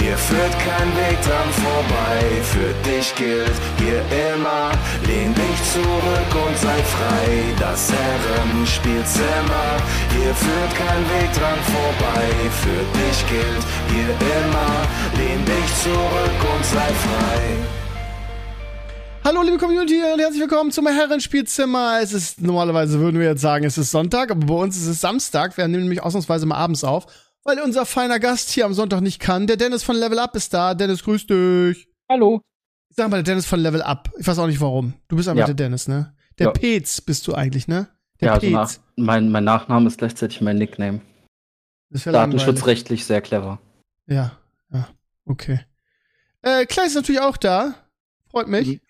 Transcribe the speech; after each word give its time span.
hier 0.00 0.16
führt 0.16 0.54
kein 0.58 0.88
Weg 0.96 1.18
dran 1.22 1.50
vorbei. 1.64 2.20
Für 2.42 2.72
dich 2.88 3.14
gilt 3.14 3.56
hier 3.78 4.00
immer, 4.32 4.72
lehn 5.06 5.34
dich 5.34 5.58
zurück 5.72 6.32
und 6.46 6.56
sei 6.58 6.78
frei. 6.94 7.28
Das 7.58 7.92
Herrenspielzimmer, 7.92 9.68
hier 10.16 10.34
führt 10.34 10.72
kein 10.74 11.02
Weg 11.14 11.30
dran 11.38 11.60
vorbei. 11.74 12.24
Für 12.62 12.82
dich 12.98 13.18
gilt 13.28 13.64
hier 13.92 14.10
immer, 14.38 14.72
lehn 15.18 15.44
dich 15.44 15.68
zurück 15.82 16.40
und 16.54 16.64
sei 16.64 16.90
frei. 17.04 17.40
Hallo 19.22 19.42
liebe 19.42 19.58
Community 19.58 20.00
und 20.12 20.18
herzlich 20.18 20.40
willkommen 20.40 20.70
zum 20.70 20.86
Herrenspielzimmer. 20.86 21.98
Es 22.02 22.14
ist 22.14 22.40
normalerweise 22.40 22.98
würden 23.00 23.20
wir 23.20 23.28
jetzt 23.28 23.42
sagen, 23.42 23.66
es 23.66 23.76
ist 23.76 23.90
Sonntag, 23.90 24.30
aber 24.30 24.46
bei 24.46 24.54
uns 24.54 24.78
ist 24.78 24.86
es 24.86 25.00
Samstag. 25.02 25.58
Wir 25.58 25.68
nehmen 25.68 25.82
nämlich 25.82 26.02
ausnahmsweise 26.02 26.46
mal 26.46 26.56
abends 26.56 26.84
auf, 26.84 27.06
weil 27.44 27.60
unser 27.60 27.86
feiner 27.86 28.18
Gast 28.20 28.50
hier 28.50 28.66
am 28.66 28.74
Sonntag 28.74 29.00
nicht 29.00 29.20
kann. 29.20 29.46
Der 29.46 29.56
Dennis 29.56 29.82
von 29.82 29.96
Level 29.96 30.18
Up 30.18 30.34
ist 30.36 30.52
da. 30.54 30.74
Dennis, 30.74 31.02
grüß 31.04 31.26
dich. 31.26 31.88
Hallo. 32.08 32.42
Sag 32.90 33.08
mal, 33.10 33.16
der 33.18 33.32
Dennis 33.34 33.46
von 33.46 33.60
Level 33.60 33.82
Up. 33.82 34.10
Ich 34.18 34.26
weiß 34.26 34.38
auch 34.38 34.46
nicht 34.46 34.60
warum. 34.60 34.94
Du 35.08 35.16
bist 35.16 35.28
einfach 35.28 35.40
Ja. 35.40 35.46
der 35.46 35.54
Dennis, 35.54 35.88
ne? 35.88 36.14
Der 36.38 36.46
Ja. 36.48 36.52
Petz 36.52 37.00
bist 37.00 37.26
du 37.26 37.34
eigentlich, 37.34 37.68
ne? 37.68 37.88
Der 38.20 38.26
ja, 38.28 38.34
also 38.34 38.50
nach, 38.50 38.72
mein, 38.96 39.30
mein 39.30 39.44
Nachname 39.44 39.86
ist 39.86 39.98
gleichzeitig 39.98 40.40
mein 40.40 40.56
Nickname. 40.56 41.00
Das 41.90 42.02
ist 42.02 42.04
ja. 42.06 42.12
Datenschutzrechtlich 42.12 43.04
sehr 43.06 43.20
clever. 43.20 43.60
Ja, 44.06 44.38
ja, 44.72 44.88
okay. 45.24 45.60
Äh, 46.42 46.66
Kleis 46.66 46.88
ist 46.88 46.94
natürlich 46.96 47.20
auch 47.20 47.36
da. 47.36 47.74
Freut 48.30 48.48
mich. 48.48 48.68
Mhm. 48.68 48.80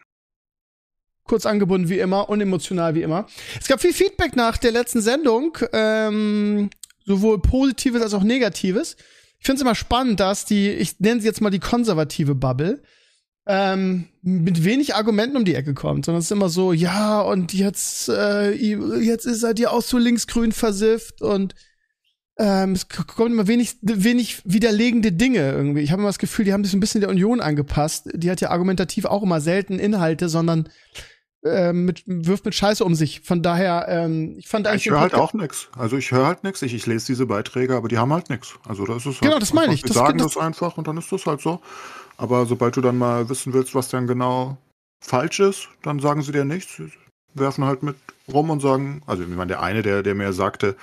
Kurz 1.25 1.47
angebunden 1.47 1.89
wie 1.89 1.99
immer, 2.01 2.29
unemotional 2.29 2.95
wie 2.95 3.03
immer. 3.03 3.27
Es 3.61 3.69
gab 3.69 3.81
viel 3.81 3.93
Feedback 3.93 4.35
nach 4.35 4.57
der 4.59 4.73
letzten 4.73 5.01
Sendung, 5.01 5.57
ähm, 5.73 6.71
sowohl 7.11 7.43
positives 7.43 8.03
als 8.03 8.15
auch 8.15 8.23
negatives. 8.23 8.97
Ich 9.39 9.47
finde 9.47 9.57
es 9.57 9.63
immer 9.63 9.75
spannend, 9.75 10.21
dass 10.21 10.45
die, 10.45 10.71
ich 10.71 11.01
nenne 11.01 11.21
sie 11.21 11.27
jetzt 11.27 11.41
mal 11.41 11.51
die 11.51 11.59
konservative 11.59 12.35
Bubble, 12.35 12.83
ähm, 13.47 14.09
mit 14.23 14.65
wenig 14.65 14.95
Argumenten 14.95 15.37
um 15.37 15.45
die 15.45 15.55
Ecke 15.55 15.75
kommt, 15.75 16.05
sondern 16.05 16.21
es 16.21 16.27
ist 16.27 16.33
immer 16.33 16.51
so, 16.51 16.73
ja, 16.73 17.21
und 17.21 17.53
jetzt, 17.53 18.09
äh, 18.09 18.53
jetzt 18.53 19.27
ist 19.27 19.43
er 19.43 19.55
dir 19.55 19.73
auch 19.73 19.83
so 19.83 19.99
linksgrün 19.99 20.53
versifft 20.53 21.21
und 21.23 21.55
ähm, 22.39 22.73
es 22.73 22.89
k- 22.89 23.03
kommt 23.05 23.33
immer 23.33 23.49
wenig, 23.49 23.79
wenig 23.83 24.43
widerlegende 24.45 25.11
Dinge 25.13 25.51
irgendwie. 25.51 25.81
Ich 25.81 25.91
habe 25.91 26.01
immer 26.01 26.11
das 26.11 26.19
Gefühl, 26.19 26.45
die 26.45 26.53
haben 26.53 26.65
sich 26.65 26.75
ein 26.75 26.81
bisschen 26.81 27.01
der 27.01 27.11
Union 27.11 27.41
angepasst. 27.41 28.09
Die 28.15 28.31
hat 28.31 28.41
ja 28.41 28.51
argumentativ 28.51 29.05
auch 29.05 29.23
immer 29.23 29.41
selten 29.41 29.79
Inhalte, 29.79 30.29
sondern 30.29 30.69
ähm, 31.45 31.85
mit, 31.87 32.03
wirft 32.07 32.45
mit 32.45 32.55
Scheiße 32.55 32.85
um 32.85 32.95
sich. 32.95 33.21
Von 33.21 33.43
daher, 33.43 33.87
ähm, 33.89 34.35
ich 34.39 34.49
fand 34.49 34.67
eigentlich. 34.67 34.87
Ich 34.87 34.93
höre 34.93 35.01
halt 35.01 35.15
auch 35.15 35.33
nix. 35.33 35.69
Also 35.77 35.97
ich 35.97 36.11
höre 36.13 36.27
halt 36.27 36.45
nix. 36.45 36.61
Ich, 36.63 36.75
ich 36.75 36.87
lese 36.87 37.07
diese 37.07 37.27
Beiträge, 37.27 37.75
aber 37.77 37.89
die 37.89 37.99
haben 37.99 38.13
halt 38.13 38.29
nix. 38.31 38.55
Also 38.69 38.85
das 38.85 39.07
ist 39.07 39.21
Genau, 39.21 39.33
halt 39.35 39.43
das 39.43 39.53
meine 39.53 39.73
ich. 39.75 39.83
Die 39.83 39.89
Das- 39.89 39.97
sagen 39.97 40.19
das- 40.19 40.35
das, 40.35 40.43
einfach 40.43 40.77
und 40.77 40.87
dann 40.87 40.97
ist 40.99 41.11
das 41.13 41.27
halt 41.27 41.41
so. 41.41 41.61
Aber 42.17 42.45
sobald 42.47 42.77
du 42.77 42.81
dann 42.83 42.99
mal 42.99 43.29
wissen 43.31 43.53
willst, 43.55 43.75
was 43.75 43.89
dann 43.89 44.07
genau 44.07 44.59
falsch 45.03 45.41
ist, 45.41 45.69
dann 45.83 45.99
sagen 46.01 46.21
sie 46.23 46.33
dir 46.33 46.45
nichts. 46.45 46.77
Sie 46.77 46.91
werfen 47.35 47.65
halt 47.65 47.83
mit 47.83 47.97
rum 48.31 48.51
und 48.51 48.61
sagen, 48.61 49.03
also 49.07 49.23
ich 49.23 49.29
meine, 49.31 49.47
der 49.49 49.63
eine, 49.63 49.81
der, 49.83 50.03
der 50.03 50.15
mir 50.15 50.33
sagte, 50.35 50.77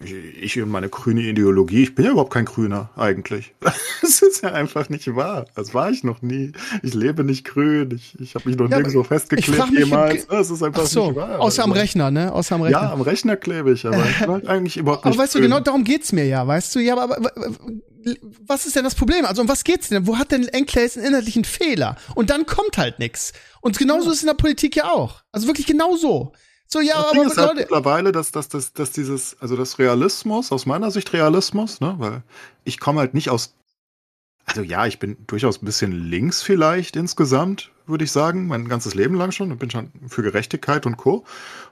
ich, 0.00 0.60
und 0.62 0.70
meine 0.70 0.88
grüne 0.88 1.22
Ideologie, 1.22 1.82
ich 1.82 1.94
bin 1.94 2.04
ja 2.04 2.12
überhaupt 2.12 2.32
kein 2.32 2.44
Grüner 2.44 2.90
eigentlich. 2.96 3.54
Das 4.00 4.22
ist 4.22 4.42
ja 4.42 4.52
einfach 4.52 4.88
nicht 4.88 5.14
wahr. 5.16 5.46
Das 5.54 5.74
war 5.74 5.90
ich 5.90 6.04
noch 6.04 6.22
nie. 6.22 6.52
Ich 6.82 6.94
lebe 6.94 7.24
nicht 7.24 7.44
grün. 7.44 7.90
Ich, 7.94 8.18
ich 8.20 8.34
habe 8.36 8.48
mich 8.48 8.56
noch 8.56 8.70
Ja, 8.70 8.76
nirgendwo 8.76 9.02
festgeklebt 9.02 9.70
jemals. 9.76 10.26
Das 10.28 10.50
ist 10.50 10.62
einfach 10.62 10.82
Ach 10.84 10.86
so, 10.86 11.06
nicht 11.08 11.16
wahr. 11.16 11.40
außer 11.40 11.64
am 11.64 11.72
Rechner, 11.72 12.10
ne? 12.10 12.32
Außer 12.32 12.54
am 12.54 12.62
Rechner. 12.62 12.82
Ja, 12.82 12.92
am 12.92 13.00
Rechner 13.00 13.36
klebe 13.36 13.72
ich, 13.72 13.84
aber 13.86 14.08
ich 14.08 14.20
halt 14.20 14.46
eigentlich 14.46 14.76
überhaupt 14.76 15.04
nicht 15.04 15.14
aber 15.14 15.22
weißt 15.22 15.34
du, 15.34 15.38
grün. 15.40 15.50
genau 15.50 15.60
darum 15.60 15.84
geht's 15.84 16.12
mir 16.12 16.24
ja, 16.26 16.46
weißt 16.46 16.74
du? 16.74 16.78
Ja, 16.80 16.96
aber, 16.96 17.16
aber 17.16 17.32
was 18.46 18.66
ist 18.66 18.76
denn 18.76 18.84
das 18.84 18.94
Problem? 18.94 19.24
Also 19.26 19.42
um 19.42 19.48
was 19.48 19.64
geht's 19.64 19.88
denn? 19.88 20.06
Wo 20.06 20.16
hat 20.16 20.30
denn 20.32 20.46
Enclaves 20.48 20.96
einen 20.96 21.06
inhaltlichen 21.06 21.44
Fehler? 21.44 21.96
Und 22.14 22.30
dann 22.30 22.46
kommt 22.46 22.78
halt 22.78 22.98
nix. 22.98 23.32
Und 23.60 23.78
genauso 23.78 24.10
ist 24.10 24.18
es 24.18 24.22
in 24.22 24.28
der 24.28 24.34
Politik 24.34 24.76
ja 24.76 24.84
auch. 24.90 25.22
Also 25.32 25.46
wirklich 25.46 25.66
genau 25.66 25.96
so. 26.68 26.80
Ja, 26.80 27.02
Das 27.02 27.12
Ding 27.12 27.20
aber 27.22 27.30
ist 27.30 27.36
halt 27.38 27.48
Leute, 27.48 27.60
mittlerweile, 27.60 28.12
dass, 28.12 28.30
dass, 28.32 28.48
dass, 28.48 28.72
dass 28.72 28.92
dieses, 28.92 29.36
also 29.40 29.56
das 29.56 29.78
Realismus, 29.78 30.52
aus 30.52 30.66
meiner 30.66 30.90
Sicht 30.90 31.12
Realismus, 31.12 31.80
ne, 31.80 31.94
weil 31.98 32.22
ich 32.64 32.78
komme 32.80 33.00
halt 33.00 33.14
nicht 33.14 33.30
aus, 33.30 33.54
also 34.46 34.62
ja, 34.62 34.86
ich 34.86 34.98
bin 34.98 35.16
durchaus 35.26 35.60
ein 35.62 35.66
bisschen 35.66 35.92
links 35.92 36.42
vielleicht 36.42 36.96
insgesamt, 36.96 37.70
würde 37.86 38.04
ich 38.04 38.12
sagen, 38.12 38.46
mein 38.46 38.68
ganzes 38.68 38.94
Leben 38.94 39.14
lang 39.14 39.32
schon 39.32 39.50
und 39.52 39.58
bin 39.58 39.70
schon 39.70 39.90
für 40.08 40.22
Gerechtigkeit 40.22 40.86
und 40.86 40.96
Co. 40.96 41.24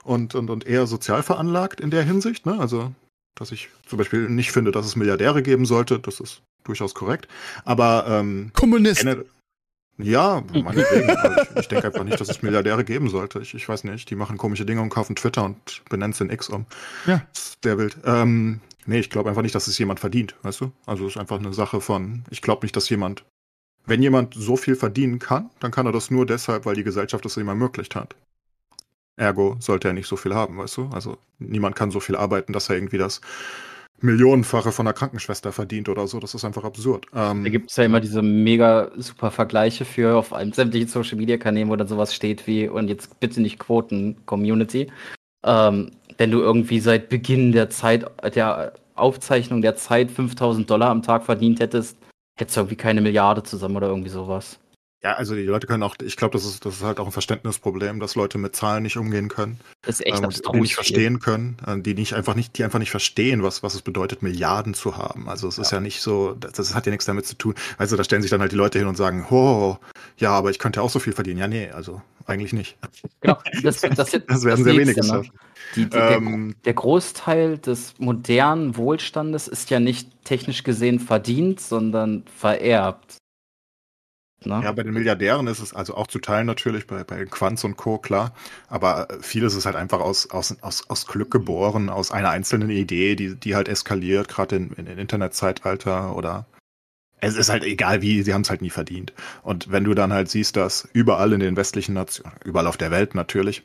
und, 0.05 0.35
und, 0.35 0.51
und 0.51 0.67
eher 0.67 0.87
sozial 0.87 1.23
veranlagt 1.23 1.81
in 1.81 1.91
der 1.91 2.03
Hinsicht, 2.03 2.47
ne, 2.47 2.59
also, 2.59 2.93
dass 3.35 3.53
ich 3.53 3.69
zum 3.87 3.99
Beispiel 3.99 4.29
nicht 4.29 4.51
finde, 4.53 4.73
dass 4.73 4.87
es 4.87 4.97
Milliardäre 4.97 5.43
geben 5.43 5.67
sollte, 5.67 5.99
das 5.99 6.21
ist 6.21 6.43
durchaus 6.65 6.95
korrekt, 6.95 7.29
aber, 7.65 8.07
ähm, 8.09 8.51
Kommunist. 8.55 9.03
Ende- 9.05 9.27
Ja, 9.99 10.43
meinetwegen. 10.53 11.11
Also 11.11 11.41
ich 11.41 11.57
ich 11.57 11.69
denke 11.69 11.87
einfach 11.87 12.05
nicht, 12.05 12.21
dass 12.21 12.29
es 12.29 12.43
Milliardäre 12.43 12.85
geben 12.85 13.09
sollte. 13.09 13.41
Ich, 13.41 13.55
ich 13.55 13.69
weiß 13.69 13.85
nicht. 13.85 14.11
Die 14.11 14.15
machen 14.15 14.37
komische 14.37 14.67
Dinge 14.67 14.83
und 14.83 14.91
kaufen 14.91 15.17
Twitter 15.17 15.45
und 15.45 15.83
benennen 15.89 16.13
es 16.13 16.21
in 16.21 16.31
X 16.31 16.49
um. 16.49 16.67
Ja. 17.07 17.23
Der 17.65 17.79
Wild. 17.79 17.97
Ähm, 18.05 18.61
nee, 18.85 18.99
ich 18.99 19.11
glaube 19.11 19.29
einfach 19.29 19.43
nicht, 19.43 19.55
dass 19.55 19.67
es 19.69 19.79
jemand 19.79 20.01
verdient, 20.01 20.37
weißt 20.43 20.61
du? 20.61 20.73
Also 20.85 21.07
es 21.07 21.15
ist 21.15 21.21
einfach 21.21 21.39
eine 21.39 21.53
Sache 21.53 21.81
von, 21.81 22.25
ich 22.31 22.43
glaube 22.43 22.65
nicht, 22.65 22.77
dass 22.77 22.89
jemand, 22.91 23.25
wenn 23.87 24.03
jemand 24.03 24.35
so 24.35 24.57
viel 24.57 24.77
verdienen 24.77 25.19
kann, 25.19 25.51
dann 25.61 25.71
kann 25.71 25.87
er 25.87 25.93
das 25.93 26.11
nur 26.11 26.27
deshalb, 26.27 26.67
weil 26.67 26.75
die 26.75 26.85
Gesellschaft 26.85 27.25
es 27.25 27.37
ihm 27.37 27.49
ermöglicht 27.49 27.95
hat. 27.95 28.15
Ergo 29.17 29.57
sollte 29.61 29.89
er 29.89 29.95
nicht 29.95 30.09
so 30.09 30.17
viel 30.17 30.35
haben, 30.35 30.59
weißt 30.59 30.77
du? 30.77 30.91
Also 30.93 31.17
niemand 31.39 31.75
kann 31.75 31.91
so 31.91 32.01
viel 32.01 32.17
arbeiten, 32.17 32.53
dass 32.53 32.69
er 32.69 32.77
irgendwie 32.77 32.99
das 32.99 33.23
Millionenfache 34.01 34.73
von 34.73 34.87
einer 34.87 34.95
Krankenschwester 34.95 35.53
verdient 35.53 35.89
oder 35.89 36.07
so. 36.07 36.21
Das 36.21 36.35
ist 36.35 36.45
einfach 36.45 36.65
absurd. 36.65 37.07
Ähm, 37.15 37.45
Da 37.45 37.51
gibt 37.51 37.71
es 37.71 37.77
ja 37.77 37.85
immer 37.85 38.01
diese 38.01 38.23
mega 38.23 38.91
super 38.97 39.31
Vergleiche 39.31 39.85
für 39.85 40.17
auf 40.17 40.33
allen 40.33 40.53
sämtlichen 40.53 40.89
Social 40.89 41.17
Media 41.17 41.39
Kanälen, 41.39 41.69
wo 41.71 41.77
dann 41.77 41.89
sowas 41.89 42.15
steht 42.15 42.47
wie, 42.47 42.69
und 42.69 42.89
jetzt 42.89 43.19
bitte 43.21 43.41
nicht 43.41 43.59
Quoten 43.59 44.17
Community. 44.27 44.91
Ähm, 45.45 45.93
wenn 46.19 46.31
du 46.31 46.41
irgendwie 46.41 46.81
seit 46.81 47.09
Beginn 47.09 47.53
der 47.53 47.71
Zeit, 47.71 48.05
der 48.35 48.75
Aufzeichnung 48.95 49.63
der 49.63 49.77
Zeit 49.77 50.11
5000 50.11 50.69
Dollar 50.69 50.91
am 50.91 51.03
Tag 51.03 51.25
verdient 51.25 51.61
hättest, 51.61 51.97
hättest 52.39 52.57
du 52.57 52.61
irgendwie 52.63 52.77
keine 52.77 53.01
Milliarde 53.01 53.43
zusammen 53.43 53.77
oder 53.77 53.89
irgendwie 53.89 54.11
sowas. 54.11 54.59
Ja, 55.07 55.13
also 55.13 55.37
die 55.37 55.45
Leute 55.45 55.69
können 55.69 55.85
auch, 55.85 55.95
ich 56.03 56.17
glaube, 56.17 56.33
das 56.33 56.45
ist, 56.45 56.65
das 56.65 56.79
ist 56.79 56.83
halt 56.83 56.99
auch 56.99 57.07
ein 57.07 57.13
Verständnisproblem, 57.13 58.01
dass 58.01 58.17
Leute 58.17 58.39
mit 58.39 58.57
Zahlen 58.57 58.83
nicht 58.83 58.97
umgehen 58.97 59.29
können, 59.29 59.61
Das 59.83 60.01
ist 60.01 60.07
echt 60.07 60.21
ähm, 60.21 60.31
die 60.53 60.61
nicht 60.61 60.75
verstehen 60.75 61.21
können, 61.21 61.59
äh, 61.65 61.79
die 61.79 61.95
nicht 61.95 62.15
einfach 62.15 62.35
nicht, 62.35 62.59
die 62.59 62.65
einfach 62.65 62.81
nicht 62.81 62.91
verstehen, 62.91 63.45
was, 63.45 63.63
was 63.63 63.77
es 63.77 63.83
bedeutet, 63.83 64.23
Milliarden 64.23 64.75
zu 64.75 64.97
haben. 64.97 65.29
Also 65.29 65.47
es 65.47 65.59
ist 65.59 65.71
ja 65.71 65.79
nicht 65.79 66.01
so, 66.01 66.35
das, 66.35 66.55
das 66.55 66.75
hat 66.75 66.87
ja 66.87 66.91
nichts 66.91 67.05
damit 67.05 67.25
zu 67.25 67.37
tun. 67.37 67.55
Also 67.79 67.95
da 67.97 68.03
stellen 68.03 68.21
sich 68.21 68.33
dann 68.33 68.41
halt 68.41 68.51
die 68.51 68.57
Leute 68.57 68.81
hin 68.81 68.89
und 68.89 68.97
sagen, 68.97 69.25
oh, 69.31 69.77
ja, 70.19 70.33
aber 70.33 70.51
ich 70.51 70.59
könnte 70.59 70.83
auch 70.83 70.91
so 70.91 70.99
viel 70.99 71.13
verdienen. 71.13 71.39
Ja, 71.39 71.47
nee, 71.47 71.71
also 71.71 72.03
eigentlich 72.25 72.53
nicht. 72.53 72.77
Genau, 73.21 73.39
das, 73.63 73.83
das, 73.83 73.95
das, 73.95 74.11
Das 74.27 74.43
werden 74.43 74.65
sehr 74.65 74.77
wenige 74.77 75.03
Nächste, 75.03 75.15
ne? 75.15 75.23
Die, 75.77 75.85
die, 75.85 75.91
der, 75.91 76.17
Ähm, 76.17 76.57
der 76.65 76.75
Großteil 76.75 77.59
des 77.59 77.95
modernen 77.99 78.77
Wohlstandes 78.77 79.47
ist 79.47 79.71
ja 79.71 79.79
nicht 79.79 80.25
technisch 80.25 80.65
gesehen 80.65 80.99
verdient, 80.99 81.61
sondern 81.61 82.25
vererbt. 82.27 83.19
Ne? 84.47 84.61
Ja, 84.65 84.73
bei 84.73 84.83
den 84.83 84.93
Milliardären 84.93 85.47
ist 85.47 85.61
es 85.61 85.75
also 85.75 85.95
auch 85.95 86.07
zu 86.07 86.19
teilen 86.19 86.47
natürlich, 86.47 86.87
bei, 86.87 87.05
bei 87.05 87.25
Quanz 87.27 87.65
und 87.65 87.77
Co., 87.77 87.99
klar. 87.99 88.33
Aber 88.69 89.11
äh, 89.11 89.19
vieles 89.21 89.55
ist 89.55 89.67
halt 89.67 89.77
einfach 89.77 90.01
aus, 90.01 90.31
aus, 90.31 90.57
aus, 90.63 90.89
aus 90.89 91.07
Glück 91.07 91.31
geboren, 91.31 91.89
aus 91.89 92.11
einer 92.11 92.31
einzelnen 92.31 92.71
Idee, 92.71 93.17
die, 93.17 93.35
die 93.35 93.55
halt 93.55 93.69
eskaliert, 93.69 94.29
gerade 94.29 94.57
in, 94.57 94.71
in, 94.73 94.87
in 94.87 94.99
Internetzeitalter 94.99 96.17
oder 96.17 96.47
es 97.19 97.35
ist 97.35 97.49
halt 97.49 97.65
egal 97.65 98.03
wie, 98.03 98.23
sie 98.23 98.35
haben 98.35 98.43
es 98.43 98.51
halt 98.51 98.63
nie 98.63 98.71
verdient. 98.71 99.13
Und 99.43 99.73
wenn 99.73 99.85
du 99.85 99.95
dann 99.95 100.13
halt 100.13 100.29
siehst, 100.29 100.57
dass 100.57 100.89
überall 100.93 101.33
in 101.33 101.41
den 101.41 101.57
westlichen 101.57 101.95
Nationen, 101.95 102.33
überall 102.45 102.67
auf 102.67 102.77
der 102.77 102.91
Welt 102.91 103.15
natürlich, 103.15 103.63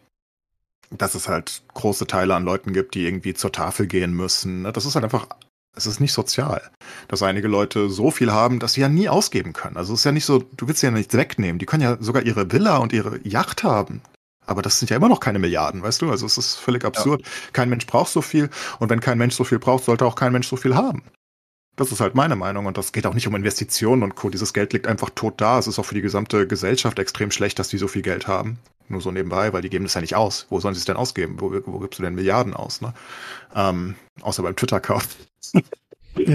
dass 0.89 1.15
es 1.15 1.27
halt 1.27 1.63
große 1.73 2.07
Teile 2.07 2.35
an 2.35 2.45
Leuten 2.45 2.73
gibt, 2.73 2.95
die 2.95 3.05
irgendwie 3.05 3.33
zur 3.33 3.51
Tafel 3.51 3.87
gehen 3.87 4.13
müssen. 4.13 4.63
ne, 4.63 4.71
Das 4.71 4.85
ist 4.85 4.95
halt 4.95 5.03
einfach, 5.03 5.27
es 5.75 5.85
ist 5.85 5.99
nicht 5.99 6.13
sozial. 6.13 6.61
Dass 7.07 7.23
einige 7.23 7.47
Leute 7.47 7.89
so 7.89 8.11
viel 8.11 8.31
haben, 8.31 8.59
dass 8.59 8.73
sie 8.73 8.81
ja 8.81 8.89
nie 8.89 9.09
ausgeben 9.09 9.53
können. 9.53 9.77
Also 9.77 9.93
es 9.93 10.01
ist 10.01 10.05
ja 10.05 10.11
nicht 10.11 10.25
so, 10.25 10.39
du 10.39 10.67
willst 10.67 10.83
ja 10.83 10.91
nichts 10.91 11.15
wegnehmen. 11.15 11.59
Die 11.59 11.65
können 11.65 11.83
ja 11.83 11.97
sogar 11.99 12.23
ihre 12.23 12.51
Villa 12.51 12.77
und 12.77 12.93
ihre 12.93 13.19
Yacht 13.27 13.63
haben. 13.63 14.01
Aber 14.45 14.61
das 14.61 14.79
sind 14.79 14.89
ja 14.89 14.97
immer 14.97 15.07
noch 15.09 15.19
keine 15.19 15.39
Milliarden, 15.39 15.81
weißt 15.81 16.01
du? 16.01 16.11
Also 16.11 16.25
es 16.25 16.37
ist 16.37 16.55
völlig 16.55 16.83
absurd. 16.83 17.23
Kein 17.53 17.69
Mensch 17.69 17.85
braucht 17.85 18.11
so 18.11 18.21
viel. 18.21 18.49
Und 18.79 18.89
wenn 18.89 18.99
kein 18.99 19.17
Mensch 19.17 19.35
so 19.35 19.43
viel 19.43 19.59
braucht, 19.59 19.85
sollte 19.85 20.05
auch 20.05 20.15
kein 20.15 20.33
Mensch 20.33 20.47
so 20.47 20.57
viel 20.57 20.75
haben. 20.75 21.03
Das 21.81 21.91
ist 21.91 21.99
halt 21.99 22.13
meine 22.13 22.35
Meinung 22.35 22.67
und 22.67 22.77
das 22.77 22.91
geht 22.91 23.07
auch 23.07 23.15
nicht 23.15 23.27
um 23.27 23.35
Investitionen 23.35 24.03
und 24.03 24.13
Co. 24.13 24.29
Dieses 24.29 24.53
Geld 24.53 24.71
liegt 24.71 24.85
einfach 24.85 25.09
tot 25.09 25.41
da. 25.41 25.57
Es 25.57 25.65
ist 25.65 25.79
auch 25.79 25.85
für 25.85 25.95
die 25.95 26.01
gesamte 26.01 26.45
Gesellschaft 26.45 26.99
extrem 26.99 27.31
schlecht, 27.31 27.57
dass 27.57 27.69
die 27.69 27.79
so 27.79 27.87
viel 27.87 28.03
Geld 28.03 28.27
haben. 28.27 28.59
Nur 28.87 29.01
so 29.01 29.09
nebenbei, 29.11 29.51
weil 29.51 29.63
die 29.63 29.69
geben 29.71 29.85
das 29.85 29.95
ja 29.95 30.01
nicht 30.01 30.15
aus. 30.15 30.45
Wo 30.51 30.59
sollen 30.59 30.75
sie 30.75 30.79
es 30.79 30.85
denn 30.85 30.95
ausgeben? 30.95 31.37
Wo, 31.39 31.51
wo 31.65 31.79
gibst 31.79 31.97
du 31.97 32.03
denn 32.03 32.13
Milliarden 32.13 32.53
aus? 32.53 32.81
Ne? 32.81 32.93
Ähm, 33.55 33.95
außer 34.21 34.43
beim 34.43 34.55
Twitter-Kauf. 34.55 35.07
Ja. 35.53 35.61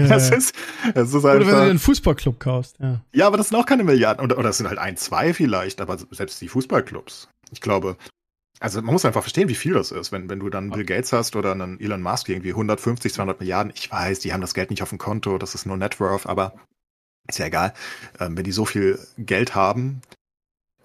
Das 0.09 0.31
ist, 0.31 0.55
das 0.95 1.09
ist 1.09 1.15
Oder 1.15 1.33
wenn 1.33 1.39
du 1.41 1.45
einfach. 1.49 1.61
einen 1.69 1.77
Fußballclub 1.77 2.39
kaufst. 2.39 2.77
Ja. 2.79 2.99
Ja, 3.13 3.27
aber 3.27 3.37
das 3.37 3.49
sind 3.49 3.59
auch 3.59 3.65
keine 3.67 3.83
Milliarden. 3.83 4.25
Oder, 4.25 4.35
oder 4.35 4.49
das 4.49 4.57
sind 4.57 4.67
halt 4.67 4.79
ein, 4.79 4.97
zwei 4.97 5.35
vielleicht, 5.35 5.79
aber 5.81 5.99
selbst 6.09 6.41
die 6.41 6.47
Fußballclubs. 6.47 7.29
Ich 7.51 7.61
glaube, 7.61 7.95
also 8.59 8.81
man 8.81 8.93
muss 8.93 9.05
einfach 9.05 9.21
verstehen, 9.21 9.49
wie 9.49 9.55
viel 9.55 9.73
das 9.73 9.91
ist. 9.91 10.11
Wenn, 10.11 10.29
wenn 10.29 10.39
du 10.39 10.49
dann 10.49 10.71
Bill 10.71 10.85
Gates 10.85 11.13
hast 11.13 11.35
oder 11.35 11.51
einen 11.51 11.79
Elon 11.79 12.01
Musk, 12.01 12.29
irgendwie 12.29 12.51
150, 12.51 13.13
200 13.13 13.39
Milliarden. 13.39 13.71
Ich 13.75 13.91
weiß, 13.91 14.19
die 14.19 14.33
haben 14.33 14.41
das 14.41 14.53
Geld 14.53 14.69
nicht 14.69 14.81
auf 14.81 14.89
dem 14.89 14.97
Konto, 14.97 15.37
das 15.37 15.55
ist 15.55 15.65
nur 15.65 15.77
Net 15.77 15.99
Worth, 15.99 16.25
aber 16.25 16.53
ist 17.27 17.39
ja 17.39 17.45
egal. 17.45 17.73
Ähm, 18.19 18.37
wenn 18.37 18.43
die 18.43 18.51
so 18.51 18.65
viel 18.65 18.99
Geld 19.17 19.53
haben, 19.53 20.01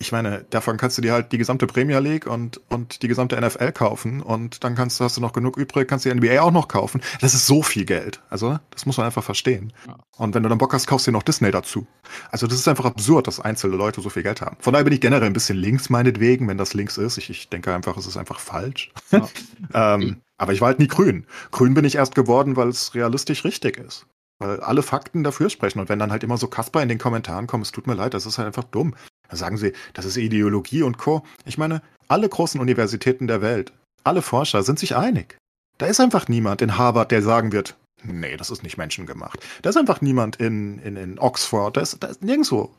ich 0.02 0.10
meine, 0.10 0.44
davon 0.50 0.76
kannst 0.78 0.99
du 0.99 1.02
dir 1.02 1.12
halt 1.12 1.31
die 1.31 1.38
gesamte 1.38 1.69
Premier 1.69 2.00
League 2.00 2.26
und, 2.26 2.60
und 2.69 3.02
die 3.02 3.08
gesamte 3.08 3.40
NFL 3.40 3.70
kaufen 3.70 4.20
und 4.20 4.64
dann 4.64 4.75
kannst 4.75 4.99
du, 4.99 5.04
hast 5.04 5.16
du 5.16 5.20
noch 5.20 5.32
genug 5.32 5.56
übrig, 5.56 5.87
kannst 5.87 6.04
die 6.04 6.12
NBA 6.12 6.40
auch 6.43 6.50
noch 6.50 6.66
kaufen. 6.66 7.00
Das 7.20 7.34
ist 7.34 7.46
so 7.46 7.62
viel 7.62 7.84
Geld. 7.84 8.20
Also, 8.28 8.58
das 8.70 8.84
muss 8.84 8.96
man 8.96 9.06
einfach 9.06 9.22
verstehen. 9.22 9.72
Und 10.16 10.34
wenn 10.34 10.43
du 10.43 10.49
dann 10.49 10.58
Bock 10.58 10.75
hast, 10.75 10.88
kaufst 10.88 11.06
du 11.06 11.12
dir 11.12 11.16
noch 11.16 11.22
Disney 11.22 11.52
dazu. 11.52 11.87
Also, 12.32 12.49
das 12.49 12.58
ist 12.58 12.66
einfach 12.66 12.84
absurd, 12.84 13.28
dass 13.28 13.38
einzelne 13.38 13.76
Leute 13.76 14.00
so 14.00 14.10
viel 14.10 14.25
Geld 14.25 14.40
haben. 14.40 14.56
Von 14.58 14.72
daher 14.72 14.84
bin 14.84 14.93
ich 14.93 15.00
generell 15.00 15.28
ein 15.28 15.32
bisschen 15.32 15.56
links, 15.56 15.88
meinetwegen, 15.88 16.49
wenn 16.49 16.58
das 16.58 16.75
links 16.75 16.99
ist. 16.99 17.16
Ich, 17.16 17.31
ich 17.31 17.49
denke 17.49 17.72
einfach, 17.72 17.96
es 17.96 18.06
ist 18.06 18.16
einfach 18.16 18.40
falsch. 18.40 18.90
Ja. 19.12 19.28
ähm, 19.94 20.16
aber 20.37 20.52
ich 20.52 20.60
war 20.60 20.66
halt 20.66 20.81
nie 20.81 20.88
grün. 20.88 21.26
Grün 21.52 21.75
bin 21.75 21.84
ich 21.84 21.94
erst 21.94 22.16
geworden, 22.16 22.56
weil 22.56 22.69
es 22.69 22.96
realistisch 22.96 23.44
richtig 23.44 23.76
ist. 23.76 24.06
Weil 24.40 24.58
alle 24.58 24.82
Fakten 24.82 25.22
dafür 25.22 25.49
sprechen. 25.49 25.78
Und 25.78 25.88
wenn 25.88 26.00
dann 26.00 26.10
halt 26.10 26.25
immer 26.25 26.37
so 26.37 26.49
Kasper 26.49 26.82
in 26.82 26.88
den 26.88 26.99
Kommentaren 26.99 27.46
kommt, 27.46 27.64
es 27.64 27.70
tut 27.70 27.87
mir 27.87 27.94
leid, 27.94 28.14
das 28.14 28.26
ist 28.26 28.38
halt 28.38 28.46
einfach 28.46 28.64
dumm. 28.64 28.94
Da 29.32 29.38
sagen 29.38 29.56
sie, 29.56 29.73
das 29.94 30.05
ist 30.05 30.19
Ideologie 30.19 30.82
und 30.82 30.99
Co. 30.99 31.23
Ich 31.46 31.56
meine, 31.56 31.81
alle 32.06 32.29
großen 32.29 32.61
Universitäten 32.61 33.26
der 33.26 33.40
Welt, 33.40 33.73
alle 34.05 34.20
Forscher 34.20 34.62
sind 34.62 34.79
sich 34.79 34.94
einig. 34.94 35.38
Da 35.79 35.87
ist 35.87 36.00
einfach 36.00 36.29
niemand 36.29 36.61
in 36.61 36.76
Harvard, 36.76 37.11
der 37.11 37.23
sagen 37.23 37.50
wird, 37.50 37.75
nee, 38.05 38.37
das 38.37 38.50
ist 38.50 38.62
nicht 38.62 38.76
menschengemacht. 38.76 39.40
Da 39.62 39.70
ist 39.70 39.79
einfach 39.79 40.02
niemand 40.02 40.37
in, 40.37 40.79
in, 40.81 40.96
in 40.96 41.19
Oxford, 41.19 41.79
da 41.79 41.81
ist, 41.81 42.02
da 42.02 42.08
ist 42.08 42.23
nirgendwo. 42.23 42.75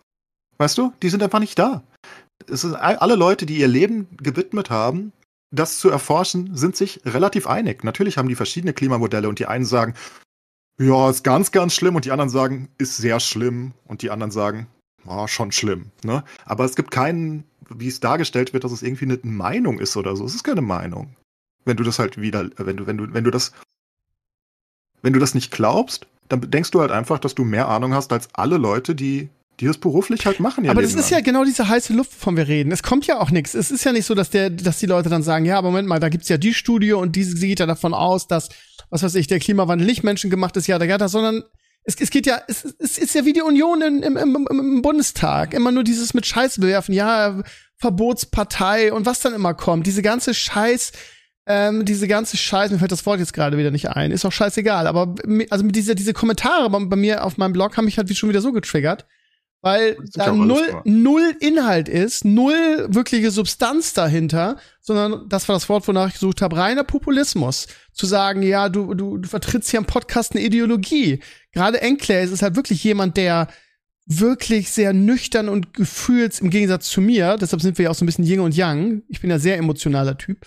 Weißt 0.59 0.77
du, 0.77 0.93
die 1.01 1.09
sind 1.09 1.23
einfach 1.23 1.39
nicht 1.39 1.57
da. 1.57 1.81
Es 2.47 2.63
ist, 2.63 2.75
alle 2.75 3.15
Leute, 3.15 3.47
die 3.47 3.57
ihr 3.57 3.67
Leben 3.67 4.07
gewidmet 4.21 4.69
haben, 4.69 5.11
das 5.49 5.79
zu 5.79 5.89
erforschen, 5.89 6.55
sind 6.55 6.75
sich 6.75 7.01
relativ 7.03 7.47
einig. 7.47 7.83
Natürlich 7.83 8.19
haben 8.19 8.29
die 8.29 8.35
verschiedene 8.35 8.73
Klimamodelle 8.73 9.27
und 9.27 9.39
die 9.39 9.47
einen 9.47 9.65
sagen, 9.65 9.95
ja, 10.79 11.09
ist 11.09 11.23
ganz, 11.23 11.51
ganz 11.51 11.73
schlimm 11.73 11.95
und 11.95 12.05
die 12.05 12.11
anderen 12.11 12.29
sagen, 12.29 12.69
ist 12.77 12.97
sehr 12.97 13.19
schlimm 13.19 13.73
und 13.85 14.03
die 14.03 14.11
anderen 14.11 14.31
sagen, 14.31 14.67
ja, 15.05 15.27
schon 15.27 15.51
schlimm. 15.51 15.91
Ne? 16.03 16.23
Aber 16.45 16.65
es 16.65 16.75
gibt 16.75 16.91
keinen, 16.91 17.43
wie 17.69 17.87
es 17.87 17.99
dargestellt 17.99 18.53
wird, 18.53 18.63
dass 18.63 18.71
es 18.71 18.83
irgendwie 18.83 19.05
eine 19.05 19.19
Meinung 19.23 19.79
ist 19.79 19.97
oder 19.97 20.15
so. 20.15 20.25
Es 20.25 20.35
ist 20.35 20.43
keine 20.43 20.61
Meinung. 20.61 21.15
Wenn 21.65 21.77
du 21.77 21.83
das 21.83 21.99
halt 21.99 22.19
wieder, 22.19 22.49
wenn 22.57 22.77
du, 22.77 22.87
wenn 22.87 22.97
du, 22.97 23.13
wenn 23.13 23.23
du 23.23 23.31
das, 23.31 23.53
wenn 25.01 25.13
du 25.13 25.19
das 25.19 25.33
nicht 25.33 25.51
glaubst, 25.51 26.07
dann 26.29 26.41
denkst 26.49 26.71
du 26.71 26.81
halt 26.81 26.91
einfach, 26.91 27.19
dass 27.19 27.35
du 27.35 27.43
mehr 27.43 27.67
Ahnung 27.67 27.93
hast 27.93 28.11
als 28.11 28.29
alle 28.33 28.57
Leute, 28.57 28.95
die, 28.95 29.29
die 29.59 29.65
das 29.65 29.77
beruflich 29.77 30.25
halt 30.25 30.39
machen. 30.39 30.67
Aber 30.69 30.81
das 30.81 30.91
Leben 30.91 31.01
ist 31.01 31.09
ja 31.09 31.17
lang. 31.17 31.25
genau 31.25 31.45
diese 31.45 31.67
heiße 31.67 31.93
Luft, 31.93 32.13
von 32.13 32.35
wir 32.35 32.47
reden. 32.47 32.71
Es 32.71 32.83
kommt 32.83 33.05
ja 33.05 33.19
auch 33.19 33.31
nichts. 33.31 33.53
Es 33.53 33.71
ist 33.71 33.83
ja 33.83 33.91
nicht 33.91 34.05
so, 34.05 34.15
dass 34.15 34.29
der, 34.29 34.49
dass 34.49 34.79
die 34.79 34.85
Leute 34.85 35.09
dann 35.09 35.23
sagen, 35.23 35.45
ja, 35.45 35.57
aber 35.57 35.69
Moment 35.69 35.87
mal, 35.87 35.99
da 35.99 36.09
gibt's 36.09 36.29
ja 36.29 36.37
die 36.37 36.53
Studie 36.53 36.93
und 36.93 37.15
diese 37.15 37.37
sie 37.37 37.47
geht 37.47 37.59
ja 37.59 37.65
davon 37.65 37.93
aus, 37.93 38.27
dass, 38.27 38.49
was 38.89 39.03
weiß 39.03 39.15
ich, 39.15 39.27
der 39.27 39.39
Klimawandel 39.39 39.85
nicht 39.85 40.03
menschengemacht 40.03 40.57
ist, 40.57 40.67
ja, 40.67 40.79
da, 40.79 40.85
ja, 40.85 41.07
sondern 41.07 41.43
es, 41.83 41.95
es 41.99 42.09
geht 42.09 42.25
ja, 42.25 42.41
es, 42.47 42.75
es 42.79 42.97
ist 42.97 43.15
ja 43.15 43.25
wie 43.25 43.33
die 43.33 43.41
Union 43.41 43.81
in, 43.81 44.03
im, 44.03 44.17
im, 44.17 44.47
im 44.49 44.81
Bundestag. 44.81 45.53
Immer 45.53 45.71
nur 45.71 45.83
dieses 45.83 46.13
mit 46.13 46.25
Scheiß 46.25 46.59
bewerfen, 46.59 46.93
ja, 46.93 47.41
Verbotspartei 47.77 48.93
und 48.93 49.05
was 49.05 49.19
dann 49.19 49.33
immer 49.33 49.53
kommt. 49.53 49.85
Diese 49.85 50.01
ganze 50.01 50.33
Scheiß, 50.33 50.93
ähm, 51.45 51.83
diese 51.83 52.07
ganze 52.07 52.37
Scheiß, 52.37 52.71
mir 52.71 52.79
fällt 52.79 52.93
das 52.93 53.05
Wort 53.05 53.19
jetzt 53.19 53.33
gerade 53.33 53.57
wieder 53.57 53.71
nicht 53.71 53.89
ein, 53.89 54.11
ist 54.11 54.25
auch 54.25 54.31
scheißegal. 54.31 54.87
Aber 54.87 55.15
also 55.49 55.65
mit 55.65 55.75
diese, 55.75 55.93
diese 55.95 56.13
Kommentare 56.13 56.69
bei, 56.69 56.79
bei 56.85 56.95
mir 56.95 57.25
auf 57.25 57.37
meinem 57.37 57.53
Blog 57.53 57.75
haben 57.75 57.85
mich 57.85 57.97
halt 57.97 58.15
schon 58.15 58.29
wieder 58.29 58.41
so 58.41 58.53
getriggert. 58.53 59.05
Weil 59.63 59.95
da 60.13 60.33
null, 60.33 60.81
null 60.83 61.37
Inhalt 61.39 61.87
ist, 61.87 62.25
null 62.25 62.85
wirkliche 62.89 63.31
Substanz 63.31 63.93
dahinter, 63.93 64.57
sondern 64.81 65.29
das 65.29 65.47
war 65.47 65.55
das 65.55 65.69
Wort, 65.69 65.87
wonach 65.87 66.09
ich 66.09 66.15
gesucht 66.15 66.41
habe, 66.41 66.57
reiner 66.57 66.83
Populismus. 66.83 67.67
Zu 67.93 68.05
sagen, 68.05 68.43
ja, 68.43 68.67
du, 68.67 68.93
du, 68.93 69.19
du 69.19 69.29
vertrittst 69.29 69.71
hier 69.71 69.79
im 69.79 69.85
Podcast 69.85 70.33
eine 70.33 70.43
Ideologie. 70.43 71.21
Gerade 71.53 71.79
Enclays 71.81 72.31
ist 72.31 72.41
halt 72.41 72.57
wirklich 72.57 72.83
jemand, 72.83 73.15
der 73.15 73.47
wirklich 74.05 74.69
sehr 74.69 74.91
nüchtern 74.91 75.47
und 75.47 75.73
gefühls 75.73 76.41
im 76.41 76.49
Gegensatz 76.49 76.89
zu 76.89 76.99
mir, 76.99 77.37
deshalb 77.39 77.61
sind 77.61 77.77
wir 77.77 77.85
ja 77.85 77.91
auch 77.91 77.95
so 77.95 78.03
ein 78.03 78.07
bisschen 78.07 78.25
Yin 78.25 78.41
und 78.41 78.57
Yang. 78.57 79.03
Ich 79.07 79.21
bin 79.21 79.29
ja 79.29 79.39
sehr 79.39 79.55
emotionaler 79.55 80.17
Typ. 80.17 80.45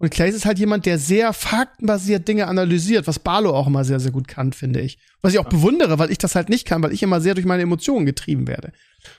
Und 0.00 0.10
Clays 0.10 0.34
ist 0.36 0.46
halt 0.46 0.60
jemand, 0.60 0.86
der 0.86 0.96
sehr 0.96 1.32
faktenbasiert 1.32 2.28
Dinge 2.28 2.46
analysiert, 2.46 3.08
was 3.08 3.18
Barlow 3.18 3.52
auch 3.52 3.66
immer 3.66 3.84
sehr, 3.84 3.98
sehr 3.98 4.12
gut 4.12 4.28
kann, 4.28 4.52
finde 4.52 4.80
ich. 4.80 4.98
Was 5.22 5.32
ich 5.32 5.40
auch 5.40 5.48
bewundere, 5.48 5.98
weil 5.98 6.12
ich 6.12 6.18
das 6.18 6.36
halt 6.36 6.48
nicht 6.48 6.66
kann, 6.66 6.82
weil 6.84 6.92
ich 6.92 7.02
immer 7.02 7.20
sehr 7.20 7.34
durch 7.34 7.46
meine 7.46 7.64
Emotionen 7.64 8.06
getrieben 8.06 8.46
werde. 8.46 8.70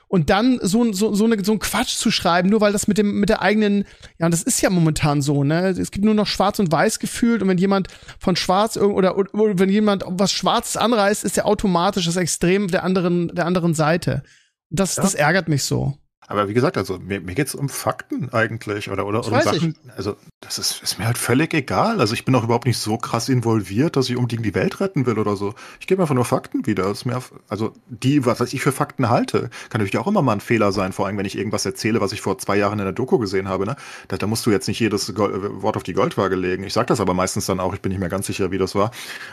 Und 0.08 0.30
dann 0.30 0.58
so, 0.62 0.90
so, 0.92 1.14
so, 1.14 1.26
eine, 1.26 1.44
so 1.44 1.52
ein 1.52 1.58
Quatsch 1.58 1.96
zu 1.96 2.10
schreiben, 2.10 2.48
nur 2.48 2.62
weil 2.62 2.72
das 2.72 2.88
mit 2.88 2.96
dem, 2.96 3.20
mit 3.20 3.28
der 3.28 3.42
eigenen, 3.42 3.84
ja, 4.18 4.26
und 4.26 4.32
das 4.32 4.42
ist 4.42 4.62
ja 4.62 4.70
momentan 4.70 5.20
so, 5.20 5.44
ne? 5.44 5.68
Es 5.68 5.90
gibt 5.90 6.04
nur 6.06 6.14
noch 6.14 6.26
schwarz 6.26 6.58
und 6.58 6.72
weiß 6.72 6.98
gefühlt 6.98 7.42
und 7.42 7.48
wenn 7.48 7.58
jemand 7.58 7.88
von 8.18 8.36
schwarz 8.36 8.78
oder, 8.78 9.16
oder, 9.16 9.34
oder 9.34 9.58
wenn 9.58 9.68
jemand 9.68 10.04
was 10.06 10.32
Schwarzes 10.32 10.78
anreißt, 10.78 11.24
ist 11.24 11.36
der 11.36 11.46
automatisch 11.46 12.06
das 12.06 12.16
Extrem 12.16 12.68
der 12.68 12.84
anderen, 12.84 13.34
der 13.34 13.44
anderen 13.44 13.74
Seite. 13.74 14.22
Das, 14.70 14.96
Ja. 14.96 15.02
das 15.02 15.14
ärgert 15.14 15.48
mich 15.48 15.64
so. 15.64 15.98
Aber 16.30 16.48
wie 16.48 16.54
gesagt, 16.54 16.78
also 16.78 16.98
mir, 16.98 17.20
mir 17.20 17.34
geht's 17.34 17.56
um 17.56 17.68
Fakten 17.68 18.32
eigentlich 18.32 18.88
oder 18.88 19.04
oder, 19.04 19.18
Das 19.18 19.28
um 19.28 19.40
Sachen. 19.42 19.76
Also 19.96 20.16
das 20.40 20.58
ist, 20.58 20.80
ist 20.80 20.98
mir 20.98 21.06
halt 21.06 21.18
völlig 21.18 21.52
egal. 21.54 22.00
Also 22.00 22.14
ich 22.14 22.24
bin 22.24 22.34
auch 22.36 22.44
überhaupt 22.44 22.66
nicht 22.66 22.78
so 22.78 22.96
krass 22.96 23.28
involviert, 23.28 23.96
dass 23.96 24.08
ich 24.08 24.16
unbedingt 24.16 24.46
die 24.46 24.54
Welt 24.54 24.78
retten 24.80 25.06
will 25.06 25.18
oder 25.18 25.34
so. 25.34 25.54
Ich 25.80 25.88
gebe 25.88 26.00
einfach 26.00 26.14
nur 26.14 26.24
Fakten 26.24 26.66
wieder. 26.66 26.84
Das 26.84 26.98
ist 26.98 27.04
mir, 27.04 27.20
also 27.48 27.72
die, 27.88 28.24
was 28.24 28.40
ich 28.52 28.62
für 28.62 28.70
Fakten 28.70 29.10
halte, 29.10 29.50
kann 29.70 29.80
natürlich 29.80 29.98
auch 29.98 30.06
immer 30.06 30.22
mal 30.22 30.34
ein 30.34 30.40
Fehler 30.40 30.70
sein. 30.70 30.92
Vor 30.92 31.06
allem, 31.06 31.18
wenn 31.18 31.26
ich 31.26 31.36
irgendwas 31.36 31.66
erzähle, 31.66 32.00
was 32.00 32.12
ich 32.12 32.20
vor 32.20 32.38
zwei 32.38 32.56
Jahren 32.56 32.78
in 32.78 32.84
der 32.84 32.92
Doku 32.92 33.18
gesehen 33.18 33.48
habe. 33.48 33.66
Ne, 33.66 33.74
da, 34.06 34.16
da 34.16 34.28
musst 34.28 34.46
du 34.46 34.52
jetzt 34.52 34.68
nicht 34.68 34.78
jedes 34.78 35.12
Gol- 35.12 35.34
äh, 35.34 35.62
Wort 35.62 35.76
auf 35.76 35.82
die 35.82 35.94
Goldwaage 35.94 36.36
legen. 36.36 36.62
Ich 36.62 36.74
sage 36.74 36.86
das 36.86 37.00
aber 37.00 37.12
meistens 37.12 37.46
dann 37.46 37.58
auch. 37.58 37.74
Ich 37.74 37.80
bin 37.80 37.90
nicht 37.90 37.98
mehr 38.00 38.08
ganz 38.08 38.28
sicher, 38.28 38.52
wie 38.52 38.58
das 38.58 38.76
war. 38.76 38.92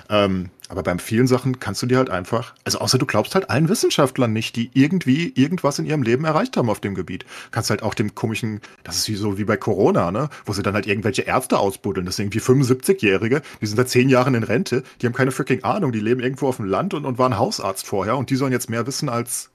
Ähm, 0.10 0.50
aber 0.70 0.82
beim 0.82 0.98
vielen 0.98 1.28
Sachen 1.28 1.60
kannst 1.60 1.82
du 1.84 1.86
dir 1.86 1.98
halt 1.98 2.10
einfach, 2.10 2.56
also 2.66 2.80
außer 2.80 2.98
du 2.98 3.06
glaubst 3.06 3.36
halt 3.36 3.50
allen 3.50 3.70
Wissenschaftlern 3.70 4.34
nicht, 4.34 4.56
die 4.56 4.70
irgendwie 4.74 5.32
irgendwas 5.36 5.80
in 5.80 5.86
ihrem 5.86 6.02
Leben 6.02 6.26
erreicht 6.26 6.58
haben 6.58 6.70
auf 6.70 6.80
dem 6.82 6.87
Gebiet. 6.96 7.26
Kannst 7.52 7.70
halt 7.70 7.84
auch 7.84 7.94
dem 7.94 8.16
komischen, 8.16 8.62
das 8.84 8.98
ist 8.98 9.10
wie 9.10 9.16
so 9.16 9.38
wie 9.38 9.46
bei 9.46 9.58
Corona, 9.58 10.12
ne, 10.12 10.30
wo 10.46 10.54
sie 10.54 10.64
dann 10.64 10.74
halt 10.74 10.88
irgendwelche 10.88 11.24
Ärzte 11.24 11.60
ausbuddeln. 11.60 12.06
Das 12.06 12.18
sind 12.18 12.34
irgendwie 12.34 12.40
75-Jährige, 12.40 13.42
die 13.62 13.66
sind 13.66 13.78
seit 13.78 13.90
zehn 13.90 14.10
Jahren 14.10 14.36
in 14.36 14.44
Rente, 14.44 14.84
die 15.02 15.06
haben 15.06 15.14
keine 15.14 15.32
freaking 15.32 15.64
Ahnung, 15.64 15.92
die 15.92 16.00
leben 16.00 16.22
irgendwo 16.22 16.48
auf 16.48 16.58
dem 16.58 16.66
Land 16.66 16.94
und, 16.94 17.06
und 17.06 17.18
waren 17.18 17.38
Hausarzt 17.38 17.86
vorher 17.86 18.18
und 18.18 18.30
die 18.30 18.36
sollen 18.36 18.52
jetzt 18.52 18.70
mehr 18.70 18.88
wissen 18.88 19.10
als 19.10 19.50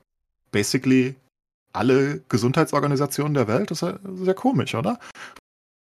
basically 0.51 1.17
alle 1.73 2.21
Gesundheitsorganisationen 2.29 3.35
der 3.35 3.49
Welt. 3.49 3.71
Das 3.71 3.83
ist 3.83 3.89
ja 3.89 3.99
sehr 4.15 4.35
komisch, 4.35 4.75
oder? 4.75 4.99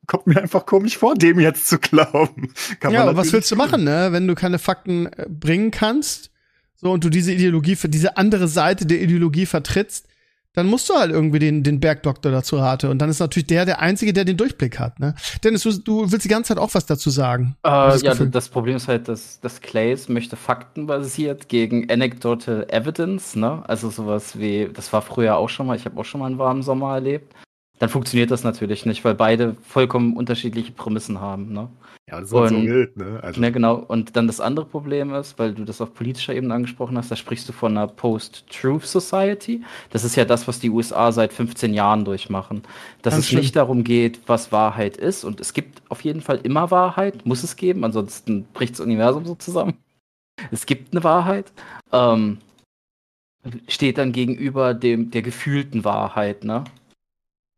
Kommt 0.07 0.27
mir 0.27 0.41
einfach 0.41 0.67
komisch 0.67 0.99
vor, 0.99 1.15
dem 1.15 1.38
jetzt 1.38 1.69
zu 1.69 1.79
glauben. 1.79 2.53
Kann 2.81 2.93
ja, 2.93 3.03
aber 3.03 3.17
was 3.17 3.33
willst 3.33 3.50
du 3.50 3.57
machen, 3.57 3.85
ne? 3.85 4.09
Wenn 4.11 4.27
du 4.27 4.35
keine 4.35 4.59
Fakten 4.59 5.07
äh, 5.07 5.27
bringen 5.29 5.71
kannst, 5.71 6.31
so 6.75 6.91
und 6.91 7.05
du 7.05 7.11
diese 7.11 7.33
Ideologie 7.33 7.77
für 7.77 7.88
diese 7.88 8.17
andere 8.17 8.49
Seite 8.49 8.85
der 8.85 9.00
Ideologie 9.00 9.47
vertrittst, 9.47 10.09
dann 10.55 10.67
musst 10.67 10.89
du 10.91 10.95
halt 10.95 11.11
irgendwie 11.11 11.39
den, 11.39 11.63
den 11.63 11.81
Bergdoktor 11.81 12.31
dazu 12.31 12.57
rate. 12.57 12.91
Und 12.91 12.99
dann 12.99 13.09
ist 13.09 13.21
natürlich 13.21 13.47
der 13.47 13.65
der 13.65 13.81
Einzige, 13.81 14.13
der 14.13 14.25
den 14.25 14.37
Durchblick 14.37 14.79
hat, 14.79 15.01
ne? 15.01 15.15
Dennis, 15.43 15.63
du, 15.63 15.73
du 15.79 16.13
willst 16.13 16.25
die 16.25 16.29
ganze 16.29 16.49
Zeit 16.49 16.59
auch 16.59 16.75
was 16.75 16.87
dazu 16.87 17.11
sagen. 17.11 17.57
Äh, 17.63 17.71
das 17.71 18.03
ja, 18.03 18.13
Gefühl. 18.13 18.31
das 18.31 18.49
Problem 18.49 18.77
ist 18.77 18.89
halt, 18.89 19.09
dass, 19.09 19.41
dass 19.41 19.61
Clays 19.61 20.09
möchte 20.09 20.37
faktenbasiert 20.37 21.49
gegen 21.49 21.91
Anecdotal 21.91 22.67
Evidence, 22.69 23.37
ne? 23.37 23.63
Also 23.67 23.91
sowas 23.91 24.39
wie, 24.39 24.69
das 24.73 24.93
war 24.93 25.03
früher 25.03 25.37
auch 25.37 25.49
schon 25.49 25.67
mal, 25.67 25.77
ich 25.77 25.85
habe 25.85 25.99
auch 25.99 26.05
schon 26.05 26.21
mal 26.21 26.27
einen 26.27 26.39
warmen 26.39 26.63
Sommer 26.63 26.95
erlebt. 26.95 27.35
Dann 27.83 27.89
funktioniert 27.91 28.31
das 28.31 28.45
natürlich 28.45 28.87
nicht, 28.87 29.05
weil 29.05 29.17
beide 29.17 29.57
vollkommen 29.67 30.17
unterschiedliche 30.17 30.71
Prämissen 30.71 31.21
haben, 31.21 31.53
ne? 31.53 31.69
Ja, 32.09 32.21
das 32.21 32.29
ist 32.31 32.35
halt 32.37 32.51
so 32.51 32.55
Und- 32.55 32.67
wild, 32.69 32.97
ne? 32.97 33.19
Also, 33.21 33.41
Ne, 33.41 33.51
genau. 33.51 33.75
Und 33.75 34.15
dann 34.15 34.29
das 34.29 34.41
andere 34.41 34.67
Problem 34.67 35.12
ist, 35.15 35.37
weil 35.37 35.53
du 35.53 35.65
das 35.65 35.81
auf 35.81 35.93
politischer 35.93 36.33
Ebene 36.33 36.55
angesprochen 36.55 36.97
hast, 36.97 37.11
da 37.11 37.17
sprichst 37.17 37.49
du 37.49 37.53
von 37.53 37.77
einer 37.77 37.89
Post-Truth 37.89 38.87
Society. 38.87 39.62
Das 39.91 40.05
ist 40.05 40.15
ja 40.15 40.25
das, 40.25 40.47
was 40.47 40.61
die 40.61 40.71
USA 40.71 41.11
seit 41.11 41.33
15 41.33 41.75
Jahren 41.75 42.05
durchmachen. 42.05 42.62
Dass 43.03 43.15
Ganz 43.15 43.25
es 43.25 43.31
schlimm. 43.31 43.41
nicht 43.41 43.57
darum 43.57 43.83
geht, 43.83 44.21
was 44.29 44.53
Wahrheit 44.53 44.97
ist. 44.97 45.25
Und 45.25 45.41
es 45.41 45.53
gibt 45.53 45.83
auf 45.89 46.03
jeden 46.03 46.21
Fall 46.21 46.39
immer 46.45 46.71
Wahrheit, 46.71 47.27
muss 47.27 47.43
es 47.43 47.57
geben, 47.57 47.83
ansonsten 47.85 48.45
bricht 48.55 48.75
das 48.75 48.81
Universum 48.81 49.25
so 49.27 49.35
zusammen. 49.35 49.75
Es 50.53 50.67
gibt 50.67 50.93
eine 50.95 51.03
Wahrheit. 51.03 51.51
Ähm, 51.91 52.39
steht 53.67 53.99
dann 53.99 54.12
gegenüber 54.12 54.73
dem, 54.73 55.11
der 55.11 55.23
gefühlten 55.23 55.85
Wahrheit, 55.85 56.45
ne? 56.45 56.62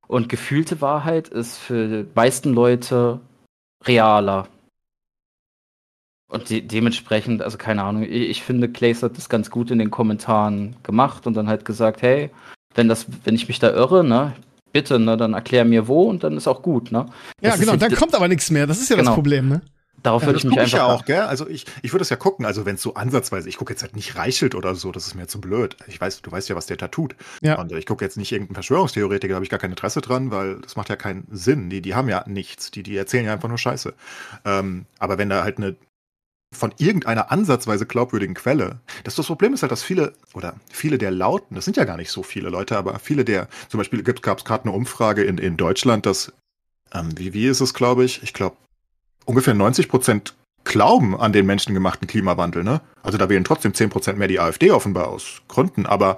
Und 0.06 0.28
gefühlte 0.28 0.80
Wahrheit 0.80 1.28
ist 1.28 1.56
für 1.56 1.88
die 2.04 2.10
meisten 2.14 2.52
Leute 2.52 3.20
realer. 3.86 4.48
Und 6.30 6.50
de 6.50 6.60
dementsprechend, 6.62 7.42
also 7.42 7.58
keine 7.58 7.82
Ahnung, 7.84 8.02
ich, 8.02 8.10
ich 8.10 8.42
finde, 8.42 8.68
Clays 8.68 9.02
hat 9.02 9.16
das 9.16 9.28
ganz 9.28 9.50
gut 9.50 9.70
in 9.70 9.78
den 9.78 9.90
Kommentaren 9.90 10.76
gemacht 10.82 11.26
und 11.26 11.34
dann 11.34 11.48
halt 11.48 11.64
gesagt, 11.64 12.02
hey, 12.02 12.30
wenn 12.74 12.88
das, 12.88 13.06
wenn 13.24 13.34
ich 13.34 13.46
mich 13.48 13.58
da 13.58 13.70
irre, 13.70 14.02
ne, 14.04 14.32
bitte, 14.72 14.98
ne, 14.98 15.16
dann 15.16 15.34
erklär 15.34 15.64
mir 15.64 15.86
wo 15.86 16.02
und 16.04 16.24
dann 16.24 16.36
ist 16.36 16.48
auch 16.48 16.62
gut, 16.62 16.90
ne? 16.90 17.06
Ja, 17.40 17.50
Das 17.50 17.60
genau, 17.60 17.76
dann 17.76 17.94
kommt 17.94 18.14
aber 18.14 18.26
nichts 18.28 18.50
mehr. 18.50 18.66
Das 18.66 18.80
ist 18.80 18.88
ja 18.88 18.96
das 18.96 19.04
Genau. 19.04 19.14
Problem, 19.14 19.48
ne? 19.48 19.62
Darauf 20.04 20.22
Ja, 20.22 20.28
würde 20.28 20.36
Das 20.36 20.44
ich 20.44 20.44
mich 20.44 20.52
gucke 20.52 20.66
ich 20.66 20.74
einfach 20.74 20.88
ja 20.88 20.94
auch, 20.94 21.04
gell? 21.06 21.22
Also 21.22 21.48
ich, 21.48 21.64
ich 21.82 21.92
würde 21.92 22.02
es 22.02 22.10
ja 22.10 22.16
gucken, 22.16 22.44
also 22.44 22.66
wenn 22.66 22.76
es 22.76 22.82
so 22.82 22.94
ansatzweise, 22.94 23.48
ich 23.48 23.56
gucke 23.56 23.72
jetzt 23.72 23.82
halt 23.82 23.96
nicht 23.96 24.16
Reichelt 24.16 24.54
oder 24.54 24.74
so, 24.74 24.92
das 24.92 25.06
ist 25.06 25.14
mir 25.14 25.26
zu 25.26 25.40
blöd. 25.40 25.76
Ich 25.88 26.00
weiß, 26.00 26.20
du 26.20 26.30
weißt 26.30 26.48
ja, 26.50 26.56
was 26.56 26.66
der 26.66 26.76
da 26.76 26.88
tut. 26.88 27.16
Ja. 27.40 27.58
Und 27.58 27.72
ich 27.72 27.86
gucke 27.86 28.04
jetzt 28.04 28.18
nicht 28.18 28.30
irgendeinen 28.30 28.54
Verschwörungstheoretiker, 28.54 29.32
da 29.32 29.34
habe 29.36 29.44
ich 29.44 29.50
gar 29.50 29.58
kein 29.58 29.70
Interesse 29.70 30.02
dran, 30.02 30.30
weil 30.30 30.60
das 30.60 30.76
macht 30.76 30.90
ja 30.90 30.96
keinen 30.96 31.26
Sinn. 31.30 31.70
Die, 31.70 31.80
die 31.80 31.94
haben 31.94 32.08
ja 32.08 32.22
nichts, 32.28 32.70
die, 32.70 32.82
die 32.82 32.96
erzählen 32.96 33.24
ja 33.24 33.32
einfach 33.32 33.48
nur 33.48 33.58
Scheiße. 33.58 33.94
Ähm, 34.44 34.84
aber 34.98 35.16
wenn 35.16 35.30
da 35.30 35.42
halt 35.42 35.56
eine 35.56 35.74
von 36.52 36.72
irgendeiner 36.78 37.32
ansatzweise 37.32 37.84
glaubwürdigen 37.84 38.34
Quelle. 38.34 38.78
Das, 39.02 39.16
das 39.16 39.26
Problem 39.26 39.54
ist 39.54 39.62
halt, 39.62 39.72
dass 39.72 39.82
viele, 39.82 40.12
oder 40.34 40.54
viele 40.70 40.98
der 40.98 41.10
Lauten, 41.10 41.56
das 41.56 41.64
sind 41.64 41.76
ja 41.76 41.84
gar 41.84 41.96
nicht 41.96 42.10
so 42.10 42.22
viele 42.22 42.48
Leute, 42.48 42.78
aber 42.78 43.00
viele 43.00 43.24
der, 43.24 43.48
zum 43.68 43.78
Beispiel 43.78 44.04
gab 44.04 44.38
es 44.38 44.44
gerade 44.44 44.64
eine 44.64 44.72
Umfrage 44.72 45.24
in, 45.24 45.38
in 45.38 45.56
Deutschland, 45.56 46.06
dass, 46.06 46.32
ähm, 46.92 47.10
wie, 47.18 47.32
wie 47.32 47.46
ist 47.46 47.60
es, 47.60 47.74
glaube 47.74 48.04
ich? 48.04 48.22
Ich 48.22 48.32
glaube, 48.32 48.56
ungefähr 49.24 49.54
90 49.54 49.88
Prozent 49.88 50.34
glauben 50.64 51.18
an 51.18 51.32
den 51.32 51.46
menschengemachten 51.46 52.08
Klimawandel, 52.08 52.64
ne? 52.64 52.80
Also 53.02 53.18
da 53.18 53.28
wählen 53.28 53.44
trotzdem 53.44 53.74
10 53.74 53.90
Prozent 53.90 54.18
mehr 54.18 54.28
die 54.28 54.40
AfD 54.40 54.70
offenbar 54.70 55.08
aus 55.08 55.42
Gründen, 55.48 55.86
aber 55.86 56.16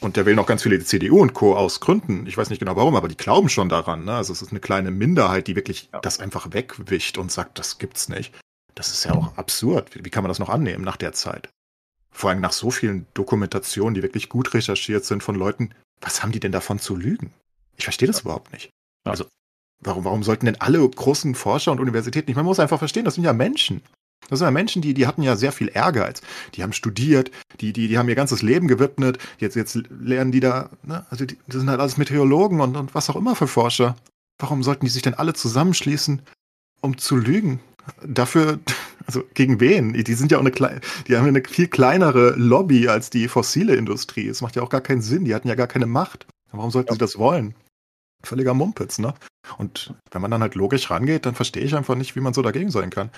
und 0.00 0.16
da 0.16 0.26
wählen 0.26 0.38
auch 0.38 0.46
ganz 0.46 0.62
viele 0.62 0.78
die 0.78 0.84
CDU 0.84 1.20
und 1.20 1.32
Co. 1.34 1.56
aus 1.56 1.80
Gründen. 1.80 2.26
Ich 2.26 2.36
weiß 2.36 2.50
nicht 2.50 2.58
genau 2.58 2.76
warum, 2.76 2.94
aber 2.96 3.08
die 3.08 3.16
glauben 3.16 3.48
schon 3.48 3.68
daran. 3.68 4.04
Ne? 4.04 4.14
Also 4.14 4.32
es 4.32 4.42
ist 4.42 4.50
eine 4.50 4.60
kleine 4.60 4.90
Minderheit, 4.90 5.46
die 5.46 5.56
wirklich 5.56 5.88
Ja. 5.92 6.00
das 6.00 6.20
einfach 6.20 6.52
wegwischt 6.52 7.16
und 7.16 7.32
sagt, 7.32 7.58
das 7.58 7.78
gibt's 7.78 8.08
nicht. 8.08 8.34
Das 8.74 8.88
ist 8.88 9.04
ja 9.04 9.12
auch 9.12 9.36
absurd. 9.38 9.90
Wie, 10.04 10.10
kann 10.10 10.22
man 10.22 10.28
das 10.28 10.40
noch 10.40 10.48
annehmen 10.50 10.84
nach 10.84 10.96
der 10.96 11.12
Zeit? 11.12 11.48
Vor 12.10 12.30
allem 12.30 12.40
nach 12.40 12.52
so 12.52 12.70
vielen 12.70 13.06
Dokumentationen, 13.14 13.94
die 13.94 14.02
wirklich 14.02 14.28
gut 14.28 14.52
recherchiert 14.52 15.04
sind 15.04 15.22
von 15.22 15.36
Leuten. 15.36 15.70
Was 16.00 16.22
haben 16.22 16.32
die 16.32 16.40
denn 16.40 16.52
davon 16.52 16.78
zu 16.78 16.96
lügen? 16.96 17.32
Ich 17.76 17.84
verstehe 17.84 18.08
das 18.08 18.20
überhaupt 18.20 18.52
nicht. 18.52 18.70
Ja. 19.06 19.12
Also 19.12 19.26
warum, 19.84 20.04
warum 20.04 20.22
sollten 20.22 20.46
denn 20.46 20.60
alle 20.60 20.88
großen 20.88 21.34
Forscher 21.34 21.72
und 21.72 21.80
Universitäten 21.80 22.28
nicht? 22.28 22.36
Man 22.36 22.44
muss 22.44 22.60
einfach 22.60 22.78
verstehen, 22.78 23.04
das 23.04 23.14
sind 23.14 23.24
ja 23.24 23.32
Menschen. 23.32 23.82
Das 24.28 24.38
sind 24.38 24.46
ja 24.46 24.50
Menschen, 24.50 24.82
die, 24.82 24.94
die 24.94 25.06
hatten 25.06 25.22
ja 25.22 25.36
sehr 25.36 25.52
viel 25.52 25.70
Ehrgeiz. 25.72 26.22
Die 26.54 26.62
haben 26.62 26.72
studiert, 26.72 27.30
die, 27.60 27.72
die, 27.72 27.88
die 27.88 27.98
haben 27.98 28.08
ihr 28.08 28.14
ganzes 28.14 28.42
Leben 28.42 28.68
gewidmet. 28.68 29.18
Jetzt, 29.38 29.54
jetzt 29.54 29.78
lernen 29.90 30.32
die 30.32 30.40
da, 30.40 30.70
ne? 30.82 31.04
also 31.10 31.26
die, 31.26 31.36
das 31.46 31.60
sind 31.60 31.70
halt 31.70 31.80
alles 31.80 31.96
Meteorologen 31.96 32.60
und, 32.60 32.76
und 32.76 32.94
was 32.94 33.10
auch 33.10 33.16
immer 33.16 33.36
für 33.36 33.48
Forscher. 33.48 33.96
Warum 34.38 34.62
sollten 34.62 34.86
die 34.86 34.90
sich 34.90 35.02
denn 35.02 35.14
alle 35.14 35.34
zusammenschließen, 35.34 36.22
um 36.80 36.98
zu 36.98 37.16
lügen? 37.16 37.60
Dafür, 38.02 38.60
also 39.06 39.22
gegen 39.34 39.60
wen? 39.60 39.92
Die 39.92 40.14
sind 40.14 40.32
ja 40.32 40.38
auch 40.38 40.44
eine 40.44 40.50
die 40.50 41.16
haben 41.16 41.24
ja 41.24 41.28
eine 41.28 41.42
viel 41.46 41.68
kleinere 41.68 42.30
Lobby 42.30 42.88
als 42.88 43.10
die 43.10 43.28
fossile 43.28 43.76
Industrie. 43.76 44.28
Es 44.28 44.40
macht 44.40 44.56
ja 44.56 44.62
auch 44.62 44.70
gar 44.70 44.80
keinen 44.80 45.02
Sinn. 45.02 45.24
Die 45.24 45.34
hatten 45.34 45.48
ja 45.48 45.54
gar 45.54 45.66
keine 45.66 45.86
Macht. 45.86 46.26
Warum 46.50 46.70
sollten 46.70 46.92
sie 46.92 46.98
das 46.98 47.18
wollen? 47.18 47.54
Völliger 48.26 48.54
Mumpitz, 48.54 48.98
ne? 48.98 49.14
Und 49.58 49.94
wenn 50.10 50.22
man 50.22 50.30
dann 50.30 50.42
halt 50.42 50.54
logisch 50.54 50.90
rangeht, 50.90 51.26
dann 51.26 51.34
verstehe 51.34 51.62
ich 51.62 51.74
einfach 51.74 51.94
nicht, 51.94 52.16
wie 52.16 52.20
man 52.20 52.34
so 52.34 52.42
dagegen 52.42 52.70
sein 52.70 52.90
kann. 52.90 53.10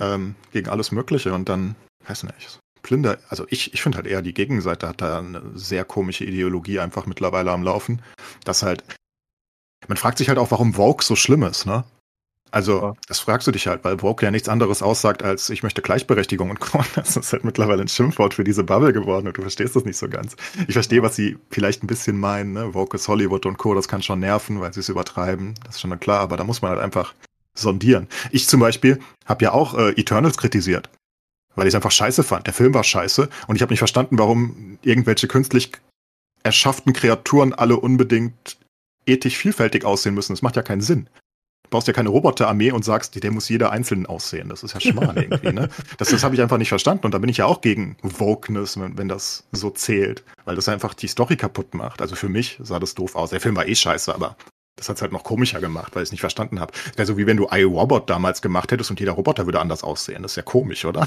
Ähm, 0.00 0.34
gegen 0.52 0.68
alles 0.68 0.92
Mögliche 0.92 1.32
und 1.32 1.48
dann, 1.48 1.76
weiß 2.06 2.24
nicht, 2.24 2.58
Blinder, 2.82 3.18
also 3.28 3.44
ich, 3.48 3.74
ich 3.74 3.82
finde 3.82 3.96
halt 3.96 4.06
eher 4.06 4.22
die 4.22 4.34
Gegenseite 4.34 4.88
hat 4.88 5.00
da 5.00 5.18
eine 5.18 5.42
sehr 5.54 5.84
komische 5.84 6.24
Ideologie 6.24 6.80
einfach 6.80 7.06
mittlerweile 7.06 7.50
am 7.52 7.62
Laufen. 7.62 8.02
Das 8.44 8.62
halt, 8.62 8.84
man 9.88 9.96
fragt 9.96 10.18
sich 10.18 10.28
halt 10.28 10.38
auch, 10.38 10.50
warum 10.50 10.74
Vogue 10.74 11.04
so 11.04 11.16
schlimm 11.16 11.42
ist, 11.42 11.66
ne? 11.66 11.84
Also, 12.50 12.80
Ja. 12.80 12.94
das 13.06 13.18
fragst 13.20 13.46
du 13.46 13.50
dich 13.52 13.66
halt, 13.66 13.84
weil 13.84 13.98
Vogue 13.98 14.24
ja 14.24 14.30
nichts 14.30 14.48
anderes 14.48 14.82
aussagt 14.82 15.22
als 15.22 15.50
ich 15.50 15.62
möchte 15.62 15.82
Gleichberechtigung 15.82 16.50
und 16.50 16.60
Co. 16.60 16.82
Das 16.94 17.16
ist 17.16 17.32
halt 17.32 17.44
mittlerweile 17.44 17.82
ein 17.82 17.88
Schimpfwort 17.88 18.34
für 18.34 18.44
diese 18.44 18.64
Bubble 18.64 18.92
geworden 18.92 19.26
und 19.28 19.36
du 19.36 19.42
verstehst 19.42 19.76
das 19.76 19.84
nicht 19.84 19.96
so 19.98 20.08
ganz. 20.08 20.36
Ich 20.66 20.74
verstehe, 20.74 21.02
was 21.02 21.16
sie 21.16 21.36
vielleicht 21.50 21.82
ein 21.82 21.86
bisschen 21.86 22.18
meinen, 22.18 22.52
ne? 22.52 22.72
Vogue 22.72 22.94
ist 22.98 23.08
Hollywood 23.08 23.46
und 23.46 23.58
Co. 23.58 23.74
Das 23.74 23.88
kann 23.88 24.02
schon 24.02 24.20
nerven, 24.20 24.60
weil 24.60 24.72
sie 24.72 24.80
es 24.80 24.88
übertreiben. 24.88 25.54
Das 25.64 25.76
ist 25.76 25.80
schon 25.82 25.98
klar, 26.00 26.20
aber 26.20 26.36
da 26.36 26.44
muss 26.44 26.62
man 26.62 26.70
halt 26.72 26.80
einfach 26.80 27.14
sondieren. 27.54 28.06
Ich 28.30 28.46
zum 28.48 28.60
Beispiel 28.60 29.00
habe 29.26 29.44
ja 29.44 29.52
auch 29.52 29.74
äh, 29.76 29.90
Eternals 30.00 30.36
kritisiert, 30.38 30.88
weil 31.56 31.66
ich 31.66 31.72
es 31.72 31.74
einfach 31.74 31.90
scheiße 31.90 32.22
fand. 32.22 32.46
Der 32.46 32.54
Film 32.54 32.72
war 32.72 32.84
scheiße 32.84 33.28
und 33.48 33.56
ich 33.56 33.62
habe 33.62 33.72
nicht 33.72 33.80
verstanden, 33.80 34.18
warum 34.18 34.78
irgendwelche 34.82 35.26
künstlich 35.28 35.72
erschafften 36.44 36.92
Kreaturen 36.92 37.52
alle 37.52 37.76
unbedingt 37.76 38.58
ethisch 39.06 39.36
vielfältig 39.36 39.84
aussehen 39.84 40.14
müssen. 40.14 40.32
Das 40.34 40.42
macht 40.42 40.56
ja 40.56 40.62
keinen 40.62 40.80
Sinn. 40.82 41.08
Du 41.68 41.76
baust 41.76 41.86
ja 41.86 41.92
keine 41.92 42.08
Roboterarmee 42.08 42.72
und 42.72 42.82
sagst, 42.82 43.22
der 43.22 43.30
muss 43.30 43.48
jeder 43.50 43.70
einzeln 43.70 44.06
aussehen. 44.06 44.48
Das 44.48 44.62
ist 44.62 44.72
ja 44.72 44.80
Schmarrn 44.80 45.16
irgendwie, 45.16 45.52
ne? 45.52 45.68
Das, 45.98 46.08
das 46.08 46.24
habe 46.24 46.34
ich 46.34 46.40
einfach 46.40 46.56
nicht 46.56 46.70
verstanden. 46.70 47.04
Und 47.04 47.12
da 47.12 47.18
bin 47.18 47.28
ich 47.28 47.36
ja 47.36 47.44
auch 47.44 47.60
gegen 47.60 47.98
Wokeness, 48.02 48.80
wenn, 48.80 48.96
wenn 48.96 49.08
das 49.08 49.46
so 49.52 49.68
zählt. 49.68 50.24
Weil 50.46 50.56
das 50.56 50.68
einfach 50.70 50.94
die 50.94 51.08
Story 51.08 51.36
kaputt 51.36 51.74
macht. 51.74 52.00
Also 52.00 52.16
für 52.16 52.30
mich 52.30 52.58
sah 52.62 52.78
das 52.78 52.94
doof 52.94 53.16
aus. 53.16 53.30
Der 53.30 53.40
Film 53.40 53.54
war 53.54 53.68
eh 53.68 53.74
scheiße, 53.74 54.14
aber 54.14 54.36
das 54.76 54.88
hat's 54.88 55.02
halt 55.02 55.12
noch 55.12 55.24
komischer 55.24 55.60
gemacht, 55.60 55.94
weil 55.94 56.04
ich 56.04 56.08
es 56.08 56.12
nicht 56.12 56.20
verstanden 56.20 56.58
habe. 56.58 56.72
Wäre 56.96 57.04
so 57.04 57.18
wie 57.18 57.26
wenn 57.26 57.36
du 57.36 57.48
iRobot 57.50 58.08
damals 58.08 58.40
gemacht 58.40 58.72
hättest 58.72 58.90
und 58.90 58.98
jeder 58.98 59.12
Roboter 59.12 59.44
würde 59.44 59.60
anders 59.60 59.82
aussehen. 59.82 60.22
Das 60.22 60.32
ist 60.32 60.36
ja 60.36 60.42
komisch, 60.42 60.86
oder? 60.86 61.06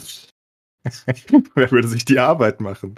Wer 1.55 1.71
würde 1.71 1.87
sich 1.87 2.05
die 2.05 2.19
Arbeit 2.19 2.61
machen? 2.61 2.95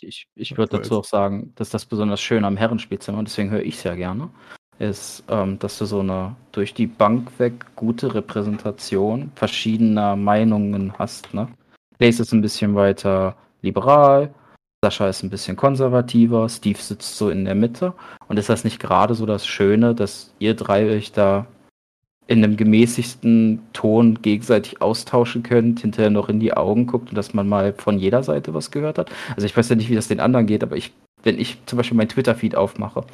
Ich, 0.00 0.26
ich 0.34 0.56
würde 0.56 0.78
dazu 0.78 0.98
auch 0.98 1.04
sagen, 1.04 1.52
dass 1.54 1.70
das 1.70 1.86
besonders 1.86 2.20
schön 2.20 2.44
am 2.44 2.56
Herrenspielzimmer, 2.56 3.18
und 3.18 3.28
deswegen 3.28 3.50
höre 3.50 3.62
ich 3.62 3.76
es 3.76 3.84
ja 3.84 3.94
gerne, 3.94 4.30
ist, 4.78 5.24
ähm, 5.28 5.58
dass 5.58 5.78
du 5.78 5.84
so 5.84 6.00
eine 6.00 6.34
durch 6.52 6.74
die 6.74 6.86
Bank 6.86 7.30
weg 7.38 7.66
gute 7.76 8.14
Repräsentation 8.14 9.32
verschiedener 9.34 10.16
Meinungen 10.16 10.92
hast. 10.98 11.34
Ne? 11.34 11.48
Lace 11.98 12.20
ist 12.20 12.32
ein 12.32 12.42
bisschen 12.42 12.74
weiter 12.74 13.36
liberal, 13.62 14.32
Sascha 14.84 15.08
ist 15.08 15.24
ein 15.24 15.30
bisschen 15.30 15.56
konservativer, 15.56 16.48
Steve 16.48 16.78
sitzt 16.78 17.16
so 17.16 17.30
in 17.30 17.44
der 17.44 17.56
Mitte. 17.56 17.94
Und 18.28 18.38
ist 18.38 18.48
das 18.48 18.62
nicht 18.62 18.78
gerade 18.78 19.14
so 19.14 19.26
das 19.26 19.46
Schöne, 19.46 19.94
dass 19.94 20.32
ihr 20.38 20.54
drei 20.54 20.88
euch 20.88 21.10
da 21.10 21.46
in 22.28 22.44
einem 22.44 22.56
gemäßigten 22.56 23.60
Ton 23.72 24.20
gegenseitig 24.20 24.82
austauschen 24.82 25.42
könnt, 25.42 25.80
hinterher 25.80 26.10
noch 26.10 26.28
in 26.28 26.40
die 26.40 26.52
Augen 26.52 26.86
guckt 26.86 27.08
und 27.08 27.16
dass 27.16 27.34
man 27.34 27.48
mal 27.48 27.72
von 27.72 27.98
jeder 27.98 28.22
Seite 28.22 28.54
was 28.54 28.70
gehört 28.70 28.98
hat. 28.98 29.10
Also 29.34 29.46
ich 29.46 29.56
weiß 29.56 29.70
ja 29.70 29.76
nicht, 29.76 29.88
wie 29.88 29.94
das 29.94 30.08
den 30.08 30.20
anderen 30.20 30.46
geht, 30.46 30.62
aber 30.62 30.76
ich, 30.76 30.92
wenn 31.22 31.40
ich 31.40 31.58
zum 31.64 31.78
Beispiel 31.78 31.96
mein 31.96 32.10
Twitter-Feed 32.10 32.54
aufmache, 32.54 33.04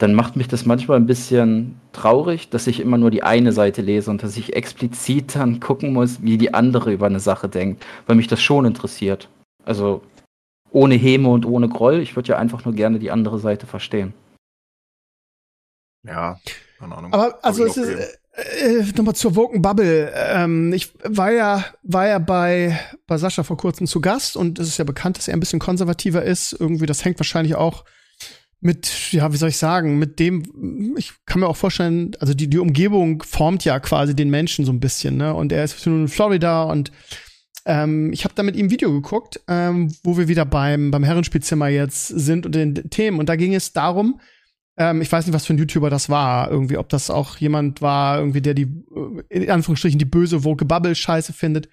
dann 0.00 0.14
macht 0.14 0.34
mich 0.34 0.48
das 0.48 0.64
manchmal 0.64 0.96
ein 0.96 1.04
bisschen 1.04 1.78
traurig, 1.92 2.48
dass 2.48 2.66
ich 2.66 2.80
immer 2.80 2.96
nur 2.96 3.10
die 3.10 3.22
eine 3.22 3.52
Seite 3.52 3.82
lese 3.82 4.10
und 4.10 4.22
dass 4.22 4.38
ich 4.38 4.56
explizit 4.56 5.36
dann 5.36 5.60
gucken 5.60 5.92
muss, 5.92 6.22
wie 6.22 6.38
die 6.38 6.54
andere 6.54 6.90
über 6.90 7.04
eine 7.04 7.20
Sache 7.20 7.50
denkt, 7.50 7.84
weil 8.06 8.16
mich 8.16 8.26
das 8.26 8.40
schon 8.40 8.64
interessiert. 8.64 9.28
Also 9.62 10.00
ohne 10.70 10.94
Häme 10.94 11.28
und 11.28 11.44
ohne 11.44 11.68
Groll, 11.68 12.00
ich 12.00 12.16
würde 12.16 12.30
ja 12.30 12.38
einfach 12.38 12.64
nur 12.64 12.72
gerne 12.72 12.98
die 12.98 13.10
andere 13.10 13.38
Seite 13.38 13.66
verstehen. 13.66 14.14
Ja, 16.02 16.40
keine 16.78 16.96
Ahnung. 16.96 17.12
Aber 17.12 17.38
also 17.44 17.66
es 17.66 17.76
ist 17.76 17.90
äh, 18.32 18.78
äh, 18.78 18.92
nochmal 18.96 19.14
zur 19.14 19.36
Woken 19.36 19.60
Bubble. 19.60 20.10
Ähm, 20.14 20.72
ich 20.72 20.94
war 21.04 21.30
ja 21.30 21.62
war 21.82 22.06
ja 22.06 22.18
bei 22.18 22.80
bei 23.06 23.18
Sascha 23.18 23.42
vor 23.42 23.58
kurzem 23.58 23.86
zu 23.86 24.00
Gast 24.00 24.34
und 24.34 24.58
es 24.58 24.68
ist 24.68 24.78
ja 24.78 24.84
bekannt, 24.84 25.18
dass 25.18 25.28
er 25.28 25.34
ein 25.34 25.40
bisschen 25.40 25.58
konservativer 25.58 26.22
ist. 26.22 26.54
Irgendwie 26.58 26.86
das 26.86 27.04
hängt 27.04 27.20
wahrscheinlich 27.20 27.54
auch 27.54 27.84
mit 28.60 29.12
ja 29.12 29.32
wie 29.32 29.36
soll 29.36 29.48
ich 29.48 29.56
sagen 29.56 29.98
mit 29.98 30.18
dem. 30.18 30.94
Ich 30.96 31.12
kann 31.26 31.40
mir 31.40 31.48
auch 31.48 31.56
vorstellen, 31.56 32.12
also 32.20 32.34
die 32.34 32.48
die 32.48 32.58
Umgebung 32.58 33.22
formt 33.22 33.64
ja 33.64 33.80
quasi 33.80 34.14
den 34.14 34.30
Menschen 34.30 34.64
so 34.64 34.72
ein 34.72 34.80
bisschen 34.80 35.16
ne 35.16 35.34
und 35.34 35.52
er 35.52 35.64
ist 35.64 35.86
nun 35.86 36.02
in 36.02 36.08
Florida 36.08 36.64
und 36.64 36.92
ähm, 37.66 38.12
ich 38.12 38.24
habe 38.24 38.34
da 38.34 38.42
mit 38.42 38.56
ihm 38.56 38.66
ein 38.66 38.70
Video 38.70 38.92
geguckt, 38.92 39.40
ähm, 39.48 39.94
wo 40.02 40.16
wir 40.18 40.28
wieder 40.28 40.44
beim 40.44 40.90
beim 40.90 41.04
Herrenspielzimmer 41.04 41.68
jetzt 41.68 42.08
sind 42.08 42.46
und 42.46 42.54
den 42.54 42.74
Themen 42.90 43.18
und 43.18 43.28
da 43.28 43.36
ging 43.36 43.54
es 43.54 43.72
darum 43.72 44.20
ähm, 44.80 45.02
ich 45.02 45.12
weiß 45.12 45.26
nicht, 45.26 45.34
was 45.34 45.44
für 45.44 45.52
ein 45.52 45.58
YouTuber 45.58 45.90
das 45.90 46.08
war. 46.08 46.50
Irgendwie, 46.50 46.78
ob 46.78 46.88
das 46.88 47.10
auch 47.10 47.36
jemand 47.36 47.82
war, 47.82 48.18
irgendwie, 48.18 48.40
der 48.40 48.54
die, 48.54 48.62
äh, 49.28 49.42
in 49.42 49.50
Anführungsstrichen, 49.50 49.98
die 49.98 50.06
böse 50.06 50.42
Woke 50.42 50.64
Bubble 50.64 50.94
Scheiße 50.94 51.34
findet. 51.34 51.68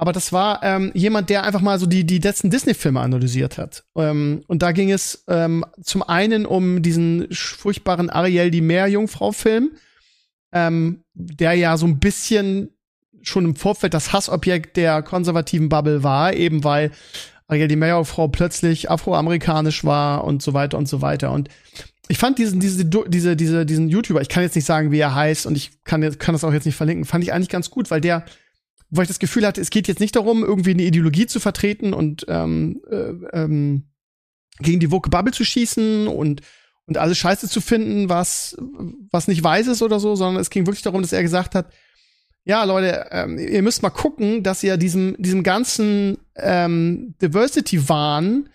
Aber 0.00 0.12
das 0.12 0.32
war 0.32 0.62
ähm, 0.62 0.92
jemand, 0.94 1.28
der 1.28 1.42
einfach 1.42 1.60
mal 1.60 1.78
so 1.80 1.84
die, 1.84 2.06
die 2.06 2.20
letzten 2.20 2.50
Disney-Filme 2.50 3.00
analysiert 3.00 3.58
hat. 3.58 3.84
Ähm, 3.96 4.44
und 4.46 4.62
da 4.62 4.70
ging 4.70 4.92
es 4.92 5.24
ähm, 5.26 5.64
zum 5.82 6.04
einen 6.04 6.46
um 6.46 6.82
diesen 6.82 7.26
furchtbaren 7.32 8.08
Ariel 8.08 8.52
die 8.52 8.60
Meerjungfrau-Film, 8.60 9.72
ähm, 10.52 11.02
der 11.14 11.54
ja 11.54 11.76
so 11.76 11.86
ein 11.86 11.98
bisschen 11.98 12.70
schon 13.22 13.44
im 13.44 13.56
Vorfeld 13.56 13.92
das 13.92 14.12
Hassobjekt 14.12 14.76
der 14.76 15.02
konservativen 15.02 15.68
Bubble 15.68 16.04
war, 16.04 16.32
eben 16.32 16.62
weil 16.62 16.92
Ariel 17.48 17.66
die 17.66 17.74
Meerjungfrau 17.74 18.28
plötzlich 18.28 18.88
afroamerikanisch 18.88 19.84
war 19.84 20.22
und 20.22 20.42
so 20.42 20.54
weiter 20.54 20.78
und 20.78 20.86
so 20.86 21.02
weiter. 21.02 21.32
Und 21.32 21.48
ich 22.06 22.18
fand 22.18 22.38
diesen, 22.38 22.60
diese, 22.60 22.84
diese, 22.84 23.34
diese, 23.34 23.66
diesen 23.66 23.88
YouTuber, 23.88 24.20
ich 24.22 24.28
kann 24.28 24.44
jetzt 24.44 24.54
nicht 24.54 24.64
sagen, 24.64 24.92
wie 24.92 25.00
er 25.00 25.16
heißt 25.16 25.44
und 25.44 25.56
ich 25.56 25.82
kann, 25.82 26.02
kann 26.18 26.34
das 26.34 26.44
auch 26.44 26.52
jetzt 26.52 26.66
nicht 26.66 26.76
verlinken, 26.76 27.04
fand 27.04 27.24
ich 27.24 27.32
eigentlich 27.32 27.48
ganz 27.48 27.68
gut, 27.68 27.90
weil 27.90 28.00
der, 28.00 28.24
wo 28.90 29.02
ich 29.02 29.08
das 29.08 29.18
Gefühl 29.18 29.46
hatte, 29.46 29.60
es 29.60 29.70
geht 29.70 29.88
jetzt 29.88 30.00
nicht 30.00 30.16
darum, 30.16 30.44
irgendwie 30.44 30.70
eine 30.70 30.82
Ideologie 30.82 31.26
zu 31.26 31.40
vertreten 31.40 31.92
und 31.92 32.24
ähm, 32.28 32.80
äh, 32.90 33.12
ähm, 33.32 33.84
gegen 34.60 34.80
die 34.80 34.90
Woke 34.90 35.10
Bubble 35.10 35.32
zu 35.32 35.44
schießen 35.44 36.08
und, 36.08 36.40
und 36.86 36.96
alles 36.96 37.18
scheiße 37.18 37.48
zu 37.48 37.60
finden, 37.60 38.08
was, 38.08 38.56
was 39.10 39.28
nicht 39.28 39.42
weiß 39.42 39.66
ist 39.66 39.82
oder 39.82 40.00
so, 40.00 40.16
sondern 40.16 40.40
es 40.40 40.50
ging 40.50 40.66
wirklich 40.66 40.82
darum, 40.82 41.02
dass 41.02 41.12
er 41.12 41.22
gesagt 41.22 41.54
hat, 41.54 41.72
ja, 42.44 42.64
Leute, 42.64 43.08
ähm, 43.10 43.38
ihr 43.38 43.62
müsst 43.62 43.82
mal 43.82 43.90
gucken, 43.90 44.42
dass 44.42 44.62
ihr 44.62 44.78
diesem, 44.78 45.16
diesem 45.18 45.42
ganzen 45.42 46.16
ähm, 46.34 47.14
Diversity-Wahn, 47.20 48.48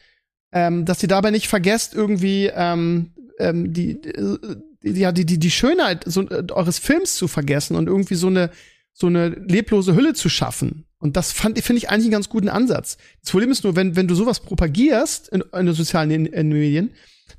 ähm, 0.52 0.86
dass 0.86 1.04
ihr 1.04 1.10
dabei 1.10 1.30
nicht 1.30 1.48
vergesst, 1.48 1.94
irgendwie 1.94 2.50
ähm, 2.54 3.12
ähm, 3.38 3.72
die, 3.72 4.02
die, 4.02 5.00
ja, 5.00 5.12
die, 5.12 5.26
die, 5.26 5.38
die 5.38 5.52
Schönheit 5.52 6.04
so, 6.08 6.28
äh, 6.28 6.44
eures 6.52 6.80
Films 6.80 7.16
zu 7.16 7.28
vergessen 7.28 7.76
und 7.76 7.88
irgendwie 7.88 8.16
so 8.16 8.28
eine, 8.28 8.50
so 8.94 9.08
eine 9.08 9.30
leblose 9.30 9.96
Hülle 9.96 10.14
zu 10.14 10.30
schaffen. 10.30 10.86
Und 11.00 11.18
das 11.18 11.32
fand, 11.32 11.60
finde 11.60 11.80
ich 11.80 11.90
eigentlich 11.90 12.06
einen 12.06 12.12
ganz 12.12 12.30
guten 12.30 12.50
Ansatz. 12.50 12.98
Das 13.22 13.32
Problem 13.32 13.52
ist 13.52 13.64
nur, 13.64 13.76
wenn, 13.76 13.96
wenn 13.96 14.08
du 14.08 14.16
sowas 14.16 14.40
propagierst 14.40 15.28
in, 15.30 15.42
in 15.42 15.66
den 15.66 15.76
sozialen 15.76 16.12
in, 16.12 16.26
in 16.26 16.50
Medien, 16.50 16.92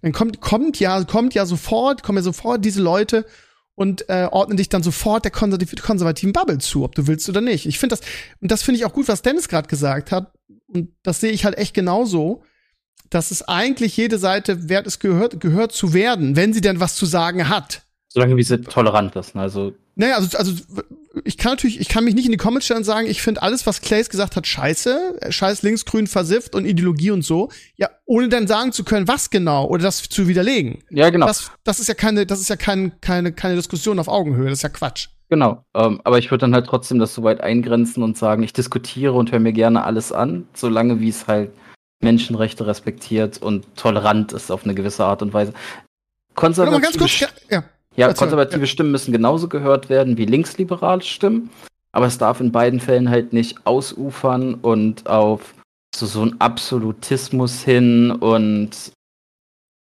dann 0.03 0.13
kommt, 0.13 0.41
kommt 0.41 0.81
ja, 0.81 1.03
kommt 1.05 1.33
ja 1.33 1.47
sofort, 1.47 2.03
kommen 2.03 2.19
ja 2.19 2.23
sofort 2.23 2.65
diese 2.65 2.83
Leute 2.83 3.25
und 3.75 4.09
äh, 4.09 4.29
ordnen 4.31 4.57
dich 4.57 4.69
dann 4.69 4.83
sofort 4.83 5.25
der 5.25 5.33
konservativ 5.33 5.83
konservativen 5.83 6.33
Bubble 6.33 6.59
zu, 6.59 6.85
ob 6.85 6.95
du 6.95 7.07
willst 7.07 7.29
oder 7.29 7.41
nicht. 7.41 7.67
Ich 7.67 7.79
finde 7.79 7.97
das, 7.97 8.07
und 8.41 8.51
das 8.51 8.63
finde 8.63 8.79
ich 8.79 8.85
auch 8.85 8.93
gut, 8.93 9.09
was 9.09 9.23
Dennis 9.23 9.49
gerade 9.49 9.69
gesagt 9.69 10.13
hat. 10.13 10.33
Und 10.67 10.91
das 11.03 11.21
sehe 11.21 11.33
ich 11.33 11.45
halt 11.45 11.57
echt 11.57 11.75
genauso, 11.75 12.43
dass 13.11 13.31
es 13.31 13.47
eigentlich 13.49 13.97
jede 13.97 14.19
Seite 14.19 14.69
wert 14.69 14.87
ist, 14.87 15.01
gehört, 15.01 15.41
gehört 15.41 15.73
zu 15.73 15.95
werden, 15.95 16.37
wenn 16.37 16.53
sie 16.53 16.61
denn 16.61 16.81
was 16.81 16.97
zu 16.97 17.07
sagen 17.07 17.49
hat. 17.49 17.83
Solange 18.09 18.37
wie 18.37 18.43
sie 18.43 18.61
tolerant 18.61 19.17
ist. 19.17 19.35
Ne? 19.35 19.43
Also 19.43 19.73
naja, 19.97 20.17
also, 20.17 20.37
also 20.37 20.53
ich 21.25 21.39
kann 21.39 21.53
natürlich, 21.53 21.81
ich 21.81 21.89
kann 21.89 22.05
mich 22.05 22.15
nicht 22.15 22.27
in 22.27 22.33
die 22.33 22.39
Comments 22.39 22.65
stellen 22.65 22.79
und 22.79 22.85
sagen, 22.85 23.07
ich 23.07 23.23
finde 23.23 23.43
alles, 23.43 23.67
was 23.67 23.81
Clays 23.81 24.09
gesagt 24.09 24.35
hat, 24.37 24.47
scheiße, 24.47 25.21
scheiß 25.29 25.63
linksgrün 25.63 26.07
versifft 26.07 26.55
und 26.55 26.65
Ideologie 26.65 27.13
und 27.13 27.23
so. 27.23 27.51
Ja, 27.77 27.89
ohne 28.05 28.29
dann 28.29 28.47
sagen 28.47 28.73
zu 28.73 28.85
können, 28.85 29.07
was 29.07 29.31
genau 29.31 29.67
oder 29.67 29.85
das 29.85 30.03
zu 30.03 30.27
widerlegen. 30.27 30.83
Ja, 30.91 31.11
genau. 31.11 31.27
Das, 31.27 31.53
das 31.63 31.79
ist 31.79 31.89
ja 31.89 31.95
keine, 31.95 32.27
das 32.27 32.41
ist 32.41 32.49
ja 32.49 32.57
kein, 32.57 33.01
keine, 33.01 33.33
keine 33.33 33.55
Diskussion 33.55 33.99
auf 33.99 34.09
Augenhöhe, 34.09 34.49
das 34.49 34.59
ist 34.59 34.63
ja 34.63 34.69
Quatsch. 34.71 35.09
Genau, 35.31 35.65
ähm, 35.75 36.01
aber 36.05 36.19
ich 36.19 36.31
würde 36.31 36.43
dann 36.43 36.55
halt 36.55 36.67
trotzdem 36.67 36.99
das 36.99 37.15
soweit 37.15 37.41
eingrenzen 37.41 38.03
und 38.03 38.19
sagen, 38.19 38.43
ich 38.43 38.53
diskutiere 38.53 39.15
und 39.15 39.33
höre 39.33 39.41
mir 39.41 39.53
gerne 39.53 39.85
alles 39.85 40.13
an, 40.13 40.47
solange 40.55 41.01
wie 41.01 41.09
es 41.09 41.27
halt 41.27 41.51
Menschenrechte 42.03 42.67
respektiert 42.67 43.41
und 43.41 43.65
tolerant 43.77 44.33
ist 44.33 44.51
auf 44.51 44.65
eine 44.65 44.75
gewisse 44.75 45.05
Art 45.05 45.23
und 45.23 45.33
Weise. 45.33 45.55
Konservative, 46.35 46.83
ganz 46.83 46.99
kurz, 46.99 47.21
ja, 47.49 47.65
ja. 47.97 48.09
Ja, 48.09 48.15
konservative 48.15 48.61
ja. 48.61 48.67
Stimmen 48.67 48.91
müssen 48.91 49.13
genauso 49.13 49.49
gehört 49.49 49.89
werden 49.89 50.17
wie 50.17 50.27
linksliberale 50.27 51.03
Stimmen. 51.03 51.51
Aber 51.93 52.07
es 52.07 52.19
darf 52.19 52.41
in 52.41 52.51
beiden 52.51 52.81
Fällen 52.81 53.09
halt 53.09 53.33
nicht 53.33 53.67
ausufern 53.67 54.55
und 54.55 55.09
auf 55.09 55.55
so, 55.95 56.07
so 56.07 56.23
einen 56.23 56.41
Absolutismus 56.41 57.63
hin 57.63 58.11
und 58.11 58.93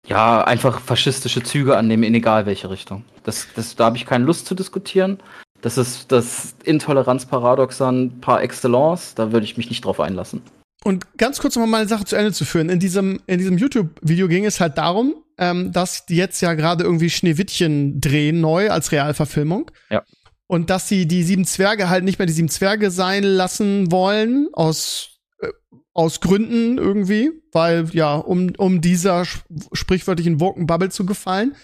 ja, 0.07 0.43
einfach 0.43 0.79
faschistische 0.79 1.41
Züge 1.41 1.77
annehmen, 1.77 2.03
in 2.03 2.13
egal 2.13 2.45
welche 2.45 2.69
Richtung. 2.69 3.03
Das, 3.24 3.47
das, 3.55 3.75
da 3.75 3.85
habe 3.85 3.97
ich 3.97 4.05
keine 4.05 4.24
Lust 4.24 4.45
zu 4.45 4.53
diskutieren. 4.53 5.19
Das 5.62 5.79
ist 5.79 6.12
das 6.12 6.55
Intoleranzparadoxon 6.63 8.19
par 8.21 8.43
excellence. 8.43 9.15
Da 9.15 9.31
würde 9.31 9.45
ich 9.45 9.57
mich 9.57 9.69
nicht 9.69 9.83
drauf 9.83 10.00
einlassen. 10.00 10.43
Und 10.86 11.18
ganz 11.18 11.39
kurz 11.39 11.56
noch 11.56 11.65
mal 11.65 11.80
eine 11.80 11.89
Sache 11.89 12.06
zu 12.06 12.15
Ende 12.15 12.32
zu 12.32 12.46
führen. 12.46 12.70
In 12.70 12.80
diesem, 12.80 13.20
in 13.25 13.39
diesem 13.39 13.58
YouTube-Video 13.58 14.27
ging 14.27 14.46
es 14.46 14.60
halt 14.60 14.77
darum, 14.77 15.15
ähm, 15.39 15.72
dass 15.72 16.06
die 16.06 16.15
jetzt 16.15 16.39
ja 16.42 16.54
gerade 16.54 16.84
irgendwie 16.84 17.10
Schneewittchen 17.10 18.00
drehen, 18.00 18.39
neu 18.39 18.70
als 18.70 18.92
Realverfilmung. 18.92 19.72
Ja. 19.89 20.04
Und 20.46 20.70
dass 20.70 20.88
sie 20.88 21.08
die 21.08 21.24
sieben 21.24 21.46
Zwerge 21.46 21.89
halt 21.89 22.04
nicht 22.04 22.20
mehr 22.20 22.27
die 22.27 22.34
sieben 22.34 22.50
Zwerge 22.50 22.92
sein 22.92 23.24
lassen 23.24 23.92
wollen, 23.92 24.50
aus, 24.54 25.18
äh, 25.39 25.48
aus 25.94 26.22
Gründen 26.22 26.77
irgendwie, 26.77 27.32
weil, 27.51 27.89
ja, 27.94 28.13
um, 28.13 28.54
um 28.60 28.80
dieser 28.80 29.25
sprichwörtlichen 29.74 30.39
Woken-Bubble 30.39 30.89
zu 30.89 31.08
gefallen. 31.08 31.56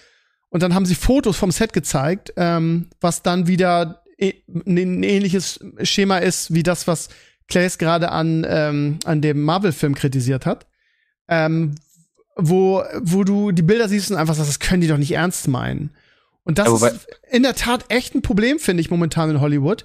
Und 0.48 0.64
dann 0.64 0.74
haben 0.74 0.84
sie 0.84 0.96
Fotos 0.96 1.36
vom 1.36 1.52
Set 1.52 1.72
gezeigt, 1.72 2.32
ähm, 2.36 2.90
was 3.00 3.22
dann 3.22 3.46
wieder 3.46 4.02
e 4.18 4.34
ein 4.48 5.04
ähnliches 5.04 5.60
Schema 5.84 6.18
ist, 6.18 6.52
wie 6.52 6.64
das, 6.64 6.88
was 6.88 7.08
Clays 7.52 7.78
gerade 7.78 8.10
an, 8.10 8.46
ähm, 8.48 8.98
an 9.04 9.20
dem 9.20 9.42
Marvel-Film 9.42 9.94
kritisiert 9.94 10.46
hat. 10.46 10.66
Ähm, 11.28 11.74
wo, 12.34 12.82
wo 13.00 13.24
du 13.24 13.52
die 13.52 13.62
Bilder 13.62 13.88
siehst 13.88 14.10
und 14.10 14.16
einfach 14.16 14.34
sagst, 14.34 14.48
das 14.48 14.58
können 14.58 14.80
die 14.80 14.88
doch 14.88 14.96
nicht 14.96 15.12
ernst 15.12 15.48
meinen. 15.48 15.90
Und 16.44 16.58
das 16.58 16.68
Aber 16.68 16.90
ist 16.90 17.06
in 17.30 17.42
der 17.42 17.54
Tat 17.54 17.84
echt 17.88 18.14
ein 18.14 18.22
Problem, 18.22 18.58
finde 18.58 18.80
ich, 18.80 18.90
momentan 18.90 19.30
in 19.30 19.40
Hollywood, 19.40 19.84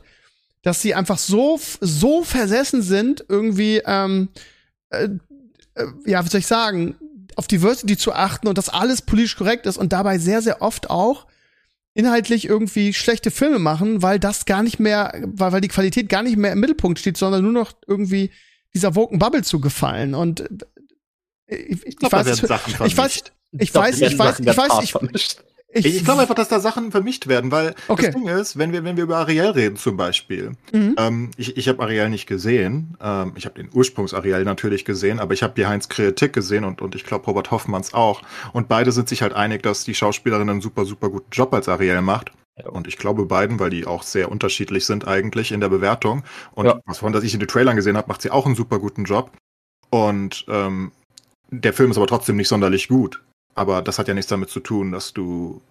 dass 0.64 0.82
sie 0.82 0.96
einfach 0.96 1.18
so, 1.18 1.60
so 1.82 2.24
versessen 2.24 2.82
sind, 2.82 3.26
irgendwie, 3.28 3.82
ähm, 3.86 4.30
äh, 4.90 5.10
äh, 5.76 5.88
ja, 6.06 6.24
wie 6.24 6.30
soll 6.30 6.40
ich 6.40 6.48
sagen, 6.48 6.96
auf 7.36 7.48
Diversity 7.48 7.98
zu 7.98 8.14
achten 8.14 8.48
und 8.48 8.58
dass 8.58 8.70
alles 8.70 9.02
politisch 9.02 9.36
korrekt 9.36 9.66
ist 9.66 9.78
und 9.78 9.94
dabei 9.94 10.18
sehr, 10.18 10.42
sehr 10.42 10.62
oft 10.62 10.90
auch 10.90 11.28
inhaltlich 11.98 12.48
irgendwie 12.48 12.94
schlechte 12.94 13.32
Filme 13.32 13.58
machen, 13.58 14.04
weil 14.04 14.20
das 14.20 14.46
gar 14.46 14.62
nicht 14.62 14.80
mehr, 14.80 15.20
weil, 15.26 15.52
weil 15.52 15.62
die 15.62 15.68
Qualität 15.68 16.10
gar 16.10 16.22
nicht 16.22 16.38
mehr 16.38 16.52
im 16.52 16.60
Mittelpunkt 16.60 17.00
steht, 17.00 17.18
sondern 17.18 17.42
nur 17.42 17.52
noch 17.52 17.74
irgendwie 17.88 18.30
dieser 18.76 18.94
Woken 18.94 19.18
Bubble 19.18 19.42
zu 19.42 19.60
gefallen. 19.60 20.14
Und 20.14 20.48
ich, 21.48 21.72
ich, 21.72 21.96
ich, 22.00 22.12
weiß, 22.12 22.28
ich, 22.28 22.50
weiß, 22.50 22.62
ich 22.68 22.98
weiß, 22.98 23.24
ich 23.58 23.74
weiß, 23.74 24.02
ich 24.02 24.20
weiß, 24.20 24.40
ich 24.84 24.94
weiß, 24.94 25.38
ich, 25.70 25.86
ich, 25.86 26.04
glaube 26.06 26.22
einfach, 26.22 26.36
dass 26.36 26.48
da 26.48 26.60
Sachen 26.60 26.92
vermischt 26.92 27.28
werden, 27.28 27.52
weil 27.52 27.76
okay. 27.90 28.06
das 28.06 28.16
Ding 28.16 28.28
ist, 28.28 28.58
wenn 28.58 28.72
wir, 28.72 28.84
wenn 28.84 28.96
wir 28.96 29.04
über 29.04 29.18
Ariel 29.18 29.48
reden 29.48 29.76
zum 29.76 29.98
Beispiel, 29.98 30.54
mhm. 30.72 30.96
ähm, 30.98 31.32
ich, 31.36 31.58
ich 31.58 31.68
habe 31.68 31.84
Ariel 31.84 32.10
nicht 32.10 32.26
gesehen, 32.26 32.96
ähm, 33.02 33.34
ich 33.36 33.46
habe 33.46 33.62
den 33.62 33.70
Ursprungs-Ariel 33.74 34.46
natürlich 34.46 34.86
gesehen, 34.86 35.20
aber 35.20 35.34
ich 35.34 35.44
habe 35.44 35.54
die 35.56 35.66
Heinz 35.66 35.90
Kreatik 35.90 36.32
gesehen 36.32 36.64
und, 36.64 36.82
und 36.82 36.96
ich 36.96 37.04
glaube 37.04 37.26
Robert 37.26 37.52
Hoffmanns 37.52 37.94
auch. 37.94 38.22
Und 38.54 38.70
beide 38.70 38.94
sind 38.94 39.10
sich 39.10 39.22
halt 39.22 39.34
einig, 39.34 39.62
dass 39.62 39.84
die 39.84 39.94
Schauspielerin 39.94 40.50
einen 40.50 40.62
super, 40.62 40.86
super 40.86 41.10
guten 41.10 41.32
Job 41.32 41.54
als 41.54 41.68
Ariel 41.68 42.02
macht. 42.02 42.32
Und 42.66 42.88
ich 42.88 42.98
glaube 42.98 43.26
beiden, 43.26 43.60
weil 43.60 43.70
die 43.70 43.86
auch 43.86 44.04
sehr 44.04 44.32
unterschiedlich 44.32 44.86
sind 44.86 45.08
eigentlich 45.08 45.52
in 45.52 45.62
der 45.62 45.70
Bewertung. 45.70 46.24
Und 46.54 46.66
ja. 46.66 46.80
was 46.86 47.00
von, 47.00 47.14
dass 47.14 47.24
ich 47.24 47.34
in 47.34 47.40
den 47.40 47.48
Trailern 47.48 47.76
gesehen 47.76 47.98
habe, 47.98 48.08
macht 48.08 48.22
sie 48.22 48.32
auch 48.32 48.46
einen 48.46 48.56
super 48.56 48.80
guten 48.80 49.04
Job. 49.04 49.32
Und 49.90 50.46
ähm, 50.48 50.92
der 51.50 51.74
Film 51.74 51.92
ist 51.92 51.98
aber 51.98 52.08
trotzdem 52.08 52.36
nicht 52.36 52.48
sonderlich 52.48 52.88
gut. 52.88 53.22
Aber 53.58 53.82
das 53.82 53.98
hat 53.98 54.08
ja 54.08 54.14
nichts 54.14 54.30
damit 54.30 54.50
zu 54.50 54.60
tun, 54.60 54.92
dass 54.92 55.14
du 55.14 55.62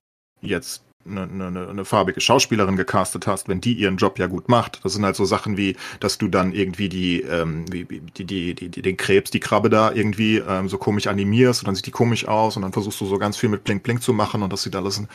jetzt 0.41 0.83
eine, 1.09 1.23
eine, 1.23 1.69
eine 1.69 1.85
farbige 1.85 2.21
Schauspielerin 2.21 2.77
gecastet 2.77 3.29
hast, 3.29 3.49
wenn 3.49 3.61
die 3.61 3.75
ihren 3.75 3.97
Job 3.97 4.19
ja 4.19 4.27
gut 4.27 4.49
macht. 4.49 4.85
Das 4.85 4.93
sind 4.93 5.05
halt 5.05 5.15
so 5.15 5.25
Sachen 5.25 5.57
wie, 5.57 5.77
dass 6.01 6.19
du 6.19 6.27
dann 6.27 6.53
irgendwie 6.53 6.89
die, 6.89 7.21
ähm, 7.23 7.65
wie, 7.71 7.85
die, 7.85 8.25
die, 8.25 8.55
die, 8.55 8.69
die, 8.69 8.83
den 8.83 8.97
Krebs, 8.97 9.31
die 9.31 9.39
Krabbe 9.39 9.71
da 9.71 9.93
irgendwie 9.93 10.39
ähm, 10.39 10.69
so 10.69 10.79
komisch 10.79 11.07
animierst 11.07 11.63
und 11.63 11.69
dann 11.69 11.77
sieht 11.77 11.87
die 11.87 11.93
komisch 11.93 12.27
aus 12.27 12.57
und 12.57 12.63
dann 12.63 12.73
versuchst 12.73 13.01
du 13.01 13.07
so 13.07 13.19
ganz 13.19 13.37
viel 13.37 13.49
mit 13.49 13.63
Blink 13.63 13.85
Blink 13.85 14.03
zu 14.03 14.13
machen 14.13 14.43
und 14.43 14.53
das 14.53 14.63
sieht 14.63 14.75
alles, 14.75 14.99
ein, 14.99 15.09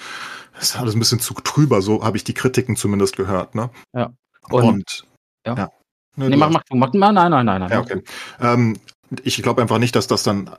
das 0.53 0.69
ist 0.69 0.79
alles 0.79 0.95
ein 0.95 0.99
bisschen 0.99 1.19
zu 1.19 1.33
trüber. 1.33 1.81
So 1.81 2.03
habe 2.03 2.15
ich 2.15 2.23
die 2.23 2.33
Kritiken 2.33 2.77
zumindest 2.77 3.17
gehört. 3.17 3.53
Ne? 3.53 3.69
Ja. 3.93 4.13
Und, 4.49 4.63
und 4.63 5.07
ja. 5.45 5.55
ja. 5.55 5.69
Nee, 6.15 6.29
nee 6.29 6.37
mach, 6.37 6.49
mach, 6.49 6.63
mach, 6.71 6.93
nein, 6.93 7.15
nein, 7.15 7.31
nein, 7.31 7.45
nein. 7.45 7.69
Ja, 7.69 7.79
okay. 7.79 8.01
Ähm, 8.39 8.77
ich 9.23 9.41
glaube 9.41 9.61
einfach 9.61 9.77
nicht, 9.77 9.95
dass 9.95 10.07
das 10.07 10.23
dann, 10.23 10.49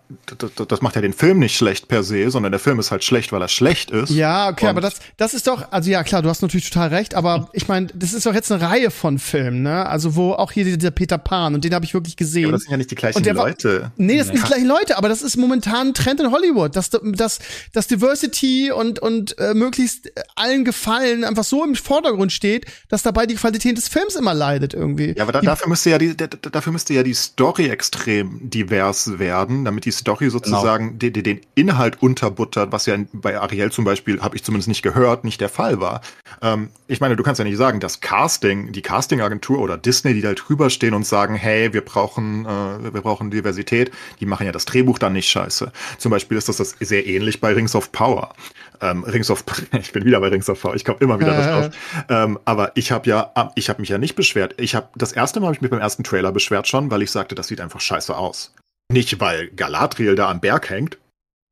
das, 0.69 0.83
macht 0.83 0.95
ja 0.95 1.01
den 1.01 1.15
Film 1.15 1.39
nicht 1.39 1.57
schlecht 1.57 1.89
per 1.89 2.03
se, 2.03 2.31
sondern 2.31 2.53
der 2.53 2.59
Film 2.59 2.79
ist 2.79 2.91
halt 2.91 3.03
schlecht, 3.03 3.33
weil 3.33 3.41
er 3.41 3.49
schlecht 3.49 3.91
ist. 3.91 4.11
Ja, 4.11 4.51
okay, 4.51 4.67
aber 4.67 4.83
das, 4.83 4.97
das 5.17 5.33
ist 5.33 5.47
doch, 5.47 5.73
also 5.73 5.91
ja 5.91 6.03
klar, 6.05 6.21
du 6.21 6.29
hast 6.29 6.43
natürlich 6.43 6.69
total 6.69 6.89
recht, 6.89 7.15
aber 7.15 7.49
ich 7.55 7.69
meine, 7.69 7.87
das 7.95 8.13
ist 8.13 8.27
doch 8.27 8.35
jetzt 8.35 8.53
eine 8.53 8.63
Reihe 8.63 8.91
von 8.91 9.19
Filmen, 9.19 9.63
ne? 9.63 9.87
Also 9.87 10.17
wo 10.17 10.33
auch 10.33 10.53
hier 10.53 10.65
dieser 10.65 10.91
Peter 10.91 11.17
Pan 11.17 11.55
und 11.55 11.65
den 11.65 11.73
habe 11.75 11.87
ich 11.87 11.95
wirklich 11.95 12.17
gesehen. 12.17 12.43
Ja, 12.43 12.49
aber 12.49 12.53
das 12.53 12.63
sind 12.63 12.73
ja 12.73 12.77
nicht 12.77 12.91
die 12.91 12.95
gleichen 12.95 13.25
Leute. 13.25 13.83
War, 13.83 13.93
nee, 13.97 14.19
das 14.19 14.27
sind 14.27 14.35
nicht 14.35 14.45
die 14.45 14.49
gleichen 14.49 14.69
Leute, 14.69 14.99
aber 14.99 15.09
das 15.09 15.23
ist 15.23 15.37
momentan 15.39 15.89
ein 15.89 15.95
Trend 15.95 16.21
in 16.21 16.31
Hollywood, 16.31 16.77
dass 16.77 16.91
das, 16.91 17.39
das 17.73 17.87
Diversity 17.87 18.71
und 18.71 18.99
und 18.99 19.39
äh, 19.39 19.55
möglichst 19.55 20.13
allen 20.35 20.65
Gefallen 20.65 21.25
einfach 21.25 21.45
so 21.45 21.65
im 21.65 21.75
Vordergrund 21.75 22.33
steht, 22.33 22.67
dass 22.89 23.03
dabei 23.03 23.25
die 23.25 23.37
Qualität 23.37 23.79
des 23.79 23.89
Films 23.89 24.15
immer 24.15 24.35
leidet 24.35 24.75
irgendwie. 24.75 25.15
Ja, 25.17 25.23
aber 25.23 25.33
da, 25.33 25.41
dafür 25.41 25.69
müsste 25.69 25.89
ja 25.89 25.99
die, 25.99 26.15
dafür 26.17 26.73
müsste 26.73 26.93
ja 26.93 27.03
die 27.03 27.15
Story 27.15 27.69
extrem 27.69 28.42
divers 28.43 29.19
werden, 29.19 29.65
damit 29.65 29.85
die 29.85 29.91
Story 29.91 30.31
sozusagen 30.31 30.99
genau. 30.99 31.13
den, 31.13 31.25
den 31.25 31.41
Inhalt 31.55 32.03
unterbuttert, 32.03 32.73
was 32.73 32.87
ja 32.87 32.97
bei 33.13 33.39
Ariel 33.39 33.71
zum 33.71 33.85
Beispiel, 33.85 34.21
habe 34.21 34.37
ich 34.37 34.45
zumindest 34.45 34.69
nicht 34.69 34.83
gehört, 34.83 35.25
nicht 35.25 35.41
der 35.41 35.49
Fall 35.49 35.81
war. 35.81 36.01
Ähm, 36.41 36.71
ich 36.89 37.01
meine, 37.01 37.17
du 37.17 37.23
kannst 37.23 37.39
ja 37.39 37.45
nicht 37.45 37.57
sagen, 37.57 37.81
dass 37.81 38.01
Casting, 38.01 38.73
die 38.73 38.83
Castingagentur 38.83 39.59
oder 39.59 39.79
Disney, 39.79 40.15
die 40.15 40.21
da 40.21 40.35
drüber 40.35 40.71
stehen 40.71 40.95
und 40.95 41.07
sagen, 41.07 41.35
hey, 41.35 41.73
wir 41.73 41.85
brauchen, 41.85 42.45
äh, 42.45 42.95
wir 42.95 43.03
brauchen 43.03 43.31
Diversität, 43.31 43.91
die 44.21 44.27
machen 44.27 44.47
ja 44.47 44.53
das 44.53 44.65
Drehbuch 44.65 44.99
dann 44.99 45.13
nicht 45.13 45.31
scheiße. 45.31 45.73
Zum 45.99 46.11
Beispiel 46.11 46.37
ist 46.37 46.49
das, 46.49 46.57
das 46.57 46.77
sehr 46.81 47.07
ähnlich 47.07 47.41
bei 47.41 47.53
Rings 47.53 47.75
of 47.75 47.93
Power. 47.93 48.35
Ähm, 48.83 49.05
Rings 49.05 49.31
of, 49.31 49.45
ich 49.79 49.93
bin 49.93 50.05
wieder 50.05 50.21
bei 50.21 50.29
Rings 50.29 50.51
of 50.51 50.61
Power, 50.61 50.75
ich 50.75 50.85
komme 50.85 50.99
immer 51.01 51.19
wieder 51.19 51.39
äh. 51.39 51.51
drauf. 51.51 52.05
Ähm, 52.09 52.39
aber 52.45 52.73
ich 52.75 52.93
habe 52.93 53.09
ja, 53.09 53.33
ich 53.55 53.69
habe 53.69 53.81
mich 53.81 53.89
ja 53.89 53.99
nicht 53.99 54.17
beschwert. 54.17 54.55
Ich 54.59 54.75
habe 54.75 54.89
das 54.97 55.13
erste 55.13 55.41
Mal 55.41 55.47
habe 55.47 55.55
ich 55.55 55.63
mich 55.63 55.71
beim 55.71 55.81
ersten 55.81 56.05
Trailer 56.05 56.33
beschwert 56.33 56.67
schon, 56.69 56.91
weil 56.91 57.03
ich 57.03 57.11
sagte, 57.11 57.35
das 57.35 57.47
sieht 57.47 57.61
einfach 57.61 57.81
scheiße 57.81 58.15
aus. 58.15 58.53
Nicht, 58.93 59.21
weil 59.21 59.49
Galadriel 59.49 60.17
da 60.17 60.29
am 60.29 60.41
Berg 60.41 60.69
hängt, 60.69 60.99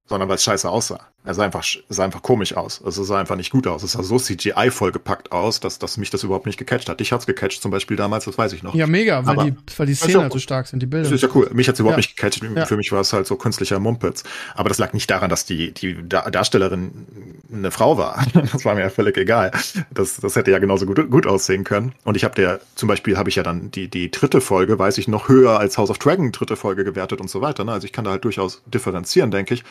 sondern 0.09 0.29
weil 0.29 0.37
es 0.37 0.45
scheiße 0.45 0.69
aussah. 0.69 1.10
Er 1.23 1.35
sah 1.35 1.45
einfach, 1.45 1.63
sah 1.91 2.05
einfach 2.05 2.23
komisch 2.23 2.57
aus. 2.57 2.83
Also 2.83 3.03
es 3.03 3.09
sah 3.09 3.21
einfach 3.21 3.37
nicht 3.37 3.51
gut 3.51 3.67
aus. 3.67 3.83
Es 3.83 3.93
sah 3.93 4.03
so 4.03 4.19
CGI 4.19 4.71
vollgepackt 4.71 5.33
aus, 5.33 5.61
dass, 5.61 5.79
dass 5.79 5.99
mich 5.99 6.09
das 6.09 6.23
überhaupt 6.23 6.47
nicht 6.47 6.59
gecatcht 6.59 6.89
hat. 6.89 6.99
Dich 6.99 7.13
hat's 7.13 7.27
gecatcht 7.27 7.61
zum 7.61 7.71
Beispiel 7.71 7.99
damals, 7.99 8.25
das 8.25 8.39
weiß 8.39 8.55
ich 8.55 8.63
noch. 8.63 8.75
Ja, 8.75 8.87
mega, 8.87 9.27
weil 9.27 9.39
Aber 9.39 9.51
die, 9.51 9.55
weil 9.77 9.87
die 9.87 9.95
Szenen 9.95 10.23
halt 10.23 10.33
so 10.33 10.39
stark 10.39 10.67
sind, 10.67 10.81
die 10.81 10.87
Bilder. 10.87 11.11
Das 11.11 11.13
ist 11.13 11.23
ja 11.23 11.29
cool. 11.35 11.51
Mich 11.53 11.69
hat's 11.69 11.79
überhaupt 11.79 11.99
ja. 11.99 11.99
nicht 11.99 12.17
gecatcht. 12.17 12.43
Ja. 12.43 12.65
Für 12.65 12.79
mich 12.79 12.91
war 12.91 13.03
es 13.03 13.13
halt 13.13 13.27
so 13.27 13.37
künstlicher 13.37 13.79
Mumpitz. 13.81 14.25
Aber 14.55 14.71
das 14.71 14.79
lag 14.79 14.95
nicht 14.95 15.11
daran, 15.11 15.29
dass 15.29 15.45
die, 15.45 15.73
die 15.73 16.09
Darstellerin 16.09 17.07
eine 17.53 17.71
Frau 17.71 17.99
war. 17.99 18.25
Das 18.53 18.65
war 18.65 18.75
mir 18.75 18.81
ja 18.81 18.91
völlig 18.91 19.17
egal. 19.17 19.53
Das, 19.93 20.17
das 20.17 20.35
hätte 20.35 20.51
ja 20.51 20.59
genauso 20.59 20.87
gut, 20.87 21.11
gut 21.11 21.27
aussehen 21.27 21.63
können. 21.63 21.93
Und 22.05 22.17
ich 22.17 22.25
habe 22.25 22.35
der, 22.35 22.61
zum 22.75 22.89
Beispiel 22.89 23.17
habe 23.17 23.29
ich 23.29 23.37
ja 23.37 23.43
dann 23.43 23.71
die, 23.71 23.89
die 23.89 24.11
dritte 24.11 24.41
Folge, 24.41 24.79
weiß 24.79 24.99
ich, 24.99 25.09
noch 25.09 25.29
höher 25.29 25.59
als 25.61 25.77
House 25.77 25.91
of 25.91 25.99
Dragon 25.99 26.33
dritte 26.33 26.57
Folge 26.57 26.85
gewertet 26.85 27.21
und 27.21 27.29
so 27.29 27.41
weiter. 27.41 27.65
Ne? 27.65 27.73
Also 27.73 27.85
ich 27.85 27.93
kann 27.93 28.05
da 28.05 28.13
halt 28.13 28.25
durchaus 28.25 28.63
differenzieren, 28.67 29.31
denke 29.31 29.55
ich. 29.55 29.65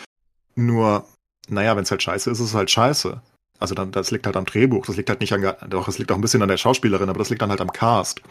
Nur, 0.55 1.05
naja, 1.49 1.75
wenn 1.75 1.83
es 1.83 1.91
halt 1.91 2.03
scheiße 2.03 2.29
ist, 2.29 2.39
ist 2.39 2.47
es 2.47 2.53
halt 2.53 2.71
scheiße. 2.71 3.21
Also 3.59 3.75
dann, 3.75 3.91
das 3.91 4.11
liegt 4.11 4.25
halt 4.25 4.37
am 4.37 4.45
Drehbuch, 4.45 4.85
das 4.85 4.95
liegt 4.95 5.09
halt 5.09 5.19
nicht 5.19 5.33
an, 5.33 5.53
doch, 5.69 5.87
es 5.87 5.97
liegt 5.97 6.11
auch 6.11 6.15
ein 6.15 6.21
bisschen 6.21 6.41
an 6.41 6.47
der 6.47 6.57
Schauspielerin, 6.57 7.09
aber 7.09 7.19
das 7.19 7.29
liegt 7.29 7.41
dann 7.41 7.49
halt 7.49 7.61
am 7.61 7.71
Cast. 7.71 8.21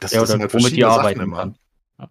Das, 0.00 0.12
ja, 0.12 0.20
das 0.20 0.30
sind 0.30 0.40
halt 0.40 0.76
die 0.76 0.84
arbeiten 0.84 1.20
immer. 1.20 1.38
Kann. 1.38 1.54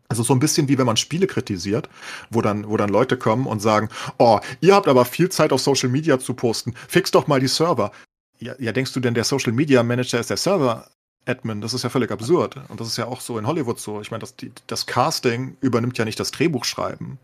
Also 0.08 0.24
so 0.24 0.34
ein 0.34 0.40
bisschen 0.40 0.68
wie 0.70 0.78
wenn 0.78 0.86
man 0.86 0.98
Spiele 0.98 1.28
kritisiert, 1.28 1.90
wo 2.30 2.42
dann, 2.42 2.68
wo 2.70 2.78
dann 2.78 2.90
Leute 2.90 3.18
kommen 3.18 3.46
und 3.46 3.60
sagen, 3.60 3.90
oh, 4.18 4.40
ihr 4.62 4.74
habt 4.74 4.88
aber 4.88 5.06
viel 5.06 5.30
Zeit 5.30 5.52
auf 5.52 5.62
Social 5.62 5.90
Media 5.90 6.20
zu 6.20 6.34
posten, 6.34 6.74
fix 6.88 7.12
doch 7.12 7.28
mal 7.28 7.40
die 7.40 7.48
Server. 7.48 7.92
Ja, 8.40 8.56
ja 8.60 8.72
denkst 8.72 8.94
du 8.94 9.00
denn, 9.00 9.14
der 9.14 9.26
Social 9.26 9.52
Media 9.52 9.84
Manager 9.84 10.20
ist 10.20 10.30
der 10.30 10.38
Server 10.38 10.88
Admin? 11.26 11.62
Das 11.62 11.74
ist 11.74 11.84
ja 11.84 11.90
völlig 11.90 12.12
absurd. 12.12 12.58
Und 12.70 12.80
das 12.80 12.88
ist 12.88 12.98
ja 12.98 13.06
auch 13.06 13.22
so 13.22 13.38
in 13.38 13.46
Hollywood 13.46 13.80
so. 13.80 14.02
Ich 14.02 14.10
meine, 14.10 14.22
das, 14.22 14.36
die, 14.36 14.52
das 14.68 14.86
Casting 14.86 15.58
übernimmt 15.62 15.98
ja 15.98 16.06
nicht 16.06 16.20
das 16.20 16.32
Drehbuchschreiben. 16.32 17.20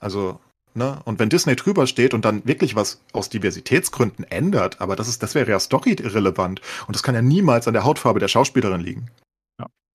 Also, 0.00 0.40
ne? 0.74 1.00
Und 1.04 1.18
wenn 1.18 1.28
Disney 1.28 1.56
drüber 1.56 1.86
steht 1.86 2.14
und 2.14 2.24
dann 2.24 2.46
wirklich 2.46 2.76
was 2.76 3.00
aus 3.12 3.28
Diversitätsgründen 3.28 4.24
ändert, 4.24 4.80
aber 4.80 4.96
das 4.96 5.08
ist, 5.08 5.22
das 5.22 5.34
wäre 5.34 5.50
ja 5.50 5.58
story-irrelevant. 5.58 6.60
Und 6.86 6.94
das 6.94 7.02
kann 7.02 7.14
ja 7.14 7.22
niemals 7.22 7.66
an 7.66 7.74
der 7.74 7.84
Hautfarbe 7.84 8.20
der 8.20 8.28
Schauspielerin 8.28 8.80
liegen. 8.80 9.10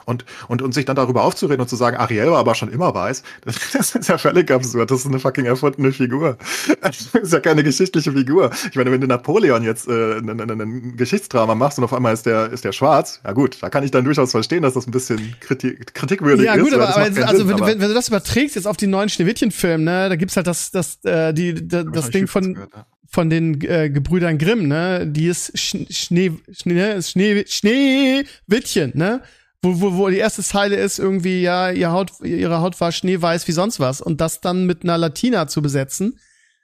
Und, 0.10 0.26
und, 0.48 0.64
und 0.64 0.74
sich 0.74 0.86
dann 0.86 0.96
darüber 0.96 1.24
aufzureden 1.24 1.62
und 1.62 1.68
zu 1.68 1.76
sagen, 1.76 1.96
Ariel 1.98 2.32
war 2.32 2.40
aber 2.40 2.56
schon 2.56 2.72
immer 2.72 2.94
weiß, 2.96 3.22
das, 3.46 3.56
das 3.74 3.96
ist 3.96 4.10
ja 4.10 4.18
völlig 4.18 4.50
absurd. 4.50 4.90
Das 4.90 5.02
ist 5.02 5.06
eine 5.06 5.20
fucking 5.20 5.46
erfundene 5.46 5.92
Figur. 5.92 6.38
Das 6.82 7.24
ist 7.24 7.34
ja 7.34 7.40
keine 7.40 7.64
geschichtliche 7.64 8.12
Figur. 8.12 8.50
Ich 8.70 8.76
meine, 8.76 8.92
wenn 8.92 9.02
du 9.02 9.08
Napoleon 9.08 9.64
jetzt 9.64 9.88
äh, 9.88 10.18
ein 10.18 10.98
Geschichtsdrama 10.98 11.54
machst 11.56 11.78
und 11.78 11.84
auf 11.84 11.94
einmal 11.94 12.14
ist 12.14 12.26
der, 12.26 12.52
ist 12.52 12.64
der 12.64 12.72
schwarz, 12.72 13.22
ja 13.24 13.34
gut, 13.34 13.58
da 13.62 13.70
kann 13.70 13.84
ich 13.84 13.92
dann 13.92 14.04
durchaus 14.04 14.32
verstehen, 14.32 14.64
dass 14.64 14.74
das 14.74 14.88
ein 14.88 14.92
bisschen 14.92 15.36
kritik, 15.40 15.94
kritikwürdig 15.94 16.40
ist. 16.40 16.46
Ja 16.46 16.58
gut, 16.58 16.74
aber, 16.74 16.90
aber 16.90 16.98
also, 16.98 17.14
Sinn, 17.14 17.48
wenn, 17.48 17.56
aber 17.56 17.68
wenn, 17.68 17.82
wenn, 17.82 17.88
du 17.90 17.94
das 17.94 18.08
überträgst 18.08 18.56
jetzt 18.56 18.66
auf 18.66 18.78
die 18.78 18.88
neuen 18.88 19.10
Schneewittchen-Film, 19.10 19.84
ne, 19.84 20.10
da 20.10 20.16
gibt's 20.16 20.36
halt 20.36 20.48
das, 20.48 20.72
das, 20.72 21.04
äh, 21.04 21.34
die, 21.34 21.68
das, 21.68 21.86
das 21.92 22.10
Ding 22.10 22.28
von, 22.28 22.56
gehört, 22.56 22.72
ja 22.76 22.86
von 23.10 23.30
den 23.30 23.60
äh, 23.62 23.90
Gebrüdern 23.90 24.38
Grimm, 24.38 24.68
ne? 24.68 25.06
Die 25.08 25.28
ist 25.28 25.58
Sch 25.58 25.76
Schnee, 25.90 26.32
Schnee, 26.52 27.02
Schnee, 27.02 27.44
Schneewittchen, 27.48 28.92
ne? 28.94 29.22
Wo, 29.62 29.82
wo, 29.82 29.98
wo 29.98 30.10
die 30.10 30.18
erste 30.18 30.44
Zeile 30.44 30.78
ist 30.78 31.00
irgendwie, 31.00 31.42
ja, 31.42 31.72
ihr 31.72 31.92
Haut, 31.92 32.12
ihre 32.22 32.62
Haut 32.62 32.80
war 32.80 32.92
schneeweiß 32.92 33.48
wie 33.48 33.52
sonst 33.52 33.80
was. 33.80 34.02
Und 34.02 34.22
das 34.22 34.42
dann 34.42 34.66
mit 34.66 34.84
einer 34.84 34.98
Latina 34.98 35.48
zu 35.48 35.62
besetzen. 35.62 36.20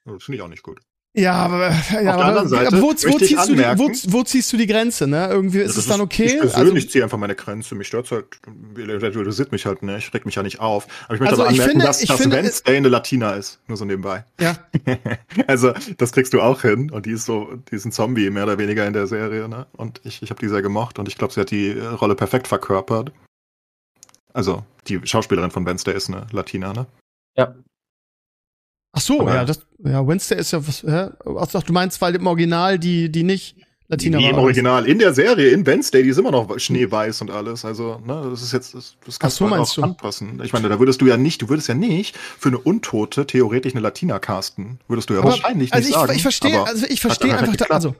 Das 0.05 0.23
finde 0.23 0.38
ich 0.38 0.41
auch 0.41 0.47
nicht 0.47 0.63
gut. 0.63 0.79
Ja, 1.17 1.34
aber, 1.34 1.69
ja, 1.69 1.71
Auf 1.71 2.17
der 2.17 2.25
anderen 2.25 2.47
Seite 2.49 2.67
aber 2.67 2.82
wo, 2.82 2.88
wo, 2.88 2.93
ziehst 2.93 3.47
du 3.47 3.56
die, 3.56 3.63
wo, 3.63 3.89
wo, 4.08 4.23
ziehst 4.23 4.51
du 4.51 4.58
die 4.58 4.67
Grenze, 4.67 5.08
ne? 5.08 5.30
Irgendwie 5.32 5.60
ist 5.60 5.78
es 5.78 5.88
dann 5.88 6.01
okay? 6.01 6.25
Ich 6.25 6.39
persönlich 6.39 6.75
also, 6.75 6.88
ziehe 6.88 7.04
einfach 7.06 7.17
meine 7.17 7.36
Grenze. 7.36 7.73
Mich 7.73 7.88
stört 7.88 8.12
halt, 8.12 8.25
interessiert 8.75 9.54
mich 9.54 9.65
halt, 9.65 9.82
ne? 9.82 9.97
Ich 9.97 10.13
reg 10.13 10.25
mich 10.25 10.36
ja 10.36 10.43
nicht 10.43 10.60
auf. 10.60 10.88
Aber 11.06 11.13
ich 11.13 11.21
möchte 11.21 11.32
also 11.32 11.43
aber 11.43 11.51
anmerken, 11.51 11.71
finde, 11.71 11.86
dass, 11.86 12.01
dass 12.01 12.17
finde, 12.19 12.36
Wednesday 12.36 12.75
eine 12.75 12.89
Latina 12.89 13.34
ist. 13.34 13.62
Nur 13.67 13.78
so 13.78 13.86
nebenbei. 13.86 14.25
Ja. 14.41 14.58
also, 15.47 15.73
das 15.97 16.12
kriegst 16.12 16.34
du 16.34 16.41
auch 16.41 16.62
hin. 16.62 16.91
Und 16.91 17.06
die 17.06 17.12
ist 17.12 17.25
so, 17.25 17.49
die 17.71 17.75
ist 17.75 17.86
ein 17.86 17.93
Zombie, 17.93 18.30
mehr 18.30 18.43
oder 18.43 18.58
weniger 18.58 18.86
in 18.86 18.91
der 18.91 19.08
Serie, 19.08 19.47
ne? 19.47 19.67
Und 19.78 20.01
ich, 20.04 20.21
ich 20.21 20.30
habe 20.32 20.41
die 20.41 20.49
sehr 20.49 20.62
gemocht 20.62 20.99
und 20.99 21.08
ich 21.08 21.17
glaube, 21.17 21.34
sie 21.34 21.39
hat 21.39 21.49
die 21.49 21.71
Rolle 21.71 22.15
perfekt 22.15 22.49
verkörpert. 22.49 23.13
Also, 24.34 24.65
die 24.89 24.99
Schauspielerin 25.06 25.51
von 25.51 25.65
Wednesday 25.65 25.95
ist 25.95 26.10
eine 26.10 26.28
Latina, 26.32 26.73
ne? 26.73 26.88
Ja. 27.38 27.56
Ach 28.95 29.01
so, 29.01 29.21
Aber 29.21 29.36
ja, 29.36 29.45
das, 29.45 29.60
ja, 29.84 30.08
Wednesday 30.08 30.39
ist 30.39 30.51
ja 30.51 30.65
was, 30.65 30.84
hä? 30.84 31.10
Ach, 31.38 31.63
du 31.63 31.73
meinst, 31.73 32.01
weil 32.01 32.15
im 32.15 32.25
Original 32.27 32.79
die, 32.79 33.12
die 33.12 33.23
nicht 33.23 33.58
Latina 33.88 34.17
die 34.17 34.23
war. 34.23 34.31
Im 34.31 34.38
Original, 34.38 34.88
in 34.88 34.99
der 34.99 35.13
Serie, 35.13 35.49
in 35.49 35.65
Wednesday, 35.65 36.01
die 36.01 36.10
ist 36.10 36.17
immer 36.17 36.31
noch 36.31 36.58
schneeweiß 36.58 37.21
und 37.21 37.29
alles. 37.29 37.65
Also, 37.65 38.01
ne, 38.05 38.27
das 38.31 38.41
ist 38.41 38.53
jetzt, 38.53 38.73
das, 38.73 38.95
das 39.05 39.19
kannst 39.19 39.38
so, 39.38 39.47
du 39.47 39.53
auch 39.53 39.73
du? 39.73 39.81
anpassen. 39.84 40.41
Ich 40.43 40.53
meine, 40.53 40.69
da 40.69 40.79
würdest 40.79 41.01
du 41.01 41.08
ja 41.08 41.17
nicht, 41.17 41.41
du 41.41 41.49
würdest 41.49 41.67
ja 41.67 41.75
nicht 41.75 42.17
für 42.17 42.49
eine 42.49 42.58
Untote 42.58 43.27
theoretisch 43.27 43.73
eine 43.73 43.81
Latina 43.81 44.17
casten. 44.17 44.79
Würdest 44.88 45.10
du 45.10 45.13
ja 45.13 45.19
aber, 45.19 45.31
wahrscheinlich 45.31 45.73
also 45.73 45.88
nicht 45.88 45.95
ich, 45.95 46.01
sagen. 46.01 46.13
Ich 46.15 46.21
verstehe, 46.21 46.63
also 46.63 46.86
ich 46.88 47.01
verstehe 47.01 47.38
einfach, 47.38 47.55
da, 47.58 47.65
also, 47.65 47.95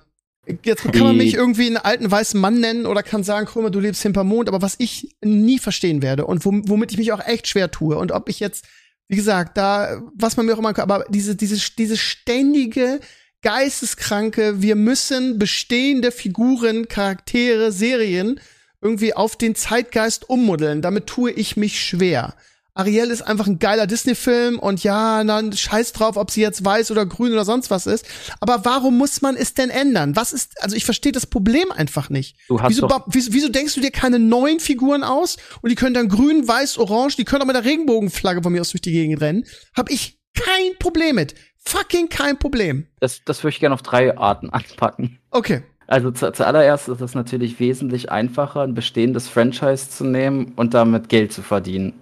Jetzt 0.64 0.84
kann 0.84 1.04
man 1.04 1.18
mich 1.18 1.34
irgendwie 1.34 1.66
einen 1.66 1.78
alten 1.78 2.10
weißen 2.10 2.40
Mann 2.40 2.60
nennen 2.60 2.86
oder 2.86 3.02
kann 3.02 3.24
sagen, 3.24 3.48
guck 3.52 3.64
mal, 3.64 3.72
du 3.72 3.80
lebst 3.80 4.04
hinter 4.04 4.24
Mond, 4.24 4.48
aber 4.48 4.62
was 4.62 4.76
ich 4.78 5.16
nie 5.24 5.58
verstehen 5.58 6.04
werde 6.04 6.26
und 6.26 6.46
womit 6.46 6.92
ich 6.92 7.00
mich 7.00 7.12
auch 7.14 7.26
echt 7.26 7.48
schwer 7.48 7.72
tue 7.72 7.98
und 7.98 8.12
ob 8.12 8.30
ich 8.30 8.40
jetzt 8.40 8.66
wie 9.08 9.16
gesagt, 9.16 9.58
da, 9.58 10.02
was 10.16 10.38
man 10.38 10.46
mir 10.46 10.54
auch 10.54 10.60
immer, 10.60 10.78
aber 10.80 11.06
diese, 11.10 11.36
diese, 11.36 11.58
diese 11.78 11.98
ständige, 11.98 13.00
geisteskranke, 13.42 14.62
wir 14.62 14.76
müssen 14.76 15.38
bestehende 15.38 16.12
Figuren, 16.12 16.88
Charaktere, 16.88 17.72
Serien 17.72 18.40
irgendwie 18.82 19.14
auf 19.14 19.36
den 19.36 19.54
Zeitgeist 19.56 20.30
ummuddeln. 20.30 20.82
Damit 20.82 21.08
tue 21.08 21.32
ich 21.32 21.56
mich 21.56 21.80
schwer. 21.80 22.36
Ariel 22.78 23.10
ist 23.10 23.22
einfach 23.22 23.48
ein 23.48 23.58
geiler 23.58 23.88
Disney-Film 23.88 24.60
und 24.60 24.84
ja, 24.84 25.24
dann 25.24 25.54
scheiß 25.54 25.94
drauf, 25.94 26.18
ob 26.18 26.30
sie 26.30 26.42
jetzt 26.42 26.64
weiß 26.64 26.92
oder 26.92 27.06
grün 27.06 27.32
oder 27.32 27.46
sonst 27.46 27.72
was 27.72 27.88
ist. 27.88 28.06
Aber 28.42 28.66
warum 28.66 28.98
muss 28.98 29.22
man 29.22 29.38
es 29.38 29.54
denn 29.54 29.70
ändern? 29.70 30.18
Was 30.18 30.34
ist, 30.34 30.62
also 30.62 30.76
ich 30.76 30.84
verstehe 30.84 31.14
das 31.14 31.26
Problem 31.26 31.72
einfach 31.72 32.10
nicht. 32.10 32.36
Du 32.50 32.62
hast 32.62 32.70
wieso, 32.70 32.90
wieso, 33.08 33.32
wieso, 33.32 33.50
denkst 33.50 33.76
du 33.76 33.82
dir 33.82 33.92
keine 33.92 34.20
neuen 34.20 34.60
Figuren 34.60 35.06
aus 35.06 35.38
und 35.62 35.70
die 35.70 35.76
können 35.76 35.94
dann 35.94 36.10
grün, 36.10 36.46
weiß, 36.46 36.78
orange, 36.78 37.16
die 37.16 37.24
können 37.24 37.44
auch 37.44 37.48
mit 37.48 37.56
der 37.56 37.64
Regenbogenflagge 37.64 38.44
von 38.44 38.52
mir 38.52 38.60
aus 38.60 38.72
durch 38.72 38.82
die 38.82 38.92
Gegend 38.92 39.22
rennen? 39.22 39.46
Hab 39.74 39.90
ich 39.90 40.20
kein 40.34 40.78
Problem 40.78 41.16
mit. 41.16 41.34
Fucking 41.66 42.10
kein 42.10 42.38
Problem. 42.38 42.88
Das, 43.00 43.22
das 43.24 43.42
würde 43.42 43.54
ich 43.54 43.62
gerne 43.62 43.74
auf 43.74 43.84
drei 43.84 44.18
Arten 44.18 44.50
anpacken. 44.52 45.20
Okay. 45.32 45.64
Also 45.88 46.12
zu, 46.12 46.34
zuallererst 46.34 46.90
ist 46.90 47.00
es 47.00 47.16
natürlich 47.16 47.58
wesentlich 47.62 48.12
einfacher, 48.12 48.64
ein 48.64 48.74
bestehendes 48.74 49.30
Franchise 49.30 49.90
zu 49.90 50.04
nehmen 50.04 50.52
und 50.58 50.74
damit 50.74 51.08
Geld 51.08 51.32
zu 51.32 51.42
verdienen. 51.42 51.94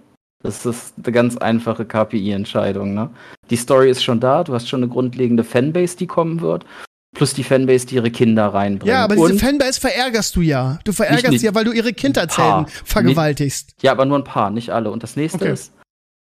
Das 0.44 0.66
ist 0.66 0.92
eine 1.02 1.10
ganz 1.10 1.38
einfache 1.38 1.86
KPI-Entscheidung. 1.86 2.92
Ne? 2.92 3.08
Die 3.48 3.56
Story 3.56 3.90
ist 3.90 4.04
schon 4.04 4.20
da, 4.20 4.44
du 4.44 4.52
hast 4.52 4.68
schon 4.68 4.82
eine 4.82 4.92
grundlegende 4.92 5.42
Fanbase, 5.42 5.96
die 5.96 6.06
kommen 6.06 6.42
wird. 6.42 6.66
Plus 7.14 7.32
die 7.32 7.44
Fanbase, 7.44 7.86
die 7.86 7.94
ihre 7.94 8.10
Kinder 8.10 8.48
reinbringt. 8.48 8.90
Ja, 8.90 9.04
aber 9.04 9.14
diese 9.14 9.32
Und 9.32 9.40
Fanbase 9.40 9.80
verärgerst 9.80 10.36
du 10.36 10.42
ja. 10.42 10.78
Du 10.84 10.92
verärgerst 10.92 11.30
nicht, 11.30 11.42
ja, 11.42 11.54
weil 11.54 11.64
du 11.64 11.72
ihre 11.72 11.94
Kindheitshelden 11.94 12.66
vergewaltigst. 12.84 13.74
Ja, 13.80 13.92
aber 13.92 14.04
nur 14.04 14.18
ein 14.18 14.24
paar, 14.24 14.50
nicht 14.50 14.68
alle. 14.68 14.90
Und 14.90 15.02
das 15.02 15.16
nächste 15.16 15.44
okay. 15.44 15.52
ist, 15.52 15.72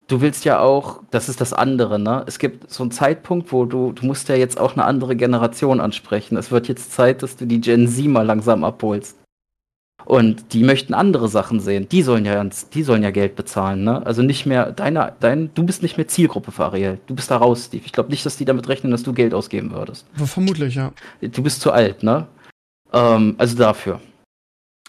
du 0.09 0.21
willst 0.21 0.45
ja 0.45 0.61
auch, 0.61 1.01
das 1.11 1.31
ist 1.31 1.41
das 1.41 1.55
andere, 1.55 1.99
ne? 1.99 2.25
Es 2.27 2.39
gibt 2.39 2.71
so 2.71 2.83
einen 2.83 2.91
Zeitpunkt, 2.91 3.53
wo 3.53 3.65
du, 3.65 3.93
du 3.93 4.05
musst 4.05 4.29
ja 4.29 4.35
jetzt 4.35 4.61
auch 4.61 4.75
eine 4.75 4.85
andere 4.85 5.17
Generation 5.17 5.81
ansprechen. 5.81 6.37
Es 6.37 6.51
wird 6.51 6.69
jetzt 6.69 6.93
Zeit, 6.93 7.23
dass 7.23 7.37
du 7.37 7.47
die 7.47 7.61
Gen 7.63 7.89
Z 7.89 8.05
mal 8.07 8.27
langsam 8.27 8.65
abholst. 8.65 9.17
Und 10.05 10.53
die 10.53 10.63
möchten 10.63 10.95
andere 10.95 11.29
Sachen 11.29 11.61
sehen. 11.61 11.89
Die 11.89 12.03
sollen 12.03 12.25
ja, 12.25 12.45
die 12.75 12.83
sollen 12.83 13.03
ja 13.03 13.11
Geld 13.11 13.37
bezahlen, 13.37 13.85
ne? 13.85 14.05
Also 14.05 14.23
nicht 14.23 14.47
mehr, 14.47 14.73
deine, 14.73 15.15
dein, 15.21 15.51
du 15.55 15.65
bist 15.65 15.83
nicht 15.83 15.97
mehr 15.97 16.09
Zielgruppe 16.09 16.53
für 16.53 16.65
Ariel. 16.65 16.99
Du 17.07 17.15
bist 17.15 17.31
da 17.31 17.39
raus, 17.39 17.67
Steve. 17.67 17.85
Ich 17.87 17.93
glaube 17.93 18.11
nicht, 18.11 18.27
dass 18.27 18.37
die 18.37 18.45
damit 18.45 18.69
rechnen, 18.69 18.93
dass 18.93 19.03
du 19.03 19.13
Geld 19.13 19.35
ausgeben 19.35 19.73
würdest. 19.73 20.07
Vermutlich, 20.15 20.75
ja. 20.75 20.93
Du 21.21 21.43
bist 21.43 21.61
zu 21.61 21.73
alt, 21.73 22.03
ne? 22.03 22.27
Ähm, 22.93 23.35
also 23.39 23.57
dafür. 23.57 24.01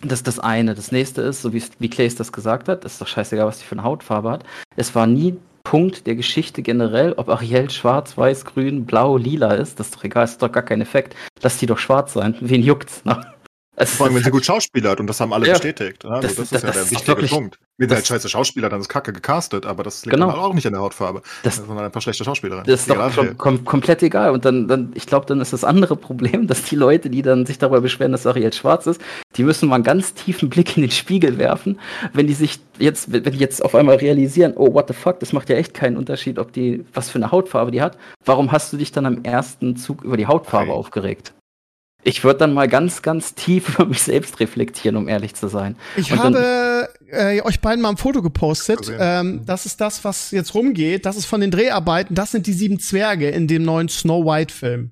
Das 0.02 0.20
ist 0.20 0.28
das 0.28 0.40
eine. 0.40 0.76
Das 0.76 0.92
nächste 0.92 1.22
ist, 1.22 1.42
so 1.42 1.54
wie, 1.54 1.64
wie 1.80 1.90
Clays 1.90 2.16
das 2.16 2.32
gesagt 2.32 2.68
hat, 2.68 2.84
ist 2.84 3.00
doch 3.00 3.08
scheißegal, 3.08 3.48
was 3.48 3.60
die 3.60 3.66
für 3.66 3.76
eine 3.76 3.84
Hautfarbe 3.84 4.30
hat. 4.30 4.44
Es 4.76 4.94
war 4.94 5.08
nie 5.08 5.38
Punkt 5.64 6.06
der 6.06 6.16
Geschichte 6.16 6.62
generell, 6.62 7.14
ob 7.14 7.28
Ariel 7.28 7.70
schwarz, 7.70 8.18
weiß, 8.18 8.46
grün, 8.46 8.86
blau, 8.86 9.18
lila 9.18 9.54
ist. 9.54 9.80
Das 9.80 9.88
ist 9.88 9.96
doch 9.96 10.04
egal, 10.04 10.26
ist 10.26 10.42
doch 10.42 10.52
gar 10.52 10.64
kein 10.64 10.82
Effekt. 10.82 11.16
Lass 11.42 11.58
die 11.58 11.66
doch 11.66 11.80
schwarz 11.80 12.14
sein. 12.14 12.36
Wen 12.40 12.62
juckt's, 12.62 13.04
ne? 13.04 13.20
Also 13.78 13.98
Vor 13.98 14.06
allem, 14.06 14.16
wenn 14.16 14.24
sie 14.24 14.32
gut 14.32 14.46
schauspielert 14.46 15.00
und 15.00 15.08
das 15.08 15.20
haben 15.20 15.34
alle 15.34 15.48
ja, 15.48 15.54
bestätigt. 15.54 16.06
Also 16.06 16.22
das, 16.22 16.36
das, 16.36 16.44
ist 16.46 16.54
das, 16.54 16.64
ja 16.64 16.72
der 16.72 16.92
wichtige 16.92 17.08
wirklich, 17.08 17.32
Punkt. 17.32 17.60
Wenn 17.78 17.90
sie 17.90 17.96
halt 17.96 18.08
scheiße 18.08 18.30
Schauspieler, 18.30 18.70
dann 18.70 18.80
ist 18.80 18.88
Kacke 18.88 19.12
gecastet, 19.12 19.66
aber 19.66 19.84
das 19.84 20.06
liegt 20.06 20.16
genau. 20.16 20.30
auch 20.30 20.54
nicht 20.54 20.66
an 20.66 20.72
der 20.72 20.82
Hautfarbe, 20.82 21.22
das, 21.44 21.58
sondern 21.58 21.80
ein 21.80 21.92
paar 21.92 22.02
schlechte 22.02 22.24
Schauspielerinnen. 22.24 22.66
Das 22.66 22.82
ist 22.82 22.90
doch 22.90 23.16
kom 23.16 23.38
kom 23.38 23.66
komplett 23.66 24.02
egal. 24.02 24.32
Und 24.32 24.46
dann, 24.46 24.70
dann 24.70 24.94
ich 24.96 25.06
glaube, 25.06 25.26
dann 25.26 25.42
ist 25.42 25.52
das 25.52 25.66
andere 25.66 25.98
Problem, 25.98 26.48
dass 26.48 26.64
die 26.64 26.78
Leute, 26.78 27.10
die 27.10 27.22
dann 27.22 27.46
sich 27.46 27.58
darüber 27.58 27.82
beschweren, 27.82 28.14
dass 28.14 28.26
Ariel 28.26 28.54
schwarz 28.54 28.88
ist, 28.88 29.02
die 29.36 29.44
müssen 29.44 29.68
mal 29.68 29.76
einen 29.76 29.84
ganz 29.84 30.14
tiefen 30.14 30.50
Blick 30.50 30.78
in 30.78 30.84
den 30.84 30.92
Spiegel 30.92 31.38
werfen, 31.38 31.80
wenn 32.14 32.28
die 32.28 32.34
sich 32.34 32.60
jetzt, 32.80 33.12
wenn 33.12 33.24
die 33.24 33.40
jetzt 33.40 33.64
auf 33.64 33.76
einmal 33.76 33.98
realisieren, 33.98 34.54
oh, 34.56 34.74
what 34.74 34.88
the 34.88 34.94
fuck, 34.94 35.20
das 35.20 35.34
macht 35.34 35.50
ja 35.50 35.58
echt 35.58 35.74
keinen 35.74 35.98
Unterschied, 35.98 36.40
ob 36.40 36.54
die, 36.54 36.86
was 36.94 37.10
für 37.10 37.18
eine 37.18 37.32
Hautfarbe 37.32 37.72
die 37.72 37.82
hat. 37.82 37.98
Warum 38.24 38.54
hast 38.54 38.72
du 38.72 38.78
dich 38.78 38.94
dann 38.94 39.06
am 39.06 39.24
ersten 39.24 39.76
Zug 39.76 40.04
über 40.04 40.16
die 40.16 40.28
Hautfarbe 40.28 40.68
hey. 40.68 40.76
aufgeregt? 40.76 41.35
Ich 42.08 42.24
würde 42.24 42.38
dann 42.38 42.54
mal 42.54 42.68
ganz, 42.68 43.02
ganz 43.02 43.34
tief 43.34 43.70
über 43.76 43.86
mich 43.86 44.04
selbst 44.04 44.40
reflektieren, 44.40 44.96
um 44.96 45.08
ehrlich 45.08 45.34
zu 45.34 45.48
sein. 45.48 45.76
Ich 45.98 46.12
Und 46.12 46.20
habe 46.20 46.88
äh, 47.08 47.42
euch 47.42 47.60
beiden 47.62 47.82
mal 47.82 47.90
ein 47.90 47.98
Foto 47.98 48.22
gepostet. 48.22 48.92
Ähm, 48.98 49.42
das 49.46 49.66
ist 49.66 49.82
das, 49.82 50.04
was 50.04 50.30
jetzt 50.32 50.54
rumgeht. 50.54 51.06
Das 51.06 51.18
ist 51.18 51.26
von 51.26 51.42
den 51.42 51.50
Dreharbeiten. 51.50 52.14
Das 52.14 52.32
sind 52.32 52.46
die 52.46 52.54
sieben 52.54 52.80
Zwerge 52.80 53.30
in 53.30 53.48
dem 53.48 53.64
neuen 53.64 53.90
Snow 53.90 54.24
White-Film. 54.24 54.92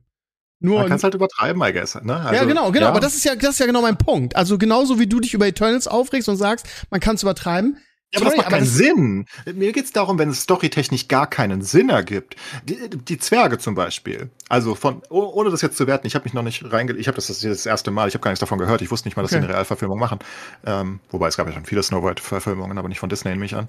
Nur 0.59 0.79
Man 0.79 0.87
kann 0.87 0.97
es 0.97 1.03
halt 1.03 1.13
übertreiben, 1.13 1.61
I 1.61 1.71
guess. 1.71 1.95
Ne? 2.01 2.15
Also, 2.15 2.33
ja, 2.33 2.45
genau, 2.45 2.71
genau. 2.71 2.85
Ja. 2.85 2.89
Aber 2.89 2.99
das 2.99 3.15
ist 3.15 3.25
ja, 3.25 3.35
das 3.35 3.51
ist 3.51 3.59
ja 3.59 3.67
genau 3.67 3.81
mein 3.81 3.97
Punkt. 3.97 4.35
Also 4.35 4.57
genauso 4.57 4.97
wie 4.97 5.07
du 5.07 5.19
dich 5.19 5.35
über 5.35 5.45
Eternals 5.45 5.87
aufregst 5.87 6.29
und 6.29 6.37
sagst, 6.37 6.65
man 6.89 6.99
kann 6.99 7.15
es 7.15 7.21
übertreiben. 7.21 7.77
Ja, 8.13 8.21
aber 8.21 8.29
Sorry, 8.29 8.37
das 8.37 8.45
macht 8.45 8.49
keinen 8.49 8.65
Sinn. 8.65 9.25
Mir 9.53 9.71
geht's 9.71 9.91
darum, 9.91 10.19
wenn 10.19 10.29
es 10.29 10.41
storytechnisch 10.41 11.07
gar 11.07 11.27
keinen 11.27 11.63
Sinn 11.63 11.89
ergibt. 11.89 12.35
Die, 12.63 12.89
die 12.89 13.17
Zwerge 13.17 13.57
zum 13.57 13.73
Beispiel. 13.73 14.29
Also 14.49 14.75
von, 14.75 15.01
oh, 15.09 15.31
ohne 15.33 15.49
das 15.49 15.61
jetzt 15.61 15.77
zu 15.77 15.87
werten, 15.87 16.05
ich 16.05 16.13
habe 16.13 16.25
mich 16.25 16.33
noch 16.33 16.43
nicht 16.43 16.71
reinge... 16.71 16.93
Ich 16.93 17.07
habe 17.07 17.15
das, 17.15 17.27
das 17.27 17.41
das 17.41 17.65
erste 17.65 17.89
Mal, 17.89 18.07
ich 18.07 18.13
habe 18.13 18.21
gar 18.23 18.29
nichts 18.29 18.39
davon 18.39 18.59
gehört. 18.59 18.83
Ich 18.83 18.91
wusste 18.91 19.07
nicht 19.07 19.15
mal, 19.15 19.23
dass 19.23 19.31
okay. 19.31 19.41
sie 19.41 19.45
eine 19.45 19.53
Realverfilmung 19.53 19.97
machen. 19.97 20.19
Ähm, 20.63 20.99
wobei 21.09 21.27
es 21.27 21.37
gab 21.37 21.47
ja 21.47 21.53
schon 21.53 21.65
viele 21.65 21.81
Snow 21.81 22.03
White-Verfilmungen, 22.03 22.77
aber 22.77 22.87
nicht 22.87 22.99
von 22.99 23.09
Disney, 23.09 23.31
nehme 23.31 23.45
ich 23.45 23.55
an. 23.55 23.67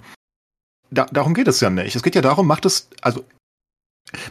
Da, 0.91 1.07
darum 1.07 1.33
geht 1.33 1.49
es 1.49 1.61
ja 1.61 1.71
nicht. 1.71 1.97
Es 1.97 2.03
geht 2.03 2.15
ja 2.15 2.21
darum, 2.21 2.47
macht 2.47 2.67
es, 2.67 2.89
also 3.01 3.25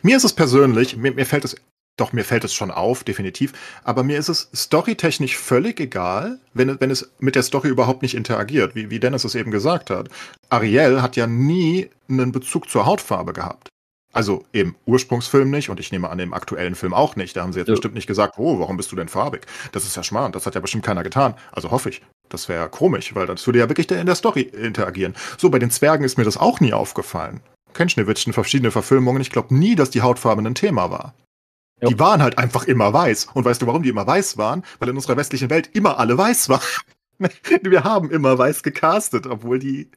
mir 0.03 0.17
ist 0.17 0.23
es 0.23 0.33
persönlich, 0.33 0.95
mir, 0.95 1.13
mir 1.13 1.25
fällt 1.25 1.45
es 1.45 1.55
doch, 1.97 2.11
mir 2.11 2.23
fällt 2.23 2.43
es 2.43 2.53
schon 2.53 2.71
auf, 2.71 3.03
definitiv. 3.03 3.53
Aber 3.83 4.03
mir 4.03 4.17
ist 4.17 4.29
es 4.29 4.49
storytechnisch 4.55 5.37
völlig 5.37 5.79
egal, 5.79 6.39
wenn, 6.53 6.79
wenn 6.81 6.89
es 6.89 7.11
mit 7.19 7.35
der 7.35 7.43
Story 7.43 7.69
überhaupt 7.69 8.01
nicht 8.01 8.15
interagiert, 8.15 8.73
wie, 8.73 8.89
wie 8.89 8.99
Dennis 8.99 9.23
es 9.23 9.35
eben 9.35 9.51
gesagt 9.51 9.91
hat. 9.91 10.09
Ariel 10.49 11.01
hat 11.01 11.15
ja 11.15 11.27
nie 11.27 11.89
einen 12.09 12.31
Bezug 12.31 12.69
zur 12.69 12.85
Hautfarbe 12.87 13.33
gehabt. 13.33 13.69
Also 14.11 14.45
im 14.51 14.75
Ursprungsfilm 14.85 15.49
nicht 15.49 15.69
und 15.69 15.79
ich 15.79 15.91
nehme 15.91 16.09
an, 16.09 16.19
im 16.19 16.33
aktuellen 16.33 16.75
Film 16.75 16.93
auch 16.93 17.15
nicht. 17.15 17.35
Da 17.35 17.41
haben 17.41 17.53
sie 17.53 17.59
jetzt 17.59 17.67
ja. 17.67 17.73
bestimmt 17.73 17.95
nicht 17.95 18.07
gesagt, 18.07 18.35
oh, 18.37 18.59
warum 18.59 18.77
bist 18.77 18.91
du 18.91 18.95
denn 18.95 19.07
farbig? 19.07 19.45
Das 19.71 19.85
ist 19.85 19.95
ja 19.95 20.03
schmarrn, 20.03 20.31
das 20.31 20.45
hat 20.45 20.55
ja 20.55 20.61
bestimmt 20.61 20.85
keiner 20.85 21.03
getan. 21.03 21.35
Also 21.51 21.71
hoffe 21.71 21.89
ich. 21.89 22.01
Das 22.29 22.49
wäre 22.49 22.69
komisch, 22.69 23.13
weil 23.13 23.27
das 23.27 23.45
würde 23.47 23.59
ja 23.59 23.69
wirklich 23.69 23.89
in 23.91 24.05
der 24.05 24.15
Story 24.15 24.41
interagieren. 24.41 25.15
So, 25.37 25.49
bei 25.49 25.59
den 25.59 25.71
Zwergen 25.71 26.05
ist 26.05 26.17
mir 26.17 26.23
das 26.23 26.37
auch 26.37 26.59
nie 26.59 26.73
aufgefallen. 26.73 27.41
Kennt 27.73 27.91
Schneewittchen 27.91 28.33
verschiedene 28.33 28.71
Verfilmungen. 28.71 29.21
Ich 29.21 29.31
glaube 29.31 29.53
nie, 29.53 29.75
dass 29.75 29.89
die 29.89 30.01
Hautfarbe 30.01 30.41
ein 30.41 30.55
Thema 30.55 30.91
war. 30.91 31.13
Die 31.89 31.99
waren 31.99 32.21
halt 32.21 32.37
einfach 32.37 32.65
immer 32.65 32.93
weiß. 32.93 33.27
Und 33.33 33.45
weißt 33.45 33.61
du, 33.61 33.67
warum 33.67 33.83
die 33.83 33.89
immer 33.89 34.07
weiß 34.07 34.37
waren? 34.37 34.63
Weil 34.79 34.89
in 34.89 34.95
unserer 34.95 35.17
westlichen 35.17 35.49
Welt 35.49 35.69
immer 35.73 35.99
alle 35.99 36.17
weiß 36.17 36.49
waren. 36.49 36.61
Wir 37.61 37.83
haben 37.83 38.11
immer 38.11 38.37
weiß 38.37 38.63
gecastet, 38.63 39.27
obwohl 39.27 39.59
die 39.59 39.89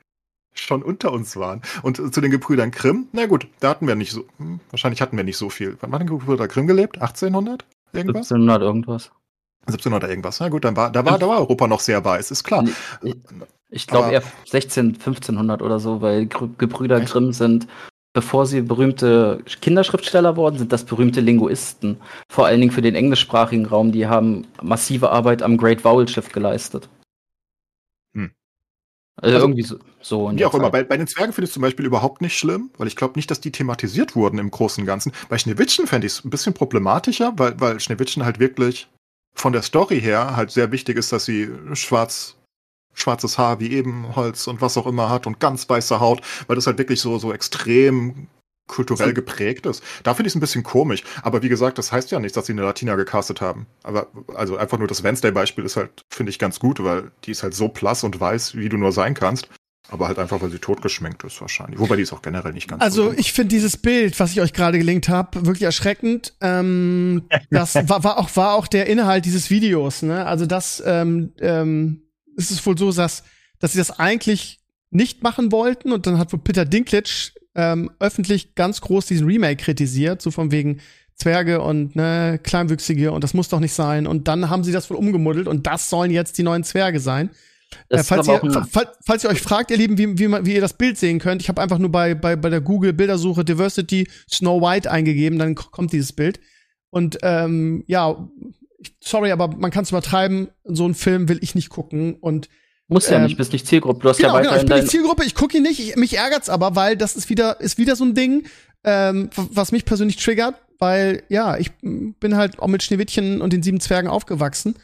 schon 0.54 0.82
unter 0.82 1.12
uns 1.12 1.36
waren. 1.36 1.62
Und 1.82 2.14
zu 2.14 2.20
den 2.20 2.30
Gebrüdern 2.30 2.70
Grimm, 2.70 3.08
na 3.12 3.26
gut, 3.26 3.46
da 3.60 3.70
hatten 3.70 3.86
wir 3.86 3.94
nicht 3.94 4.12
so, 4.12 4.24
hm, 4.38 4.60
wahrscheinlich 4.70 5.02
hatten 5.02 5.16
wir 5.16 5.24
nicht 5.24 5.36
so 5.36 5.50
viel. 5.50 5.76
Wann 5.80 5.92
waren 5.92 6.00
die 6.00 6.06
Gebrüder 6.06 6.48
Grimm 6.48 6.66
gelebt? 6.66 7.00
1800? 7.00 7.64
Irgendwas? 7.92 8.32
1700 8.32 8.62
irgendwas. 8.62 9.10
1700 9.66 10.10
irgendwas. 10.10 10.40
Na 10.40 10.48
gut, 10.48 10.64
dann 10.64 10.76
war, 10.76 10.90
da 10.90 11.04
war, 11.04 11.18
da 11.18 11.28
war 11.28 11.38
Europa 11.38 11.66
noch 11.66 11.80
sehr 11.80 12.04
weiß, 12.04 12.30
ist 12.30 12.44
klar. 12.44 12.64
Ich, 13.02 13.16
ich 13.68 13.86
glaube 13.86 14.12
eher 14.12 14.22
16, 14.46 14.94
1500 14.94 15.60
oder 15.60 15.80
so, 15.80 16.00
weil 16.00 16.26
Gebrüder 16.26 17.00
Grimm 17.00 17.32
sind 17.32 17.66
bevor 18.16 18.46
sie 18.46 18.62
berühmte 18.62 19.44
Kinderschriftsteller 19.60 20.38
wurden, 20.38 20.56
sind 20.56 20.72
das 20.72 20.86
berühmte 20.86 21.20
Linguisten. 21.20 21.98
Vor 22.30 22.46
allen 22.46 22.60
Dingen 22.62 22.72
für 22.72 22.80
den 22.80 22.94
englischsprachigen 22.94 23.66
Raum. 23.66 23.92
Die 23.92 24.06
haben 24.06 24.46
massive 24.62 25.10
Arbeit 25.10 25.42
am 25.42 25.58
Great 25.58 25.84
Vowel 25.84 26.08
Shift 26.08 26.32
geleistet. 26.32 26.88
Hm. 28.14 28.30
Also, 29.20 29.34
also, 29.34 29.46
irgendwie 29.46 29.62
so. 29.64 29.78
so 30.00 30.32
wie 30.32 30.46
auch 30.46 30.52
Zeit. 30.52 30.60
immer. 30.60 30.70
Bei, 30.70 30.82
bei, 30.82 30.96
den 30.96 31.06
Zwergen 31.06 31.34
finde 31.34 31.44
ich 31.44 31.50
es 31.50 31.52
zum 31.54 31.60
Beispiel 31.60 31.84
überhaupt 31.84 32.22
nicht 32.22 32.38
schlimm, 32.38 32.70
weil 32.78 32.86
ich 32.86 32.96
glaube 32.96 33.18
nicht, 33.18 33.30
dass 33.30 33.42
die 33.42 33.52
thematisiert 33.52 34.16
wurden 34.16 34.38
im 34.38 34.50
Großen 34.50 34.80
und 34.80 34.86
Ganzen. 34.86 35.12
Bei 35.28 35.36
Schneewittchen 35.36 35.86
fände 35.86 36.06
ich 36.06 36.14
es 36.14 36.24
ein 36.24 36.30
bisschen 36.30 36.54
problematischer, 36.54 37.34
weil, 37.36 37.60
weil 37.60 37.80
Schneewittchen 37.80 38.24
halt 38.24 38.38
wirklich 38.38 38.88
von 39.34 39.52
der 39.52 39.60
Story 39.60 40.00
her 40.00 40.36
halt 40.36 40.50
sehr 40.52 40.72
wichtig 40.72 40.96
ist, 40.96 41.12
dass 41.12 41.26
sie 41.26 41.50
schwarz 41.74 42.35
schwarzes 42.96 43.38
Haar 43.38 43.60
wie 43.60 43.70
Ebenholz 43.70 44.48
und 44.48 44.60
was 44.60 44.76
auch 44.76 44.86
immer 44.86 45.08
hat 45.08 45.26
und 45.26 45.38
ganz 45.38 45.68
weiße 45.68 46.00
Haut, 46.00 46.22
weil 46.48 46.56
das 46.56 46.66
halt 46.66 46.78
wirklich 46.78 47.00
so, 47.00 47.18
so 47.18 47.32
extrem 47.32 48.26
kulturell 48.66 49.12
geprägt 49.12 49.66
ist. 49.66 49.82
Da 50.02 50.14
finde 50.14 50.26
ich 50.26 50.32
es 50.32 50.36
ein 50.36 50.40
bisschen 50.40 50.64
komisch. 50.64 51.04
Aber 51.22 51.42
wie 51.42 51.48
gesagt, 51.48 51.78
das 51.78 51.92
heißt 51.92 52.10
ja 52.10 52.18
nicht, 52.18 52.36
dass 52.36 52.46
sie 52.46 52.52
eine 52.52 52.62
Latina 52.62 52.96
gecastet 52.96 53.40
haben. 53.40 53.66
Aber 53.84 54.08
also 54.34 54.56
einfach 54.56 54.78
nur 54.78 54.88
das 54.88 55.02
Wednesday-Beispiel 55.02 55.64
ist 55.64 55.76
halt, 55.76 56.04
finde 56.10 56.30
ich, 56.30 56.38
ganz 56.38 56.58
gut, 56.58 56.82
weil 56.82 57.12
die 57.24 57.30
ist 57.30 57.42
halt 57.42 57.54
so 57.54 57.68
blass 57.68 58.02
und 58.02 58.18
weiß, 58.18 58.56
wie 58.56 58.68
du 58.68 58.76
nur 58.76 58.92
sein 58.92 59.14
kannst. 59.14 59.48
Aber 59.88 60.08
halt 60.08 60.18
einfach, 60.18 60.42
weil 60.42 60.50
sie 60.50 60.58
totgeschminkt 60.58 61.22
ist 61.22 61.40
wahrscheinlich. 61.40 61.78
Wobei 61.78 61.94
die 61.94 62.02
ist 62.02 62.12
auch 62.12 62.22
generell 62.22 62.52
nicht 62.52 62.66
ganz 62.66 62.82
Also 62.82 63.12
so 63.12 63.12
ich 63.16 63.32
finde 63.32 63.50
dieses 63.50 63.76
Bild, 63.76 64.18
was 64.18 64.32
ich 64.32 64.40
euch 64.40 64.52
gerade 64.52 64.78
gelinkt 64.78 65.08
habe, 65.08 65.46
wirklich 65.46 65.62
erschreckend. 65.62 66.34
Ähm, 66.40 67.22
das 67.50 67.76
war, 67.88 68.02
war, 68.02 68.18
auch, 68.18 68.34
war 68.34 68.54
auch 68.54 68.66
der 68.66 68.86
Inhalt 68.86 69.26
dieses 69.26 69.48
Videos. 69.48 70.02
Ne? 70.02 70.26
Also 70.26 70.44
das 70.44 70.82
ähm, 70.84 71.32
ähm, 71.38 72.02
ist 72.36 72.50
es 72.50 72.64
wohl 72.64 72.78
so, 72.78 72.92
dass, 72.92 73.24
dass 73.58 73.72
sie 73.72 73.78
das 73.78 73.98
eigentlich 73.98 74.60
nicht 74.90 75.22
machen 75.22 75.52
wollten 75.52 75.92
und 75.92 76.06
dann 76.06 76.18
hat 76.18 76.32
wohl 76.32 76.38
Peter 76.38 76.64
Dinklage 76.64 77.32
ähm, 77.54 77.90
öffentlich 77.98 78.54
ganz 78.54 78.80
groß 78.80 79.06
diesen 79.06 79.26
Remake 79.26 79.62
kritisiert, 79.62 80.22
so 80.22 80.30
von 80.30 80.52
wegen 80.52 80.80
Zwerge 81.14 81.62
und 81.62 81.96
ne, 81.96 82.38
Kleinwüchsige 82.42 83.10
und 83.12 83.24
das 83.24 83.34
muss 83.34 83.48
doch 83.48 83.60
nicht 83.60 83.72
sein. 83.72 84.06
Und 84.06 84.28
dann 84.28 84.50
haben 84.50 84.62
sie 84.62 84.72
das 84.72 84.90
wohl 84.90 84.96
umgemuddelt 84.96 85.48
und 85.48 85.66
das 85.66 85.88
sollen 85.88 86.10
jetzt 86.10 86.36
die 86.38 86.42
neuen 86.42 86.62
Zwerge 86.62 87.00
sein. 87.00 87.30
Äh, 87.88 88.02
falls, 88.02 88.28
ihr, 88.28 88.40
falls, 88.70 88.90
falls, 89.04 89.24
ihr 89.24 89.30
euch 89.30 89.40
fragt, 89.40 89.70
ihr 89.70 89.76
Lieben, 89.76 89.98
wie, 89.98 90.18
wie, 90.18 90.46
wie 90.46 90.54
ihr 90.54 90.60
das 90.60 90.74
Bild 90.74 90.98
sehen 90.98 91.18
könnt, 91.18 91.42
ich 91.42 91.48
habe 91.48 91.60
einfach 91.60 91.78
nur 91.78 91.90
bei, 91.90 92.14
bei, 92.14 92.36
bei 92.36 92.50
der 92.50 92.60
Google-Bildersuche 92.60 93.44
Diversity 93.44 94.08
Snow 94.30 94.62
White 94.62 94.90
eingegeben, 94.90 95.38
dann 95.38 95.54
kommt 95.54 95.92
dieses 95.92 96.12
Bild. 96.12 96.38
Und 96.90 97.18
ähm, 97.22 97.82
ja, 97.86 98.28
sorry, 99.00 99.32
aber 99.32 99.48
man 99.48 99.70
kann 99.70 99.84
es 99.84 99.90
übertreiben. 99.90 100.48
So 100.64 100.84
einen 100.84 100.94
Film 100.94 101.28
will 101.28 101.38
ich 101.40 101.54
nicht 101.54 101.70
gucken 101.70 102.14
und 102.14 102.48
muss 102.88 103.08
ja 103.08 103.16
ähm, 103.16 103.24
nicht, 103.24 103.36
bist 103.36 103.52
nicht 103.52 103.66
Zielgruppe. 103.66 104.00
Du 104.02 104.08
hast 104.08 104.18
genau, 104.18 104.36
ja 104.36 104.42
genau, 104.42 104.56
ich 104.56 104.66
bin 104.66 104.76
nicht 104.76 104.90
Zielgruppe, 104.90 105.24
ich 105.24 105.34
gucke 105.34 105.56
ihn 105.56 105.64
nicht. 105.64 105.80
Ich, 105.80 105.96
mich 105.96 106.16
ärgert's 106.16 106.48
aber, 106.48 106.76
weil 106.76 106.96
das 106.96 107.16
ist 107.16 107.28
wieder 107.28 107.60
ist 107.60 107.78
wieder 107.78 107.96
so 107.96 108.04
ein 108.04 108.14
Ding, 108.14 108.46
ähm, 108.84 109.30
was 109.34 109.72
mich 109.72 109.84
persönlich 109.84 110.16
triggert, 110.16 110.54
weil 110.78 111.24
ja, 111.28 111.56
ich 111.58 111.72
bin 111.80 112.36
halt 112.36 112.60
auch 112.60 112.68
mit 112.68 112.82
Schneewittchen 112.82 113.40
und 113.40 113.52
den 113.52 113.62
sieben 113.62 113.80
Zwergen 113.80 114.08
aufgewachsen. 114.08 114.76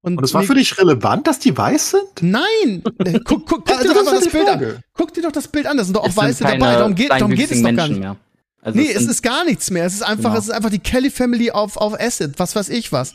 Und, 0.00 0.22
es 0.22 0.32
war 0.32 0.44
für 0.44 0.54
dich 0.54 0.78
relevant, 0.78 1.26
dass 1.26 1.40
die 1.40 1.56
weiß 1.56 1.90
sind? 1.90 2.04
Nein! 2.22 2.82
Äh, 3.04 3.18
guck, 3.24 3.44
guck, 3.46 3.66
guck 3.66 3.70
also, 3.70 3.88
dir 3.88 3.94
doch 3.94 4.04
mal 4.04 4.14
das 4.14 4.28
Bild 4.28 4.48
Frage. 4.48 4.66
an. 4.76 4.82
Guck 4.94 5.12
dir 5.12 5.22
doch 5.22 5.32
das 5.32 5.48
Bild 5.48 5.66
an, 5.66 5.76
da 5.76 5.84
sind 5.84 5.96
doch 5.96 6.04
auch 6.04 6.16
Weiße 6.16 6.44
dabei. 6.44 6.58
Darum 6.58 6.94
geht, 6.94 7.10
darum 7.10 7.34
geht 7.34 7.50
es 7.50 7.60
doch 7.60 7.74
gar 7.74 7.88
nicht. 7.88 7.98
Mehr. 7.98 8.16
Also 8.62 8.78
nee, 8.78 8.90
es, 8.90 9.02
es 9.02 9.08
ist 9.08 9.22
gar 9.22 9.44
nichts 9.44 9.70
mehr. 9.70 9.84
Es 9.84 9.94
ist 9.94 10.02
einfach, 10.02 10.30
genau. 10.30 10.38
es 10.38 10.44
ist 10.44 10.50
einfach 10.50 10.70
die 10.70 10.78
Kelly 10.78 11.10
Family 11.10 11.50
auf, 11.50 11.76
auf 11.76 12.00
Acid, 12.00 12.38
was 12.38 12.54
weiß 12.54 12.68
ich 12.68 12.92
was 12.92 13.14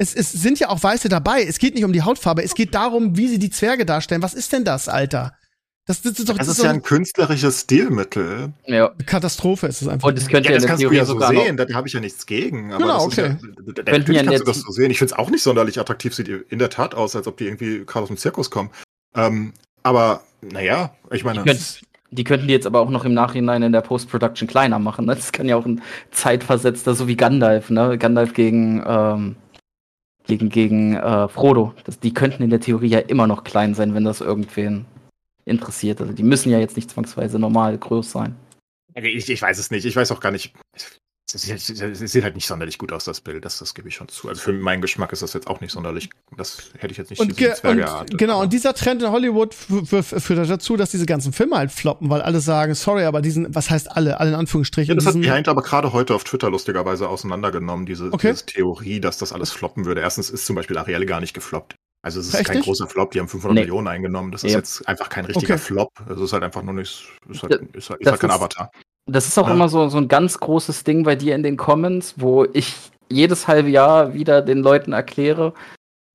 es, 0.00 0.14
es 0.14 0.32
sind 0.32 0.58
ja 0.58 0.70
auch 0.70 0.82
Weiße 0.82 1.10
dabei. 1.10 1.42
Es 1.42 1.58
geht 1.58 1.74
nicht 1.74 1.84
um 1.84 1.92
die 1.92 2.02
Hautfarbe, 2.02 2.42
es 2.42 2.54
geht 2.54 2.74
darum, 2.74 3.18
wie 3.18 3.28
sie 3.28 3.38
die 3.38 3.50
Zwerge 3.50 3.84
darstellen. 3.84 4.22
Was 4.22 4.32
ist 4.32 4.50
denn 4.52 4.64
das, 4.64 4.88
Alter? 4.88 5.34
Das, 5.86 6.00
das 6.00 6.18
ist 6.18 6.28
doch 6.28 6.38
das, 6.38 6.46
das 6.46 6.58
ist 6.58 6.64
ja 6.64 6.70
ein 6.70 6.82
künstlerisches 6.82 7.62
Stilmittel. 7.62 8.52
Ja. 8.66 8.92
Katastrophe 9.04 9.66
ist 9.66 9.82
es 9.82 9.88
einfach. 9.88 10.08
Und 10.08 10.16
das 10.16 10.28
könnt 10.28 10.46
ihr 10.46 10.52
ja, 10.52 10.56
das 10.56 10.66
kannst 10.66 10.80
Theorie 10.80 10.96
du 10.96 11.00
ja 11.00 11.04
so 11.04 11.20
sehen, 11.20 11.56
da 11.58 11.66
habe 11.74 11.86
ich 11.86 11.92
ja 11.92 12.00
nichts 12.00 12.24
gegen. 12.24 12.72
Aber 12.72 12.82
genau, 12.82 13.04
okay. 13.04 13.36
Ja, 13.76 13.98
natürlich 13.98 14.24
kannst 14.24 14.40
du 14.40 14.44
das 14.44 14.60
so 14.60 14.72
sehen. 14.72 14.90
Ich 14.90 14.98
finde 14.98 15.12
es 15.12 15.18
auch 15.18 15.28
nicht 15.28 15.42
sonderlich 15.42 15.78
attraktiv, 15.78 16.14
sieht 16.14 16.28
in 16.28 16.58
der 16.58 16.70
Tat 16.70 16.94
aus, 16.94 17.14
als 17.14 17.26
ob 17.26 17.36
die 17.36 17.44
irgendwie 17.44 17.84
gerade 17.84 18.04
aus 18.04 18.08
dem 18.08 18.16
Zirkus 18.16 18.50
kommen. 18.50 18.70
Ähm, 19.14 19.52
aber, 19.82 20.22
naja, 20.40 20.94
ich 21.10 21.24
meine. 21.24 21.42
Könnt, 21.42 21.80
die 22.10 22.24
könnten 22.24 22.46
die 22.46 22.54
jetzt 22.54 22.66
aber 22.66 22.80
auch 22.80 22.90
noch 22.90 23.04
im 23.04 23.12
Nachhinein 23.12 23.62
in 23.62 23.72
der 23.72 23.82
Post-Production 23.82 24.48
kleiner 24.48 24.78
machen. 24.78 25.04
Ne? 25.04 25.14
Das 25.14 25.32
kann 25.32 25.46
ja 25.46 25.56
auch 25.56 25.66
ein 25.66 25.82
zeitversetzter, 26.10 26.94
so 26.94 27.06
wie 27.06 27.16
Gandalf, 27.16 27.68
ne? 27.68 27.98
Gandalf 27.98 28.32
gegen 28.32 28.82
ähm, 28.86 29.36
gegen, 30.30 30.48
gegen 30.48 30.94
äh, 30.94 31.28
Frodo. 31.28 31.74
Das, 31.84 31.98
die 31.98 32.14
könnten 32.14 32.42
in 32.42 32.50
der 32.50 32.60
Theorie 32.60 32.88
ja 32.88 33.00
immer 33.00 33.26
noch 33.26 33.44
klein 33.44 33.74
sein, 33.74 33.94
wenn 33.94 34.04
das 34.04 34.20
irgendwen 34.20 34.86
interessiert. 35.44 36.00
Also 36.00 36.12
die 36.12 36.22
müssen 36.22 36.50
ja 36.50 36.58
jetzt 36.58 36.76
nicht 36.76 36.90
zwangsweise 36.90 37.38
normal 37.38 37.76
groß 37.76 38.10
sein. 38.10 38.36
Ich, 38.94 39.28
ich 39.28 39.42
weiß 39.42 39.58
es 39.58 39.70
nicht. 39.70 39.84
Ich 39.84 39.96
weiß 39.96 40.12
auch 40.12 40.20
gar 40.20 40.30
nicht. 40.30 40.54
Es 41.34 41.42
sieht, 41.42 42.24
halt 42.24 42.34
nicht 42.34 42.46
sonderlich 42.46 42.78
gut 42.78 42.92
aus, 42.92 43.04
das 43.04 43.20
Bild, 43.20 43.44
das, 43.44 43.58
das 43.58 43.74
gebe 43.74 43.88
ich 43.88 43.94
schon 43.94 44.08
zu. 44.08 44.28
Also 44.28 44.40
für 44.40 44.52
meinen 44.52 44.80
Geschmack 44.82 45.12
ist 45.12 45.22
das 45.22 45.32
jetzt 45.32 45.46
auch 45.46 45.60
nicht 45.60 45.72
sonderlich, 45.72 46.10
das 46.36 46.70
hätte 46.78 46.92
ich 46.92 46.98
jetzt 46.98 47.10
nicht 47.10 47.20
und 47.20 47.36
ge 47.36 47.52
und, 47.62 48.18
Genau, 48.18 48.34
aber. 48.34 48.42
und 48.42 48.52
dieser 48.52 48.74
Trend 48.74 49.02
in 49.02 49.10
Hollywood 49.10 49.54
führt 49.54 50.50
dazu, 50.50 50.76
dass 50.76 50.90
diese 50.90 51.06
ganzen 51.06 51.32
Filme 51.32 51.56
halt 51.56 51.72
floppen, 51.72 52.10
weil 52.10 52.22
alle 52.22 52.40
sagen, 52.40 52.74
sorry, 52.74 53.04
aber 53.04 53.22
diesen, 53.22 53.54
was 53.54 53.70
heißt 53.70 53.90
alle, 53.90 54.20
alle 54.20 54.30
in 54.30 54.36
Anführungsstrichen. 54.36 54.90
Ja, 54.90 54.94
das 54.94 55.06
hat 55.06 55.20
Behind 55.20 55.48
aber 55.48 55.62
gerade 55.62 55.92
heute 55.92 56.14
auf 56.14 56.24
Twitter 56.24 56.50
lustigerweise 56.50 57.08
auseinandergenommen, 57.08 57.86
diese, 57.86 58.12
okay. 58.12 58.32
diese 58.32 58.46
Theorie, 58.46 59.00
dass 59.00 59.18
das 59.18 59.32
alles 59.32 59.52
floppen 59.52 59.84
würde. 59.84 60.00
Erstens 60.00 60.30
ist 60.30 60.46
zum 60.46 60.56
Beispiel 60.56 60.78
Ariel 60.78 61.06
gar 61.06 61.20
nicht 61.20 61.34
gefloppt. 61.34 61.76
Also 62.02 62.20
es 62.20 62.28
ist 62.28 62.34
Echt 62.34 62.46
kein 62.46 62.56
nicht? 62.56 62.66
großer 62.66 62.88
Flop, 62.88 63.10
die 63.10 63.20
haben 63.20 63.28
500 63.28 63.54
nee. 63.54 63.60
Millionen 63.60 63.88
eingenommen. 63.88 64.32
Das 64.32 64.42
ist 64.42 64.52
ja. 64.52 64.58
jetzt 64.58 64.88
einfach 64.88 65.10
kein 65.10 65.26
richtiger 65.26 65.54
okay. 65.54 65.62
Flop. 65.62 65.90
Es 66.08 66.18
ist 66.18 66.32
halt 66.32 66.42
einfach 66.42 66.62
nur 66.62 66.72
nicht, 66.72 67.06
ist 67.28 67.42
halt, 67.42 67.52
ist 67.74 67.90
halt, 67.90 68.00
ist 68.00 68.10
halt 68.10 68.20
kein 68.20 68.30
Avatar. 68.30 68.70
Das 69.06 69.26
ist 69.26 69.38
auch 69.38 69.48
ja. 69.48 69.54
immer 69.54 69.68
so, 69.68 69.88
so 69.88 69.98
ein 69.98 70.08
ganz 70.08 70.38
großes 70.38 70.84
Ding 70.84 71.02
bei 71.04 71.16
dir 71.16 71.34
in 71.34 71.42
den 71.42 71.56
Comments, 71.56 72.14
wo 72.16 72.44
ich 72.52 72.74
jedes 73.08 73.48
halbe 73.48 73.68
Jahr 73.68 74.14
wieder 74.14 74.40
den 74.42 74.58
Leuten 74.58 74.92
erkläre, 74.92 75.52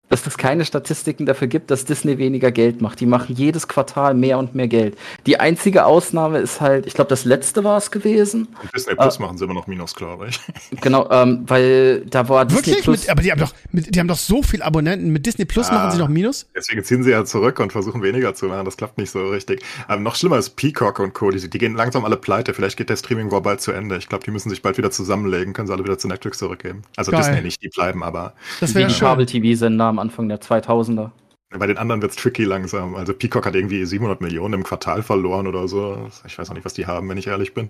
dass 0.09 0.27
es 0.27 0.37
keine 0.37 0.65
Statistiken 0.65 1.25
dafür 1.25 1.47
gibt, 1.47 1.71
dass 1.71 1.85
Disney 1.85 2.17
weniger 2.17 2.51
Geld 2.51 2.81
macht. 2.81 2.99
Die 2.99 3.05
machen 3.05 3.35
jedes 3.35 3.67
Quartal 3.67 4.13
mehr 4.13 4.37
und 4.37 4.53
mehr 4.53 4.67
Geld. 4.67 4.97
Die 5.25 5.39
einzige 5.39 5.85
Ausnahme 5.85 6.39
ist 6.39 6.61
halt, 6.61 6.85
ich 6.85 6.93
glaube, 6.93 7.09
das 7.09 7.25
letzte 7.25 7.63
war 7.63 7.77
es 7.77 7.89
gewesen. 7.89 8.47
Mit 8.61 8.75
Disney 8.75 8.95
Plus 8.95 9.17
äh, 9.17 9.21
machen 9.21 9.37
sie 9.37 9.45
immer 9.45 9.55
noch 9.55 9.67
Minus, 9.67 9.95
glaube 9.95 10.27
ich. 10.27 10.39
Genau, 10.81 11.09
ähm, 11.09 11.43
weil 11.47 12.01
da 12.05 12.27
war 12.29 12.49
Wirklich? 12.49 12.65
Disney 12.65 12.81
Plus. 12.81 13.01
Mit, 13.01 13.09
aber 13.09 13.21
die 13.21 13.31
haben, 13.31 13.39
doch, 13.39 13.53
mit, 13.71 13.95
die 13.95 13.99
haben 13.99 14.07
doch 14.07 14.17
so 14.17 14.43
viel 14.43 14.61
Abonnenten. 14.61 15.09
Mit 15.11 15.25
Disney 15.25 15.45
Plus 15.45 15.69
ah, 15.69 15.73
machen 15.73 15.91
sie 15.91 15.97
noch 15.97 16.09
Minus? 16.09 16.47
Deswegen 16.55 16.83
ziehen 16.83 17.03
sie 17.03 17.11
ja 17.11 17.25
zurück 17.25 17.59
und 17.59 17.71
versuchen 17.71 18.03
weniger 18.03 18.35
zu 18.35 18.45
machen. 18.47 18.65
Das 18.65 18.77
klappt 18.77 18.97
nicht 18.97 19.09
so 19.09 19.29
richtig. 19.29 19.63
Ähm, 19.89 20.03
noch 20.03 20.15
schlimmer 20.15 20.37
ist 20.37 20.51
Peacock 20.55 20.99
und 20.99 21.13
Co. 21.13 21.31
Die, 21.31 21.49
die, 21.49 21.57
gehen 21.57 21.75
langsam 21.75 22.05
alle 22.05 22.17
pleite. 22.17 22.53
Vielleicht 22.53 22.77
geht 22.77 22.89
der 22.89 22.97
Streaming 22.97 23.31
war 23.31 23.41
bald 23.41 23.61
zu 23.61 23.71
Ende. 23.71 23.97
Ich 23.97 24.09
glaube, 24.09 24.23
die 24.23 24.31
müssen 24.31 24.49
sich 24.49 24.61
bald 24.61 24.77
wieder 24.77 24.91
zusammenlegen, 24.91 25.53
können 25.53 25.67
sie 25.67 25.73
alle 25.73 25.83
wieder 25.83 25.97
zu 25.97 26.07
Netflix 26.07 26.37
zurückgeben. 26.37 26.83
Also 26.97 27.11
Geil. 27.11 27.21
Disney 27.21 27.41
nicht, 27.41 27.63
die 27.63 27.69
bleiben, 27.69 28.03
aber. 28.03 28.33
Das 28.59 28.75
wäre 28.75 28.91
Kabel-TV-Sender 28.91 29.94
am 29.95 29.99
Anfang 29.99 30.27
der 30.29 30.41
2000 30.41 30.65
Tausender. 30.65 31.11
Bei 31.57 31.67
den 31.67 31.77
anderen 31.77 32.01
wird's 32.01 32.15
tricky 32.15 32.43
langsam. 32.43 32.95
Also 32.95 33.13
Peacock 33.13 33.45
hat 33.45 33.55
irgendwie 33.55 33.85
700 33.85 34.19
Millionen 34.19 34.55
im 34.55 34.63
Quartal 34.63 35.03
verloren 35.03 35.47
oder 35.47 35.67
so. 35.67 36.09
Ich 36.25 36.37
weiß 36.37 36.49
auch 36.49 36.53
nicht, 36.53 36.65
was 36.65 36.73
die 36.73 36.85
haben, 36.85 37.07
wenn 37.07 37.17
ich 37.17 37.27
ehrlich 37.27 37.53
bin. 37.53 37.69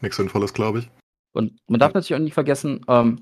Nichts 0.00 0.16
Sinnvolles, 0.16 0.52
glaube 0.52 0.80
ich. 0.80 0.90
Und 1.32 1.52
man 1.68 1.78
darf 1.78 1.94
natürlich 1.94 2.14
auch 2.14 2.24
nicht 2.24 2.34
vergessen, 2.34 2.80
ähm, 2.88 3.20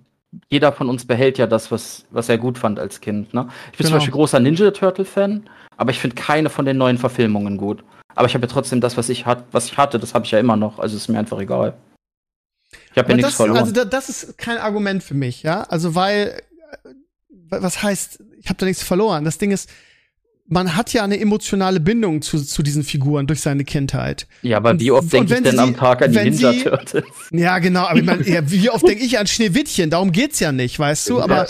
jeder 0.50 0.72
von 0.72 0.88
uns 0.88 1.06
behält 1.06 1.37
ja 1.38 1.46
das, 1.46 1.70
was, 1.70 2.06
was 2.11 2.28
er 2.28 2.38
gut 2.38 2.58
fand 2.58 2.78
als 2.78 3.00
Kind. 3.00 3.34
Ne? 3.34 3.48
Ich 3.72 3.78
bin 3.78 3.87
Genau. 3.87 3.88
zum 3.88 3.96
Beispiel 3.96 4.12
großer 4.12 4.40
Ninja 4.40 4.70
Turtle-Fan, 4.70 5.48
aber 5.76 5.90
ich 5.90 5.98
finde 5.98 6.16
keine 6.16 6.48
von 6.48 6.64
den 6.64 6.76
neuen 6.78 6.98
Verfilmungen 6.98 7.56
gut. 7.56 7.82
Aber 8.14 8.26
ich 8.26 8.34
habe 8.34 8.46
ja 8.46 8.52
trotzdem 8.52 8.80
das, 8.80 8.96
was 8.96 9.08
ich, 9.08 9.26
hat, 9.26 9.44
was 9.52 9.66
ich 9.66 9.76
hatte, 9.76 9.98
das 9.98 10.14
habe 10.14 10.24
ich 10.24 10.30
ja 10.30 10.38
immer 10.38 10.56
noch. 10.56 10.78
Also 10.78 10.96
ist 10.96 11.08
mir 11.08 11.18
einfach 11.18 11.38
egal. 11.38 11.74
Ich 12.92 12.98
habe 12.98 13.11
ja 13.11 13.16
nichts 13.16 13.30
das, 13.30 13.37
verloren. 13.37 13.58
also 13.58 13.72
da, 13.72 13.84
das 13.84 14.08
ist 14.08 14.38
kein 14.38 14.58
Argument 14.58 15.02
für 15.02 15.14
mich, 15.14 15.42
ja. 15.42 15.62
Also 15.62 15.94
weil, 15.94 16.42
was 17.50 17.82
heißt, 17.82 18.20
ich 18.40 18.48
habe 18.48 18.58
da 18.58 18.66
nichts 18.66 18.82
verloren. 18.82 19.24
Das 19.24 19.38
Ding 19.38 19.50
ist, 19.50 19.68
man 20.50 20.76
hat 20.76 20.94
ja 20.94 21.04
eine 21.04 21.20
emotionale 21.20 21.78
Bindung 21.78 22.22
zu, 22.22 22.42
zu 22.42 22.62
diesen 22.62 22.82
Figuren 22.82 23.26
durch 23.26 23.40
seine 23.42 23.64
Kindheit. 23.64 24.26
ja, 24.42 24.56
aber 24.56 24.80
wie 24.80 24.90
oft 24.90 25.12
denke 25.12 25.26
ich 25.26 25.37
wenn 25.37 25.44
denn 25.44 25.52
sie- 25.56 25.58
am 25.58 25.76
Tag 25.76 26.00
an 26.02 26.12
die 26.12 26.18
Ninja 26.18 26.52
Turtles? 26.54 27.04
Ja, 27.32 27.58
genau, 27.58 27.82
aber 27.84 27.98
ich 27.98 28.04
meine, 28.06 28.22
ja, 28.28 28.50
wie 28.50 28.70
oft 28.70 28.87
denke 28.88 29.04
ich 29.04 29.18
an 29.18 29.26
Schneewittchen? 29.26 29.90
Darum 29.90 30.11
geht's 30.11 30.40
ja 30.40 30.50
nicht, 30.52 30.78
weißt 30.78 31.11
du? 31.11 31.20
Aber 31.20 31.46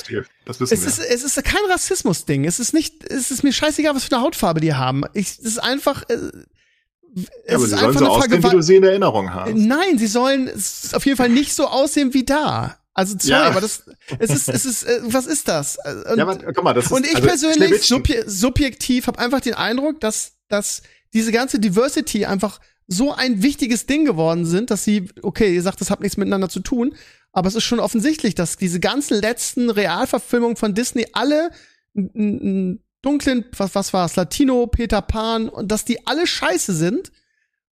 es 0.47 0.61
ist, 0.73 0.99
es 0.99 1.23
ist 1.25 1.45
kein 1.45 1.61
Rassismus-Ding. 1.71 2.45
Es 2.45 2.59
ist 2.59 2.75
nicht, 2.75 3.05
es 3.11 3.31
ist 3.31 3.45
mir 3.45 3.53
scheißegal, 3.53 3.95
was 3.95 4.05
für 4.05 4.17
eine 4.17 4.25
Hautfarbe 4.25 4.61
die 4.61 4.75
haben. 4.75 5.05
Ich, 5.15 5.29
es 5.29 5.39
ist 5.39 5.59
einfach, 5.63 6.03
äh, 6.09 6.15
es 6.15 7.23
ja, 7.47 7.55
aber 7.55 7.65
ist 7.65 7.71
sie 7.71 7.77
sollen 7.77 7.85
einfach 7.87 8.01
so 8.01 8.05
eine 8.05 8.11
aussehen, 8.11 8.43
wie 8.43 8.49
du 8.51 8.63
sie 8.63 8.77
in 8.77 8.85
Erinnerung 8.85 9.33
hast. 9.33 9.55
Nein, 9.55 9.97
sie 9.99 10.07
sollen 10.09 10.51
auf 10.93 11.07
jeden 11.07 11.17
Fall 11.17 11.29
nicht 11.29 11.55
so 11.55 11.69
aussehen 11.69 12.15
wie 12.15 12.25
da. 12.25 12.79
Also 12.99 13.15
sorry, 13.19 13.31
Ja. 13.31 13.45
aber 13.47 13.61
das, 13.61 13.85
es 14.19 14.31
ist, 14.31 14.49
es 14.49 14.65
ist, 14.65 14.83
äh, 14.83 15.01
was 15.05 15.27
ist 15.27 15.47
das? 15.47 15.77
Äh, 15.85 15.95
Und, 16.11 16.17
ja, 16.19 16.25
aber 16.27 16.37
guck 16.53 16.65
mal, 16.65 16.75
das 16.75 16.87
ist 16.87 16.91
und 16.93 17.07
ich 17.07 17.15
also 17.15 17.29
persönlich 17.29 17.83
subje 17.87 18.25
subjektiv 18.29 19.07
habe 19.07 19.19
einfach 19.21 19.41
den 19.41 19.55
Eindruck, 19.55 20.01
dass, 20.01 20.33
dass 20.49 20.83
diese 21.15 21.31
ganze 21.31 21.61
Diversity 21.61 22.25
einfach 22.27 22.59
so 22.89 23.13
ein 23.15 23.43
wichtiges 23.43 23.87
Ding 23.87 24.05
geworden 24.05 24.47
sind, 24.47 24.71
dass 24.73 24.83
sie, 24.83 25.11
okay, 25.23 25.55
ihr 25.55 25.63
sagt, 25.63 25.81
das 25.81 25.91
hat 25.91 26.01
nichts 26.01 26.17
miteinander 26.17 26.49
zu 26.49 26.59
tun, 26.61 26.97
aber 27.33 27.47
es 27.49 27.55
ist 27.55 27.65
schon 27.65 27.79
offensichtlich, 27.79 28.35
dass 28.35 28.57
diese 28.57 28.81
ganzen 28.81 29.21
letzten 29.21 29.71
Realverfilmungen 29.71 30.57
von 30.57 30.75
Disney 30.75 31.07
alle 31.13 31.51
n- 31.95 32.11
n- 32.15 32.41
n- 32.41 32.81
dunklen, 33.03 33.45
was, 33.57 33.77
was 33.77 33.93
war's, 33.93 34.17
Latino, 34.17 34.67
Peter 34.67 35.03
Pan 35.03 35.49
und 35.49 35.71
dass 35.71 35.85
die 35.85 36.05
alle 36.07 36.27
scheiße 36.27 36.75
sind, 36.75 37.13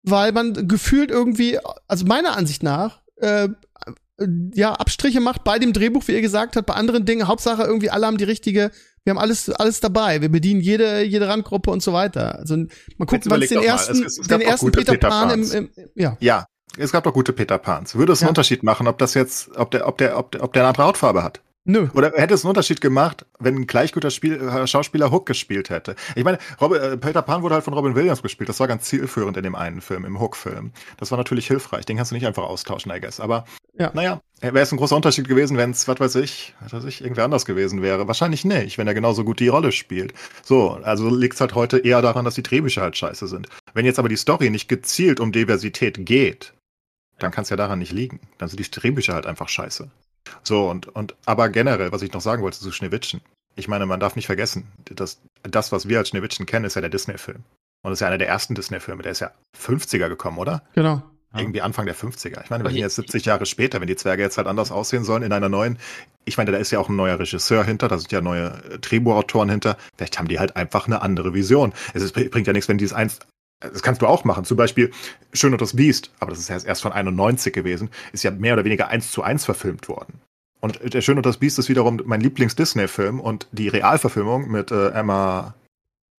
weil 0.02 0.32
man 0.32 0.66
gefühlt 0.66 1.12
irgendwie, 1.12 1.58
also 1.86 2.06
meiner 2.06 2.36
Ansicht 2.36 2.64
nach, 2.64 3.02
äh, 3.18 3.48
ja, 4.54 4.72
Abstriche 4.72 5.20
macht 5.20 5.44
bei 5.44 5.58
dem 5.58 5.72
Drehbuch, 5.72 6.02
wie 6.06 6.12
ihr 6.12 6.20
gesagt 6.20 6.56
habt, 6.56 6.66
bei 6.66 6.74
anderen 6.74 7.04
Dingen. 7.04 7.28
Hauptsache 7.28 7.62
irgendwie 7.62 7.90
alle 7.90 8.06
haben 8.06 8.18
die 8.18 8.24
richtige, 8.24 8.70
wir 9.04 9.10
haben 9.10 9.18
alles, 9.18 9.48
alles 9.50 9.80
dabei. 9.80 10.20
Wir 10.20 10.28
bedienen 10.30 10.60
jede, 10.60 11.02
jede 11.02 11.28
Randgruppe 11.28 11.70
und 11.70 11.82
so 11.82 11.92
weiter. 11.92 12.38
Also 12.38 12.56
man 12.56 12.68
guckt, 13.06 13.26
es 13.26 13.48
den 13.48 13.62
ersten, 13.62 14.04
es- 14.04 14.18
es 14.18 14.28
den 14.28 14.40
ersten 14.40 14.72
Peter, 14.72 14.92
Peter 14.92 15.08
Pan 15.08 15.30
im, 15.30 15.52
im, 15.52 15.70
ja. 15.94 16.16
Ja, 16.20 16.46
es 16.78 16.92
gab 16.92 17.04
doch 17.04 17.12
gute 17.12 17.32
Peter 17.32 17.58
Pans. 17.58 17.94
Würde 17.94 18.12
es 18.12 18.20
einen 18.20 18.26
Ja. 18.26 18.30
Unterschied 18.30 18.62
machen, 18.62 18.86
ob 18.88 18.98
das 18.98 19.14
jetzt, 19.14 19.56
ob 19.56 19.70
der, 19.72 19.86
ob 19.88 19.98
der, 19.98 20.18
ob 20.18 20.32
der, 20.32 20.42
ob 20.42 20.52
der 20.52 20.62
eine 20.62 20.68
andere 20.68 20.84
Hautfarbe 20.86 21.22
hat? 21.22 21.40
Nö. 21.64 21.88
Oder 21.94 22.10
hätte 22.16 22.34
es 22.34 22.44
einen 22.44 22.48
Unterschied 22.50 22.80
gemacht, 22.80 23.24
wenn 23.38 23.54
ein 23.54 23.66
gleich 23.68 23.92
guter 23.92 24.10
Spiel, 24.10 24.34
äh, 24.34 24.66
Schauspieler 24.66 25.12
Hook 25.12 25.26
gespielt 25.26 25.70
hätte? 25.70 25.94
Ich 26.16 26.24
meine, 26.24 26.38
Robin, 26.60 26.80
äh, 26.82 26.96
Peter 26.96 27.22
Pan 27.22 27.42
wurde 27.42 27.54
halt 27.54 27.64
von 27.64 27.72
Robin 27.74 27.94
Williams 27.94 28.20
gespielt. 28.20 28.48
Das 28.48 28.58
war 28.58 28.66
ganz 28.66 28.84
zielführend 28.84 29.36
in 29.36 29.44
dem 29.44 29.54
einen 29.54 29.80
Film, 29.80 30.04
im 30.04 30.18
Hook-Film. 30.20 30.72
Das 30.96 31.12
war 31.12 31.18
natürlich 31.18 31.46
hilfreich. 31.46 31.84
Den 31.86 31.96
kannst 31.96 32.10
du 32.10 32.16
nicht 32.16 32.26
einfach 32.26 32.42
austauschen, 32.42 32.90
I 32.90 33.00
guess. 33.00 33.20
Aber 33.20 33.44
Ja. 33.78 33.92
naja, 33.94 34.20
wäre 34.40 34.58
es 34.58 34.72
ein 34.72 34.76
großer 34.76 34.96
Unterschied 34.96 35.28
gewesen, 35.28 35.56
wenn 35.56 35.70
es, 35.70 35.86
was 35.86 36.00
weiß 36.00 36.16
ich, 36.16 36.52
was 36.60 36.72
weiß 36.72 36.84
ich, 36.84 37.00
irgendwer 37.00 37.24
anders 37.24 37.44
gewesen 37.46 37.80
wäre. 37.80 38.08
Wahrscheinlich 38.08 38.44
nicht, 38.44 38.76
wenn 38.76 38.88
er 38.88 38.94
genauso 38.94 39.22
gut 39.22 39.38
die 39.38 39.48
Rolle 39.48 39.70
spielt. 39.70 40.14
So, 40.42 40.72
also 40.82 41.14
liegt 41.14 41.34
es 41.34 41.40
halt 41.40 41.54
heute 41.54 41.78
eher 41.78 42.02
daran, 42.02 42.24
dass 42.24 42.34
die 42.34 42.42
Drehbücher 42.42 42.82
halt 42.82 42.96
scheiße 42.96 43.28
sind. 43.28 43.46
Wenn 43.72 43.86
jetzt 43.86 44.00
aber 44.00 44.08
die 44.08 44.16
Story 44.16 44.50
nicht 44.50 44.68
gezielt 44.68 45.20
um 45.20 45.30
Diversität 45.30 46.04
geht, 46.04 46.54
dann 47.20 47.30
kann 47.30 47.42
es 47.44 47.50
ja 47.50 47.56
daran 47.56 47.78
nicht 47.78 47.92
liegen. 47.92 48.18
Dann 48.38 48.48
sind 48.48 48.58
die 48.58 48.68
Drehbücher 48.68 49.14
halt 49.14 49.26
einfach 49.26 49.48
scheiße. 49.48 49.88
So, 50.42 50.68
und, 50.70 50.88
und 50.88 51.14
aber 51.26 51.48
generell, 51.48 51.92
was 51.92 52.02
ich 52.02 52.12
noch 52.12 52.20
sagen 52.20 52.42
wollte 52.42 52.58
zu 52.58 52.72
Schneewittchen. 52.72 53.20
Ich 53.54 53.68
meine, 53.68 53.86
man 53.86 54.00
darf 54.00 54.16
nicht 54.16 54.26
vergessen, 54.26 54.66
dass 54.86 55.20
das, 55.42 55.72
was 55.72 55.88
wir 55.88 55.98
als 55.98 56.08
Schneewittchen 56.08 56.46
kennen, 56.46 56.64
ist 56.64 56.74
ja 56.74 56.80
der 56.80 56.90
Disney-Film. 56.90 57.38
Und 57.84 57.90
das 57.90 57.94
ist 57.94 58.00
ja 58.00 58.06
einer 58.06 58.18
der 58.18 58.28
ersten 58.28 58.54
Disney-Filme. 58.54 59.02
Der 59.02 59.12
ist 59.12 59.20
ja 59.20 59.32
50er 59.60 60.08
gekommen, 60.08 60.38
oder? 60.38 60.62
Genau. 60.74 61.02
Ja. 61.34 61.40
Irgendwie 61.40 61.62
Anfang 61.62 61.86
der 61.86 61.96
50er. 61.96 62.42
Ich 62.44 62.50
meine, 62.50 62.62
wir 62.62 62.68
Und 62.68 62.72
sind 62.72 62.76
ich- 62.76 62.82
jetzt 62.82 62.96
70 62.96 63.24
Jahre 63.24 63.46
später, 63.46 63.80
wenn 63.80 63.86
die 63.88 63.96
Zwerge 63.96 64.22
jetzt 64.22 64.36
halt 64.38 64.46
anders 64.46 64.70
aussehen 64.70 65.02
sollen 65.04 65.22
in 65.22 65.32
einer 65.32 65.48
neuen. 65.48 65.78
Ich 66.24 66.36
meine, 66.36 66.52
da 66.52 66.58
ist 66.58 66.70
ja 66.70 66.78
auch 66.78 66.88
ein 66.88 66.96
neuer 66.96 67.18
Regisseur 67.18 67.64
hinter, 67.64 67.88
da 67.88 67.98
sind 67.98 68.12
ja 68.12 68.20
neue 68.20 68.48
äh, 68.70 68.78
Drehbuchautoren 68.78 69.48
hinter. 69.50 69.76
Vielleicht 69.96 70.18
haben 70.18 70.28
die 70.28 70.38
halt 70.38 70.56
einfach 70.56 70.86
eine 70.86 71.00
andere 71.02 71.34
Vision. 71.34 71.72
Es 71.94 72.02
ist, 72.02 72.12
bringt 72.14 72.46
ja 72.46 72.52
nichts, 72.52 72.68
wenn 72.68 72.78
die 72.78 72.84
es 72.84 72.92
eins. 72.92 73.18
Das 73.62 73.82
kannst 73.82 74.02
du 74.02 74.06
auch 74.06 74.24
machen. 74.24 74.44
Zum 74.44 74.56
Beispiel 74.56 74.90
Schön 75.32 75.52
und 75.52 75.60
das 75.60 75.76
Biest, 75.76 76.10
aber 76.20 76.30
das 76.30 76.40
ist 76.40 76.48
ja 76.48 76.58
erst 76.58 76.82
von 76.82 76.92
91 76.92 77.52
gewesen, 77.52 77.90
ist 78.12 78.22
ja 78.24 78.30
mehr 78.30 78.54
oder 78.54 78.64
weniger 78.64 78.88
eins 78.88 79.10
zu 79.10 79.22
eins 79.22 79.44
verfilmt 79.44 79.88
worden. 79.88 80.20
Und 80.60 80.94
der 80.94 81.00
Schön 81.00 81.16
und 81.16 81.26
das 81.26 81.38
Biest 81.38 81.58
ist 81.58 81.68
wiederum 81.68 82.00
mein 82.04 82.20
Lieblings-Disney-Film 82.20 83.20
und 83.20 83.48
die 83.52 83.68
Realverfilmung 83.68 84.48
mit 84.48 84.70
äh, 84.70 84.90
Emma 84.90 85.54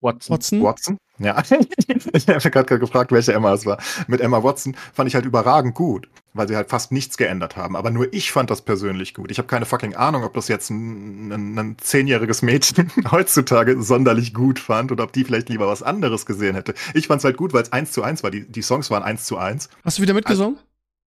Watson. 0.02 0.36
Watson. 0.36 0.64
Watson? 0.64 0.98
Ja, 1.20 1.42
ich 2.14 2.28
habe 2.28 2.50
gerade 2.52 2.80
gefragt, 2.80 3.12
welche 3.12 3.34
Emma 3.34 3.54
es 3.54 3.66
war. 3.66 3.78
Mit 4.08 4.20
Emma 4.20 4.44
Watson 4.44 4.76
fand 4.94 5.08
ich 5.08 5.16
halt 5.16 5.26
überragend 5.26 5.76
gut, 5.76 6.10
weil 6.34 6.48
sie 6.48 6.56
halt 6.56 6.70
fast 6.70 6.92
nichts 6.92 7.18
geändert 7.18 7.56
haben. 7.56 7.76
Aber 7.76 7.92
nur 7.92 8.12
ich 8.14 8.32
fand 8.32 8.50
das 8.50 8.62
persönlich 8.62 9.14
gut. 9.14 9.32
Ich 9.32 9.38
habe 9.38 9.48
keine 9.48 9.66
fucking 9.66 9.96
Ahnung, 9.96 10.24
ob 10.24 10.34
das 10.34 10.48
jetzt 10.48 10.70
ein, 10.70 11.32
ein, 11.32 11.58
ein 11.60 11.78
zehnjähriges 11.80 12.42
Mädchen 12.42 12.92
heutzutage 13.12 13.82
sonderlich 13.82 14.34
gut 14.34 14.60
fand 14.60 14.92
oder 14.92 15.04
ob 15.04 15.14
die 15.14 15.24
vielleicht 15.24 15.50
lieber 15.50 15.68
was 15.68 15.84
anderes 15.84 16.26
gesehen 16.26 16.56
hätte. 16.56 16.74
Ich 16.94 17.08
fand 17.08 17.20
es 17.20 17.26
halt 17.26 17.38
gut, 17.38 17.54
weil 17.54 17.64
es 17.64 17.72
eins 17.72 17.92
zu 17.92 18.04
eins 18.04 18.24
war. 18.24 18.32
Die, 18.32 18.48
die 18.50 18.62
Songs 18.62 18.90
waren 18.90 19.04
eins 19.04 19.26
zu 19.26 19.38
eins. 19.38 19.70
Hast 19.84 19.98
du 19.98 20.02
wieder 20.02 20.14
mitgesungen? 20.14 20.58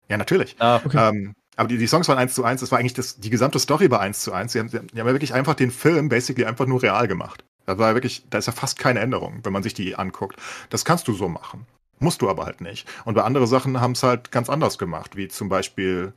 Ja, 0.09 0.17
natürlich. 0.17 0.57
Ah, 0.59 0.81
Okay. 0.85 1.09
Ähm, 1.09 1.35
aber 1.57 1.69
die, 1.69 1.79
die 1.79 1.87
Songs 1.87 2.07
waren 2.09 2.19
eins 2.19 2.35
zu 2.35 2.45
eins. 2.45 2.61
Das 2.61 2.71
war 2.71 2.79
eigentlich 2.79 2.93
das, 2.95 3.17
die 3.19 3.31
gesamte 3.31 3.59
Story 3.59 3.91
war 3.91 4.01
eins 4.01 4.21
zu 4.21 4.33
eins. 4.33 4.53
Sie 4.53 4.59
haben, 4.59 4.69
sie 4.69 4.77
haben 4.79 4.89
ja 4.95 5.07
wirklich 5.07 5.33
einfach 5.33 5.55
den 5.55 5.71
Film 5.71 6.11
basically 6.11 6.45
einfach 6.45 6.67
nur 6.67 6.83
real 6.83 7.09
gemacht. 7.09 7.45
Da 7.65 7.79
war 7.79 7.95
wirklich, 7.95 8.25
da 8.31 8.39
ist 8.39 8.47
ja 8.47 8.53
fast 8.53 8.79
keine 8.79 9.01
Änderung, 9.01 9.41
wenn 9.43 9.53
man 9.53 9.63
sich 9.63 9.75
die 9.75 9.97
anguckt. 9.97 10.37
Das 10.71 10.85
kannst 10.85 11.09
du 11.09 11.15
so 11.15 11.29
machen. 11.29 11.67
Musst 11.99 12.23
du 12.23 12.29
aber 12.29 12.45
halt 12.45 12.61
nicht. 12.61 12.87
Und 13.05 13.15
bei 13.15 13.23
anderen 13.23 13.47
Sachen 13.47 13.81
haben 13.81 13.93
es 13.93 14.03
halt 14.03 14.31
ganz 14.31 14.51
anders 14.51 14.79
gemacht, 14.79 15.17
wie 15.17 15.29
zum 15.29 15.49
Beispiel 15.49 16.13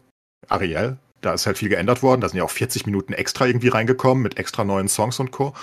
Ariel. 0.48 0.98
Da 1.22 1.34
ist 1.34 1.46
halt 1.46 1.58
viel 1.58 1.70
geändert 1.70 2.02
worden. 2.02 2.22
Da 2.22 2.30
sind 2.30 2.38
ja 2.38 2.44
auch 2.44 2.50
40 2.50 2.86
Minuten 2.86 3.14
extra 3.14 3.46
irgendwie 3.46 3.68
reingekommen 3.68 4.24
mit 4.24 4.38
extra 4.38 4.64
neuen 4.64 4.88
Songs 4.88 5.20
und 5.20 5.32
Co. 5.32 5.54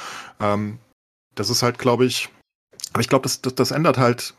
Ähm, 0.41 0.79
das 1.35 1.51
ist 1.51 1.63
halt, 1.63 1.79
glaube 1.79 2.05
ich, 2.05 2.31
aber 2.93 3.01
ich 3.01 3.09
glaube, 3.09 3.25
das, 3.25 3.43
das, 3.43 3.55
das 3.55 3.71
ändert 3.71 3.99
halt 3.99 4.35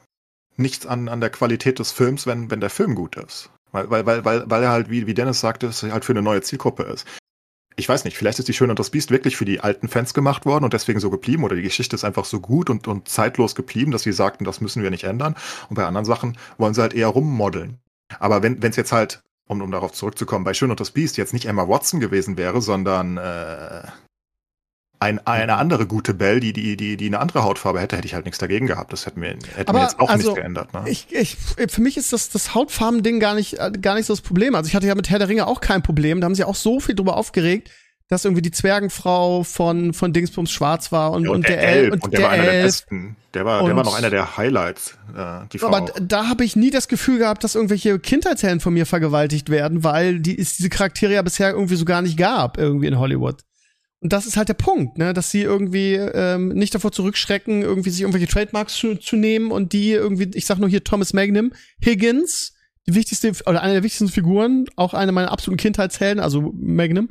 nichts 0.58 0.86
an, 0.86 1.10
an 1.10 1.22
der 1.22 1.30
Qualität 1.30 1.80
des 1.80 1.92
Films, 1.92 2.26
wenn, 2.26 2.50
wenn 2.50 2.60
der 2.60 2.70
Film 2.70 2.96
gut 2.96 3.16
ist. 3.16 3.50
Weil, 3.72 3.90
weil, 3.90 4.06
weil, 4.26 4.50
weil, 4.50 4.63
er 4.63 4.72
halt, 4.72 4.90
wie, 4.90 5.08
wie 5.08 5.13
Dennis 5.13 5.40
sagte, 5.40 5.68
es 5.68 5.84
halt 5.84 6.06
für 6.06 6.13
eine 6.13 6.22
neue 6.22 6.42
Zielgruppe 6.42 6.84
ist. 6.84 7.06
Ich 7.80 7.88
weiß 7.88 8.06
nicht, 8.06 8.18
vielleicht 8.18 8.40
ist 8.40 8.48
die 8.48 8.54
Schöne 8.54 8.72
und 8.72 8.80
das 8.80 8.90
Biest 8.90 9.12
wirklich 9.12 9.38
für 9.38 9.46
die 9.46 9.60
alten 9.60 9.88
Fans 9.88 10.16
gemacht 10.16 10.48
worden 10.48 10.63
und 10.63 10.74
deswegen 10.74 11.00
so 11.00 11.12
geblieben 11.12 11.44
oder 11.44 11.56
die 11.56 11.62
Geschichte 11.62 11.96
ist 11.96 12.04
einfach 12.04 12.26
so 12.26 12.40
gut 12.40 12.72
und, 12.72 12.88
und 12.88 13.08
zeitlos 13.08 13.54
geblieben, 13.54 13.92
dass 13.92 14.02
sie 14.02 14.12
sagten, 14.12 14.46
das 14.46 14.62
müssen 14.62 14.82
wir 14.82 14.90
nicht 14.90 15.04
ändern. 15.04 15.36
Und 15.70 15.76
bei 15.76 15.86
anderen 15.86 16.06
Sachen 16.06 16.38
wollen 16.58 16.74
sie 16.74 16.82
halt 16.82 16.96
eher 16.96 17.08
rummodeln. 17.08 17.78
Aber 18.20 18.42
wenn 18.42 18.60
es 18.63 18.78
jetzt 18.78 18.92
halt, 18.92 19.22
um, 19.46 19.62
um 19.62 19.70
darauf 19.70 19.92
zurückzukommen, 19.92 20.44
bei 20.44 20.56
Schön 20.56 20.72
und 20.72 20.80
das 20.80 20.90
Biest 20.90 21.18
jetzt 21.18 21.34
nicht 21.34 21.46
Emma 21.46 21.68
Watson 21.68 22.00
gewesen 22.00 22.36
wäre, 22.36 22.63
sondern 22.63 23.18
äh, 23.18 23.84
ein, 25.00 25.26
eine 25.28 25.58
andere 25.58 25.86
gute 25.86 26.14
Belle, 26.14 26.40
die, 26.40 26.54
die, 26.54 26.76
die, 26.76 26.98
die 26.98 27.06
eine 27.08 27.20
andere 27.20 27.44
Hautfarbe 27.44 27.80
hätte, 27.80 27.98
hätte 27.98 28.08
ich 28.08 28.16
halt 28.16 28.26
nichts 28.26 28.40
dagegen 28.40 28.66
gehabt. 28.66 28.92
Das 28.92 29.06
hätte 29.06 29.20
mir, 29.20 29.38
hätte 29.56 29.68
Aber 29.68 29.80
mir 29.80 29.84
jetzt 29.86 30.00
auch 30.00 30.10
also, 30.10 30.30
nichts 30.30 30.36
geändert. 30.42 30.74
Ne? 30.74 30.84
Ich, 30.88 31.08
ich, 31.12 31.36
für 31.36 31.82
mich 31.82 31.98
ist 31.98 32.14
das, 32.14 32.30
das 32.30 32.56
Hautfarben-Ding 32.56 33.20
gar 33.20 33.36
nicht, 33.36 33.58
gar 33.82 33.96
nicht 33.96 34.08
so 34.08 34.14
das 34.14 34.22
Problem. 34.22 34.56
Also 34.56 34.68
ich 34.68 34.76
hatte 34.76 34.88
ja 34.88 34.96
mit 34.96 35.10
Herr 35.10 35.20
der 35.20 35.30
Ringe 35.30 35.46
auch 35.46 35.62
kein 35.62 35.84
Problem. 35.84 36.20
Da 36.20 36.26
haben 36.26 36.36
sie 36.36 36.44
auch 36.44 36.56
so 36.56 36.80
viel 36.80 36.96
drüber 36.96 37.16
aufgeregt, 37.16 37.70
dass 38.10 38.26
irgendwie 38.26 38.42
die 38.42 38.52
Zwergenfrau 38.52 39.44
von, 39.44 39.94
von 39.94 40.14
Dingsbums 40.14 40.50
schwarz 40.50 40.92
war 40.92 41.12
und, 41.12 41.26
Ja, 41.26 41.32
und, 41.32 41.48
der 41.48 41.62
Elf 41.62 41.94
und, 41.94 42.04
und 42.06 42.14
der, 42.14 42.20
der 42.22 42.28
war 42.28 42.34
einer 42.34 42.52
der 42.52 42.64
besten. 42.64 43.16
Der 43.34 43.46
war, 43.46 43.60
der 43.60 43.70
Und- 43.70 43.76
war 43.78 43.84
noch 43.84 43.98
einer 43.98 44.10
der 44.10 44.38
Highlights, 44.38 44.98
äh, 45.16 45.42
die 45.52 45.60
Frau. 45.60 45.68
Aber 45.68 45.92
da 46.02 46.28
habe 46.28 46.44
ich 46.44 46.56
nie 46.56 46.72
das 46.72 46.88
Gefühl 46.88 47.20
gehabt, 47.20 47.44
dass 47.44 47.54
irgendwelche 47.54 48.00
Kindheitshelden 48.00 48.62
von 48.62 48.74
mir 48.74 48.86
vergewaltigt 48.86 49.50
werden, 49.50 49.84
weil 49.84 50.20
die 50.22 50.40
es 50.40 50.56
diese 50.58 50.70
Charaktere 50.70 51.14
ja 51.14 51.22
bisher 51.22 51.52
irgendwie 51.52 51.76
so 51.76 51.86
gar 51.86 52.02
nicht 52.02 52.18
gab, 52.18 52.58
irgendwie 52.58 52.88
in 52.88 52.98
Hollywood. 52.98 53.42
Und 54.00 54.14
das 54.14 54.28
ist 54.28 54.38
halt 54.38 54.50
der 54.50 54.54
Punkt, 54.54 54.98
ne, 55.00 55.14
dass 55.14 55.32
sie 55.32 55.42
irgendwie 55.42 55.96
ähm, 55.96 56.50
nicht 56.50 56.76
davor 56.76 56.92
zurückschrecken, 56.92 57.64
irgendwie 57.64 57.90
sich 57.90 58.02
irgendwelche 58.02 58.28
Trademarks 58.28 58.76
zu, 58.76 58.96
zu 58.96 59.16
nehmen 59.16 59.52
und 59.52 59.74
die 59.74 59.92
irgendwie, 59.92 60.30
ich 60.36 60.46
sag 60.46 60.60
nur 60.60 60.70
hier 60.70 60.84
Thomas 60.84 61.13
Magnum, 61.13 61.52
Higgins, 61.84 62.54
die 62.86 62.94
wichtigste 62.94 63.32
oder 63.48 63.62
eine 63.63 63.74
der 63.74 63.84
wichtigsten 63.84 64.10
Figuren, 64.10 64.65
auch 64.76 64.94
eine 64.94 65.12
meiner 65.12 65.32
absoluten 65.32 65.58
Kindheitshelden, 65.58 66.24
also 66.24 66.54
Magnum, 66.56 67.10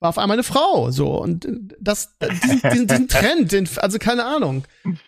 war 0.00 0.08
auf 0.08 0.18
einmal 0.18 0.36
eine 0.36 0.42
Frau, 0.42 0.90
so 0.90 1.20
und 1.20 1.44
äh, 1.44 1.52
das 1.80 2.16
diesen, 2.42 2.62
diesen, 2.62 2.86
diesen 2.86 3.08
Trend, 3.08 3.52
den, 3.52 3.68
also 3.76 3.98
keine 3.98 4.24
Ahnung. 4.24 4.64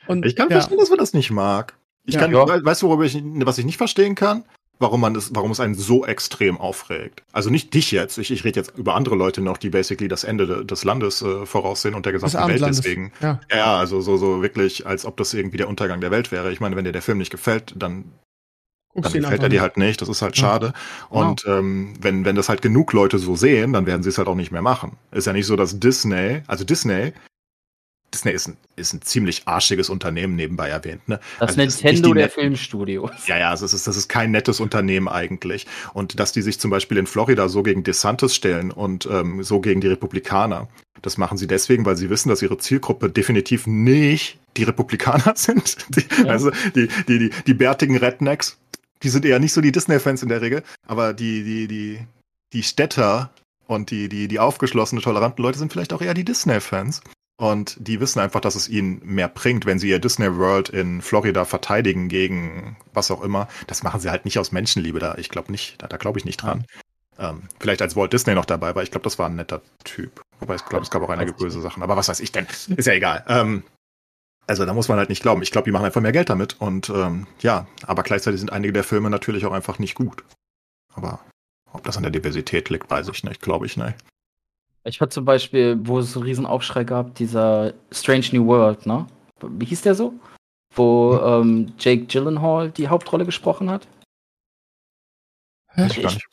Und 0.06 0.26
ich 0.26 0.36
kann 0.36 0.50
ja. 0.50 0.56
verstehen, 0.56 0.78
dass 0.78 0.90
man 0.90 0.98
das 0.98 1.14
nicht 1.14 1.30
mag. 1.30 1.74
Ich 2.04 2.16
Ja. 2.16 2.20
kann, 2.20 2.34
weißt 2.34 2.82
du, 2.82 2.88
worüber 2.88 3.04
ich, 3.04 3.18
was 3.24 3.56
ich 3.56 3.64
nicht 3.64 3.78
verstehen 3.78 4.14
kann? 4.14 4.44
Warum 4.78 5.00
man 5.00 5.14
es, 5.16 5.34
warum 5.34 5.50
es 5.50 5.60
einen 5.60 5.74
so 5.74 6.04
extrem 6.04 6.58
aufregt. 6.58 7.22
Also 7.32 7.50
nicht 7.50 7.74
dich 7.74 7.90
jetzt, 7.92 8.18
ich, 8.18 8.30
ich 8.30 8.44
rede 8.44 8.60
jetzt 8.60 8.76
über 8.76 8.94
andere 8.94 9.14
Leute 9.14 9.40
noch, 9.40 9.56
die 9.56 9.70
basically 9.70 10.08
das 10.08 10.24
Ende 10.24 10.64
des 10.64 10.84
Landes 10.84 11.22
äh, 11.22 11.46
voraussehen 11.46 11.94
und 11.94 12.06
der 12.06 12.12
gesamten 12.12 12.48
Welt 12.48 12.62
deswegen. 12.66 13.12
Ja. 13.20 13.40
ja, 13.50 13.76
also 13.78 14.00
so, 14.00 14.16
so 14.16 14.42
wirklich, 14.42 14.86
als 14.86 15.06
ob 15.06 15.16
das 15.16 15.34
irgendwie 15.34 15.56
der 15.56 15.68
Untergang 15.68 16.00
der 16.00 16.10
Welt 16.10 16.32
wäre. 16.32 16.52
Ich 16.52 16.60
meine, 16.60 16.76
wenn 16.76 16.84
dir 16.84 16.92
der 16.92 17.02
Film 17.02 17.18
nicht 17.18 17.30
gefällt, 17.30 17.74
dann 17.76 18.04
dann 18.96 19.12
gefällt 19.12 19.42
er 19.42 19.48
dir 19.48 19.60
halt 19.60 19.76
nicht, 19.76 20.00
das 20.00 20.08
ist 20.08 20.22
halt 20.22 20.36
Ja. 20.36 20.42
schade. 20.42 20.72
Und 21.08 21.44
ähm, 21.48 21.94
wenn, 22.00 22.24
wenn 22.24 22.36
das 22.36 22.48
halt 22.48 22.62
genug 22.62 22.92
Leute 22.92 23.18
so 23.18 23.34
sehen, 23.34 23.72
dann 23.72 23.86
werden 23.86 24.04
sie 24.04 24.08
es 24.08 24.18
halt 24.18 24.28
auch 24.28 24.36
nicht 24.36 24.52
mehr 24.52 24.62
machen. 24.62 24.92
Ist 25.10 25.26
ja 25.26 25.32
nicht 25.32 25.46
so, 25.46 25.56
dass 25.56 25.80
Disney, 25.80 26.42
also 26.46 26.64
Disney, 26.64 27.12
Disney 28.14 28.30
ist 28.30 28.46
ein, 28.46 28.56
ist 28.76 28.92
ein 28.92 29.02
ziemlich 29.02 29.42
arschiges 29.46 29.90
Unternehmen 29.90 30.36
nebenbei 30.36 30.68
erwähnt. 30.68 31.06
Ne? 31.08 31.18
Das 31.40 31.50
Also 31.50 31.60
Nintendo 31.60 32.14
die 32.14 32.20
der 32.20 32.30
Filmstudios. 32.30 33.10
Ja, 33.26 33.38
ja, 33.38 33.50
also 33.50 33.64
es 33.64 33.74
ist, 33.74 33.86
das 33.86 33.96
ist 33.96 34.08
kein 34.08 34.30
nettes 34.30 34.60
Unternehmen 34.60 35.08
eigentlich. 35.08 35.66
Und 35.92 36.20
dass 36.20 36.32
die 36.32 36.42
sich 36.42 36.60
zum 36.60 36.70
Beispiel 36.70 36.96
in 36.96 37.06
Florida 37.06 37.48
so 37.48 37.62
gegen 37.64 37.82
DeSantis 37.82 38.34
stellen 38.34 38.70
und 38.70 39.06
ähm, 39.10 39.42
so 39.42 39.60
gegen 39.60 39.80
die 39.80 39.88
Republikaner, 39.88 40.68
das 41.02 41.18
machen 41.18 41.36
sie 41.36 41.48
deswegen, 41.48 41.84
weil 41.84 41.96
sie 41.96 42.08
wissen, 42.08 42.28
dass 42.28 42.40
ihre 42.40 42.56
Zielgruppe 42.56 43.10
definitiv 43.10 43.66
nicht 43.66 44.38
die 44.56 44.62
Republikaner 44.62 45.32
sind. 45.36 45.76
Die, 45.88 46.04
Ja. 46.24 46.30
Also 46.30 46.50
die, 46.74 46.88
die, 47.08 47.18
die, 47.18 47.30
die 47.46 47.54
bärtigen 47.54 47.96
Rednecks, 47.96 48.58
die 49.02 49.08
sind 49.08 49.24
eher 49.24 49.40
nicht 49.40 49.52
so 49.52 49.60
die 49.60 49.72
Disney-Fans 49.72 50.22
in 50.22 50.28
der 50.28 50.40
Regel, 50.40 50.62
aber 50.86 51.12
die, 51.12 51.42
die, 51.42 51.66
die, 51.66 51.98
die 52.52 52.62
Städter 52.62 53.30
und 53.66 53.90
die, 53.90 54.08
die, 54.08 54.28
die 54.28 54.38
aufgeschlossene, 54.38 55.00
toleranten 55.00 55.42
Leute 55.42 55.58
sind 55.58 55.72
vielleicht 55.72 55.92
auch 55.92 56.00
eher 56.00 56.14
die 56.14 56.24
Disney-Fans. 56.24 57.02
Und 57.36 57.76
die 57.80 58.00
wissen 58.00 58.20
einfach, 58.20 58.40
dass 58.40 58.54
es 58.54 58.68
ihnen 58.68 59.00
mehr 59.04 59.28
bringt, 59.28 59.66
wenn 59.66 59.78
sie 59.78 59.88
ihr 59.88 59.98
Disney 59.98 60.36
World 60.36 60.68
in 60.68 61.02
Florida 61.02 61.44
verteidigen 61.44 62.08
gegen 62.08 62.76
was 62.92 63.10
auch 63.10 63.22
immer. 63.22 63.48
Das 63.66 63.82
machen 63.82 64.00
sie 64.00 64.10
halt 64.10 64.24
nicht 64.24 64.38
aus 64.38 64.52
Menschenliebe 64.52 65.00
da. 65.00 65.16
Ich 65.18 65.30
glaube 65.30 65.50
nicht, 65.50 65.82
da, 65.82 65.88
da 65.88 65.96
glaube 65.96 66.18
ich 66.18 66.24
nicht 66.24 66.36
dran. 66.36 66.64
Ähm, 67.18 67.42
vielleicht 67.58 67.82
als 67.82 67.96
Walt 67.96 68.12
Disney 68.12 68.34
noch 68.34 68.44
dabei 68.44 68.74
war. 68.74 68.82
Ich 68.82 68.90
glaube, 68.90 69.04
das 69.04 69.18
war 69.18 69.26
ein 69.26 69.36
netter 69.36 69.62
Typ. 69.82 70.22
Wobei 70.38 70.56
ich 70.56 70.64
glaube, 70.64 70.84
es 70.84 70.90
gab 70.90 71.02
auch 71.02 71.10
einige 71.10 71.32
böse 71.32 71.60
Sachen. 71.60 71.82
Aber 71.82 71.96
was 71.96 72.08
weiß 72.08 72.20
ich 72.20 72.30
denn? 72.30 72.46
Ist 72.76 72.86
ja 72.86 72.92
egal. 72.92 73.24
Ähm, 73.28 73.64
also 74.46 74.64
da 74.64 74.74
muss 74.74 74.88
man 74.88 74.98
halt 74.98 75.08
nicht 75.08 75.22
glauben. 75.22 75.42
Ich 75.42 75.50
glaube, 75.50 75.64
die 75.64 75.72
machen 75.72 75.86
einfach 75.86 76.00
mehr 76.00 76.12
Geld 76.12 76.30
damit. 76.30 76.60
Und 76.60 76.90
ähm, 76.90 77.26
ja, 77.40 77.66
aber 77.86 78.02
gleichzeitig 78.04 78.40
sind 78.40 78.52
einige 78.52 78.72
der 78.72 78.84
Filme 78.84 79.10
natürlich 79.10 79.46
auch 79.46 79.52
einfach 79.52 79.78
nicht 79.78 79.94
gut. 79.94 80.24
Aber 80.94 81.20
ob 81.72 81.82
das 81.84 81.96
an 81.96 82.04
der 82.04 82.12
Diversität 82.12 82.68
liegt, 82.70 82.90
weiß 82.90 83.08
ich 83.08 83.24
nicht. 83.24 83.40
Glaube 83.40 83.66
ich 83.66 83.76
nicht. 83.76 83.96
Ich 84.86 85.00
hatte 85.00 85.10
zum 85.10 85.24
Beispiel, 85.24 85.78
wo 85.82 85.98
es 86.00 86.12
so 86.12 86.20
einen 86.20 86.28
riesen 86.28 86.46
Aufschrei 86.46 86.84
gab, 86.84 87.14
dieser 87.14 87.72
Strange 87.90 88.26
New 88.32 88.46
World, 88.46 88.84
ne? 88.86 89.06
Wie 89.40 89.64
hieß 89.64 89.82
der 89.82 89.94
so? 89.94 90.12
Wo 90.74 91.16
ähm, 91.18 91.72
Jake 91.78 92.04
Gyllenhaal 92.06 92.70
die 92.70 92.88
Hauptrolle 92.88 93.24
gesprochen 93.24 93.70
hat. 93.70 93.86
Ich 95.76 96.02
gar 96.02 96.12
nicht. 96.12 96.26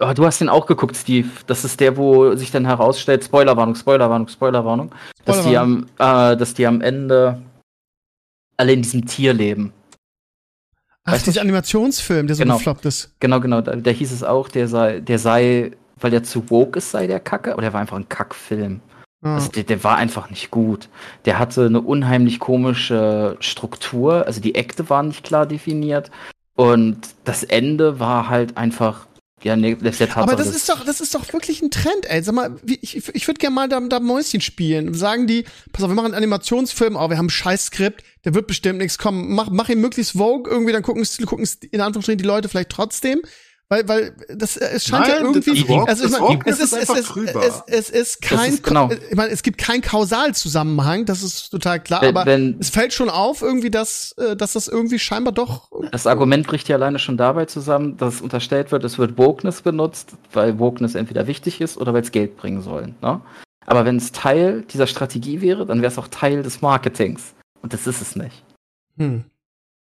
Oh, 0.00 0.12
du 0.12 0.26
hast 0.26 0.40
den 0.40 0.48
auch 0.48 0.66
geguckt, 0.66 0.96
Steve. 0.96 1.28
Das 1.46 1.64
ist 1.64 1.78
der, 1.80 1.96
wo 1.96 2.34
sich 2.34 2.50
dann 2.50 2.66
herausstellt, 2.66 3.24
Spoilerwarnung, 3.24 3.76
Spoilerwarnung, 3.76 4.28
Spoilerwarnung, 4.28 4.92
dass 5.24 5.44
die 5.44 5.56
am, 5.56 5.86
äh, 5.98 6.36
dass 6.36 6.52
die 6.54 6.66
am 6.66 6.80
Ende 6.80 7.40
alle 8.56 8.72
in 8.72 8.82
diesem 8.82 9.06
Tier 9.06 9.32
leben. 9.32 9.72
Ach, 11.04 11.12
Weißt 11.12 11.26
du- 11.26 11.30
dieser 11.30 11.42
Animationsfilm, 11.42 12.26
der 12.26 12.34
so 12.36 12.42
Genau. 12.42 12.56
gefloppt 12.56 12.84
ist. 12.86 13.14
Genau, 13.20 13.38
genau. 13.40 13.60
Da, 13.60 13.76
da 13.76 13.90
hieß 13.90 14.10
es 14.12 14.24
auch, 14.24 14.48
der 14.48 14.66
sei, 14.68 15.00
der 15.00 15.18
sei, 15.18 15.72
weil 16.00 16.10
der 16.10 16.22
zu 16.22 16.50
woke 16.50 16.78
ist, 16.78 16.90
sei 16.90 17.06
der 17.06 17.20
Kacke. 17.20 17.52
Aber 17.52 17.62
der 17.62 17.72
war 17.72 17.80
einfach 17.80 17.96
ein 17.96 18.08
Kackfilm. 18.08 18.80
Ja. 19.24 19.36
Also 19.36 19.50
der, 19.50 19.64
der 19.64 19.82
war 19.82 19.96
einfach 19.96 20.30
nicht 20.30 20.50
gut. 20.50 20.88
Der 21.24 21.38
hatte 21.38 21.66
eine 21.66 21.80
unheimlich 21.80 22.38
komische 22.38 23.36
Struktur. 23.40 24.26
Also 24.26 24.40
die 24.40 24.56
Akte 24.56 24.90
waren 24.90 25.08
nicht 25.08 25.24
klar 25.24 25.46
definiert. 25.46 26.10
Und 26.54 26.98
das 27.24 27.42
Ende 27.42 27.98
war 27.98 28.28
halt 28.28 28.56
einfach, 28.56 29.06
ja, 29.42 29.56
ne, 29.56 29.74
lässt 29.74 30.00
der 30.00 30.08
Tatsache. 30.08 30.22
Aber 30.22 30.36
das 30.36 30.54
ist 30.54 30.68
doch, 30.68 30.84
das 30.84 31.00
ist 31.00 31.14
doch 31.14 31.32
wirklich 31.32 31.62
ein 31.62 31.70
Trend, 31.70 32.06
ey. 32.06 32.22
Sag 32.22 32.34
mal, 32.34 32.56
ich, 32.64 32.96
ich 32.96 33.26
würde 33.26 33.38
gerne 33.38 33.54
mal 33.54 33.68
da, 33.68 33.80
da 33.80 33.98
Mäuschen 33.98 34.40
spielen. 34.40 34.94
Sagen 34.94 35.26
die, 35.26 35.44
pass 35.72 35.82
auf, 35.82 35.90
wir 35.90 35.94
machen 35.94 36.06
einen 36.06 36.14
Animationsfilm, 36.14 36.96
aber 36.96 37.10
wir 37.10 37.18
haben 37.18 37.26
ein 37.26 37.30
scheiß 37.30 37.66
Skript, 37.66 38.04
der 38.24 38.34
wird 38.34 38.46
bestimmt 38.46 38.78
nichts 38.78 38.98
kommen. 38.98 39.34
Mach, 39.34 39.48
mach 39.50 39.68
ihn 39.68 39.80
möglichst 39.80 40.12
Vogue 40.12 40.50
irgendwie, 40.50 40.72
dann 40.72 40.82
gucken, 40.82 41.04
gucken 41.26 41.48
in 41.70 41.80
Anführungsstrichen 41.80 42.18
die 42.18 42.24
Leute 42.24 42.48
vielleicht 42.48 42.70
trotzdem. 42.70 43.20
Weil, 43.70 43.88
weil 43.88 44.14
das, 44.28 44.56
äh, 44.58 44.68
es 44.74 44.84
scheint 44.84 45.06
ja 45.08 45.14
Nein, 45.22 45.24
irgendwie, 45.34 45.60
das 45.62 45.68
Woke- 45.68 45.88
also 45.88 46.04
ich 46.04 46.10
meine, 46.10 46.38
es 46.44 46.60
ist 46.60 46.72
es 46.74 46.90
einfach 46.90 47.16
ist, 47.16 47.34
es, 47.34 47.62
es 47.66 47.90
ist 47.90 48.22
kein, 48.22 48.52
ist 48.52 48.62
genau. 48.62 48.90
ich 48.90 49.16
meine, 49.16 49.30
es 49.32 49.42
gibt 49.42 49.56
keinen 49.58 49.80
Kausalzusammenhang, 49.80 51.06
das 51.06 51.22
ist 51.22 51.48
total 51.50 51.80
klar, 51.80 52.02
Wenn- 52.02 52.08
aber 52.16 52.26
wenn- 52.26 52.56
es 52.60 52.70
fällt 52.70 52.92
schon 52.92 53.08
auf 53.08 53.42
irgendwie, 53.42 53.70
dass, 53.70 54.12
äh, 54.18 54.36
dass 54.36 54.52
das 54.52 54.68
irgendwie 54.68 54.98
scheinbar 54.98 55.32
doch, 55.32 55.70
Das 55.92 56.06
Argument 56.06 56.46
bricht 56.46 56.68
ja 56.68 56.76
alleine 56.76 56.98
schon 56.98 57.16
dabei 57.16 57.46
zusammen, 57.46 57.96
dass 57.96 58.20
unterstellt 58.20 58.70
wird, 58.70 58.84
es 58.84 58.98
wird 58.98 59.16
Wokeness 59.18 59.62
benutzt, 59.62 60.12
weil 60.32 60.58
Wokeness 60.58 60.94
entweder 60.94 61.26
wichtig 61.26 61.60
ist 61.60 61.76
oder 61.78 61.94
weil 61.94 62.02
es 62.02 62.12
Geld 62.12 62.36
bringen 62.36 62.60
soll. 62.62 62.94
Ne? 63.00 63.20
Aber 63.66 63.84
wenn 63.86 63.96
es 63.96 64.12
Teil 64.12 64.62
dieser 64.72 64.86
Strategie 64.86 65.40
wäre, 65.40 65.64
dann 65.64 65.80
wäre 65.80 65.90
es 65.90 65.98
auch 65.98 66.08
Teil 66.08 66.42
des 66.42 66.60
Marketings. 66.60 67.34
Und 67.62 67.72
das 67.72 67.86
ist 67.86 68.02
es 68.02 68.14
nicht. 68.14 68.44
hm. 68.98 69.24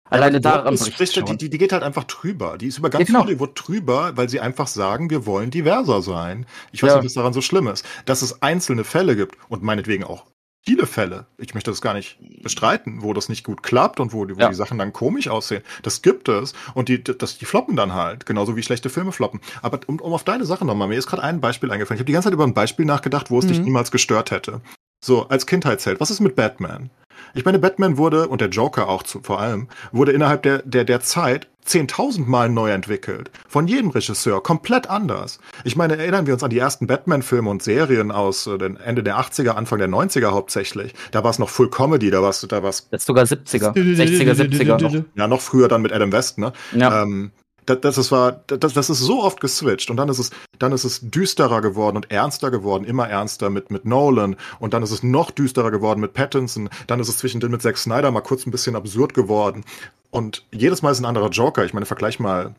Alleine 0.09 0.41
daran 0.41 0.77
spricht, 0.79 1.17
die, 1.29 1.37
die, 1.37 1.51
die 1.51 1.59
geht 1.59 1.73
halt 1.73 1.83
einfach 1.83 2.05
drüber. 2.05 2.59
Die 2.59 2.67
ist 2.69 2.79
über 2.79 2.91
ganz 2.91 3.01
Ja, 3.03 3.07
genau. 3.07 3.25
Hollywood 3.25 3.53
drüber, 3.55 4.13
weil 4.17 4.29
sie 4.29 4.41
einfach 4.41 4.69
sagen, 4.69 5.11
wir 5.11 5.27
wollen 5.27 5.51
diverser 5.51 6.01
sein. 6.03 6.47
Ich 6.73 6.83
weiß 6.83 6.91
Ja. 6.91 6.97
nicht, 6.97 7.07
was 7.07 7.15
daran 7.15 7.33
so 7.33 7.41
schlimm 7.43 7.67
ist. 7.67 7.85
Dass 8.05 8.23
es 8.23 8.41
einzelne 8.43 8.85
Fälle 8.85 9.17
gibt 9.17 9.37
und 9.49 9.63
meinetwegen 9.63 10.05
auch 10.05 10.25
viele 10.65 10.87
Fälle, 10.87 11.27
ich 11.39 11.55
möchte 11.55 11.71
das 11.71 11.81
gar 11.81 11.95
nicht 11.95 12.19
bestreiten, 12.43 13.03
wo 13.03 13.13
das 13.13 13.29
nicht 13.29 13.45
gut 13.45 13.63
klappt 13.63 14.01
und 14.01 14.13
wo, 14.13 14.25
die- 14.25 14.37
wo 14.37 14.41
Ja. 14.41 14.49
die 14.49 14.55
Sachen 14.57 14.79
dann 14.79 14.93
komisch 14.93 15.29
aussehen. 15.29 15.63
Das 15.83 16.03
gibt 16.03 16.29
es 16.29 16.55
und 16.75 16.89
die, 16.89 17.03
das, 17.05 17.39
die 17.39 17.45
floppen 17.45 17.77
dann 17.77 17.95
halt, 17.95 18.27
genauso 18.27 18.57
wie 18.57 18.63
schlechte 18.65 18.91
Filme 18.91 19.13
floppen. 19.13 19.41
Aber 19.63 19.79
um, 19.87 20.01
um 20.01 20.13
auf 20.13 20.25
deine 20.25 20.45
Sache 20.45 20.65
nochmal, 20.65 20.89
mir 20.89 20.97
ist 20.99 21.07
gerade 21.07 21.23
ein 21.23 21.41
Beispiel 21.41 21.71
eingefallen. 21.71 21.97
Ich 21.99 22.01
habe 22.01 22.07
die 22.07 22.13
ganze 22.13 22.27
Zeit 22.27 22.35
über 22.35 22.45
ein 22.45 22.55
Beispiel 22.55 22.85
nachgedacht, 22.85 23.31
wo 23.31 23.39
es 23.39 23.47
dich 23.47 23.59
Mhm. 23.59 23.65
niemals 23.67 23.91
gestört 23.93 24.31
hätte. 24.33 24.61
So, 25.07 25.29
als 25.29 25.47
Kindheitsheld, 25.47 26.01
was 26.01 26.11
ist 26.11 26.19
mit 26.19 26.35
Batman? 26.35 26.91
Ich 27.33 27.45
meine, 27.45 27.61
Batman 27.61 27.97
wurde, 27.97 28.27
und 28.27 28.41
der 28.41 28.49
Joker 28.49 28.89
auch 28.89 29.05
zu, 29.05 29.21
vor 29.23 29.39
allem, 29.39 29.69
wurde 29.93 30.11
innerhalb 30.11 30.43
der, 30.43 30.63
der, 30.63 30.83
der 30.83 31.01
Zeit 31.01 31.47
10.000 31.65 32.27
Mal 32.27 32.49
neu 32.49 32.73
entwickelt. 32.73 33.31
Von 33.47 33.69
jedem 33.69 33.91
Regisseur, 33.91 34.43
komplett 34.43 34.91
anders. 34.91 35.39
Ich 35.63 35.77
meine, 35.77 35.97
erinnern 35.97 36.27
wir 36.27 36.35
uns 36.35 36.43
an 36.43 36.51
die 36.51 36.59
ersten 36.59 36.89
Batman-Filme 36.89 37.49
und 37.49 37.63
Serien 37.63 38.11
aus 38.11 38.49
äh, 38.49 38.59
den 38.59 38.79
Ende 38.79 39.05
der 39.05 39.17
80er, 39.21 39.51
Anfang 39.51 39.79
der 39.79 39.89
90er 39.89 40.33
hauptsächlich. 40.33 40.93
Da 41.13 41.23
war 41.23 41.31
es 41.31 41.39
noch 41.39 41.51
Full 41.51 41.71
Comedy, 41.71 42.11
da 42.11 42.21
war 42.21 42.31
es 42.31 42.41
da 42.41 42.65
war's, 42.65 42.89
Das 42.91 43.03
ist 43.03 43.07
sogar 43.07 43.27
70er, 43.27 43.75
60er, 43.75 44.35
70er. 44.35 45.05
ja 45.15 45.29
noch 45.29 45.41
früher 45.41 45.69
dann 45.69 45.83
mit 45.83 45.93
Adam 45.93 46.11
West, 46.11 46.39
ne? 46.39 46.53
Ja. 46.75 47.05
Ähm, 47.05 47.31
das, 47.67 47.81
das, 47.81 47.99
ist, 47.99 48.13
war, 48.13 48.41
das, 48.47 48.73
das 48.73 48.91
ist 48.91 49.01
so 49.01 49.23
oft 49.23 49.41
geswitcht 49.41 49.91
und 49.91 49.97
dann 49.97 50.09
ist 50.09 50.19
es, 50.19 50.31
dann 50.59 50.73
ist 50.73 50.85
es 50.85 51.01
düsterer 51.03 51.61
geworden 51.61 51.97
und 51.97 52.11
ernster 52.11 52.51
geworden, 52.51 52.85
immer 52.85 53.09
ernster 53.09 53.51
mit, 53.51 53.71
mit 53.71 53.85
Nolan 53.85 54.37
und 54.59 54.75
dann 54.75 54.83
ist 54.83 54.93
es 54.93 55.03
noch 55.03 55.31
düsterer 55.31 55.71
geworden 55.71 56.01
mit 56.01 56.15
Pattinson, 56.15 56.71
dann 56.87 57.01
ist 57.01 57.09
es 57.09 57.19
zwischendrin 57.19 57.51
mit 57.51 57.63
Zack 57.63 57.77
Snyder 57.77 58.11
mal 58.11 58.21
kurz 58.23 58.47
ein 58.47 58.51
bisschen 58.51 58.77
absurd 58.77 59.15
geworden 59.15 59.65
und 60.11 60.45
jedes 60.53 60.83
Mal 60.83 60.93
ist 60.93 61.01
ein 61.01 61.05
anderer 61.05 61.29
Joker. 61.29 61.65
Ich 61.65 61.75
meine, 61.75 61.87
vergleich 61.87 62.19
mal 62.19 62.55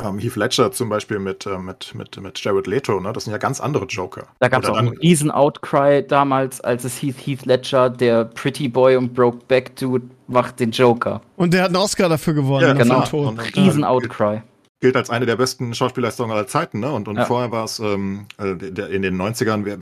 ähm, 0.00 0.18
Heath 0.18 0.36
Ledger 0.36 0.72
zum 0.72 0.88
Beispiel 0.88 1.18
mit, 1.18 1.46
äh, 1.46 1.58
mit, 1.58 1.94
mit, 1.94 2.20
mit 2.20 2.42
Jared 2.42 2.66
Leto, 2.66 2.98
ne? 2.98 3.12
Das 3.12 3.24
sind 3.24 3.32
ja 3.32 3.38
ganz 3.38 3.60
andere 3.60 3.84
Joker. 3.84 4.26
Da 4.40 4.48
gab 4.48 4.62
es 4.62 4.70
auch 4.70 4.76
einen 4.76 4.96
riesen 4.96 5.30
Outcry 5.30 6.06
damals, 6.06 6.60
als 6.60 6.84
es 6.84 6.96
hieß, 6.96 7.16
Heath 7.26 7.44
Ledger, 7.44 7.90
der 7.90 8.24
Pretty 8.24 8.68
Boy 8.68 8.96
und 8.96 9.12
Brokeback 9.12 9.76
Dude, 9.76 10.06
macht 10.32 10.58
den 10.60 10.70
Joker. 10.72 11.20
Und 11.36 11.54
der 11.54 11.62
hat 11.62 11.68
einen 11.68 11.76
Oscar 11.76 12.08
dafür 12.08 12.34
gewonnen. 12.34 12.66
Ja, 12.66 12.72
genau. 12.74 13.02
Tod. 13.04 13.28
Und- 13.28 13.38
und- 13.38 13.56
Riesen 13.56 13.84
Outcry. 13.84 14.42
gilt 14.80 14.96
als 14.96 15.10
eine 15.10 15.26
der 15.26 15.36
besten 15.36 15.74
Schauspielleistungen 15.74 16.32
aller 16.36 16.46
Zeiten, 16.48 16.80
ne? 16.80 16.90
Und, 16.90 17.06
und 17.06 17.16
Ja. 17.16 17.24
vorher 17.24 17.52
war 17.52 17.64
es 17.64 17.78
ähm, 17.78 18.26
äh, 18.38 18.50
in 18.50 19.02
den 19.02 19.16
90ern, 19.16 19.64
wer, 19.64 19.78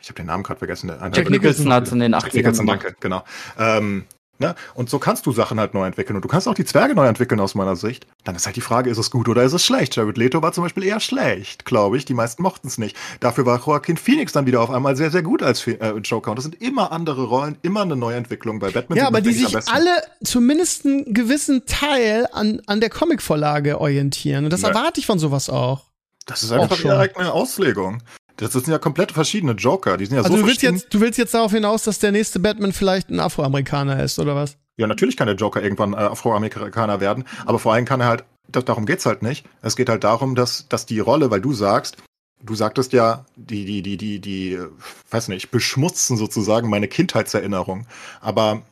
ich 0.00 0.08
habe 0.08 0.14
den 0.14 0.26
Namen 0.26 0.44
gerade 0.44 0.58
vergessen. 0.58 0.86
Der, 0.86 1.10
Jack 1.12 1.30
Nicholson 1.30 1.72
hat 1.72 1.84
es 1.86 1.92
in 1.92 1.98
den 1.98 2.12
Jack 2.12 2.24
80ern 2.26 2.36
Nicholson, 2.36 2.66
gemacht. 2.66 2.84
danke, 2.84 2.96
genau. 3.00 3.24
Ähm, 3.58 4.04
ne? 4.38 4.54
Und 4.74 4.90
so 4.90 4.98
kannst 4.98 5.26
du 5.26 5.32
Sachen 5.32 5.58
halt 5.60 5.74
neu 5.74 5.86
entwickeln. 5.86 6.16
Und 6.16 6.22
du 6.24 6.28
kannst 6.28 6.48
auch 6.48 6.54
die 6.54 6.64
Zwerge 6.64 6.94
neu 6.94 7.06
entwickeln 7.06 7.40
aus 7.40 7.54
meiner 7.54 7.76
Sicht. 7.76 8.06
Dann 8.24 8.34
ist 8.34 8.46
halt 8.46 8.56
die 8.56 8.60
Frage, 8.60 8.90
ist 8.90 8.98
es 8.98 9.10
gut 9.10 9.28
oder 9.28 9.42
ist 9.42 9.52
es 9.52 9.64
schlecht? 9.64 9.96
Jared 9.96 10.16
Leto 10.16 10.42
war 10.42 10.52
zum 10.52 10.64
Beispiel 10.64 10.84
eher 10.84 11.00
schlecht, 11.00 11.64
glaube 11.64 11.96
ich. 11.96 12.04
Die 12.04 12.14
meisten 12.14 12.42
mochten 12.42 12.68
es 12.68 12.78
nicht. 12.78 12.96
Dafür 13.20 13.46
war 13.46 13.58
Joaquin 13.64 13.96
Phoenix 13.96 14.32
dann 14.32 14.46
wieder 14.46 14.60
auf 14.60 14.70
einmal 14.70 14.96
sehr, 14.96 15.10
sehr 15.10 15.22
gut 15.22 15.42
als 15.42 15.66
äh, 15.66 15.92
Joker. 16.02 16.30
Und 16.30 16.36
das 16.36 16.44
sind 16.44 16.60
immer 16.60 16.92
andere 16.92 17.24
Rollen, 17.24 17.58
immer 17.62 17.82
eine 17.82 17.96
Neuentwicklung. 17.96 18.58
Bei 18.58 18.70
Batman 18.70 18.98
Ja, 18.98 19.06
aber 19.06 19.20
die 19.20 19.32
sich 19.32 19.56
alle 19.68 19.90
zumindest 20.22 20.86
einen 20.86 21.14
gewissen 21.14 21.64
Teil 21.66 22.26
an, 22.32 22.60
an 22.66 22.80
der 22.80 22.90
Comicvorlage 22.90 23.80
orientieren. 23.80 24.44
Und 24.44 24.52
das 24.52 24.62
Ja. 24.62 24.68
erwarte 24.68 25.00
ich 25.00 25.06
von 25.06 25.18
sowas 25.18 25.48
auch. 25.50 25.84
Das 26.26 26.42
ist 26.42 26.50
einfach 26.52 26.78
ihre 26.84 26.98
eigene 26.98 27.32
Auslegung. 27.32 28.02
Das 28.36 28.52
sind 28.52 28.68
ja 28.68 28.78
komplett 28.78 29.12
verschiedene 29.12 29.52
Joker. 29.52 29.96
Die 29.96 30.06
sind 30.06 30.16
ja 30.16 30.22
Also 30.22 30.36
so 30.36 30.42
du 30.42 30.46
willst, 30.46 30.60
verschieden. 30.60 30.80
jetzt, 30.82 30.94
du 30.94 31.00
willst 31.00 31.18
jetzt 31.18 31.34
darauf 31.34 31.52
hinaus, 31.52 31.84
dass 31.84 31.98
der 31.98 32.12
nächste 32.12 32.38
Batman 32.38 32.72
vielleicht 32.72 33.10
ein 33.10 33.20
Afroamerikaner 33.20 34.02
ist, 34.02 34.18
oder 34.18 34.34
was? 34.34 34.56
Ja, 34.76 34.86
natürlich 34.86 35.16
kann 35.16 35.26
der 35.26 35.36
Joker 35.36 35.62
irgendwann 35.62 35.94
äh, 35.94 35.96
Afroamerikaner 35.96 37.00
werden, 37.00 37.24
aber 37.46 37.58
vor 37.58 37.72
allem 37.72 37.86
kann 37.86 38.00
er 38.00 38.08
halt, 38.08 38.24
das, 38.48 38.64
darum 38.66 38.84
geht's 38.84 39.06
halt 39.06 39.22
nicht. 39.22 39.46
Es 39.62 39.74
geht 39.74 39.88
halt 39.88 40.04
darum, 40.04 40.34
dass, 40.34 40.68
dass 40.68 40.84
die 40.84 41.00
Rolle, 41.00 41.30
weil 41.30 41.40
du 41.40 41.54
sagst, 41.54 41.96
du 42.42 42.54
sagtest 42.54 42.92
ja, 42.92 43.24
die, 43.36 43.64
die, 43.64 43.82
die, 43.82 43.96
die, 43.96 44.20
die, 44.20 44.58
weiß 45.10 45.28
nicht, 45.28 45.50
beschmutzen 45.50 46.18
sozusagen 46.18 46.68
meine 46.68 46.88
Kindheitserinnerung. 46.88 47.86
Aber 48.20 48.62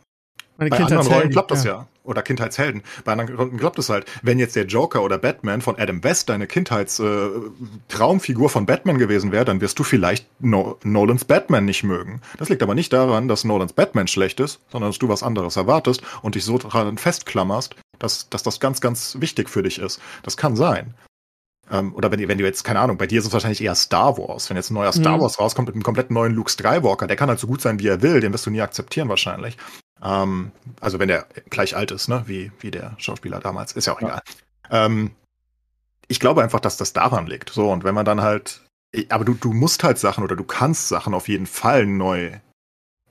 Meine 0.56 0.70
Bei 0.70 0.76
anderen 0.76 0.98
Rollen 0.98 1.08
Kindheitshelden, 1.08 1.32
klappt 1.32 1.50
das 1.50 1.64
ja. 1.64 1.86
Oder 2.04 2.22
Kindheitshelden. 2.22 2.82
Bei 3.04 3.12
anderen 3.12 3.34
Rollen 3.34 3.56
klappt 3.56 3.78
es 3.78 3.88
halt. 3.88 4.04
Wenn 4.22 4.38
jetzt 4.38 4.54
der 4.56 4.66
Joker 4.66 5.02
oder 5.02 5.18
Batman 5.18 5.62
von 5.62 5.76
Adam 5.76 6.04
West 6.04 6.28
deine 6.28 6.46
Kindheitstraumfigur 6.46 8.50
von 8.50 8.66
Batman 8.66 8.98
gewesen 8.98 9.32
wäre, 9.32 9.44
dann 9.44 9.60
wirst 9.60 9.78
du 9.78 9.84
vielleicht 9.84 10.26
no 10.40 10.78
Nolans 10.84 11.24
Batman 11.24 11.64
nicht 11.64 11.82
mögen. 11.82 12.20
Das 12.38 12.50
liegt 12.50 12.62
aber 12.62 12.74
nicht 12.74 12.92
daran, 12.92 13.26
dass 13.26 13.44
Nolans 13.44 13.72
Batman 13.72 14.06
schlecht 14.06 14.38
ist, 14.40 14.60
sondern 14.70 14.90
dass 14.90 14.98
du 14.98 15.08
was 15.08 15.22
anderes 15.22 15.56
erwartest 15.56 16.02
und 16.22 16.34
dich 16.34 16.44
so 16.44 16.58
daran 16.58 16.98
festklammerst, 16.98 17.74
dass, 17.98 18.28
dass 18.28 18.42
das 18.42 18.60
ganz, 18.60 18.80
ganz 18.80 19.16
wichtig 19.20 19.48
für 19.48 19.62
dich 19.62 19.78
ist. 19.78 20.00
Das 20.22 20.36
kann 20.36 20.56
sein. 20.56 20.94
Ähm, 21.70 21.94
oder 21.94 22.12
wenn, 22.12 22.28
wenn 22.28 22.38
du 22.38 22.44
jetzt, 22.44 22.62
keine 22.64 22.80
Ahnung, 22.80 22.98
bei 22.98 23.06
dir 23.06 23.20
ist 23.20 23.26
es 23.26 23.32
wahrscheinlich 23.32 23.62
eher 23.62 23.74
Star 23.74 24.18
Wars. 24.18 24.50
Wenn 24.50 24.56
jetzt 24.58 24.70
ein 24.70 24.74
neuer 24.74 24.92
Star 24.92 25.16
Mhm. 25.16 25.22
Wars 25.22 25.40
rauskommt 25.40 25.68
mit 25.68 25.74
einem 25.74 25.82
komplett 25.82 26.10
neuen 26.10 26.34
Luke 26.34 26.50
Skywalker, 26.50 27.06
der 27.06 27.16
kann 27.16 27.30
halt 27.30 27.40
so 27.40 27.46
gut 27.46 27.62
sein, 27.62 27.78
wie 27.80 27.88
er 27.88 28.02
will, 28.02 28.20
den 28.20 28.32
wirst 28.32 28.44
du 28.46 28.50
nie 28.50 28.60
akzeptieren 28.60 29.08
wahrscheinlich. 29.08 29.56
Ähm, 30.04 30.52
also 30.80 30.98
wenn 30.98 31.08
der 31.08 31.26
gleich 31.50 31.76
alt 31.76 31.90
ist, 31.90 32.08
ne, 32.08 32.24
wie, 32.26 32.52
wie 32.60 32.70
der 32.70 32.94
Schauspieler 32.98 33.40
damals, 33.40 33.72
ist 33.72 33.86
ja 33.86 33.94
auch 33.94 34.00
Ja. 34.00 34.08
egal. 34.08 34.22
Ähm, 34.70 35.10
ich 36.08 36.20
glaube 36.20 36.42
einfach, 36.42 36.60
dass 36.60 36.76
das 36.76 36.92
daran 36.92 37.26
liegt. 37.26 37.50
So, 37.50 37.70
und 37.70 37.84
wenn 37.84 37.94
man 37.94 38.04
dann 38.04 38.20
halt, 38.20 38.62
aber 39.08 39.24
du, 39.24 39.34
du 39.34 39.52
musst 39.52 39.82
halt 39.84 39.98
Sachen 39.98 40.22
oder 40.22 40.36
du 40.36 40.44
kannst 40.44 40.88
Sachen 40.88 41.14
auf 41.14 41.28
jeden 41.28 41.46
Fall 41.46 41.86
neu, 41.86 42.32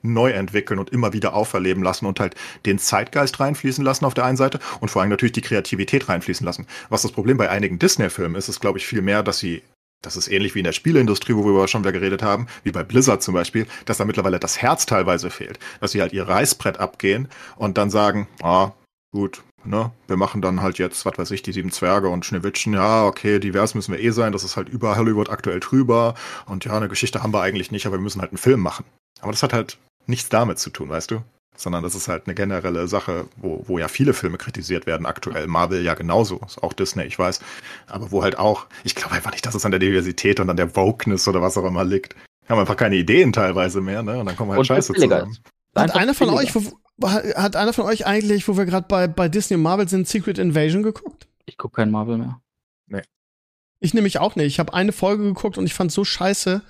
neu 0.03 0.31
entwickeln 0.31 0.79
und 0.79 0.91
immer 0.91 1.13
wieder 1.13 1.33
auferleben 1.33 1.83
lassen 1.83 2.05
und 2.05 2.19
halt 2.19 2.35
den 2.65 2.77
Zeitgeist 2.77 3.39
reinfließen 3.39 3.83
lassen 3.83 4.05
auf 4.05 4.13
der 4.13 4.25
einen 4.25 4.37
Seite 4.37 4.59
und 4.79 4.89
vor 4.89 5.01
allem 5.01 5.09
natürlich 5.09 5.31
die 5.31 5.41
Kreativität 5.41 6.07
reinfließen 6.09 6.45
lassen. 6.45 6.67
Was 6.89 7.01
das 7.01 7.11
Problem 7.11 7.37
bei 7.37 7.49
einigen 7.49 7.79
Disney-Filmen 7.79 8.35
ist, 8.35 8.49
ist, 8.49 8.59
glaube 8.59 8.77
ich, 8.77 8.85
viel 8.85 9.01
mehr, 9.01 9.23
dass 9.23 9.39
sie 9.39 9.63
das 10.03 10.17
ist 10.17 10.27
ähnlich 10.27 10.53
wie 10.53 10.59
in 10.59 10.65
der 10.65 10.73
Spieleindustrie, 10.73 11.35
wo 11.35 11.43
wir 11.43 11.67
schon 11.67 11.81
wieder 11.81 11.91
geredet 11.91 12.21
haben, 12.21 12.47
wie 12.63 12.71
bei 12.71 12.83
Blizzard 12.83 13.23
zum 13.23 13.33
Beispiel, 13.33 13.65
dass 13.85 13.97
da 13.97 14.05
mittlerweile 14.05 14.39
das 14.39 14.61
Herz 14.61 14.85
teilweise 14.85 15.31
fehlt. 15.31 15.57
Dass 15.79 15.91
sie 15.91 16.01
halt 16.01 16.13
ihr 16.13 16.27
Reißbrett 16.27 16.79
abgehen 16.79 17.29
und 17.55 17.77
dann 17.77 17.89
sagen, 17.89 18.27
ah, 18.43 18.71
gut, 19.11 19.43
ne, 19.63 19.91
wir 20.07 20.17
machen 20.17 20.41
dann 20.41 20.61
halt 20.61 20.77
jetzt, 20.77 21.05
was 21.05 21.17
weiß 21.17 21.31
ich, 21.31 21.41
die 21.41 21.53
sieben 21.53 21.71
Zwerge 21.71 22.09
und 22.09 22.25
Schneewittchen, 22.25 22.73
ja, 22.73 23.05
okay, 23.05 23.39
divers 23.39 23.75
müssen 23.75 23.93
wir 23.93 23.99
eh 24.01 24.11
sein, 24.11 24.33
das 24.33 24.43
ist 24.43 24.57
halt 24.57 24.69
über 24.69 24.97
Hollywood 24.97 25.29
aktuell 25.29 25.59
drüber 25.59 26.15
und 26.45 26.65
ja, 26.65 26.75
eine 26.75 26.89
Geschichte 26.89 27.23
haben 27.23 27.33
wir 27.33 27.41
eigentlich 27.41 27.71
nicht, 27.71 27.85
aber 27.85 27.97
wir 27.97 28.01
müssen 28.01 28.21
halt 28.21 28.31
einen 28.31 28.37
Film 28.37 28.59
machen. 28.59 28.85
Aber 29.21 29.31
das 29.31 29.43
hat 29.43 29.53
halt 29.53 29.77
nichts 30.05 30.29
damit 30.29 30.59
zu 30.59 30.69
tun, 30.69 30.89
weißt 30.89 31.11
du? 31.11 31.23
Sondern 31.55 31.83
das 31.83 31.95
ist 31.95 32.07
halt 32.07 32.23
eine 32.25 32.33
generelle 32.33 32.87
Sache, 32.87 33.25
wo, 33.37 33.63
wo 33.67 33.77
ja 33.77 33.87
viele 33.87 34.13
Filme 34.13 34.37
kritisiert 34.37 34.85
werden 34.85 35.05
aktuell. 35.05 35.47
Marvel 35.47 35.83
ja 35.83 35.93
genauso, 35.93 36.39
ist 36.45 36.61
auch 36.63 36.73
Disney, 36.73 37.03
ich 37.03 37.19
weiß. 37.19 37.39
Aber 37.87 38.11
wo 38.11 38.23
halt 38.23 38.39
auch, 38.39 38.65
ich 38.83 38.95
glaube 38.95 39.15
einfach 39.15 39.31
nicht, 39.31 39.45
dass 39.45 39.55
es 39.55 39.65
an 39.65 39.71
der 39.71 39.79
Diversität 39.79 40.39
und 40.39 40.49
an 40.49 40.57
der 40.57 40.75
Wokeness 40.75 41.27
oder 41.27 41.41
was 41.41 41.57
auch 41.57 41.65
immer 41.65 41.83
liegt. 41.83 42.15
Wir 42.45 42.49
haben 42.49 42.59
einfach 42.59 42.77
keine 42.77 42.95
Ideen 42.95 43.31
teilweise 43.31 43.81
mehr, 43.81 44.03
ne? 44.03 44.19
Und 44.19 44.25
dann 44.25 44.35
kommen 44.35 44.51
halt 44.51 44.59
Und 44.59 44.65
Scheiße 44.65 44.93
zusammen. 44.93 45.37
Hat 45.75 45.95
einer 45.95 46.13
von 46.13 46.27
billiger. 46.27 46.57
euch, 46.57 46.73
wo, 46.99 47.09
hat 47.09 47.55
einer 47.55 47.73
von 47.73 47.85
euch 47.85 48.05
eigentlich, 48.05 48.47
wo 48.47 48.57
wir 48.57 48.65
gerade 48.65 48.87
bei, 48.87 49.07
bei 49.07 49.29
Disney 49.29 49.55
und 49.55 49.63
Marvel 49.63 49.87
sind, 49.87 50.07
Secret 50.07 50.37
Invasion 50.37 50.83
geguckt? 50.83 51.27
Ich 51.45 51.57
gucke 51.57 51.77
kein 51.77 51.91
Marvel 51.91 52.17
mehr. 52.17 52.41
Ich 53.83 53.93
nämlich 53.93 54.17
auch 54.17 54.37
nicht. 54.37 54.47
Ich 54.47 54.59
habe 54.59 54.73
eine 54.73 54.93
Folge 54.93 55.23
geguckt 55.25 55.57
und 55.57 55.65
ich 55.65 55.73
fand 55.73 55.91
so 55.91 56.05
scheiße. 56.05 56.61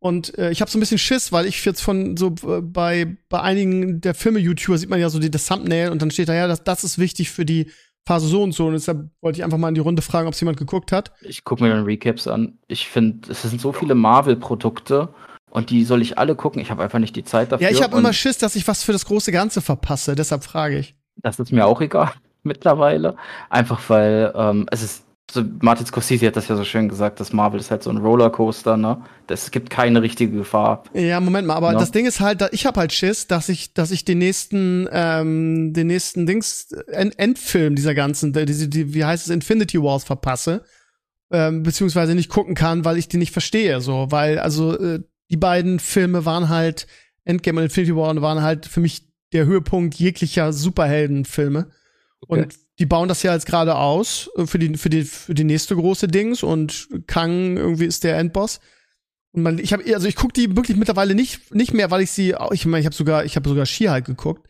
Und 0.00 0.38
äh, 0.38 0.50
ich 0.50 0.60
habe 0.60 0.70
so 0.70 0.78
ein 0.78 0.80
bisschen 0.80 0.98
Schiss, 0.98 1.32
weil 1.32 1.46
ich 1.46 1.64
jetzt 1.64 1.80
von 1.80 2.16
so 2.16 2.34
äh, 2.46 2.60
bei, 2.60 3.16
bei 3.28 3.40
einigen 3.40 4.00
der 4.00 4.14
Filme-YouTuber 4.14 4.78
sieht 4.78 4.90
man 4.90 5.00
ja 5.00 5.10
so 5.10 5.18
die, 5.18 5.30
das 5.30 5.46
Thumbnail 5.46 5.90
und 5.90 6.00
dann 6.02 6.10
steht 6.10 6.28
da 6.28 6.34
ja, 6.34 6.46
das, 6.46 6.62
das 6.62 6.84
ist 6.84 6.98
wichtig 6.98 7.30
für 7.30 7.44
die 7.44 7.70
Phase 8.06 8.26
so 8.26 8.42
und 8.42 8.52
so. 8.52 8.66
Und 8.66 8.72
deshalb 8.74 9.10
wollte 9.20 9.38
ich 9.38 9.44
einfach 9.44 9.58
mal 9.58 9.68
in 9.68 9.74
die 9.74 9.80
Runde 9.80 10.02
fragen, 10.02 10.28
ob 10.28 10.34
es 10.34 10.40
jemand 10.40 10.56
geguckt 10.56 10.92
hat. 10.92 11.12
Ich 11.22 11.44
gucke 11.44 11.62
mir 11.62 11.70
dann 11.70 11.84
Recaps 11.84 12.26
an. 12.26 12.58
Ich 12.68 12.88
finde, 12.88 13.30
es 13.30 13.42
sind 13.42 13.60
so 13.60 13.72
viele 13.72 13.94
Marvel-Produkte 13.94 15.08
und 15.50 15.70
die 15.70 15.84
soll 15.84 16.00
ich 16.00 16.16
alle 16.16 16.34
gucken. 16.34 16.60
Ich 16.62 16.70
habe 16.70 16.82
einfach 16.82 16.98
nicht 16.98 17.16
die 17.16 17.24
Zeit 17.24 17.52
dafür. 17.52 17.68
Ja, 17.68 17.72
ich 17.72 17.82
habe 17.82 17.96
immer 17.96 18.12
Schiss, 18.12 18.38
dass 18.38 18.56
ich 18.56 18.66
was 18.68 18.82
für 18.82 18.92
das 18.92 19.04
große 19.04 19.32
Ganze 19.32 19.60
verpasse. 19.60 20.14
Deshalb 20.14 20.44
frage 20.44 20.78
ich. 20.78 20.94
Das 21.16 21.38
ist 21.38 21.52
mir 21.52 21.66
auch 21.66 21.80
egal 21.80 22.12
mittlerweile. 22.42 23.16
Einfach 23.50 23.80
weil 23.88 24.32
ähm, 24.34 24.66
es 24.70 24.82
ist. 24.82 25.04
So, 25.30 25.44
Martin 25.60 25.84
Scorsese 25.84 26.26
hat 26.26 26.36
das 26.36 26.48
ja 26.48 26.56
so 26.56 26.64
schön 26.64 26.88
gesagt, 26.88 27.20
dass 27.20 27.34
Marvel 27.34 27.60
ist 27.60 27.70
halt 27.70 27.82
so 27.82 27.90
ein 27.90 27.98
Rollercoaster, 27.98 28.78
ne? 28.78 29.02
Es 29.26 29.50
gibt 29.50 29.68
keine 29.68 30.00
richtige 30.00 30.32
Gefahr. 30.38 30.84
Ja, 30.94 31.20
Moment 31.20 31.46
mal, 31.46 31.54
aber 31.54 31.72
Ja. 31.72 31.78
das 31.78 31.90
Ding 31.90 32.06
ist 32.06 32.20
halt, 32.20 32.42
ich 32.52 32.64
habe 32.64 32.80
halt 32.80 32.94
Schiss, 32.94 33.26
dass 33.26 33.50
ich, 33.50 33.74
dass 33.74 33.90
ich 33.90 34.06
den 34.06 34.18
nächsten, 34.18 34.88
ähm, 34.90 35.74
den 35.74 35.88
nächsten 35.88 36.24
Dings, 36.26 36.72
End 36.86 37.18
Endfilm 37.18 37.74
dieser 37.74 37.94
ganzen, 37.94 38.32
diese, 38.32 38.68
die, 38.68 38.94
wie 38.94 39.04
heißt 39.04 39.26
es, 39.26 39.30
Infinity 39.30 39.82
Wars 39.82 40.04
verpasse, 40.04 40.64
ähm, 41.30 41.62
beziehungsweise 41.62 42.14
nicht 42.14 42.30
gucken 42.30 42.54
kann, 42.54 42.86
weil 42.86 42.96
ich 42.96 43.08
die 43.08 43.18
nicht 43.18 43.32
verstehe, 43.32 43.82
so, 43.82 44.06
weil, 44.08 44.38
also, 44.38 44.78
äh, 44.78 45.00
die 45.30 45.36
beiden 45.36 45.78
Filme 45.78 46.24
waren 46.24 46.48
halt, 46.48 46.86
Endgame 47.26 47.58
und 47.60 47.64
Infinity 47.64 47.94
War 47.94 48.18
waren 48.22 48.40
halt 48.40 48.64
für 48.64 48.80
mich 48.80 49.02
der 49.34 49.44
Höhepunkt 49.44 49.94
jeglicher 49.96 50.54
Superheldenfilme. 50.54 51.68
Okay. 52.20 52.40
Und 52.44 52.54
die 52.78 52.86
bauen 52.86 53.08
das 53.08 53.22
ja 53.22 53.34
jetzt 53.34 53.46
gerade 53.46 53.76
aus 53.76 54.30
äh, 54.36 54.46
für 54.46 54.58
die, 54.58 54.76
für 54.76 54.90
die, 54.90 55.04
für 55.04 55.34
die 55.34 55.44
nächste 55.44 55.74
große 55.74 56.08
Dings 56.08 56.42
und 56.42 56.88
Kang 57.06 57.56
irgendwie 57.56 57.86
ist 57.86 58.04
der 58.04 58.16
Endboss. 58.16 58.60
Und 59.32 59.42
man, 59.42 59.58
ich 59.58 59.72
habe, 59.72 59.84
also 59.94 60.08
ich 60.08 60.16
gucke 60.16 60.32
die 60.32 60.56
wirklich 60.56 60.76
mittlerweile 60.76 61.14
nicht, 61.14 61.54
nicht 61.54 61.74
mehr, 61.74 61.90
weil 61.90 62.02
ich 62.02 62.10
sie, 62.10 62.34
ich 62.52 62.66
meine, 62.66 62.80
ich 62.80 62.86
habe 62.86 62.94
sogar, 62.94 63.24
ich 63.24 63.36
habe 63.36 63.48
sogar 63.48 63.66
She-Hulk 63.66 64.04
geguckt. 64.04 64.48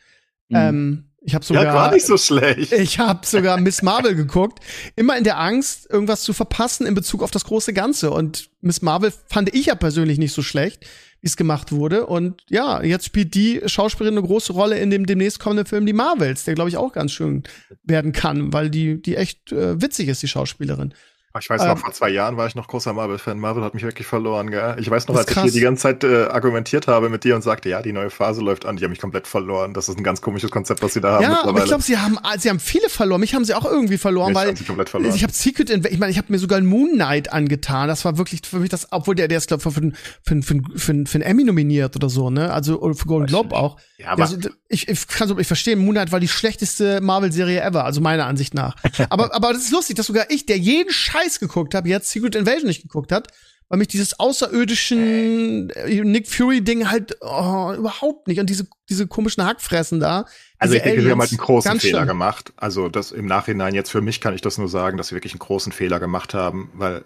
Mhm. 0.48 0.56
Ähm, 0.56 1.07
ich 1.28 1.34
habe 1.34 1.44
sogar, 1.44 1.64
Ja, 1.64 1.74
war 1.74 1.92
nicht 1.92 2.06
so 2.06 2.16
schlecht. 2.16 2.72
ich 2.72 2.98
habe 2.98 3.26
sogar 3.26 3.60
Miss 3.60 3.82
Marvel 3.82 4.14
geguckt, 4.14 4.60
immer 4.96 5.14
in 5.18 5.24
der 5.24 5.38
Angst, 5.38 5.86
irgendwas 5.90 6.22
zu 6.22 6.32
verpassen 6.32 6.86
in 6.86 6.94
Bezug 6.94 7.22
auf 7.22 7.30
das 7.30 7.44
große 7.44 7.74
Ganze. 7.74 8.10
Und 8.10 8.48
Miss 8.62 8.80
Marvel 8.80 9.12
fand 9.26 9.54
ich 9.54 9.66
ja 9.66 9.74
persönlich 9.74 10.16
nicht 10.16 10.32
so 10.32 10.40
schlecht, 10.42 10.86
wie 11.20 11.26
es 11.26 11.36
gemacht 11.36 11.70
wurde. 11.70 12.06
Und 12.06 12.44
ja, 12.48 12.82
jetzt 12.82 13.04
spielt 13.04 13.34
die 13.34 13.60
Schauspielerin 13.66 14.16
eine 14.16 14.26
große 14.26 14.54
Rolle 14.54 14.78
in 14.78 14.88
dem 14.88 15.04
demnächst 15.04 15.38
kommenden 15.38 15.66
Film 15.66 15.84
Die 15.84 15.92
Marvels, 15.92 16.44
der 16.44 16.54
glaube 16.54 16.70
ich 16.70 16.78
auch 16.78 16.94
ganz 16.94 17.12
schön 17.12 17.42
werden 17.82 18.12
kann, 18.12 18.50
weil 18.54 18.70
die 18.70 19.02
die 19.02 19.16
echt 19.16 19.52
äh, 19.52 19.82
witzig 19.82 20.08
ist, 20.08 20.22
die 20.22 20.28
Schauspielerin. 20.28 20.94
Ich 21.38 21.50
weiß 21.50 21.62
noch, 21.62 21.72
Ähm, 21.72 21.76
vor 21.76 21.92
zwei 21.92 22.08
Jahren 22.08 22.36
war 22.36 22.46
ich 22.46 22.54
noch 22.54 22.66
großer 22.66 22.92
Marvel-Fan. 22.94 23.38
Marvel 23.38 23.62
hat 23.62 23.74
mich 23.74 23.82
wirklich 23.82 24.06
verloren, 24.06 24.50
gell? 24.50 24.76
Ich 24.80 24.90
weiß 24.90 25.08
noch, 25.08 25.16
als 25.16 25.26
ist 25.26 25.30
ich 25.30 25.34
hier 25.34 25.42
krass. 25.44 25.52
die 25.52 25.60
ganze 25.60 25.82
Zeit 25.82 26.04
äh, 26.04 26.24
argumentiert 26.24 26.88
habe 26.88 27.10
mit 27.10 27.22
dir 27.22 27.36
und 27.36 27.42
sagte, 27.42 27.68
ja, 27.68 27.82
die 27.82 27.92
neue 27.92 28.10
Phase 28.10 28.40
läuft 28.40 28.64
an, 28.64 28.76
die 28.76 28.84
haben 28.84 28.90
mich 28.90 29.00
komplett 29.00 29.26
verloren. 29.26 29.74
Das 29.74 29.88
ist 29.88 29.98
ein 29.98 30.04
ganz 30.04 30.22
komisches 30.22 30.50
Konzept, 30.50 30.82
was 30.82 30.94
sie 30.94 31.00
da 31.00 31.12
haben 31.12 31.22
ja, 31.22 31.44
aber 31.44 31.58
ich 31.60 31.66
glaube, 31.66 31.82
sie 31.82 31.98
haben 31.98 32.18
sie 32.38 32.48
haben 32.48 32.60
viele 32.60 32.88
verloren. 32.88 33.20
Mich 33.20 33.34
haben 33.34 33.44
sie 33.44 33.54
auch 33.54 33.66
irgendwie 33.66 33.98
verloren, 33.98 34.34
weil 34.34 34.48
haben 34.48 34.56
sie 34.56 34.64
komplett 34.64 34.88
verloren. 34.88 35.14
Ich 35.14 35.22
habe 35.22 35.32
Secret 35.32 35.68
Invasion, 35.68 35.92
ich 35.92 36.00
meine, 36.00 36.12
ich 36.12 36.18
habe 36.18 36.32
mir 36.32 36.38
sogar 36.38 36.58
einen 36.58 36.66
Moon 36.66 36.92
Knight 36.94 37.30
angetan. 37.30 37.88
Das 37.88 38.04
war 38.04 38.16
wirklich 38.16 38.40
für 38.44 38.58
mich 38.58 38.70
das, 38.70 38.88
obwohl 38.90 39.14
der, 39.14 39.28
der 39.28 39.38
ist, 39.38 39.48
glaube 39.48 39.62
ich, 39.66 39.74
für, 39.74 39.80
für, 39.80 39.92
für, 40.22 40.42
für, 40.42 40.62
für, 40.76 41.04
für 41.06 41.14
einen 41.14 41.22
Emmy 41.22 41.44
nominiert 41.44 41.94
oder 41.94 42.08
so, 42.08 42.30
ne? 42.30 42.52
Also 42.52 42.80
für 42.94 43.06
Golden 43.06 43.26
Globe 43.26 43.54
auch. 43.54 43.76
ja, 43.98 44.08
aber 44.10 44.22
Also, 44.22 44.38
ich, 44.68 44.88
ich 44.88 45.06
kann 45.08 45.28
so, 45.28 45.38
ich 45.38 45.46
verstehe, 45.46 45.76
Moon 45.76 45.92
Knight 45.94 46.10
war 46.10 46.20
die 46.20 46.28
schlechteste 46.28 47.00
Marvel-Serie 47.00 47.60
ever, 47.62 47.84
also 47.84 48.00
meiner 48.00 48.26
Ansicht 48.26 48.54
nach. 48.54 48.76
aber, 49.10 49.34
aber 49.34 49.52
das 49.52 49.62
ist 49.62 49.72
lustig, 49.72 49.96
dass 49.96 50.06
sogar 50.06 50.30
ich, 50.30 50.46
der 50.46 50.58
jeden 50.58 50.90
Scheiß 50.90 51.27
geguckt 51.38 51.74
habe, 51.74 51.88
jetzt 51.88 52.10
Secret 52.10 52.34
Invasion 52.34 52.66
nicht 52.66 52.82
geguckt 52.82 53.12
hat, 53.12 53.28
weil 53.68 53.78
mich 53.78 53.88
dieses 53.88 54.18
außerirdischen 54.18 55.70
äh, 55.70 56.02
Nick 56.02 56.28
Fury-Ding 56.28 56.90
halt 56.90 57.16
oh, 57.20 57.74
überhaupt 57.76 58.28
nicht 58.28 58.40
und 58.40 58.48
diese, 58.48 58.66
diese 58.88 59.06
komischen 59.06 59.44
Hackfressen 59.44 60.00
da. 60.00 60.24
Also 60.58 60.74
ich 60.74 60.82
denke, 60.82 61.04
wir 61.04 61.12
haben 61.12 61.20
halt 61.20 61.30
Aliens, 61.30 61.40
einen 61.40 61.46
großen 61.46 61.80
Fehler 61.80 61.98
schlimm. 61.98 62.08
gemacht. 62.08 62.52
Also 62.56 62.88
das 62.88 63.12
im 63.12 63.26
Nachhinein 63.26 63.74
jetzt 63.74 63.90
für 63.90 64.00
mich 64.00 64.20
kann 64.20 64.34
ich 64.34 64.40
das 64.40 64.58
nur 64.58 64.68
sagen, 64.68 64.96
dass 64.96 65.10
wir 65.10 65.16
wirklich 65.16 65.34
einen 65.34 65.40
großen 65.40 65.72
Fehler 65.72 66.00
gemacht 66.00 66.34
haben, 66.34 66.70
weil 66.74 67.04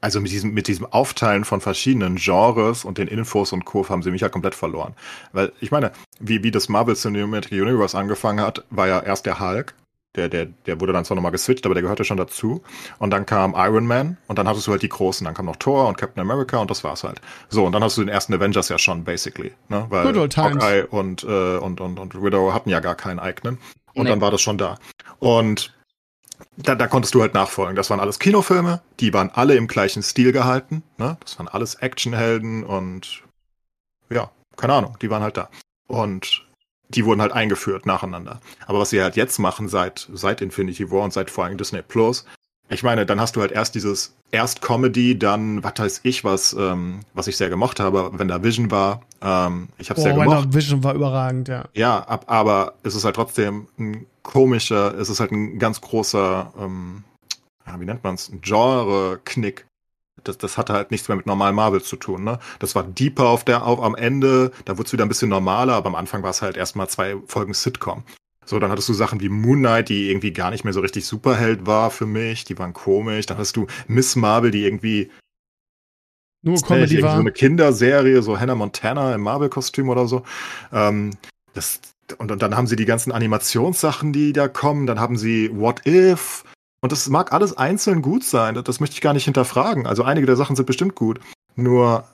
also 0.00 0.20
mit 0.20 0.32
diesem 0.32 0.52
mit 0.52 0.66
diesem 0.66 0.86
Aufteilen 0.86 1.44
von 1.44 1.60
verschiedenen 1.60 2.16
Genres 2.16 2.84
und 2.84 2.98
den 2.98 3.06
Infos 3.06 3.52
und 3.52 3.64
Co 3.64 3.86
haben 3.88 4.02
sie 4.02 4.10
mich 4.10 4.22
ja 4.22 4.28
komplett 4.28 4.54
verloren. 4.54 4.94
Weil 5.32 5.52
ich 5.60 5.70
meine, 5.70 5.92
wie 6.18 6.42
wie 6.42 6.50
das 6.50 6.68
Marvel 6.68 6.96
Cinematic 6.96 7.52
Universe 7.52 7.96
angefangen 7.96 8.40
hat, 8.40 8.64
war 8.70 8.88
ja 8.88 9.00
erst 9.00 9.26
der 9.26 9.40
Hulk. 9.40 9.74
Der, 10.16 10.28
der, 10.28 10.46
der 10.46 10.80
wurde 10.80 10.92
dann 10.92 11.04
zwar 11.04 11.14
nochmal 11.14 11.30
geswitcht, 11.30 11.64
aber 11.66 11.74
der 11.74 11.82
gehörte 11.82 12.02
schon 12.04 12.16
dazu. 12.16 12.62
Und 12.98 13.10
dann 13.10 13.26
kam 13.26 13.54
Iron 13.56 13.86
Man 13.86 14.16
und 14.26 14.38
dann 14.40 14.48
hattest 14.48 14.66
du 14.66 14.72
halt 14.72 14.82
die 14.82 14.88
großen. 14.88 15.24
Dann 15.24 15.34
kam 15.34 15.46
noch 15.46 15.54
Thor 15.56 15.86
und 15.86 15.98
Captain 15.98 16.20
America 16.20 16.58
und 16.58 16.68
das 16.68 16.82
war's 16.82 17.04
halt. 17.04 17.20
So, 17.48 17.64
und 17.64 17.72
dann 17.72 17.84
hast 17.84 17.96
du 17.96 18.00
den 18.02 18.08
ersten 18.08 18.34
Avengers 18.34 18.68
ja 18.70 18.78
schon, 18.78 19.04
basically. 19.04 19.52
Ne? 19.68 19.86
Weil 19.88 20.04
Good 20.06 20.16
old 20.16 20.32
times. 20.32 20.64
Hawkeye 20.64 20.86
und, 20.86 21.22
äh, 21.22 21.58
und, 21.58 21.80
und, 21.80 22.00
und 22.00 22.20
Widow 22.22 22.52
hatten 22.52 22.70
ja 22.70 22.80
gar 22.80 22.96
keinen 22.96 23.20
eigenen. 23.20 23.58
Und 23.94 24.04
Nee. 24.04 24.10
dann 24.10 24.20
war 24.20 24.32
das 24.32 24.40
schon 24.40 24.58
da. 24.58 24.78
Und 25.20 25.74
da, 26.56 26.74
da 26.74 26.88
konntest 26.88 27.14
du 27.14 27.20
halt 27.20 27.34
nachfolgen. 27.34 27.76
Das 27.76 27.90
waren 27.90 28.00
alles 28.00 28.18
Kinofilme, 28.18 28.82
die 28.98 29.12
waren 29.14 29.30
alle 29.30 29.54
im 29.54 29.68
gleichen 29.68 30.02
Stil 30.02 30.32
gehalten. 30.32 30.82
Ne? 30.98 31.18
Das 31.20 31.38
waren 31.38 31.48
alles 31.48 31.76
Actionhelden 31.76 32.64
und 32.64 33.22
ja, 34.10 34.30
keine 34.56 34.72
Ahnung, 34.74 34.96
die 35.00 35.10
waren 35.10 35.22
halt 35.22 35.36
da. 35.36 35.48
Und 35.86 36.46
die 36.94 37.04
wurden 37.04 37.20
halt 37.22 37.32
eingeführt 37.32 37.86
nacheinander. 37.86 38.40
Aber 38.66 38.80
was 38.80 38.90
sie 38.90 39.02
halt 39.02 39.16
jetzt 39.16 39.38
machen 39.38 39.68
seit, 39.68 40.08
seit 40.12 40.40
Infinity 40.40 40.90
War 40.90 41.02
und 41.02 41.12
seit 41.12 41.30
vor 41.30 41.44
allem 41.44 41.56
Disney 41.56 41.82
Plus, 41.82 42.24
ich 42.72 42.84
meine, 42.84 43.04
dann 43.04 43.20
hast 43.20 43.34
du 43.34 43.40
halt 43.40 43.50
erst 43.50 43.74
dieses, 43.74 44.14
erst 44.30 44.62
Comedy, 44.62 45.18
dann, 45.18 45.64
was 45.64 45.74
weiß 45.76 46.00
ich, 46.04 46.22
was, 46.22 46.52
ähm, 46.52 47.00
was 47.14 47.26
ich 47.26 47.36
sehr 47.36 47.48
gemocht 47.48 47.80
habe, 47.80 48.10
wenn 48.14 48.28
da 48.28 48.44
Vision 48.44 48.70
war. 48.70 49.00
Ähm, 49.20 49.68
ich 49.78 49.90
habe 49.90 50.00
sehr 50.00 50.14
Boah, 50.14 50.24
gemocht. 50.24 50.54
Vision 50.54 50.84
war 50.84 50.94
überragend, 50.94 51.48
ja. 51.48 51.64
Ja, 51.74 51.98
ab, 51.98 52.24
aber 52.28 52.74
es 52.84 52.94
ist 52.94 53.04
halt 53.04 53.16
trotzdem 53.16 53.66
ein 53.78 54.06
komischer, 54.22 54.94
es 54.96 55.08
ist 55.08 55.18
halt 55.18 55.32
ein 55.32 55.58
ganz 55.58 55.80
großer, 55.80 56.52
ähm, 56.58 57.02
wie 57.76 57.84
nennt 57.84 58.04
man 58.04 58.14
es, 58.14 58.30
Genre-Knick. 58.40 59.66
Das, 60.24 60.38
das 60.38 60.58
hatte 60.58 60.72
halt 60.72 60.90
nichts 60.90 61.08
mehr 61.08 61.16
mit 61.16 61.26
normalen 61.26 61.54
Marvel 61.54 61.82
zu 61.82 61.96
tun. 61.96 62.24
Ne? 62.24 62.38
Das 62.58 62.74
war 62.74 62.84
deeper 62.84 63.28
auf 63.28 63.44
der, 63.44 63.66
auf, 63.66 63.80
am 63.80 63.94
Ende, 63.94 64.52
da 64.64 64.78
wurde 64.78 64.86
es 64.86 64.92
wieder 64.92 65.04
ein 65.04 65.08
bisschen 65.08 65.30
normaler, 65.30 65.74
aber 65.74 65.88
am 65.88 65.94
Anfang 65.94 66.22
war 66.22 66.30
es 66.30 66.42
halt 66.42 66.56
erstmal 66.56 66.88
zwei 66.88 67.16
Folgen 67.26 67.54
Sitcom. 67.54 68.04
So, 68.44 68.58
dann 68.58 68.70
hattest 68.70 68.88
du 68.88 68.94
Sachen 68.94 69.20
wie 69.20 69.28
Moon 69.28 69.58
Knight, 69.58 69.90
die 69.90 70.10
irgendwie 70.10 70.32
gar 70.32 70.50
nicht 70.50 70.64
mehr 70.64 70.72
so 70.72 70.80
richtig 70.80 71.06
Superheld 71.06 71.66
war 71.66 71.90
für 71.90 72.06
mich, 72.06 72.44
die 72.44 72.58
waren 72.58 72.72
komisch. 72.72 73.26
Dann 73.26 73.38
hast 73.38 73.56
du 73.56 73.66
Miss 73.86 74.16
Marvel, 74.16 74.50
die 74.50 74.64
irgendwie 74.64 75.10
nur 76.42 76.60
Comedy 76.60 77.02
war. 77.02 77.14
So 77.14 77.20
eine 77.20 77.32
Kinderserie, 77.32 78.22
so 78.22 78.38
Hannah 78.38 78.54
Montana 78.54 79.14
im 79.14 79.20
Marvel-Kostüm 79.22 79.88
oder 79.88 80.06
so. 80.06 80.22
Ähm, 80.72 81.10
das, 81.52 81.80
und, 82.18 82.32
und 82.32 82.42
dann 82.42 82.56
haben 82.56 82.66
sie 82.66 82.76
die 82.76 82.86
ganzen 82.86 83.12
Animationssachen, 83.12 84.12
die 84.12 84.32
da 84.32 84.48
kommen. 84.48 84.86
Dann 84.86 85.00
haben 85.00 85.16
sie 85.16 85.50
What 85.52 85.86
If. 85.86 86.44
Und 86.82 86.92
das 86.92 87.08
mag 87.08 87.32
alles 87.32 87.56
einzeln 87.56 88.02
gut 88.02 88.24
sein. 88.24 88.60
Das, 88.62 88.80
möchte 88.80 88.94
ich 88.94 89.00
gar 89.00 89.12
nicht 89.12 89.24
hinterfragen. 89.24 89.86
Also 89.86 90.02
einige 90.02 90.26
der 90.26 90.36
Sachen 90.36 90.56
sind 90.56 90.66
bestimmt 90.66 90.94
gut. 90.94 91.20
Nur, 91.56 92.04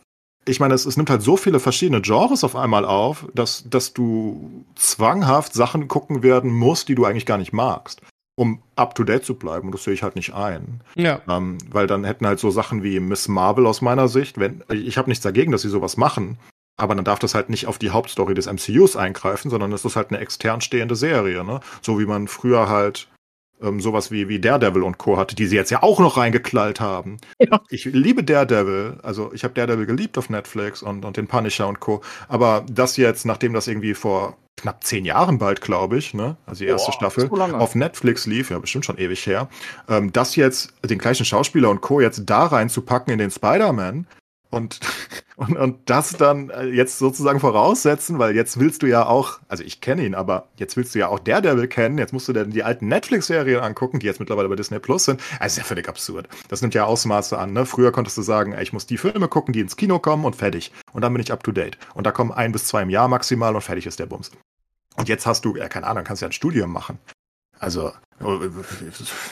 ich 0.44 0.58
meine, 0.58 0.74
es, 0.74 0.86
es 0.86 0.96
nimmt 0.96 1.10
halt 1.10 1.22
so 1.22 1.36
viele 1.36 1.60
verschiedene 1.60 2.00
Genres 2.00 2.42
auf 2.42 2.56
einmal 2.56 2.84
auf, 2.84 3.26
dass, 3.34 3.64
dass 3.68 3.92
du 3.92 4.64
zwanghaft 4.74 5.54
Sachen 5.54 5.86
gucken 5.86 6.22
werden 6.22 6.50
musst, 6.50 6.88
die 6.88 6.94
du 6.94 7.04
eigentlich 7.04 7.26
gar 7.26 7.38
nicht 7.38 7.52
magst 7.52 8.02
um 8.36 8.62
up 8.76 8.94
to 8.94 9.02
date 9.02 9.24
zu 9.24 9.34
bleiben. 9.34 9.68
Und 9.68 9.72
das 9.72 9.84
sehe 9.84 9.94
ich 9.94 10.02
halt 10.02 10.14
nicht 10.14 10.34
ein. 10.34 10.80
Ja. 10.94 11.20
Ähm, 11.28 11.58
weil 11.70 11.86
dann 11.86 12.04
hätten 12.04 12.26
halt 12.26 12.38
so 12.38 12.50
Sachen 12.50 12.82
wie 12.82 13.00
Miss 13.00 13.28
Marvel 13.28 13.66
aus 13.66 13.80
meiner 13.80 14.08
Sicht, 14.08 14.38
wenn, 14.38 14.62
ich 14.70 14.98
habe 14.98 15.08
nichts 15.08 15.22
dagegen, 15.22 15.52
dass 15.52 15.62
sie 15.62 15.70
sowas 15.70 15.96
machen, 15.96 16.38
aber 16.76 16.94
dann 16.94 17.04
darf 17.04 17.18
das 17.18 17.34
halt 17.34 17.48
nicht 17.48 17.66
auf 17.66 17.78
die 17.78 17.90
Hauptstory 17.90 18.34
des 18.34 18.46
MCUs 18.46 18.96
eingreifen, 18.96 19.50
sondern 19.50 19.72
es 19.72 19.84
ist 19.84 19.96
halt 19.96 20.10
eine 20.10 20.18
extern 20.18 20.60
stehende 20.60 20.94
Serie, 20.94 21.42
ne? 21.42 21.60
So 21.80 21.98
wie 21.98 22.04
man 22.04 22.28
früher 22.28 22.68
halt 22.68 23.08
ähm, 23.62 23.80
sowas 23.80 24.10
wie, 24.10 24.28
wie 24.28 24.40
Daredevil 24.40 24.82
und 24.82 24.98
Co. 24.98 25.16
hatte, 25.16 25.34
die 25.34 25.46
sie 25.46 25.56
jetzt 25.56 25.70
ja 25.70 25.82
auch 25.82 25.98
noch 26.00 26.16
reingeklallt 26.16 26.80
haben. 26.80 27.18
Ja. 27.38 27.60
Ich 27.70 27.84
liebe 27.84 28.24
Daredevil, 28.24 28.98
also 29.02 29.30
ich 29.32 29.44
habe 29.44 29.54
Daredevil 29.54 29.86
geliebt 29.86 30.18
auf 30.18 30.30
Netflix 30.30 30.82
und, 30.82 31.04
und 31.04 31.16
den 31.16 31.26
Punisher 31.26 31.68
und 31.68 31.80
Co. 31.80 32.02
Aber 32.28 32.64
das 32.70 32.96
jetzt, 32.96 33.24
nachdem 33.26 33.52
das 33.52 33.68
irgendwie 33.68 33.94
vor 33.94 34.36
knapp 34.56 34.82
zehn 34.84 35.04
Jahren 35.04 35.38
bald, 35.38 35.60
glaube 35.60 35.98
ich, 35.98 36.14
ne? 36.14 36.36
Also 36.46 36.64
die 36.64 36.70
erste 36.70 36.90
Boah, 36.90 36.96
Staffel 36.96 37.28
so 37.28 37.36
auf 37.36 37.74
Netflix 37.74 38.26
lief, 38.26 38.50
ja 38.50 38.58
bestimmt 38.58 38.86
schon 38.86 38.98
ewig 38.98 39.26
her. 39.26 39.48
Ähm, 39.88 40.12
das 40.12 40.36
jetzt, 40.36 40.72
den 40.84 40.98
gleichen 40.98 41.26
Schauspieler 41.26 41.68
und 41.70 41.82
Co. 41.82 42.00
jetzt 42.00 42.22
da 42.26 42.46
reinzupacken 42.46 43.12
in 43.12 43.18
den 43.18 43.30
Spider-Man 43.30 44.06
und, 44.50 44.80
und, 45.36 45.56
und 45.56 45.90
das 45.90 46.12
dann 46.12 46.50
äh, 46.50 46.64
jetzt 46.64 46.98
sozusagen 46.98 47.40
voraussetzen, 47.40 48.18
weil 48.18 48.34
jetzt 48.34 48.58
willst 48.58 48.82
du 48.82 48.86
ja 48.86 49.06
auch, 49.06 49.40
also 49.48 49.62
ich 49.64 49.80
kenne 49.80 50.04
ihn, 50.04 50.14
aber 50.14 50.48
jetzt 50.56 50.76
willst 50.76 50.94
du 50.94 50.98
ja 50.98 51.08
auch 51.08 51.18
Daredevil 51.18 51.68
kennen, 51.68 51.98
jetzt 51.98 52.12
musst 52.12 52.28
du 52.28 52.32
dann 52.32 52.50
die 52.50 52.62
alten 52.62 52.88
Netflix-Serien 52.88 53.60
angucken, 53.60 53.98
die 53.98 54.06
jetzt 54.06 54.20
mittlerweile 54.20 54.48
bei 54.48 54.56
Disney 54.56 54.78
Plus 54.78 55.04
sind. 55.04 55.20
Also 55.38 55.54
ist 55.54 55.58
ja 55.58 55.64
völlig 55.64 55.88
absurd. 55.88 56.28
Das 56.48 56.62
nimmt 56.62 56.74
ja 56.74 56.84
Ausmaße 56.84 57.38
an, 57.38 57.52
ne? 57.52 57.66
Früher 57.66 57.92
konntest 57.92 58.16
du 58.16 58.22
sagen, 58.22 58.52
ey, 58.52 58.62
ich 58.62 58.72
muss 58.72 58.86
die 58.86 58.98
Filme 58.98 59.28
gucken, 59.28 59.52
die 59.52 59.60
ins 59.60 59.76
Kino 59.76 59.98
kommen 59.98 60.24
und 60.24 60.36
fertig. 60.36 60.72
Und 60.92 61.02
dann 61.02 61.12
bin 61.12 61.22
ich 61.22 61.32
up 61.32 61.42
to 61.42 61.52
date. 61.52 61.78
Und 61.94 62.06
da 62.06 62.12
kommen 62.12 62.32
ein 62.32 62.52
bis 62.52 62.66
zwei 62.66 62.82
im 62.82 62.90
Jahr 62.90 63.08
maximal 63.08 63.54
und 63.54 63.62
fertig 63.62 63.86
ist 63.86 63.98
der 63.98 64.06
Bums. 64.06 64.30
Und 64.96 65.08
jetzt 65.08 65.26
hast 65.26 65.44
du, 65.44 65.56
ja, 65.56 65.68
keine 65.68 65.86
Ahnung, 65.86 66.04
kannst 66.04 66.22
ja 66.22 66.28
ein 66.28 66.32
Studium 66.32 66.72
machen. 66.72 66.98
Also 67.58 67.92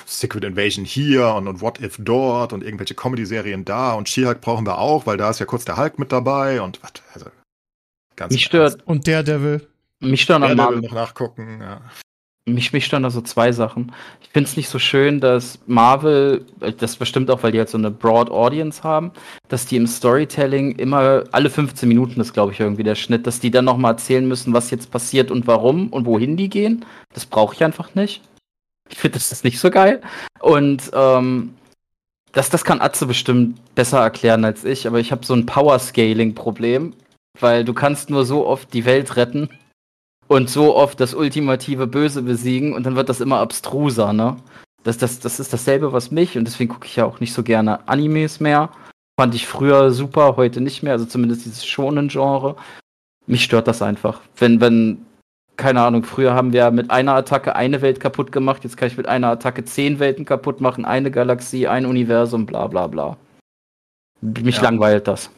Secret 0.06 0.44
Invasion 0.44 0.84
hier 0.84 1.28
und, 1.34 1.48
und 1.48 1.60
What 1.60 1.80
If 1.80 1.96
dort 1.98 2.52
und 2.52 2.62
irgendwelche 2.62 2.94
Comedy-Serien 2.94 3.64
da 3.64 3.94
und 3.94 4.08
She-Hulk 4.08 4.40
brauchen 4.40 4.66
wir 4.66 4.78
auch, 4.78 5.06
weil 5.06 5.16
da 5.16 5.30
ist 5.30 5.40
ja 5.40 5.46
kurz 5.46 5.64
der 5.64 5.76
Hulk 5.76 5.98
mit 5.98 6.12
dabei 6.12 6.60
und 6.60 6.82
was, 6.82 6.92
also 7.12 7.26
ganz 8.16 8.32
Mich 8.32 8.44
stört. 8.44 8.82
Und 8.86 9.06
der 9.06 9.22
Devil. 9.22 9.66
Mich 10.00 10.22
stört 10.22 10.42
Daredevil 10.42 10.82
noch 10.82 10.92
nachgucken, 10.92 11.60
ja 11.60 11.80
mich, 12.46 12.72
mich 12.72 12.84
stören 12.84 13.02
da 13.02 13.10
so 13.10 13.22
zwei 13.22 13.52
Sachen. 13.52 13.92
Ich 14.22 14.28
finde 14.28 14.48
es 14.48 14.56
nicht 14.56 14.68
so 14.68 14.78
schön, 14.78 15.20
dass 15.20 15.58
Marvel, 15.66 16.44
äh, 16.60 16.72
das 16.72 16.96
bestimmt 16.96 17.30
auch, 17.30 17.42
weil 17.42 17.52
die 17.52 17.58
halt 17.58 17.70
so 17.70 17.78
eine 17.78 17.90
Broad 17.90 18.30
Audience 18.30 18.82
haben, 18.82 19.12
dass 19.48 19.66
die 19.66 19.76
im 19.76 19.86
Storytelling 19.86 20.76
immer 20.76 21.24
alle 21.32 21.48
15 21.48 21.88
Minuten 21.88 22.20
ist, 22.20 22.34
glaube 22.34 22.52
ich, 22.52 22.60
irgendwie 22.60 22.82
der 22.82 22.96
Schnitt, 22.96 23.26
dass 23.26 23.40
die 23.40 23.50
dann 23.50 23.64
nochmal 23.64 23.92
erzählen 23.92 24.26
müssen, 24.26 24.52
was 24.52 24.70
jetzt 24.70 24.90
passiert 24.90 25.30
und 25.30 25.46
warum 25.46 25.88
und 25.88 26.04
wohin 26.04 26.36
die 26.36 26.50
gehen. 26.50 26.84
Das 27.14 27.24
brauche 27.24 27.54
ich 27.54 27.64
einfach 27.64 27.94
nicht. 27.94 28.22
Ich 28.90 28.98
finde 28.98 29.18
das 29.18 29.44
nicht 29.44 29.58
so 29.58 29.70
geil. 29.70 30.00
Und 30.40 30.90
ähm, 30.92 31.54
das, 32.32 32.50
das 32.50 32.64
kann 32.64 32.80
Atze 32.80 33.06
bestimmt 33.06 33.60
besser 33.74 34.00
erklären 34.00 34.44
als 34.44 34.64
ich, 34.64 34.86
aber 34.86 34.98
ich 34.98 35.12
habe 35.12 35.24
so 35.24 35.34
ein 35.34 35.46
Power-Scaling-Problem, 35.46 36.92
weil 37.40 37.64
du 37.64 37.72
kannst 37.72 38.10
nur 38.10 38.24
so 38.26 38.46
oft 38.46 38.74
die 38.74 38.84
Welt 38.84 39.16
retten 39.16 39.48
und 40.26 40.50
so 40.50 40.74
oft 40.76 40.98
das 41.00 41.14
ultimative 41.14 41.86
Böse 41.86 42.22
besiegen 42.22 42.72
und 42.72 42.84
dann 42.84 42.96
wird 42.96 43.08
das 43.08 43.20
immer 43.20 43.38
abstruser, 43.38 44.12
ne? 44.12 44.36
Das, 44.82 44.98
das, 44.98 45.18
das 45.18 45.40
ist 45.40 45.52
dasselbe, 45.52 45.92
was 45.92 46.10
mich 46.10 46.36
und 46.36 46.44
deswegen 46.44 46.70
gucke 46.70 46.86
ich 46.86 46.96
ja 46.96 47.06
auch 47.06 47.20
nicht 47.20 47.32
so 47.32 47.42
gerne 47.42 47.88
Animes 47.88 48.40
mehr. 48.40 48.70
Fand 49.18 49.34
ich 49.34 49.46
früher 49.46 49.92
super, 49.92 50.36
heute 50.36 50.60
nicht 50.60 50.82
mehr, 50.82 50.92
also 50.92 51.06
zumindest 51.06 51.46
dieses 51.46 51.64
schonen 51.64 52.08
Genre. 52.08 52.56
Mich 53.26 53.44
stört 53.44 53.68
das 53.68 53.80
einfach. 53.80 54.20
Wenn, 54.36 54.60
wenn, 54.60 55.06
keine 55.56 55.82
Ahnung, 55.82 56.02
früher 56.02 56.34
haben 56.34 56.52
wir 56.52 56.70
mit 56.70 56.90
einer 56.90 57.14
Attacke 57.14 57.54
eine 57.54 57.82
Welt 57.82 58.00
kaputt 58.00 58.32
gemacht, 58.32 58.64
jetzt 58.64 58.76
kann 58.76 58.88
ich 58.88 58.96
mit 58.96 59.06
einer 59.06 59.28
Attacke 59.28 59.64
zehn 59.64 59.98
Welten 59.98 60.24
kaputt 60.24 60.60
machen, 60.60 60.84
eine 60.84 61.10
Galaxie, 61.10 61.68
ein 61.68 61.86
Universum, 61.86 62.46
bla 62.46 62.66
bla 62.66 62.86
bla. 62.86 63.16
Mich 64.20 64.56
ja. 64.56 64.62
langweilt 64.62 65.06
das. 65.06 65.30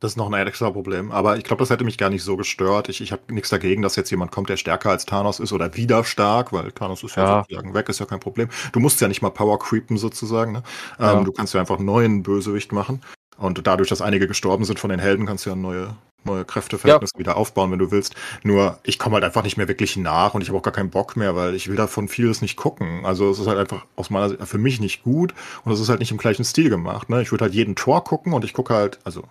Das 0.00 0.12
ist 0.12 0.16
noch 0.16 0.30
ein 0.30 0.46
extra 0.46 0.70
Problem. 0.70 1.12
Aber 1.12 1.38
ich 1.38 1.44
glaube, 1.44 1.62
das 1.62 1.70
hätte 1.70 1.84
mich 1.84 1.96
gar 1.96 2.10
nicht 2.10 2.22
so 2.22 2.36
gestört. 2.36 2.90
Ich, 2.90 3.00
ich 3.00 3.10
habe 3.10 3.22
nichts 3.32 3.48
dagegen, 3.48 3.80
dass 3.80 3.96
jetzt 3.96 4.10
jemand 4.10 4.32
kommt, 4.32 4.50
der 4.50 4.58
stärker 4.58 4.90
als 4.90 5.06
Thanos 5.06 5.40
ist 5.40 5.52
oder 5.52 5.76
wieder 5.76 6.04
stark, 6.04 6.52
weil 6.52 6.72
Thanos 6.72 7.02
ist 7.02 7.16
ja, 7.16 7.24
ja 7.24 7.42
sozusagen 7.42 7.72
weg, 7.72 7.88
ist 7.88 8.00
ja 8.00 8.06
kein 8.06 8.20
Problem. 8.20 8.50
Du 8.72 8.80
musst 8.80 9.00
ja 9.00 9.08
nicht 9.08 9.22
mal 9.22 9.30
Power 9.30 9.58
creepen 9.58 9.96
sozusagen. 9.96 10.52
Ne? 10.52 10.62
Ähm, 10.98 11.04
ja. 11.04 11.12
Ähm, 11.14 11.24
du 11.24 11.32
kannst 11.32 11.54
ja 11.54 11.60
einfach 11.60 11.76
einen 11.76 11.86
neuen 11.86 12.22
Bösewicht 12.22 12.72
machen. 12.72 13.00
Und 13.38 13.66
dadurch, 13.66 13.88
dass 13.88 14.02
einige 14.02 14.28
gestorben 14.28 14.64
sind 14.64 14.78
von 14.78 14.90
den 14.90 15.00
Helden, 15.00 15.24
kannst 15.24 15.46
du 15.46 15.50
ja 15.50 15.56
neue, 15.56 15.94
neue 16.26 16.44
Kräfteverhältnisse 16.44 17.14
ja. 17.14 17.18
wieder 17.18 17.36
aufbauen, 17.36 17.70
wenn 17.70 17.78
du 17.78 17.90
willst. 17.90 18.14
Nur 18.42 18.78
ich 18.82 18.98
komme 18.98 19.14
halt 19.14 19.24
einfach 19.24 19.42
nicht 19.42 19.56
mehr 19.56 19.68
wirklich 19.68 19.96
nach 19.96 20.34
und 20.34 20.42
ich 20.42 20.48
habe 20.48 20.58
auch 20.58 20.62
gar 20.62 20.72
keinen 20.72 20.90
Bock 20.90 21.16
mehr, 21.16 21.36
weil 21.36 21.54
ich 21.54 21.68
will 21.68 21.76
davon 21.76 22.08
vieles 22.08 22.42
nicht 22.42 22.56
gucken. 22.56 23.04
Also 23.04 23.30
es 23.30 23.38
ist 23.38 23.46
halt 23.46 23.58
einfach 23.58 23.84
aus 23.96 24.10
meiner 24.10 24.30
Sicht 24.30 24.42
für 24.46 24.58
mich 24.58 24.80
nicht 24.80 25.02
gut 25.02 25.34
und 25.64 25.72
es 25.72 25.80
ist 25.80 25.88
halt 25.88 26.00
nicht 26.00 26.10
im 26.10 26.18
gleichen 26.18 26.44
Stil 26.44 26.70
gemacht. 26.70 27.08
Ne? 27.08 27.22
Ich 27.22 27.30
würde 27.32 27.44
halt 27.44 27.54
jeden 27.54 27.76
Tor 27.76 28.04
gucken 28.04 28.32
und 28.32 28.44
ich 28.44 28.52
gucke 28.52 28.74
halt, 28.74 28.98
also 29.04 29.24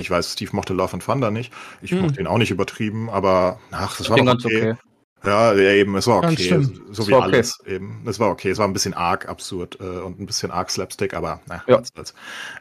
ich 0.00 0.10
weiß, 0.10 0.32
Steve 0.32 0.50
mochte 0.54 0.72
Love 0.72 0.94
and 0.94 1.04
Thunder 1.04 1.30
nicht. 1.30 1.52
Ich 1.82 1.90
hm. 1.90 2.00
mochte 2.00 2.20
ihn 2.20 2.26
auch 2.26 2.38
nicht 2.38 2.50
übertrieben, 2.50 3.10
aber 3.10 3.60
ach, 3.70 3.98
das 3.98 4.08
war 4.08 4.16
doch 4.16 4.32
okay. 4.32 4.70
okay. 4.70 4.76
Ja, 5.22 5.52
ja, 5.52 5.72
eben, 5.72 5.96
es 5.96 6.06
war 6.06 6.18
okay. 6.18 6.66
So 6.90 7.06
wie 7.06 7.12
okay. 7.12 7.22
alles 7.22 7.58
eben. 7.66 8.02
Es 8.06 8.18
war 8.18 8.30
okay. 8.30 8.50
Es 8.50 8.58
war 8.58 8.66
ein 8.66 8.72
bisschen 8.72 8.94
arg 8.94 9.28
absurd 9.28 9.78
äh, 9.78 9.84
und 9.84 10.18
ein 10.18 10.24
bisschen 10.24 10.50
arg 10.50 10.70
Slapstick, 10.70 11.12
aber 11.12 11.40
na, 11.46 11.62
ja. 11.66 11.80
was 11.80 11.88
soll's. 11.94 12.14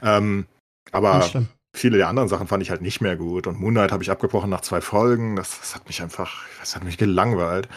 Ähm, 0.03 0.45
aber 0.91 1.29
viele 1.75 1.97
der 1.97 2.07
anderen 2.07 2.29
Sachen 2.29 2.47
fand 2.47 2.63
ich 2.63 2.69
halt 2.69 2.81
nicht 2.81 3.01
mehr 3.01 3.15
gut. 3.15 3.47
Und 3.47 3.59
Moonlight 3.59 3.91
habe 3.91 4.03
ich 4.03 4.11
abgebrochen 4.11 4.49
nach 4.49 4.61
zwei 4.61 4.81
Folgen. 4.81 5.35
Das, 5.35 5.59
das 5.59 5.75
hat 5.75 5.87
mich 5.87 6.01
einfach, 6.01 6.45
das 6.59 6.75
hat 6.75 6.83
mich 6.83 6.97
gelangweilt. 6.97 7.67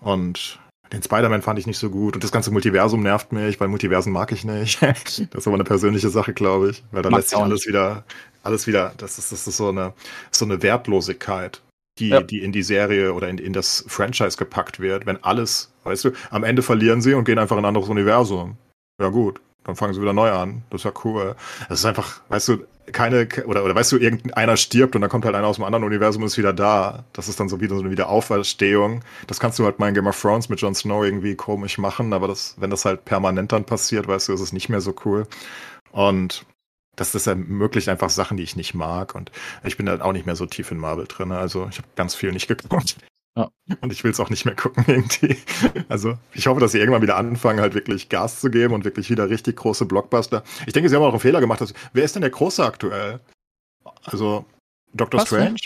Und 0.00 0.60
den 0.92 1.02
Spider-Man 1.02 1.42
fand 1.42 1.58
ich 1.58 1.66
nicht 1.66 1.78
so 1.78 1.90
gut 1.90 2.14
und 2.14 2.24
das 2.24 2.32
ganze 2.32 2.50
Multiversum 2.50 3.02
nervt 3.02 3.32
mich, 3.32 3.60
weil 3.60 3.68
Multiversen 3.68 4.12
mag 4.12 4.32
ich 4.32 4.44
nicht. 4.44 4.82
das 4.82 5.18
ist 5.18 5.46
aber 5.46 5.54
eine 5.54 5.64
persönliche 5.64 6.08
Sache, 6.08 6.32
glaube 6.32 6.70
ich, 6.70 6.82
weil 6.90 7.02
dann 7.02 7.12
Mag's 7.12 7.24
lässt 7.24 7.30
sich 7.30 7.38
alles 7.38 7.66
wieder, 7.66 8.04
alles 8.42 8.66
wieder, 8.66 8.92
das 8.96 9.18
ist, 9.18 9.30
das 9.30 9.46
ist 9.46 9.56
so 9.56 9.68
eine, 9.68 9.92
so 10.30 10.44
eine 10.44 10.62
Wertlosigkeit, 10.62 11.62
die, 11.98 12.08
ja. 12.08 12.22
die 12.22 12.42
in 12.42 12.50
die 12.52 12.62
Serie 12.62 13.14
oder 13.14 13.28
in, 13.28 13.38
in 13.38 13.52
das 13.52 13.84
Franchise 13.86 14.36
gepackt 14.36 14.80
wird, 14.80 15.06
wenn 15.06 15.22
alles, 15.22 15.70
weißt 15.84 16.06
du, 16.06 16.10
am 16.30 16.42
Ende 16.42 16.62
verlieren 16.62 17.02
sie 17.02 17.14
und 17.14 17.24
gehen 17.24 17.38
einfach 17.38 17.56
in 17.56 17.64
ein 17.64 17.68
anderes 17.68 17.88
Universum. 17.88 18.56
Ja 19.00 19.08
gut, 19.10 19.40
dann 19.64 19.76
fangen 19.76 19.94
sie 19.94 20.00
wieder 20.00 20.12
neu 20.12 20.30
an. 20.30 20.62
Das 20.70 20.80
ist 20.80 20.84
ja 20.84 20.92
cool. 21.04 21.36
Das 21.68 21.80
ist 21.80 21.84
einfach, 21.84 22.20
weißt 22.28 22.48
du, 22.48 22.66
keine, 22.92 23.28
oder, 23.46 23.64
oder 23.64 23.74
weißt 23.74 23.92
du, 23.92 23.98
irgendeiner 23.98 24.56
stirbt 24.56 24.94
und 24.94 25.00
dann 25.00 25.10
kommt 25.10 25.24
halt 25.24 25.34
einer 25.34 25.46
aus 25.46 25.56
dem 25.56 25.64
anderen 25.64 25.84
Universum 25.84 26.22
und 26.22 26.26
ist 26.26 26.38
wieder 26.38 26.52
da. 26.52 27.04
Das 27.12 27.28
ist 27.28 27.38
dann 27.38 27.48
so 27.48 27.60
wieder 27.60 27.74
so 27.76 27.82
eine 27.82 27.90
Wiederauferstehung. 27.90 29.02
Das 29.26 29.40
kannst 29.40 29.58
du 29.58 29.64
halt 29.64 29.78
mal 29.78 29.88
in 29.88 29.94
Game 29.94 30.06
of 30.06 30.20
Thrones 30.20 30.48
mit 30.48 30.60
Jon 30.60 30.74
Snow 30.74 31.04
irgendwie 31.04 31.34
komisch 31.34 31.78
machen, 31.78 32.12
aber 32.12 32.28
das, 32.28 32.56
wenn 32.58 32.70
das 32.70 32.84
halt 32.84 33.04
permanent 33.04 33.52
dann 33.52 33.64
passiert, 33.64 34.08
weißt 34.08 34.28
du, 34.28 34.32
ist 34.32 34.40
es 34.40 34.52
nicht 34.52 34.68
mehr 34.68 34.80
so 34.80 34.94
cool. 35.04 35.26
Und 35.92 36.46
das, 36.96 37.12
das 37.12 37.26
ermöglicht 37.26 37.88
einfach 37.88 38.10
Sachen, 38.10 38.36
die 38.36 38.42
ich 38.42 38.56
nicht 38.56 38.74
mag. 38.74 39.14
Und 39.14 39.30
ich 39.64 39.76
bin 39.76 39.88
halt 39.88 40.02
auch 40.02 40.12
nicht 40.12 40.26
mehr 40.26 40.36
so 40.36 40.46
tief 40.46 40.70
in 40.70 40.78
Marvel 40.78 41.06
drin. 41.06 41.32
Also 41.32 41.68
ich 41.70 41.78
habe 41.78 41.88
ganz 41.96 42.14
viel 42.14 42.32
nicht 42.32 42.48
geguckt. 42.48 42.96
Ja. 43.36 43.48
Und 43.80 43.92
ich 43.92 44.02
will 44.02 44.10
es 44.10 44.20
auch 44.20 44.30
nicht 44.30 44.44
mehr 44.44 44.56
gucken 44.56 44.84
irgendwie. 44.86 45.36
Also 45.88 46.18
ich 46.34 46.46
hoffe, 46.46 46.60
dass 46.60 46.72
sie 46.72 46.78
irgendwann 46.78 47.02
wieder 47.02 47.16
anfangen, 47.16 47.60
halt 47.60 47.74
wirklich 47.74 48.08
Gas 48.08 48.40
zu 48.40 48.50
geben 48.50 48.74
und 48.74 48.84
wirklich 48.84 49.10
wieder 49.10 49.30
richtig 49.30 49.56
große 49.56 49.86
Blockbuster. 49.86 50.42
Ich 50.66 50.72
denke, 50.72 50.88
sie 50.88 50.96
haben 50.96 51.02
auch 51.02 51.10
einen 51.10 51.20
Fehler 51.20 51.40
gemacht. 51.40 51.60
Dass, 51.60 51.72
wer 51.92 52.04
ist 52.04 52.14
denn 52.14 52.22
der 52.22 52.30
Große 52.30 52.64
aktuell? 52.64 53.20
Also 54.04 54.44
Doctor 54.94 55.20
Was 55.20 55.28
Strange? 55.28 55.54
Denn? 55.54 55.56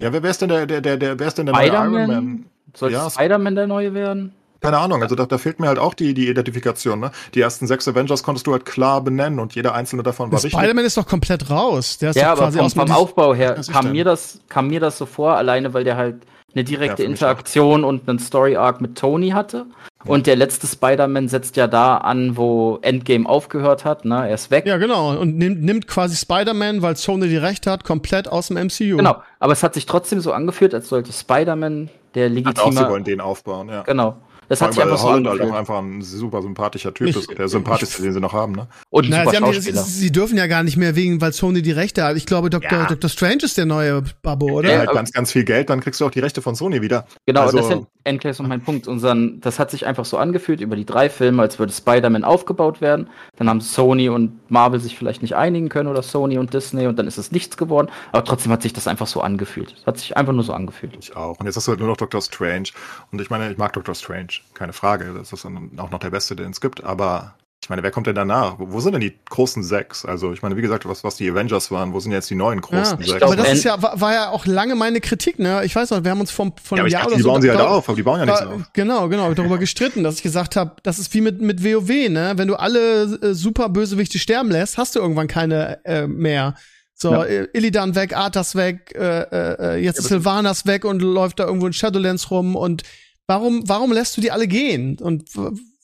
Ja, 0.00 0.12
wer, 0.12 0.22
wer, 0.22 0.30
ist 0.30 0.42
denn 0.42 0.48
der, 0.48 0.66
der, 0.66 0.80
der, 0.80 0.96
der, 0.96 1.18
wer 1.18 1.28
ist 1.28 1.38
denn 1.38 1.46
der 1.46 1.54
neue 1.54 1.68
Iron 1.68 1.92
Man? 1.92 2.46
Soll 2.74 2.90
ja, 2.90 3.08
Spider-Man 3.08 3.54
der 3.54 3.66
neue 3.66 3.94
werden? 3.94 4.34
Keine 4.62 4.78
Ahnung, 4.78 5.02
also 5.02 5.14
da, 5.14 5.26
da 5.26 5.38
fehlt 5.38 5.60
mir 5.60 5.68
halt 5.68 5.78
auch 5.78 5.94
die, 5.94 6.14
die 6.14 6.28
Identifikation. 6.28 7.00
Ne? 7.00 7.10
Die 7.34 7.40
ersten 7.40 7.66
sechs 7.66 7.86
Avengers 7.88 8.22
konntest 8.22 8.46
du 8.46 8.52
halt 8.52 8.64
klar 8.64 9.00
benennen 9.02 9.38
und 9.40 9.54
jeder 9.54 9.74
einzelne 9.74 10.02
davon 10.02 10.30
war 10.30 10.38
wichtig. 10.42 10.52
Spider-Man 10.58 10.84
ist 10.84 10.96
doch 10.96 11.06
komplett 11.06 11.50
raus. 11.50 11.98
Der 11.98 12.10
ist 12.10 12.16
Ja, 12.16 12.32
aber 12.32 12.42
quasi 12.42 12.58
vom, 12.58 12.66
aus 12.66 12.74
vom 12.74 12.86
dem- 12.86 12.94
Aufbau 12.94 13.34
her 13.34 13.60
kam 13.70 13.92
mir, 13.92 14.04
das, 14.04 14.38
kam 14.48 14.68
mir 14.68 14.80
das 14.80 14.96
so 14.98 15.06
vor, 15.06 15.36
alleine 15.36 15.74
weil 15.74 15.84
der 15.84 15.96
halt 15.96 16.22
eine 16.54 16.62
Ja, 16.62 16.68
direkte 16.68 17.02
mich 17.02 17.10
Interaktion 17.12 17.82
und 17.82 18.08
einen 18.08 18.18
Story-Arc 18.18 18.80
mit 18.80 18.96
Tony 18.98 19.30
hatte. 19.30 19.66
Und 20.04 20.26
der 20.26 20.34
letzte 20.36 20.66
Spider-Man 20.66 21.28
setzt 21.28 21.56
ja 21.56 21.66
da 21.68 21.96
an, 21.98 22.36
wo 22.36 22.78
Endgame 22.82 23.28
aufgehört 23.28 23.84
hat. 23.84 24.04
Ne? 24.04 24.28
Er 24.28 24.34
ist 24.34 24.50
weg. 24.50 24.66
Ja, 24.66 24.76
genau. 24.76 25.16
Und 25.16 25.38
nimmt, 25.38 25.62
nimmt 25.62 25.86
quasi 25.86 26.16
Spider-Man, 26.16 26.82
weil 26.82 26.96
Sony 26.96 27.28
die 27.28 27.36
Rechte 27.36 27.70
hat, 27.70 27.84
komplett 27.84 28.26
aus 28.28 28.48
dem 28.48 28.56
MCU. 28.56 28.96
Genau. 28.96 29.22
Aber 29.38 29.52
es 29.52 29.62
hat 29.62 29.74
sich 29.74 29.86
trotzdem 29.86 30.20
so 30.20 30.32
angeführt, 30.32 30.74
als 30.74 30.88
sollte 30.88 31.12
Spider-Man 31.12 31.88
der 32.16 32.24
Hat 32.24 32.32
auch, 32.32 32.34
sie 32.34 32.70
legitime. 32.70 32.90
wollen 32.90 33.04
den 33.04 33.20
aufbauen, 33.20 33.68
ja. 33.68 33.82
Genau. 33.84 34.16
Das 34.52 34.58
Vor 34.58 34.66
hat 34.68 34.74
sich 34.74 34.82
einfach 34.82 34.98
so 34.98 35.08
Holland 35.08 35.26
halt 35.28 35.40
auch 35.40 35.54
einfach 35.54 35.78
ein 35.78 36.02
super 36.02 36.42
sympathischer 36.42 36.92
Typ 36.92 37.08
Ich- 37.08 37.16
ist. 37.16 37.38
Der 37.38 37.48
sympathischste, 37.48 38.02
den 38.02 38.12
sie 38.12 38.20
noch 38.20 38.34
haben, 38.34 38.52
ne? 38.52 38.66
Und 38.90 39.08
Na, 39.08 39.26
sie, 39.30 39.36
haben 39.38 39.50
sie, 39.54 39.72
sie 39.72 40.12
dürfen 40.12 40.36
ja 40.36 40.46
gar 40.46 40.62
nicht 40.62 40.76
mehr 40.76 40.94
wegen, 40.94 41.22
weil 41.22 41.32
Sony 41.32 41.62
die 41.62 41.72
Rechte 41.72 42.04
hat. 42.04 42.18
Ich 42.18 42.26
glaube, 42.26 42.50
Dr. 42.50 42.70
Ja. 42.70 42.84
Dr. 42.86 43.08
Strange 43.08 43.44
ist 43.44 43.56
der 43.56 43.64
neue 43.64 44.02
Babbo, 44.20 44.46
oder? 44.58 44.70
Ja, 44.70 44.78
halt 44.80 44.92
ganz, 44.92 45.10
ganz 45.10 45.32
viel 45.32 45.44
Geld, 45.44 45.70
dann 45.70 45.80
kriegst 45.80 46.02
du 46.02 46.04
auch 46.04 46.10
die 46.10 46.20
Rechte 46.20 46.42
von 46.42 46.54
Sony 46.54 46.82
wieder. 46.82 47.06
Genau, 47.24 47.40
Also- 47.44 47.56
das 47.56 47.70
ist 47.70 47.86
endlich 48.04 48.36
so 48.36 48.42
mein 48.42 48.60
Punkt. 48.60 48.88
Unseren, 48.88 49.40
das 49.40 49.58
hat 49.58 49.70
sich 49.70 49.86
einfach 49.86 50.04
so 50.04 50.18
angefühlt 50.18 50.60
über 50.60 50.76
die 50.76 50.84
drei 50.84 51.08
Filme, 51.08 51.40
als 51.40 51.58
würde 51.58 51.72
Spider-Man 51.72 52.22
aufgebaut 52.22 52.82
werden. 52.82 53.08
Dann 53.36 53.48
haben 53.48 53.62
Sony 53.62 54.10
und 54.10 54.50
Marvel 54.50 54.80
sich 54.80 54.98
vielleicht 54.98 55.22
nicht 55.22 55.34
einigen 55.34 55.70
können 55.70 55.88
oder 55.88 56.02
Sony 56.02 56.36
und 56.36 56.52
Disney 56.52 56.86
und 56.88 56.98
dann 56.98 57.06
ist 57.06 57.16
es 57.16 57.32
nichts 57.32 57.56
geworden. 57.56 57.88
Aber 58.10 58.22
trotzdem 58.24 58.52
hat 58.52 58.60
sich 58.60 58.74
das 58.74 58.86
einfach 58.86 59.06
so 59.06 59.22
angefühlt. 59.22 59.74
Es 59.80 59.86
hat 59.86 59.98
sich 59.98 60.14
einfach 60.14 60.34
nur 60.34 60.42
so 60.42 60.52
angefühlt. 60.52 60.92
Ich 61.00 61.16
auch. 61.16 61.40
Und 61.40 61.46
jetzt 61.46 61.56
hast 61.56 61.68
du 61.68 61.70
halt 61.70 61.78
nur 61.80 61.88
noch 61.88 61.96
Doctor 61.96 62.20
Strange. 62.20 62.68
Und 63.12 63.20
ich 63.22 63.30
meine, 63.30 63.50
ich 63.50 63.56
mag 63.56 63.72
Doctor 63.72 63.94
Strange, 63.94 64.28
keine 64.54 64.72
Frage. 64.72 65.12
Das 65.16 65.32
ist 65.32 65.44
dann 65.44 65.70
auch 65.78 65.90
noch 65.90 65.98
der 66.00 66.10
beste, 66.10 66.36
den 66.36 66.50
es 66.50 66.60
gibt. 66.60 66.82
Aber 66.84 67.34
ich 67.62 67.68
meine, 67.68 67.82
wer 67.84 67.92
kommt 67.92 68.08
denn 68.08 68.16
danach? 68.16 68.58
Wo, 68.58 68.72
wo 68.72 68.80
sind 68.80 68.92
denn 68.92 69.00
die 69.00 69.14
großen 69.30 69.62
sechs? 69.62 70.04
Also 70.04 70.32
ich 70.32 70.42
meine, 70.42 70.56
wie 70.56 70.62
gesagt, 70.62 70.84
was, 70.88 71.04
was 71.04 71.14
die 71.16 71.30
Avengers 71.30 71.70
waren, 71.70 71.92
wo 71.92 72.00
sind 72.00 72.10
jetzt 72.10 72.28
die 72.28 72.34
neuen 72.34 72.60
großen 72.60 72.98
Ja, 72.98 73.00
Ich 73.00 73.06
sechs? 73.06 73.18
glaub, 73.18 73.32
aber 73.32 73.36
das 73.40 73.52
ist 73.52 73.64
ja, 73.64 73.80
war, 73.80 74.00
war 74.00 74.12
ja 74.12 74.30
auch 74.30 74.46
lange 74.46 74.74
meine 74.74 75.00
Kritik, 75.00 75.38
ne? 75.38 75.62
Ich 75.64 75.76
weiß 75.76 75.90
noch, 75.90 76.02
wir 76.02 76.10
haben 76.10 76.20
uns 76.20 76.32
vom, 76.32 76.52
von 76.62 76.78
ja, 76.78 76.82
einem 76.84 76.90
Jahr 76.92 77.02
dachte, 77.02 77.12
oder 77.12 77.16
die 77.18 77.22
so. 77.22 77.28
bauen 77.28 77.42
sie 77.42 77.50
halt 77.50 77.60
da- 77.60 77.68
auf, 77.68 77.88
aber 77.88 77.96
die 77.96 78.02
bauen 78.02 78.18
ja 78.18 78.26
nichts 78.26 78.40
da, 78.40 78.46
auf. 78.50 78.62
Genau, 78.72 79.08
genau, 79.08 79.32
darüber 79.34 79.58
gestritten, 79.58 80.02
dass 80.02 80.16
ich 80.16 80.22
gesagt 80.24 80.56
habe, 80.56 80.74
das 80.82 80.98
ist 80.98 81.14
wie 81.14 81.20
mit, 81.20 81.40
mit 81.40 81.64
WoW, 81.64 82.08
ne? 82.08 82.32
Wenn 82.36 82.48
du 82.48 82.56
alle 82.56 83.02
äh, 83.04 83.32
super 83.34 83.68
Bösewichte 83.68 84.18
sterben 84.18 84.50
lässt, 84.50 84.76
hast 84.76 84.96
du 84.96 85.00
irgendwann 85.00 85.28
keine 85.28 85.84
äh, 85.84 86.08
mehr. 86.08 86.56
So, 86.94 87.12
Ja. 87.12 87.24
äh, 87.24 87.48
Illidan 87.52 87.94
weg, 87.94 88.16
Arthas 88.16 88.54
weg, 88.56 88.92
äh, 88.96 89.76
äh, 89.76 89.76
jetzt 89.82 89.98
ist 90.00 90.08
Sylvanas 90.08 90.66
weg 90.66 90.84
und 90.84 91.00
läuft 91.00 91.38
da 91.40 91.46
irgendwo 91.46 91.66
in 91.68 91.72
Shadowlands 91.72 92.30
rum 92.32 92.54
und 92.56 92.82
warum, 93.26 93.68
warum 93.68 93.92
lässt 93.92 94.16
du 94.16 94.20
die 94.20 94.30
alle 94.30 94.46
gehen? 94.46 94.98
Und 95.00 95.24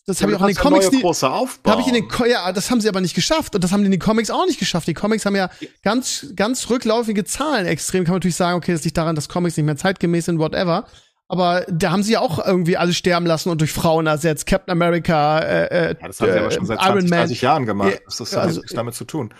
das 0.06 0.22
habe 0.22 0.32
ich 0.32 0.38
auch 0.38 0.42
in 0.42 0.54
den 0.54 0.56
Comics 0.56 0.90
nie, 0.90 1.02
habe 1.02 1.80
ich 1.82 1.86
in 1.86 1.94
den 1.94 2.08
Co 2.08 2.24
ja, 2.24 2.50
das 2.52 2.70
haben 2.70 2.80
sie 2.80 2.88
aber 2.88 3.02
nicht 3.02 3.14
geschafft 3.14 3.54
und 3.54 3.62
das 3.62 3.72
haben 3.72 3.80
die 3.80 3.86
in 3.86 3.92
den 3.92 4.00
Comics 4.00 4.30
auch 4.30 4.46
nicht 4.46 4.58
geschafft. 4.58 4.88
Die 4.88 4.94
Comics 4.94 5.26
haben 5.26 5.36
ja 5.36 5.50
ganz 5.82 6.28
ganz 6.34 6.70
rücklaufige 6.70 7.24
Zahlen 7.24 7.66
extrem. 7.66 8.04
Kann 8.04 8.12
man 8.12 8.18
natürlich 8.20 8.36
sagen, 8.36 8.56
okay, 8.56 8.72
das 8.72 8.84
liegt 8.84 8.96
daran, 8.96 9.14
dass 9.16 9.28
Comics 9.28 9.56
nicht 9.58 9.66
mehr 9.66 9.76
zeitgemäß 9.76 10.24
sind, 10.24 10.38
whatever. 10.38 10.86
Aber 11.30 11.66
da 11.68 11.90
haben 11.90 12.02
sie 12.02 12.12
ja 12.12 12.20
auch 12.20 12.44
irgendwie 12.44 12.78
alles 12.78 12.96
sterben 12.96 13.26
lassen 13.26 13.50
und 13.50 13.60
durch 13.60 13.72
Frauen 13.72 14.06
ersetzt. 14.06 14.46
Captain 14.46 14.72
America, 14.72 15.40
äh, 15.40 15.66
äh, 15.66 15.86
ja, 16.00 16.08
das 16.08 16.20
haben 16.22 16.32
sie 16.32 16.38
aber 16.38 16.50
schon 16.50 16.64
seit 16.64 16.80
20, 16.80 17.10
30 17.10 17.40
Jahren 17.42 17.66
gemacht. 17.66 17.92
Ja, 17.92 17.98
Das, 18.06 18.16
das 18.16 18.30
ja, 18.30 18.38
hat 18.38 18.44
also- 18.46 18.60
nichts 18.60 18.74
damit 18.74 18.94
zu 18.94 19.04
tun. 19.04 19.34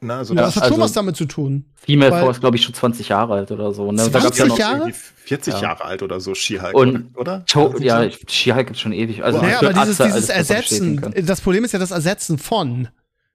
Na, 0.00 0.18
also 0.18 0.34
ja, 0.34 0.42
das 0.42 0.48
was 0.48 0.56
hat 0.56 0.62
also- 0.64 0.74
Thomas 0.74 0.92
damit 0.92 1.16
zu 1.16 1.24
tun? 1.24 1.64
Female 1.74 2.10
Weil- 2.12 2.22
Force, 2.24 2.40
glaube 2.40 2.56
ich, 2.56 2.62
schon 2.62 2.74
20 2.74 3.08
Jahre 3.08 3.34
alt 3.34 3.50
oder 3.50 3.72
so. 3.72 3.90
Ne? 3.92 4.08
Da 4.10 4.20
gab's 4.20 4.36
20 4.36 4.38
ja 4.38 4.46
noch 4.46 4.58
Jahre? 4.58 4.76
irgendwie 4.80 4.92
40 5.24 5.54
Ja. 5.54 5.62
Jahre 5.62 5.84
alt 5.84 6.02
oder 6.02 6.20
so, 6.20 6.34
She-Hulk, 6.34 6.74
Und- 6.74 7.16
oder? 7.16 7.44
Oder? 7.56 7.80
ja, 7.82 8.06
She-Hulk 8.28 8.66
gibt 8.68 8.78
schon 8.78 8.92
ewig. 8.92 9.24
Also, 9.24 9.40
naja, 9.40 9.58
aber 9.60 9.72
dieses, 9.72 9.96
dieses 9.98 10.28
Ersetzen, 10.28 11.00
das 11.24 11.40
Problem 11.40 11.64
ist 11.64 11.72
ja 11.72 11.78
das 11.78 11.90
Ersetzen 11.92 12.38
von. 12.38 12.88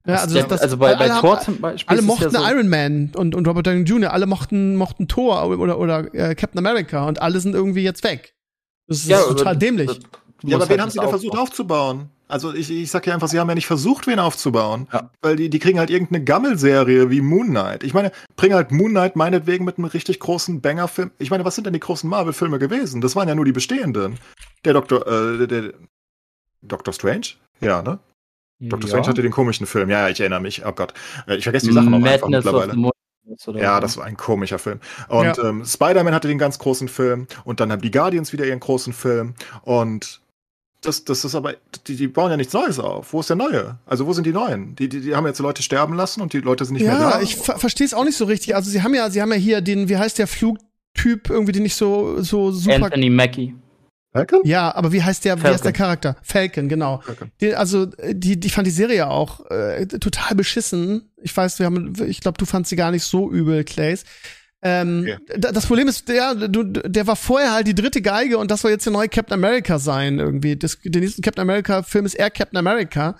Ja, 0.05 0.15
also, 0.15 0.35
Ja, 0.35 0.41
das, 0.43 0.49
das, 0.49 0.61
also 0.61 0.77
bei, 0.77 0.95
bei 0.95 1.09
Thor 1.09 1.35
haben- 1.37 1.45
zum 1.45 1.61
Beispiel. 1.61 1.89
alle 1.89 1.99
ist 1.99 2.05
mochten 2.05 2.23
ja 2.23 2.29
so, 2.31 2.47
Iron 2.47 2.67
Man 2.69 3.11
und, 3.15 3.35
und 3.35 3.47
Robert 3.47 3.67
Downey 3.67 3.83
Jr., 3.83 4.11
alle 4.13 4.25
mochten, 4.25 4.75
mochten 4.75 5.07
Thor 5.07 5.45
oder, 5.47 5.77
oder 5.79 6.13
äh, 6.13 6.33
Captain 6.35 6.57
America 6.57 7.07
und 7.07 7.21
alle 7.21 7.39
sind 7.39 7.53
irgendwie 7.53 7.83
jetzt 7.83 8.03
weg. 8.03 8.33
Das 8.87 8.97
ist 8.97 9.07
Ja, 9.09 9.19
total 9.21 9.57
dämlich. 9.57 9.89
Ja, 10.43 10.57
aber 10.57 10.65
wen 10.65 10.69
halt 10.71 10.81
haben 10.81 10.89
sie 10.89 10.99
denn 10.99 11.09
versucht 11.09 11.31
aufbauen. 11.33 11.47
aufzubauen? 11.47 12.09
Also 12.31 12.53
ich, 12.53 12.71
ich 12.71 12.89
sag 12.89 13.05
ja 13.05 13.13
einfach, 13.13 13.27
sie 13.27 13.39
haben 13.39 13.49
ja 13.49 13.55
nicht 13.55 13.67
versucht, 13.67 14.07
wen 14.07 14.19
aufzubauen. 14.19 14.87
Ja. 14.91 15.09
Weil 15.21 15.35
die, 15.35 15.49
die 15.49 15.59
kriegen 15.59 15.79
halt 15.79 15.89
irgendeine 15.89 16.23
Gammelserie 16.23 17.09
wie 17.09 17.21
Moon 17.21 17.47
Knight. 17.49 17.83
Ich 17.83 17.93
meine, 17.93 18.11
bring 18.35 18.53
halt 18.53 18.71
Moon 18.71 18.91
Knight 18.91 19.15
meinetwegen 19.15 19.65
mit 19.65 19.77
einem 19.77 19.85
richtig 19.85 20.19
großen 20.19 20.61
Banger-Film. 20.61 21.11
Ich 21.19 21.29
meine, 21.29 21.45
was 21.45 21.55
sind 21.55 21.65
denn 21.65 21.73
die 21.73 21.79
großen 21.79 22.09
Marvel-Filme 22.09 22.57
gewesen? 22.59 23.01
Das 23.01 23.15
waren 23.15 23.27
ja 23.27 23.35
nur 23.35 23.45
die 23.45 23.51
bestehenden. 23.51 24.17
Der 24.65 24.73
Doktor, 24.73 25.05
äh, 25.05 25.37
der, 25.45 25.47
der 25.47 25.73
Doctor 26.61 26.93
Strange? 26.93 27.27
Ja, 27.59 27.81
ne? 27.81 27.99
Doctor 28.59 28.87
Strange 28.87 29.07
hatte 29.07 29.21
den 29.23 29.31
komischen 29.31 29.65
Film. 29.65 29.89
Ja, 29.89 30.01
ja, 30.01 30.09
ich 30.09 30.19
erinnere 30.19 30.41
mich. 30.41 30.65
Oh 30.65 30.71
Gott. 30.71 30.93
Äh, 31.27 31.35
Ich 31.35 31.43
vergesse 31.43 31.65
die 31.67 31.73
Sachen 31.73 31.93
auch 31.93 32.03
einfach 32.05 32.27
mittlerweile. 32.27 32.91
Ja, 33.55 33.79
das 33.79 33.97
war 33.97 34.05
ein 34.05 34.17
komischer 34.17 34.59
Film. 34.59 34.79
Und 35.07 35.37
Ja. 35.37 35.43
ähm, 35.43 35.65
Spider-Man 35.65 36.13
hatte 36.13 36.27
den 36.27 36.37
ganz 36.37 36.59
großen 36.59 36.87
Film 36.87 37.27
und 37.43 37.59
dann 37.59 37.71
haben 37.71 37.81
die 37.81 37.91
Guardians 37.91 38.33
wieder 38.33 38.45
ihren 38.45 38.59
großen 38.59 38.93
Film 38.93 39.35
und 39.63 40.21
das, 40.81 41.05
das 41.05 41.23
ist 41.23 41.35
aber, 41.35 41.55
die, 41.87 41.95
die 41.95 42.07
bauen 42.07 42.31
ja 42.31 42.37
nichts 42.37 42.53
Neues 42.53 42.79
auf. 42.79 43.13
Wo 43.13 43.19
ist 43.19 43.29
der 43.29 43.35
Neue? 43.35 43.77
Also 43.85 44.07
wo 44.07 44.13
sind 44.13 44.25
die 44.25 44.33
Neuen? 44.33 44.75
Die, 44.75 44.89
die, 44.89 45.01
die 45.01 45.15
haben 45.15 45.27
jetzt 45.27 45.39
Leute 45.39 45.61
sterben 45.61 45.93
lassen 45.93 46.21
und 46.21 46.33
die 46.33 46.39
Leute 46.39 46.65
sind 46.65 46.73
nicht 46.73 46.85
mehr 46.85 46.97
da. 46.97 47.11
Ja, 47.11 47.21
ich 47.21 47.35
ver 47.35 47.59
verstehe 47.59 47.85
es 47.85 47.93
auch 47.93 48.03
nicht 48.03 48.17
so 48.17 48.25
richtig. 48.25 48.55
Also 48.55 48.69
sie 48.69 48.81
haben 48.81 48.93
ja, 48.95 49.09
sie 49.09 49.21
haben 49.21 49.31
ja 49.31 49.37
hier 49.37 49.61
den, 49.61 49.89
wie 49.89 49.97
heißt 49.97 50.17
der 50.17 50.27
Flugtyp 50.27 51.29
irgendwie, 51.29 51.51
den 51.51 51.63
nicht 51.63 51.75
so 51.75 52.21
so 52.21 52.51
super. 52.51 52.85
Anthony 52.85 53.09
Mackie. 53.09 53.55
Falcon? 54.13 54.41
Ja, 54.43 54.75
aber 54.75 54.91
wie 54.91 55.01
heißt 55.01 55.23
der, 55.23 55.37
wie 55.37 55.47
heißt 55.47 55.63
der 55.63 55.71
Falcon. 55.71 55.73
Charakter? 55.73 56.15
Falcon, 56.21 56.67
genau. 56.67 57.01
Falcon. 57.01 57.31
Die, 57.39 57.55
also 57.55 57.85
die, 57.85 58.39
die 58.39 58.49
fand 58.49 58.67
die 58.67 58.71
Serie 58.71 59.07
auch 59.07 59.49
äh, 59.49 59.85
total 59.85 60.35
beschissen. 60.35 61.11
Ich 61.21 61.35
weiß, 61.35 61.59
wir 61.59 61.65
haben, 61.65 61.93
ich 62.05 62.19
glaube, 62.19 62.37
du 62.37 62.45
fandst 62.45 62.69
sie 62.69 62.75
gar 62.75 62.91
nicht 62.91 63.03
so 63.03 63.31
übel, 63.31 63.63
Clays. 63.63 64.03
Ähm, 64.63 65.07
Ja. 65.07 65.17
da- 65.37 65.51
Das 65.51 65.65
Problem 65.65 65.87
ist, 65.87 66.07
der, 66.07 66.35
du, 66.35 66.63
der 66.63 67.07
war 67.07 67.15
vorher 67.15 67.51
halt 67.53 67.67
die 67.67 67.73
dritte 67.75 68.01
Geige 68.01 68.37
und 68.37 68.51
das 68.51 68.61
soll 68.61 68.71
jetzt 68.71 68.85
der 68.85 68.93
neue 68.93 69.09
Captain 69.09 69.33
America 69.33 69.79
sein 69.79 70.19
irgendwie. 70.19 70.55
Das, 70.55 70.77
der 70.83 71.01
nächste 71.01 71.21
Captain 71.21 71.41
America 71.41 71.81
Film 71.83 72.05
ist 72.05 72.13
eher 72.13 72.29
Captain 72.29 72.57
America, 72.57 73.17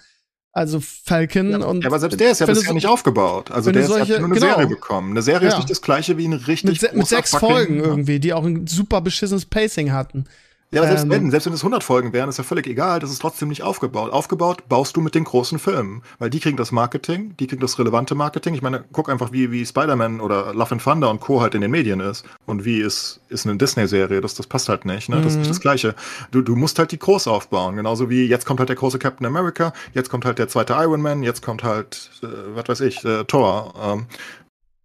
also 0.54 0.80
Falcon 0.82 1.56
und 1.64 1.82
Ja, 1.82 1.88
aber 1.90 2.00
selbst 2.00 2.20
der 2.20 2.32
ist 2.32 2.40
ja 2.42 2.46
bisher 2.46 2.64
so- 2.68 2.74
nicht 2.74 2.86
aufgebaut. 2.86 3.50
Also 3.50 3.72
der 3.72 3.82
ist, 3.84 3.90
hat 3.90 3.98
solche- 4.08 4.20
nur 4.20 4.26
eine 4.26 4.34
genau. 4.36 4.48
Serie 4.48 4.68
bekommen. 4.68 5.12
Eine 5.12 5.22
Serie 5.24 5.48
Ja. 5.48 5.54
ist 5.54 5.58
nicht 5.60 5.70
das 5.72 5.82
gleiche 5.82 6.18
wie 6.18 6.28
ein 6.28 6.34
richtig 6.34 6.70
mit, 6.70 6.80
se 6.82 6.90
mit 6.94 7.08
sechs 7.08 7.32
fucking- 7.32 7.50
Folgen 7.50 7.80
irgendwie, 7.80 8.20
die 8.20 8.34
auch 8.34 8.46
ein 8.46 8.68
super 8.68 9.02
beschissenes 9.02 9.46
Pacing 9.46 9.92
hatten. 9.92 10.26
Ja, 10.74 10.80
aber 10.82 10.88
selbst 10.88 11.04
Ähm, 11.04 11.10
wenn, 11.10 11.32
selbst 11.32 11.46
wenn 11.48 11.54
es 11.54 11.62
100 11.62 11.84
Folgen 11.84 12.14
wären, 12.14 12.30
ist 12.30 12.38
ja 12.38 12.46
völlig 12.46 12.66
egal, 12.66 13.00
das 13.02 13.12
ist 13.12 13.20
trotzdem 13.20 13.50
nicht 13.50 13.62
aufgebaut. 13.62 14.12
Aufgebaut 14.14 14.70
baust 14.70 14.96
du 14.96 15.02
mit 15.02 15.16
den 15.16 15.26
großen 15.26 15.60
Filmen, 15.60 16.02
weil 16.18 16.30
die 16.30 16.40
kriegen 16.40 16.56
das 16.56 16.72
Marketing, 16.72 17.36
die 17.40 17.48
kriegen 17.48 17.60
das 17.62 17.78
relevante 17.78 18.16
Marketing. 18.16 18.54
Ich 18.54 18.62
meine, 18.62 18.86
guck 18.94 19.10
einfach, 19.10 19.34
wie, 19.34 19.52
wie 19.52 19.66
Spider-Man 19.66 20.22
oder 20.22 20.54
Love 20.54 20.72
and 20.72 20.82
Thunder 20.84 21.10
und 21.10 21.20
Co. 21.20 21.42
halt 21.42 21.56
in 21.56 21.62
den 21.62 21.72
Medien 21.72 22.00
ist. 22.00 22.24
Und 22.46 22.64
wie 22.64 22.80
ist, 22.80 23.20
ist 23.28 23.46
eine 23.46 23.58
Disney-Serie, 23.58 24.22
das, 24.22 24.34
das 24.36 24.48
passt 24.48 24.70
halt 24.70 24.86
nicht, 24.86 25.10
ne? 25.10 25.18
Das 25.18 25.34
ist 25.34 25.40
nicht 25.40 25.48
Mhm. 25.48 25.50
das 25.52 25.60
Gleiche. 25.60 25.96
Du, 26.32 26.42
du 26.42 26.56
musst 26.56 26.80
halt 26.80 26.94
die 26.94 27.00
groß 27.00 27.28
aufbauen, 27.28 27.76
genauso 27.76 28.10
wie 28.10 28.26
jetzt 28.28 28.46
kommt 28.46 28.60
halt 28.62 28.70
der 28.70 28.78
große 28.78 28.98
Captain 28.98 29.28
America, 29.28 29.74
jetzt 29.94 30.10
kommt 30.10 30.24
halt 30.24 30.40
der 30.40 30.48
zweite 30.48 30.72
Iron 30.74 31.02
Man, 31.02 31.22
jetzt 31.24 31.42
kommt 31.42 31.66
halt, 31.66 32.12
äh, 32.24 32.28
was 32.56 32.70
weiß 32.70 32.80
ich, 32.82 33.04
äh, 33.04 33.26
Thor. 33.26 33.74
Ähm, 33.84 34.06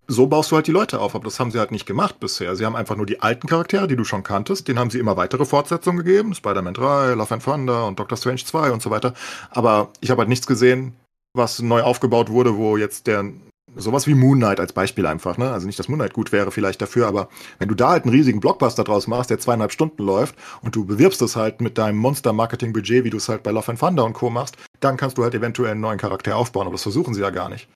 so 0.08 0.26
baust 0.26 0.50
du 0.50 0.56
halt 0.56 0.66
die 0.66 0.72
Leute 0.72 1.00
auf, 1.00 1.14
aber 1.14 1.24
das 1.24 1.40
haben 1.40 1.50
sie 1.50 1.58
halt 1.58 1.72
nicht 1.72 1.86
gemacht 1.86 2.20
bisher. 2.20 2.54
Sie 2.56 2.64
haben 2.64 2.76
einfach 2.76 2.96
nur 2.96 3.06
die 3.06 3.20
alten 3.20 3.48
Charaktere, 3.48 3.88
die 3.88 3.96
du 3.96 4.04
schon 4.04 4.22
kanntest, 4.22 4.68
denen 4.68 4.78
haben 4.78 4.90
sie 4.90 4.98
immer 4.98 5.16
weitere 5.16 5.44
Fortsetzungen 5.44 6.04
gegeben, 6.04 6.34
Spider-Man 6.34 6.74
3, 6.74 7.14
Love 7.14 7.34
and 7.34 7.44
Thunder 7.44 7.86
und 7.86 7.98
Doctor 7.98 8.16
Strange 8.16 8.44
2 8.44 8.70
und 8.70 8.82
so 8.82 8.90
weiter. 8.90 9.14
Aber 9.50 9.90
ich 10.00 10.10
habe 10.10 10.20
halt 10.20 10.28
nichts 10.28 10.46
gesehen, 10.46 10.94
was 11.34 11.60
neu 11.60 11.82
aufgebaut 11.82 12.30
wurde, 12.30 12.56
wo 12.56 12.76
jetzt 12.76 13.06
der 13.06 13.24
sowas 13.76 14.06
wie 14.06 14.14
Moon 14.14 14.38
Knight 14.38 14.58
als 14.58 14.72
Beispiel 14.72 15.06
einfach, 15.06 15.36
ne? 15.36 15.50
Also 15.50 15.66
nicht, 15.66 15.78
dass 15.78 15.88
Moon 15.88 15.98
Knight 15.98 16.14
gut 16.14 16.32
wäre 16.32 16.50
vielleicht 16.50 16.80
dafür, 16.80 17.06
aber 17.06 17.28
wenn 17.58 17.68
du 17.68 17.74
da 17.74 17.90
halt 17.90 18.04
einen 18.04 18.14
riesigen 18.14 18.40
Blockbuster 18.40 18.84
draus 18.84 19.06
machst, 19.06 19.28
der 19.28 19.38
zweieinhalb 19.38 19.72
Stunden 19.72 20.02
läuft 20.02 20.34
und 20.62 20.74
du 20.74 20.86
bewirbst 20.86 21.20
es 21.20 21.36
halt 21.36 21.60
mit 21.60 21.76
deinem 21.76 21.98
Monster-Marketing-Budget, 21.98 23.04
wie 23.04 23.10
du 23.10 23.18
es 23.18 23.28
halt 23.28 23.42
bei 23.42 23.50
Love 23.50 23.72
and 23.72 23.80
Thunder 23.80 24.04
und 24.04 24.14
Co. 24.14 24.30
machst, 24.30 24.56
dann 24.80 24.96
kannst 24.96 25.18
du 25.18 25.24
halt 25.24 25.34
eventuell 25.34 25.72
einen 25.72 25.80
neuen 25.80 25.98
Charakter 25.98 26.36
aufbauen, 26.36 26.66
aber 26.66 26.74
das 26.74 26.82
versuchen 26.82 27.12
sie 27.12 27.20
ja 27.20 27.30
gar 27.30 27.50
nicht. 27.50 27.68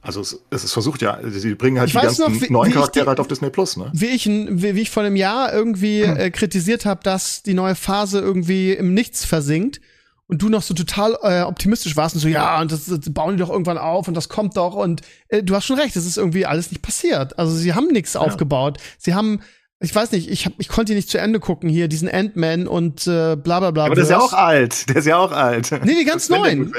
Also 0.00 0.20
es, 0.20 0.38
es 0.50 0.64
ist 0.64 0.72
versucht 0.72 1.02
ja, 1.02 1.18
sie 1.28 1.54
bringen 1.54 1.78
halt 1.78 1.88
Ich 1.88 1.94
die 1.96 2.00
ganzen 2.00 2.32
noch, 2.32 2.40
wie- 2.40 2.52
neuen 2.52 2.70
wie 2.70 2.74
Charaktere 2.74 3.04
die- 3.04 3.08
halt 3.08 3.20
auf 3.20 3.28
Disney 3.28 3.50
Plus, 3.50 3.76
ne? 3.76 3.90
wie 3.92 4.06
ich, 4.06 4.26
wie, 4.26 4.74
wie 4.76 4.80
ich 4.80 4.90
vor 4.90 5.02
einem 5.02 5.16
Jahr 5.16 5.52
irgendwie 5.52 6.04
Hm. 6.04 6.16
äh, 6.16 6.30
kritisiert 6.30 6.86
habe, 6.86 7.00
dass 7.02 7.42
die 7.42 7.54
neue 7.54 7.74
Phase 7.74 8.20
irgendwie 8.20 8.72
im 8.72 8.94
Nichts 8.94 9.24
versinkt 9.24 9.80
und 10.28 10.40
du 10.42 10.48
noch 10.48 10.62
so 10.62 10.72
total 10.74 11.16
äh, 11.22 11.42
optimistisch 11.42 11.96
warst 11.96 12.14
und 12.14 12.20
so, 12.20 12.28
ja, 12.28 12.60
und 12.60 12.70
das, 12.70 12.84
das 12.86 13.00
bauen 13.12 13.36
die 13.36 13.40
doch 13.40 13.50
irgendwann 13.50 13.78
auf 13.78 14.06
und 14.08 14.14
das 14.14 14.28
kommt 14.28 14.56
doch 14.56 14.74
und 14.74 15.00
äh, 15.28 15.42
du 15.42 15.54
hast 15.56 15.64
schon 15.66 15.78
recht, 15.80 15.96
es 15.96 16.06
ist 16.06 16.16
irgendwie 16.16 16.46
alles 16.46 16.70
nicht 16.70 16.82
passiert. 16.82 17.38
Also 17.38 17.52
sie 17.56 17.74
haben 17.74 17.88
nichts 17.88 18.14
aufgebaut. 18.14 18.78
Sie 18.98 19.14
haben 19.14 19.40
ich 19.80 19.94
weiß 19.94 20.10
nicht, 20.10 20.28
ich, 20.28 20.44
hab, 20.44 20.54
ich 20.58 20.66
konnte 20.68 20.92
nicht 20.94 21.08
zu 21.08 21.18
Ende 21.18 21.38
gucken 21.38 21.68
hier, 21.70 21.86
diesen 21.86 22.08
Ant-Man 22.08 22.66
und 22.66 23.06
äh, 23.06 23.36
bla 23.36 23.60
bla 23.60 23.70
bla. 23.70 23.84
Aber 23.86 23.94
der 23.94 24.02
ist 24.02 24.10
ja 24.10 24.18
auch 24.18 24.32
alt. 24.32 24.88
Der 24.88 24.96
ist 24.96 25.06
ja 25.06 25.16
auch 25.18 25.30
alt. 25.30 25.70
Nee, 25.84 25.94
die 26.00 26.04
ganz 26.04 26.28
neuen. 26.28 26.72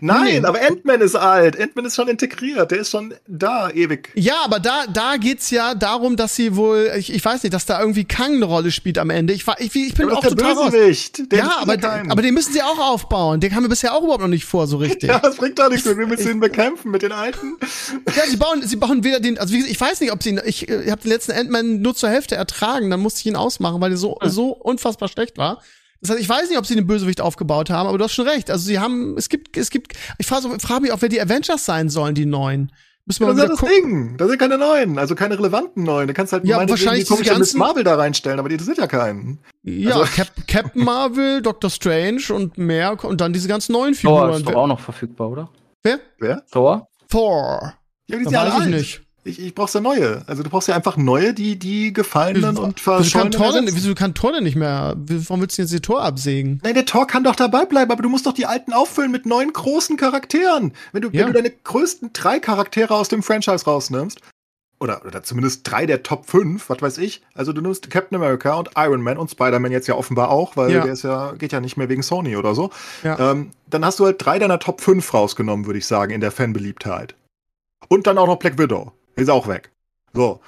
Nein, 0.00 0.44
aber 0.44 0.60
Ant-Man 0.60 1.00
ist 1.00 1.14
alt. 1.14 1.58
Ant-Man 1.60 1.84
ist 1.84 1.96
schon 1.96 2.08
integriert. 2.08 2.70
Der 2.70 2.78
ist 2.78 2.90
schon 2.90 3.14
da, 3.26 3.70
ewig. 3.70 4.10
Ja, 4.14 4.36
aber 4.44 4.60
da, 4.60 4.86
da 4.92 5.16
geht's 5.16 5.50
ja 5.50 5.74
darum, 5.74 6.16
dass 6.16 6.36
sie 6.36 6.56
wohl, 6.56 6.92
ich, 6.96 7.12
ich 7.12 7.24
weiß 7.24 7.42
nicht, 7.42 7.52
dass 7.54 7.66
da 7.66 7.80
irgendwie 7.80 8.04
Kang 8.04 8.34
eine 8.34 8.44
Rolle 8.44 8.70
spielt 8.70 8.98
am 8.98 9.10
Ende. 9.10 9.32
Ich, 9.32 9.44
ich, 9.58 9.74
ich 9.74 9.94
bin 9.94 10.10
auch 10.10 10.22
total 10.22 10.54
Bösewicht. 10.54 11.30
Der 11.32 11.38
ja, 11.40 11.56
aber, 11.60 11.74
aber 11.82 12.22
den 12.22 12.34
müssen 12.34 12.52
sie 12.52 12.62
auch 12.62 12.78
aufbauen. 12.78 13.40
Den 13.40 13.54
haben 13.54 13.64
wir 13.64 13.68
bisher 13.68 13.94
auch 13.94 14.02
überhaupt 14.02 14.22
noch 14.22 14.28
nicht 14.28 14.44
vor, 14.44 14.66
so 14.66 14.76
richtig. 14.78 15.08
ja, 15.08 15.18
das 15.18 15.36
bringt 15.36 15.58
doch 15.58 15.70
nichts. 15.70 15.86
Wir 15.86 16.06
müssen 16.06 16.30
ihn 16.30 16.40
bekämpfen 16.40 16.90
mit 16.90 17.02
den 17.02 17.12
Alten. 17.12 17.56
ja, 18.16 18.22
sie 18.28 18.36
bauen, 18.36 18.62
sie 18.62 18.76
bauen 18.76 19.04
weder 19.04 19.20
den, 19.20 19.38
also 19.38 19.54
ich 19.54 19.80
weiß 19.80 20.00
nicht, 20.00 20.12
ob 20.12 20.22
sie, 20.22 20.38
ich, 20.44 20.68
ich 20.68 20.90
habe 20.90 21.02
den 21.02 21.10
letzten 21.10 21.32
Ant-Man 21.32 21.80
nur 21.80 21.94
zur 21.94 22.10
Hälfte 22.10 22.34
ertragen, 22.34 22.90
dann 22.90 23.00
musste 23.00 23.20
ich 23.20 23.26
ihn 23.26 23.36
ausmachen, 23.36 23.80
weil 23.80 23.90
der 23.90 23.98
so, 23.98 24.18
so 24.24 24.48
unfassbar 24.48 25.08
schlecht 25.08 25.38
war. 25.38 25.62
Das 26.00 26.10
heißt, 26.10 26.20
ich 26.20 26.28
weiß 26.28 26.48
nicht, 26.48 26.58
ob 26.58 26.66
sie 26.66 26.74
den 26.74 26.86
Bösewicht 26.86 27.20
aufgebaut 27.20 27.70
haben, 27.70 27.88
aber 27.88 27.98
du 27.98 28.04
hast 28.04 28.12
schon 28.12 28.28
recht. 28.28 28.50
Also 28.50 28.66
sie 28.66 28.78
haben, 28.78 29.16
es 29.16 29.28
gibt, 29.28 29.56
es 29.56 29.70
gibt, 29.70 29.94
ich 30.18 30.26
frage, 30.26 30.48
frage 30.60 30.82
mich 30.82 30.92
auch, 30.92 31.00
wer 31.00 31.08
die 31.08 31.20
Avengers 31.20 31.64
sein 31.64 31.88
sollen, 31.88 32.14
die 32.14 32.26
neuen. 32.26 32.72
Müssen 33.06 33.24
wir 33.24 33.34
das 33.34 33.50
ist 33.50 33.62
das 33.62 33.70
Ding. 33.70 34.16
Da 34.16 34.26
sind 34.26 34.38
keine 34.38 34.58
neuen, 34.58 34.98
also 34.98 35.14
keine 35.14 35.38
relevanten 35.38 35.84
neuen. 35.84 36.08
Da 36.08 36.12
kannst 36.12 36.32
halt 36.32 36.44
ja, 36.44 36.68
wahrscheinlich 36.68 37.04
die 37.04 37.08
komische 37.08 37.38
Miss 37.38 37.54
Marvel 37.54 37.84
da 37.84 37.94
reinstellen, 37.94 38.40
aber 38.40 38.48
die 38.48 38.54
interessiert 38.54 38.78
ja 38.78 38.88
keinen. 38.88 39.38
Ja, 39.62 40.00
also. 40.00 40.12
Cap 40.12 40.28
Captain 40.48 40.84
Marvel, 40.84 41.40
Doctor 41.40 41.70
Strange 41.70 42.22
und 42.30 42.58
mehr 42.58 43.04
und 43.04 43.20
dann 43.20 43.32
diese 43.32 43.46
ganzen 43.46 43.72
neuen 43.72 43.94
Figuren. 43.94 44.28
Thor 44.28 44.36
ist 44.36 44.48
doch 44.48 44.54
auch 44.54 44.66
noch 44.66 44.80
verfügbar, 44.80 45.30
oder? 45.30 45.48
Wer? 45.84 46.00
Wer? 46.18 46.44
Thor? 46.50 46.88
Thor. 47.08 47.74
Ja, 48.08 48.16
die 48.18 48.24
sind 48.24 48.32
ja 48.32 48.40
alle 48.40 48.54
alt. 48.54 48.70
nicht. 48.70 49.05
Ich, 49.26 49.40
ich 49.40 49.54
brauch's 49.54 49.74
ja 49.74 49.80
neue. 49.80 50.22
Also 50.26 50.42
du 50.42 50.50
brauchst 50.50 50.68
ja 50.68 50.76
einfach 50.76 50.96
neue, 50.96 51.34
die 51.34 51.58
die 51.58 51.92
gefallenen 51.92 52.56
und 52.56 52.78
verschollenen. 52.80 53.04
Wieso 53.04 53.18
kann, 53.18 53.30
Tor 53.32 53.74
wieso 53.74 53.94
kann 53.94 54.14
Tor 54.14 54.32
denn 54.32 54.44
nicht 54.44 54.56
mehr? 54.56 54.94
Warum 54.96 55.40
willst 55.40 55.58
du 55.58 55.62
jetzt 55.62 55.72
die 55.72 55.80
Tor 55.80 56.02
absägen? 56.02 56.60
Nein, 56.62 56.74
der 56.74 56.86
Tor 56.86 57.06
kann 57.06 57.24
doch 57.24 57.34
dabei 57.34 57.64
bleiben, 57.64 57.90
aber 57.90 58.02
du 58.02 58.08
musst 58.08 58.26
doch 58.26 58.32
die 58.32 58.46
alten 58.46 58.72
auffüllen 58.72 59.10
mit 59.10 59.26
neuen 59.26 59.52
großen 59.52 59.96
Charakteren. 59.96 60.72
Wenn 60.92 61.02
du, 61.02 61.08
ja. 61.10 61.20
wenn 61.20 61.32
du 61.32 61.32
deine 61.32 61.50
größten 61.50 62.10
drei 62.12 62.38
Charaktere 62.38 62.94
aus 62.94 63.08
dem 63.08 63.22
Franchise 63.22 63.64
rausnimmst, 63.64 64.20
oder, 64.78 65.04
oder 65.06 65.22
zumindest 65.22 65.70
drei 65.70 65.86
der 65.86 66.02
Top 66.02 66.28
5, 66.28 66.68
was 66.68 66.82
weiß 66.82 66.98
ich. 66.98 67.22
Also 67.34 67.52
du 67.52 67.62
nimmst 67.62 67.88
Captain 67.90 68.16
America 68.16 68.54
und 68.54 68.70
Iron 68.76 69.00
Man 69.00 69.16
und 69.16 69.30
Spider-Man 69.30 69.72
jetzt 69.72 69.86
ja 69.86 69.94
offenbar 69.94 70.30
auch, 70.30 70.56
weil 70.56 70.70
ja. 70.70 70.82
der 70.82 70.92
ist 70.92 71.02
ja, 71.02 71.32
geht 71.32 71.52
ja 71.52 71.60
nicht 71.60 71.76
mehr 71.76 71.88
wegen 71.88 72.02
Sony 72.02 72.36
oder 72.36 72.54
so. 72.54 72.70
Ja. 73.02 73.32
Ähm, 73.32 73.52
dann 73.70 73.84
hast 73.84 73.98
du 73.98 74.04
halt 74.04 74.24
drei 74.24 74.38
deiner 74.38 74.58
Top 74.58 74.82
5 74.82 75.14
rausgenommen, 75.14 75.64
würde 75.66 75.78
ich 75.78 75.86
sagen, 75.86 76.12
in 76.12 76.20
der 76.20 76.30
Fanbeliebtheit. 76.30 77.14
Und 77.88 78.06
dann 78.06 78.18
auch 78.18 78.26
noch 78.26 78.36
Black 78.36 78.58
Widow. 78.58 78.92
Ist 79.16 79.30
auch 79.30 79.48
weg. 79.48 79.72
So. 80.12 80.40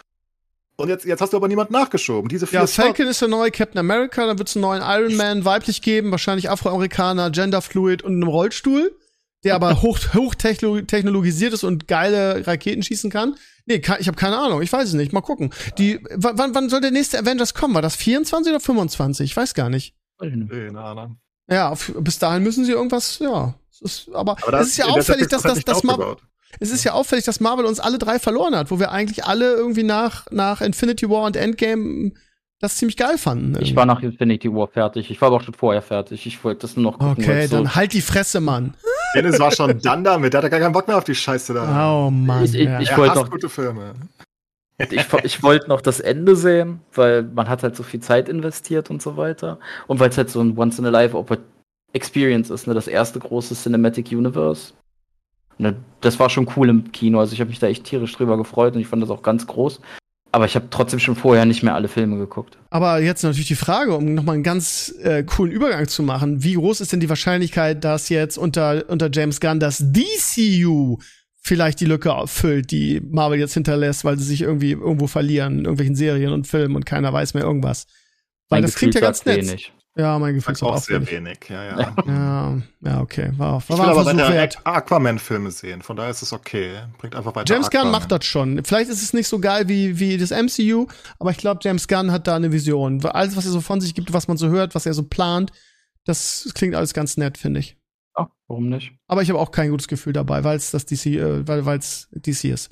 Und 0.77 0.89
jetzt, 0.89 1.05
jetzt 1.05 1.21
hast 1.21 1.33
du 1.33 1.37
aber 1.37 1.49
niemand 1.49 1.73
nachgeschoben. 1.73 2.29
Diese 2.29 2.47
vier 2.47 2.61
ja, 2.61 2.67
Falcon 2.67 3.09
ist 3.09 3.21
der 3.21 3.29
neue 3.29 3.51
Captain 3.51 3.81
America, 3.81 4.25
dann 4.25 4.39
wird 4.39 4.49
es 4.49 4.55
einen 4.55 4.63
neuen 4.63 4.83
Iron 4.83 5.17
Man 5.17 5.45
weiblich 5.45 5.83
geben, 5.83 6.13
wahrscheinlich 6.13 6.51
Afroamerikaner, 6.51 7.31
Genderfluid 7.31 8.03
und 8.03 8.15
einem 8.15 8.29
Rollstuhl, 8.29 8.97
der 9.43 9.57
aber 9.57 9.83
hoch, 9.83 9.99
hochtechnologisiert 10.15 11.53
ist 11.53 11.65
und 11.65 11.89
geile 11.89 12.47
Raketen 12.47 12.85
schießen 12.85 13.11
kann. 13.11 13.35
Nee, 13.67 13.83
ich 13.99 14.07
habe 14.07 14.17
keine 14.17 14.39
Ahnung, 14.39 14.63
ich 14.63 14.73
weiß 14.73 14.89
es 14.89 14.95
nicht. 14.95 15.13
Mal 15.13 15.21
gucken. 15.21 15.53
Die, 15.79 15.99
wann, 16.15 16.55
wann 16.55 16.69
soll 16.69 16.81
der 16.81 16.93
nächste 16.93 17.19
Avengers 17.19 17.55
kommen? 17.55 17.75
War 17.75 17.83
das 17.83 17.97
24 17.97 18.53
oder 18.53 18.61
25? 18.61 19.33
Ich 19.33 19.37
weiß 19.37 19.55
gar 19.55 19.71
nicht. 19.71 19.97
Keine 20.21 20.81
Ahnung. 20.81 21.19
Ja, 21.51 21.75
bis 21.99 22.19
dahin 22.19 22.45
müssen 22.45 22.65
sie 22.65 22.73
irgendwas, 22.73 23.19
ja. 23.19 23.55
Ist, 23.81 24.11
aber, 24.13 24.37
aber 24.43 24.61
es 24.61 24.69
ist 24.69 24.77
ja 24.79 24.87
auffällig, 24.87 25.29
dass 25.29 25.43
das, 25.43 25.65
das 25.65 25.83
mal. 25.83 26.17
Es 26.61 26.71
ist 26.71 26.85
ja 26.85 26.93
auffällig, 26.93 27.25
dass 27.25 27.41
Marvel 27.41 27.65
uns 27.67 27.81
alle 27.81 27.99
drei 27.99 28.19
verloren 28.19 28.57
hat, 28.57 28.71
wo 28.71 28.79
wir 28.79 28.91
eigentlich 28.91 29.25
alle 29.25 29.55
irgendwie 29.55 29.83
nach, 29.83 30.27
nach 30.31 30.61
Infinity 30.61 31.09
War 31.09 31.25
und 31.25 31.37
Endgame 31.37 32.13
das 32.61 32.77
ziemlich 32.77 32.97
geil 32.97 33.19
fanden. 33.19 33.55
Irgendwie. 33.55 33.71
Ich 33.71 33.77
war 33.77 33.87
nach 33.87 34.03
Infinity 34.03 34.53
War 34.53 34.67
fertig. 34.69 35.11
Ich 35.11 35.21
war 35.21 35.29
aber 35.29 35.37
auch 35.37 35.43
schon 35.43 35.55
vorher 35.55 35.83
fertig. 35.83 36.27
Ich 36.27 36.43
wollte 36.43 36.63
das 36.63 36.77
nur 36.77 36.91
noch 36.91 36.99
gucken. 36.99 37.25
Okay, 37.25 37.47
dann 37.49 37.67
so 37.67 37.75
halt 37.75 37.93
die 37.93 38.01
Fresse, 38.01 38.41
Mann. 38.41 38.75
Dennis 39.15 39.39
war 39.39 39.53
schon 39.53 39.79
dann 39.81 40.03
damit. 40.05 40.33
Der 40.33 40.39
hatte 40.39 40.51
gar 40.51 40.61
keinen 40.61 40.73
Bock 40.73 40.89
mehr 40.89 40.99
auf 40.99 41.05
die 41.05 41.15
Scheiße 41.15 41.55
da. 41.55 42.07
Oh 42.07 42.11
Mann. 42.11 42.45
Ich, 42.45 42.55
ich, 42.55 42.65
ja. 42.65 42.81
ich 42.81 42.97
wollte 42.97 43.15
noch 43.15 43.31
gute 43.31 43.49
Filme. 43.49 43.95
Ich, 44.91 45.07
ich 45.25 45.43
wollte 45.43 45.69
noch 45.69 45.81
das 45.81 45.99
Ende 45.99 46.37
sehen, 46.37 46.81
weil 46.95 47.25
man 47.25 47.49
hat 47.49 47.65
halt 47.65 47.75
so 47.75 47.83
viel 47.83 48.01
Zeit 48.01 48.29
investiert 48.29 48.91
und 48.91 49.03
so 49.03 49.17
weiter. 49.17 49.59
Und 49.89 49.99
weil 49.99 50.11
es 50.11 50.17
halt 50.17 50.31
so 50.31 50.41
ein 50.41 50.57
Once-in-a-Life-Experience 50.57 52.51
ist, 52.51 52.67
ne? 52.69 52.75
Das 52.75 52.87
erste 52.87 53.19
große 53.19 53.57
Cinematic 53.57 54.13
Universe. 54.13 54.73
Ne, 55.59 55.77
das 56.01 56.19
war 56.21 56.31
schon 56.31 56.49
cool 56.57 56.69
im 56.69 56.93
Kino. 56.93 57.19
Also 57.19 57.33
ich 57.33 57.41
habe 57.41 57.51
mich 57.51 57.59
da 57.59 57.67
echt 57.67 57.85
tierisch 57.85 58.13
drüber 58.13 58.37
gefreut 58.37 58.75
und 58.75 58.81
ich 58.81 58.87
fand 58.87 59.03
das 59.03 59.11
auch 59.11 59.23
ganz 59.23 59.47
groß. 59.47 59.81
Aber 60.31 60.45
ich 60.45 60.55
habe 60.55 60.69
trotzdem 60.71 61.01
schon 61.01 61.17
vorher 61.17 61.47
nicht 61.47 61.63
mehr 61.63 61.75
alle 61.75 61.89
Filme 61.89 62.19
geguckt. 62.19 62.59
Aber 62.71 63.01
jetzt 63.01 63.23
natürlich 63.23 63.49
die 63.49 63.55
Frage, 63.55 63.97
um 63.97 64.15
nochmal 64.15 64.35
einen 64.35 64.45
ganz 64.45 64.95
äh, 65.03 65.23
coolen 65.25 65.51
Übergang 65.51 65.89
zu 65.89 66.03
machen. 66.03 66.45
Wie 66.45 66.55
groß 66.55 66.81
ist 66.81 66.93
denn 66.93 67.01
die 67.01 67.09
Wahrscheinlichkeit, 67.09 67.83
dass 67.83 68.09
jetzt 68.11 68.37
unter, 68.37 68.85
unter 68.89 69.11
James 69.11 69.41
Gunn 69.41 69.59
das 69.59 69.83
DCU 69.83 70.99
vielleicht 71.41 71.81
die 71.81 71.87
Lücke 71.87 72.15
füllt, 72.27 72.71
die 72.71 73.01
Marvel 73.01 73.39
jetzt 73.39 73.55
hinterlässt, 73.55 74.05
weil 74.05 74.19
sie 74.19 74.25
sich 74.25 74.43
irgendwie 74.43 74.73
irgendwo 74.73 75.07
verlieren 75.07 75.55
in 75.55 75.65
irgendwelchen 75.65 75.97
Serien 75.97 76.33
und 76.33 76.47
Filmen 76.47 76.77
und 76.77 76.85
keiner 76.85 77.13
weiß 77.13 77.33
mehr 77.33 77.45
irgendwas? 77.45 77.87
Weil 78.51 78.59
mein 78.59 78.63
das 78.63 78.75
Gefühl 78.75 78.91
klingt 78.91 78.95
ja 78.97 79.01
ganz 79.01 79.25
nett. 79.25 79.39
Wenig. 79.39 79.73
Ja, 79.99 80.17
mein 80.21 80.35
Gefühl 80.35 80.53
ist 80.53 80.63
auch, 80.63 80.77
auch 80.77 80.79
sehr 80.79 81.05
wenig. 81.11 81.39
Ja, 81.49 81.65
ja. 81.65 81.95
ja, 82.07 82.63
ja, 82.83 83.01
okay. 83.01 83.33
War, 83.37 83.55
war 83.55 83.59
ich 83.59 83.69
will 83.69 83.81
aber 83.81 84.07
weiter 84.07 84.61
Aquaman-Filme 84.63 85.51
sehen, 85.51 85.83
von 85.83 85.97
daher 85.97 86.13
ist 86.13 86.23
es 86.23 86.33
okay. 86.33 86.77
Bringt 86.99 87.17
einfach 87.17 87.35
weiter. 87.35 87.53
James 87.53 87.67
Aquaman. 87.67 87.87
Gunn 87.87 87.93
macht 88.01 88.13
das 88.13 88.25
schon. 88.25 88.63
Vielleicht 88.65 88.91
ist 88.91 89.03
es 89.03 89.13
nicht 89.13 89.27
so 89.27 89.41
geil 89.41 89.69
wie, 89.69 89.99
wie 89.99 90.17
das 90.17 90.31
MCU, 90.31 90.87
aber 91.19 91.33
ich 91.33 91.39
glaube, 91.39 91.59
James 91.65 91.89
Gunn 91.89 92.13
hat 92.13 92.29
da 92.29 92.37
eine 92.37 92.53
Vision. 92.53 93.05
Alles, 93.07 93.37
was 93.37 93.45
er 93.45 93.51
so 93.51 93.61
von 93.61 93.81
sich 93.81 93.93
gibt, 93.93 94.13
was 94.13 94.29
man 94.29 94.37
so 94.37 94.49
hört, 94.49 94.77
was 94.77 94.87
er 94.87 94.95
so 94.95 95.03
plant, 95.03 95.51
das 96.05 96.49
klingt 96.55 96.77
alles 96.77 96.95
ganz 96.95 97.17
nett, 97.17 97.37
finde 97.37 97.59
ich. 97.59 97.77
Ja, 98.17 98.31
warum 98.47 98.69
nicht? 98.69 98.93
Aber 99.09 99.23
ich 99.23 99.31
habe 99.31 99.41
auch 99.41 99.51
kein 99.51 99.71
gutes 99.71 99.89
Gefühl 99.89 100.13
dabei, 100.13 100.45
weil 100.45 100.57
es 100.57 100.71
das 100.71 100.87
DC, 100.87 101.07
äh, 101.07 101.49
weil 101.49 101.77
es 101.77 102.09
DC 102.13 102.45
ist. 102.45 102.71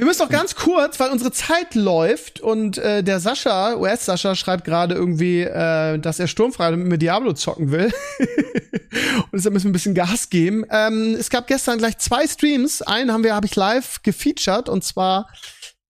Wir 0.00 0.06
müssen 0.06 0.22
noch 0.22 0.30
ganz 0.30 0.54
kurz, 0.54 0.98
weil 0.98 1.10
unsere 1.10 1.30
Zeit 1.30 1.74
läuft 1.74 2.40
und 2.40 2.78
äh, 2.78 3.04
der 3.04 3.20
Sascha, 3.20 3.74
US-Sascha, 3.76 4.34
schreibt 4.34 4.64
gerade 4.64 4.94
irgendwie, 4.94 5.42
äh, 5.42 5.98
dass 5.98 6.18
er 6.18 6.26
sturmfrei 6.26 6.74
mit 6.74 7.02
Diablo 7.02 7.34
zocken 7.34 7.70
will. 7.70 7.92
und 8.18 9.34
deshalb 9.34 9.52
müssen 9.52 9.66
wir 9.66 9.68
ein 9.68 9.72
bisschen 9.74 9.94
Gas 9.94 10.30
geben. 10.30 10.64
Ähm, 10.70 11.14
es 11.20 11.28
gab 11.28 11.46
gestern 11.48 11.76
gleich 11.76 11.98
zwei 11.98 12.26
Streams. 12.26 12.80
Einen 12.80 13.12
haben 13.12 13.24
wir, 13.24 13.34
habe 13.34 13.44
ich 13.44 13.54
live 13.56 14.02
gefeatured 14.02 14.70
und 14.70 14.82
zwar 14.84 15.28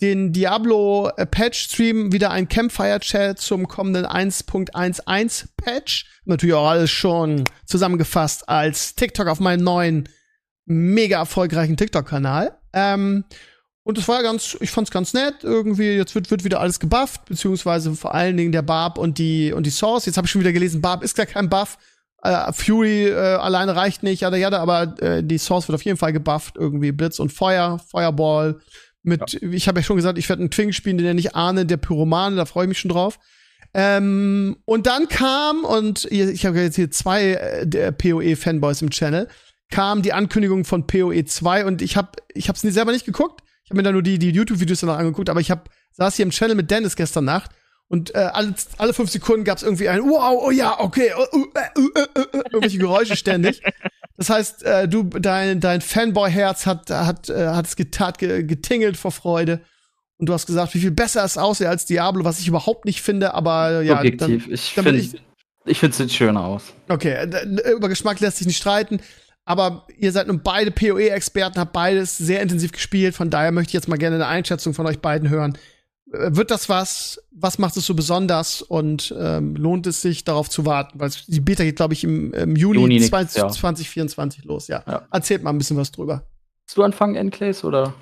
den 0.00 0.32
Diablo 0.32 1.12
äh, 1.16 1.24
Patch 1.24 1.60
Stream 1.66 2.10
wieder 2.10 2.32
ein 2.32 2.48
Campfire 2.48 2.98
Chat 2.98 3.38
zum 3.38 3.68
kommenden 3.68 4.06
1.11 4.06 5.44
Patch. 5.56 6.06
Natürlich 6.24 6.56
auch 6.56 6.68
alles 6.68 6.90
schon 6.90 7.44
zusammengefasst 7.64 8.48
als 8.48 8.96
TikTok 8.96 9.28
auf 9.28 9.38
meinem 9.38 9.62
neuen 9.62 10.08
mega 10.66 11.18
erfolgreichen 11.20 11.76
TikTok 11.76 12.08
Kanal. 12.08 12.58
Ähm, 12.72 13.24
und 13.82 13.96
es 13.96 14.06
war 14.08 14.22
ganz, 14.22 14.56
ich 14.60 14.70
fand's 14.70 14.90
ganz 14.90 15.14
nett. 15.14 15.42
Irgendwie, 15.42 15.92
jetzt 15.92 16.14
wird, 16.14 16.30
wird 16.30 16.44
wieder 16.44 16.60
alles 16.60 16.80
gebufft, 16.80 17.24
beziehungsweise 17.24 17.94
vor 17.94 18.14
allen 18.14 18.36
Dingen 18.36 18.52
der 18.52 18.62
Barb 18.62 18.98
und 18.98 19.18
die, 19.18 19.52
und 19.52 19.64
die 19.64 19.70
Source. 19.70 20.06
Jetzt 20.06 20.16
habe 20.16 20.26
ich 20.26 20.30
schon 20.30 20.40
wieder 20.40 20.52
gelesen, 20.52 20.82
Barb 20.82 21.02
ist 21.02 21.16
gar 21.16 21.26
kein 21.26 21.48
Buff. 21.48 21.78
Äh, 22.22 22.52
Fury 22.52 23.08
äh, 23.08 23.14
alleine 23.14 23.74
reicht 23.74 24.02
nicht, 24.02 24.20
jada, 24.20 24.36
jada, 24.36 24.58
aber 24.58 25.00
äh, 25.00 25.24
die 25.24 25.38
Source 25.38 25.68
wird 25.68 25.76
auf 25.76 25.84
jeden 25.84 25.96
Fall 25.96 26.12
gebufft. 26.12 26.56
Irgendwie 26.58 26.92
Blitz 26.92 27.18
und 27.18 27.32
Feuer, 27.32 27.80
Fireball. 27.90 28.60
Mit, 29.02 29.32
ja. 29.32 29.48
ich 29.50 29.66
habe 29.66 29.80
ja 29.80 29.84
schon 29.84 29.96
gesagt, 29.96 30.18
ich 30.18 30.28
werde 30.28 30.42
einen 30.42 30.50
Twink 30.50 30.74
spielen, 30.74 30.98
den 30.98 31.16
ich 31.16 31.34
ahne, 31.34 31.64
der 31.64 31.78
Pyromane, 31.78 32.36
da 32.36 32.44
freue 32.44 32.64
ich 32.64 32.68
mich 32.68 32.78
schon 32.78 32.90
drauf. 32.90 33.18
Ähm, 33.72 34.58
und 34.66 34.86
dann 34.86 35.08
kam, 35.08 35.64
und 35.64 36.04
ich 36.10 36.44
habe 36.44 36.60
jetzt 36.60 36.76
hier 36.76 36.90
zwei 36.90 37.32
äh, 37.32 37.92
PoE-Fanboys 37.92 38.82
im 38.82 38.90
Channel, 38.90 39.28
kam 39.70 40.02
die 40.02 40.12
Ankündigung 40.12 40.64
von 40.64 40.86
PoE 40.86 41.24
2 41.24 41.64
und 41.64 41.80
ich 41.80 41.96
habe 41.96 42.10
ich 42.34 42.48
hab's 42.48 42.60
selber 42.60 42.92
nicht 42.92 43.06
geguckt 43.06 43.42
ich 43.70 43.72
habe 43.72 43.82
mir 43.82 43.84
da 43.84 43.92
nur 43.92 44.02
die, 44.02 44.18
die 44.18 44.30
YouTube-Videos 44.30 44.80
danach 44.80 44.98
angeguckt, 44.98 45.30
aber 45.30 45.38
ich 45.38 45.48
hab, 45.52 45.70
saß 45.92 46.16
hier 46.16 46.24
im 46.24 46.32
Channel 46.32 46.56
mit 46.56 46.72
Dennis 46.72 46.96
gestern 46.96 47.24
Nacht 47.24 47.52
und 47.86 48.12
äh, 48.16 48.18
alle, 48.18 48.52
alle 48.78 48.92
fünf 48.92 49.10
Sekunden 49.10 49.44
gab's 49.44 49.62
irgendwie 49.62 49.88
ein 49.88 50.00
Wow, 50.00 50.42
oh 50.44 50.50
ja, 50.50 50.80
okay, 50.80 51.12
uh, 51.16 51.36
uh, 51.36 51.44
uh, 51.78 51.88
irgendwelche 52.50 52.78
Geräusche 52.78 53.14
ständig. 53.14 53.62
Das 54.16 54.28
heißt, 54.28 54.64
äh, 54.64 54.88
du, 54.88 55.04
dein, 55.04 55.60
dein 55.60 55.82
Fanboy-Herz 55.82 56.66
hat, 56.66 56.90
hat, 56.90 57.28
äh, 57.30 57.46
hat 57.46 57.66
es 57.66 57.76
getat, 57.76 58.18
getingelt 58.18 58.96
vor 58.96 59.12
Freude. 59.12 59.60
Und 60.18 60.28
du 60.28 60.32
hast 60.32 60.46
gesagt, 60.46 60.74
wie 60.74 60.80
viel 60.80 60.90
besser 60.90 61.24
es 61.24 61.38
aussieht 61.38 61.68
als 61.68 61.86
Diablo, 61.86 62.24
was 62.24 62.40
ich 62.40 62.48
überhaupt 62.48 62.86
nicht 62.86 63.00
finde, 63.00 63.34
aber 63.34 63.82
ja. 63.82 63.98
Objektiv, 64.00 64.46
dann, 64.46 64.52
ich 64.52 64.72
finde 64.72 64.96
ich, 64.96 65.14
ich 65.64 65.78
finde 65.78 65.92
es 65.92 65.96
sieht 65.98 66.12
schön 66.12 66.36
aus. 66.36 66.64
Okay, 66.88 67.24
über 67.72 67.88
Geschmack 67.88 68.18
lässt 68.18 68.38
sich 68.38 68.48
nicht 68.48 68.58
streiten. 68.58 69.00
Aber 69.50 69.84
ihr 69.98 70.12
seid 70.12 70.28
nun 70.28 70.42
beide 70.44 70.70
PoE-Experten, 70.70 71.58
habt 71.58 71.72
beides 71.72 72.16
sehr 72.16 72.40
intensiv 72.40 72.70
gespielt. 72.70 73.16
Von 73.16 73.30
daher 73.30 73.50
möchte 73.50 73.70
ich 73.70 73.74
jetzt 73.74 73.88
mal 73.88 73.96
gerne 73.96 74.14
eine 74.14 74.28
Einschätzung 74.28 74.74
von 74.74 74.86
euch 74.86 75.00
beiden 75.00 75.28
hören. 75.28 75.58
Äh, 76.12 76.36
wird 76.36 76.52
das 76.52 76.68
was? 76.68 77.20
Was 77.32 77.58
macht 77.58 77.76
es 77.76 77.84
so 77.84 77.96
besonders? 77.96 78.62
Und 78.62 79.12
ähm, 79.18 79.56
lohnt 79.56 79.88
es 79.88 80.02
sich, 80.02 80.22
darauf 80.22 80.48
zu 80.48 80.66
warten? 80.66 81.00
Weil 81.00 81.10
die 81.26 81.40
Beta 81.40 81.64
geht, 81.64 81.74
glaube 81.74 81.94
ich, 81.94 82.04
im, 82.04 82.32
im 82.32 82.54
Juni, 82.54 82.78
Juni 82.78 83.00
20, 83.00 83.48
2024 83.48 84.44
los. 84.44 84.68
Ja. 84.68 84.84
ja. 84.86 85.08
Erzählt 85.10 85.42
mal 85.42 85.50
ein 85.50 85.58
bisschen 85.58 85.76
was 85.76 85.90
drüber. 85.90 86.22
Willst 86.64 86.76
du 86.76 86.84
anfangen, 86.84 87.16
Enclaves, 87.16 87.64
oder? 87.64 87.92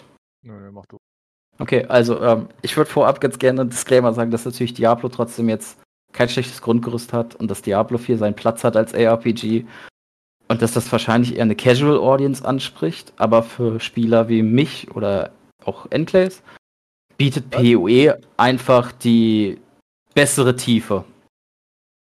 Nö, 0.42 0.52
nee, 0.52 0.70
mach 0.70 0.84
du. 0.84 0.98
Okay, 1.58 1.86
also 1.86 2.20
ähm, 2.20 2.48
ich 2.60 2.76
würde 2.76 2.90
vorab 2.90 3.22
ganz 3.22 3.38
gerne 3.38 3.62
einen 3.62 3.70
Disclaimer 3.70 4.12
sagen, 4.12 4.30
dass 4.30 4.44
natürlich 4.44 4.74
Diablo 4.74 5.08
trotzdem 5.08 5.48
jetzt 5.48 5.78
kein 6.12 6.28
schlechtes 6.28 6.60
Grundgerüst 6.60 7.14
hat 7.14 7.36
und 7.36 7.50
dass 7.50 7.62
Diablo 7.62 7.96
4 7.96 8.18
seinen 8.18 8.34
Platz 8.34 8.64
hat 8.64 8.76
als 8.76 8.92
ARPG 8.92 9.64
und 10.48 10.62
dass 10.62 10.72
das 10.72 10.90
wahrscheinlich 10.90 11.36
eher 11.36 11.42
eine 11.42 11.56
Casual 11.56 11.98
Audience 11.98 12.44
anspricht, 12.44 13.12
aber 13.16 13.42
für 13.42 13.80
Spieler 13.80 14.28
wie 14.28 14.42
mich 14.42 14.90
oder 14.94 15.30
auch 15.64 15.86
Enclaves 15.90 16.42
bietet 17.16 17.50
PoE 17.50 18.18
einfach 18.36 18.92
die 18.92 19.58
bessere 20.14 20.56
Tiefe. 20.56 21.04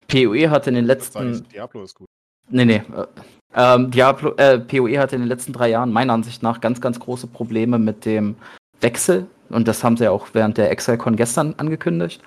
PoE 0.08 0.50
hat 0.50 0.66
in 0.66 0.74
den 0.74 0.84
letzten. 0.84 1.46
Diablo 1.48 1.82
ist 1.82 1.94
gut. 1.94 2.06
Nee, 2.48 2.64
nee. 2.64 2.82
Äh, 2.96 3.06
ähm, 3.54 3.90
Diablo, 3.90 4.34
äh, 4.36 4.58
PoE 4.58 4.98
hat 4.98 5.12
in 5.12 5.20
den 5.20 5.28
letzten 5.28 5.52
drei 5.52 5.70
Jahren 5.70 5.90
meiner 5.90 6.12
Ansicht 6.12 6.42
nach 6.42 6.60
ganz, 6.60 6.80
ganz 6.80 7.00
große 7.00 7.26
Probleme 7.26 7.78
mit 7.78 8.04
dem 8.04 8.36
Wechsel. 8.80 9.26
Und 9.48 9.66
das 9.66 9.82
haben 9.82 9.96
sie 9.96 10.08
auch 10.08 10.28
während 10.32 10.58
der 10.58 10.70
ExileCon 10.70 11.16
gestern 11.16 11.54
angekündigt, 11.56 12.22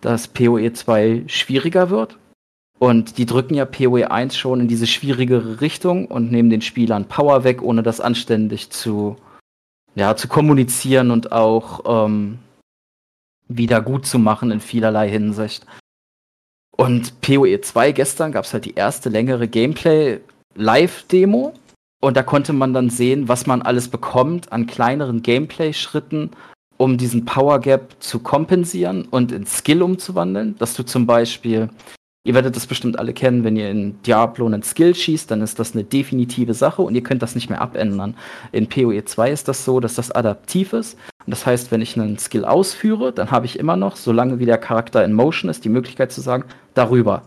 dass 0.00 0.28
PoE 0.28 0.72
2 0.72 1.24
schwieriger 1.26 1.90
wird. 1.90 2.18
Und 2.78 3.16
die 3.16 3.26
drücken 3.26 3.54
ja 3.54 3.64
PoE 3.64 4.10
1 4.10 4.36
schon 4.36 4.60
in 4.60 4.68
diese 4.68 4.86
schwierigere 4.86 5.60
Richtung 5.60 6.06
und 6.06 6.30
nehmen 6.30 6.50
den 6.50 6.60
Spielern 6.60 7.06
Power 7.06 7.42
weg, 7.42 7.62
ohne 7.62 7.82
das 7.82 8.00
anständig 8.00 8.70
zu, 8.70 9.16
ja, 9.94 10.14
zu 10.14 10.28
kommunizieren 10.28 11.10
und 11.10 11.32
auch 11.32 11.80
ähm, 11.86 12.38
wieder 13.48 13.80
gut 13.80 14.04
zu 14.04 14.18
machen 14.18 14.50
in 14.50 14.60
vielerlei 14.60 15.08
Hinsicht. 15.08 15.64
Und 16.76 17.22
PoE 17.22 17.60
2 17.60 17.92
gestern 17.92 18.32
gab 18.32 18.44
es 18.44 18.52
halt 18.52 18.66
die 18.66 18.74
erste 18.74 19.08
längere 19.08 19.48
Gameplay-Live-Demo. 19.48 21.54
Und 22.02 22.16
da 22.18 22.22
konnte 22.22 22.52
man 22.52 22.74
dann 22.74 22.90
sehen, 22.90 23.28
was 23.28 23.46
man 23.46 23.62
alles 23.62 23.88
bekommt 23.88 24.52
an 24.52 24.66
kleineren 24.66 25.22
Gameplay-Schritten, 25.22 26.32
um 26.76 26.98
diesen 26.98 27.24
Power 27.24 27.60
Gap 27.60 27.96
zu 28.00 28.18
kompensieren 28.18 29.08
und 29.10 29.32
in 29.32 29.46
Skill 29.46 29.82
umzuwandeln. 29.82 30.58
Dass 30.58 30.74
du 30.74 30.82
zum 30.82 31.06
Beispiel 31.06 31.70
Ihr 32.26 32.34
werdet 32.34 32.56
das 32.56 32.66
bestimmt 32.66 32.98
alle 32.98 33.12
kennen, 33.12 33.44
wenn 33.44 33.54
ihr 33.54 33.70
in 33.70 34.02
Diablo 34.02 34.46
einen 34.46 34.64
Skill 34.64 34.96
schießt, 34.96 35.30
dann 35.30 35.42
ist 35.42 35.60
das 35.60 35.74
eine 35.74 35.84
definitive 35.84 36.54
Sache 36.54 36.82
und 36.82 36.96
ihr 36.96 37.04
könnt 37.04 37.22
das 37.22 37.36
nicht 37.36 37.50
mehr 37.50 37.60
abändern. 37.60 38.16
In 38.50 38.68
PoE 38.68 39.04
2 39.04 39.30
ist 39.30 39.46
das 39.46 39.64
so, 39.64 39.78
dass 39.78 39.94
das 39.94 40.10
adaptiv 40.10 40.72
ist. 40.72 40.98
Und 41.24 41.30
das 41.30 41.46
heißt, 41.46 41.70
wenn 41.70 41.82
ich 41.82 41.96
einen 41.96 42.18
Skill 42.18 42.44
ausführe, 42.44 43.12
dann 43.12 43.30
habe 43.30 43.46
ich 43.46 43.60
immer 43.60 43.76
noch, 43.76 43.94
solange 43.94 44.40
wie 44.40 44.44
der 44.44 44.58
Charakter 44.58 45.04
in 45.04 45.12
Motion 45.12 45.48
ist, 45.48 45.64
die 45.64 45.68
Möglichkeit 45.68 46.10
zu 46.10 46.20
sagen, 46.20 46.46
darüber. 46.74 47.22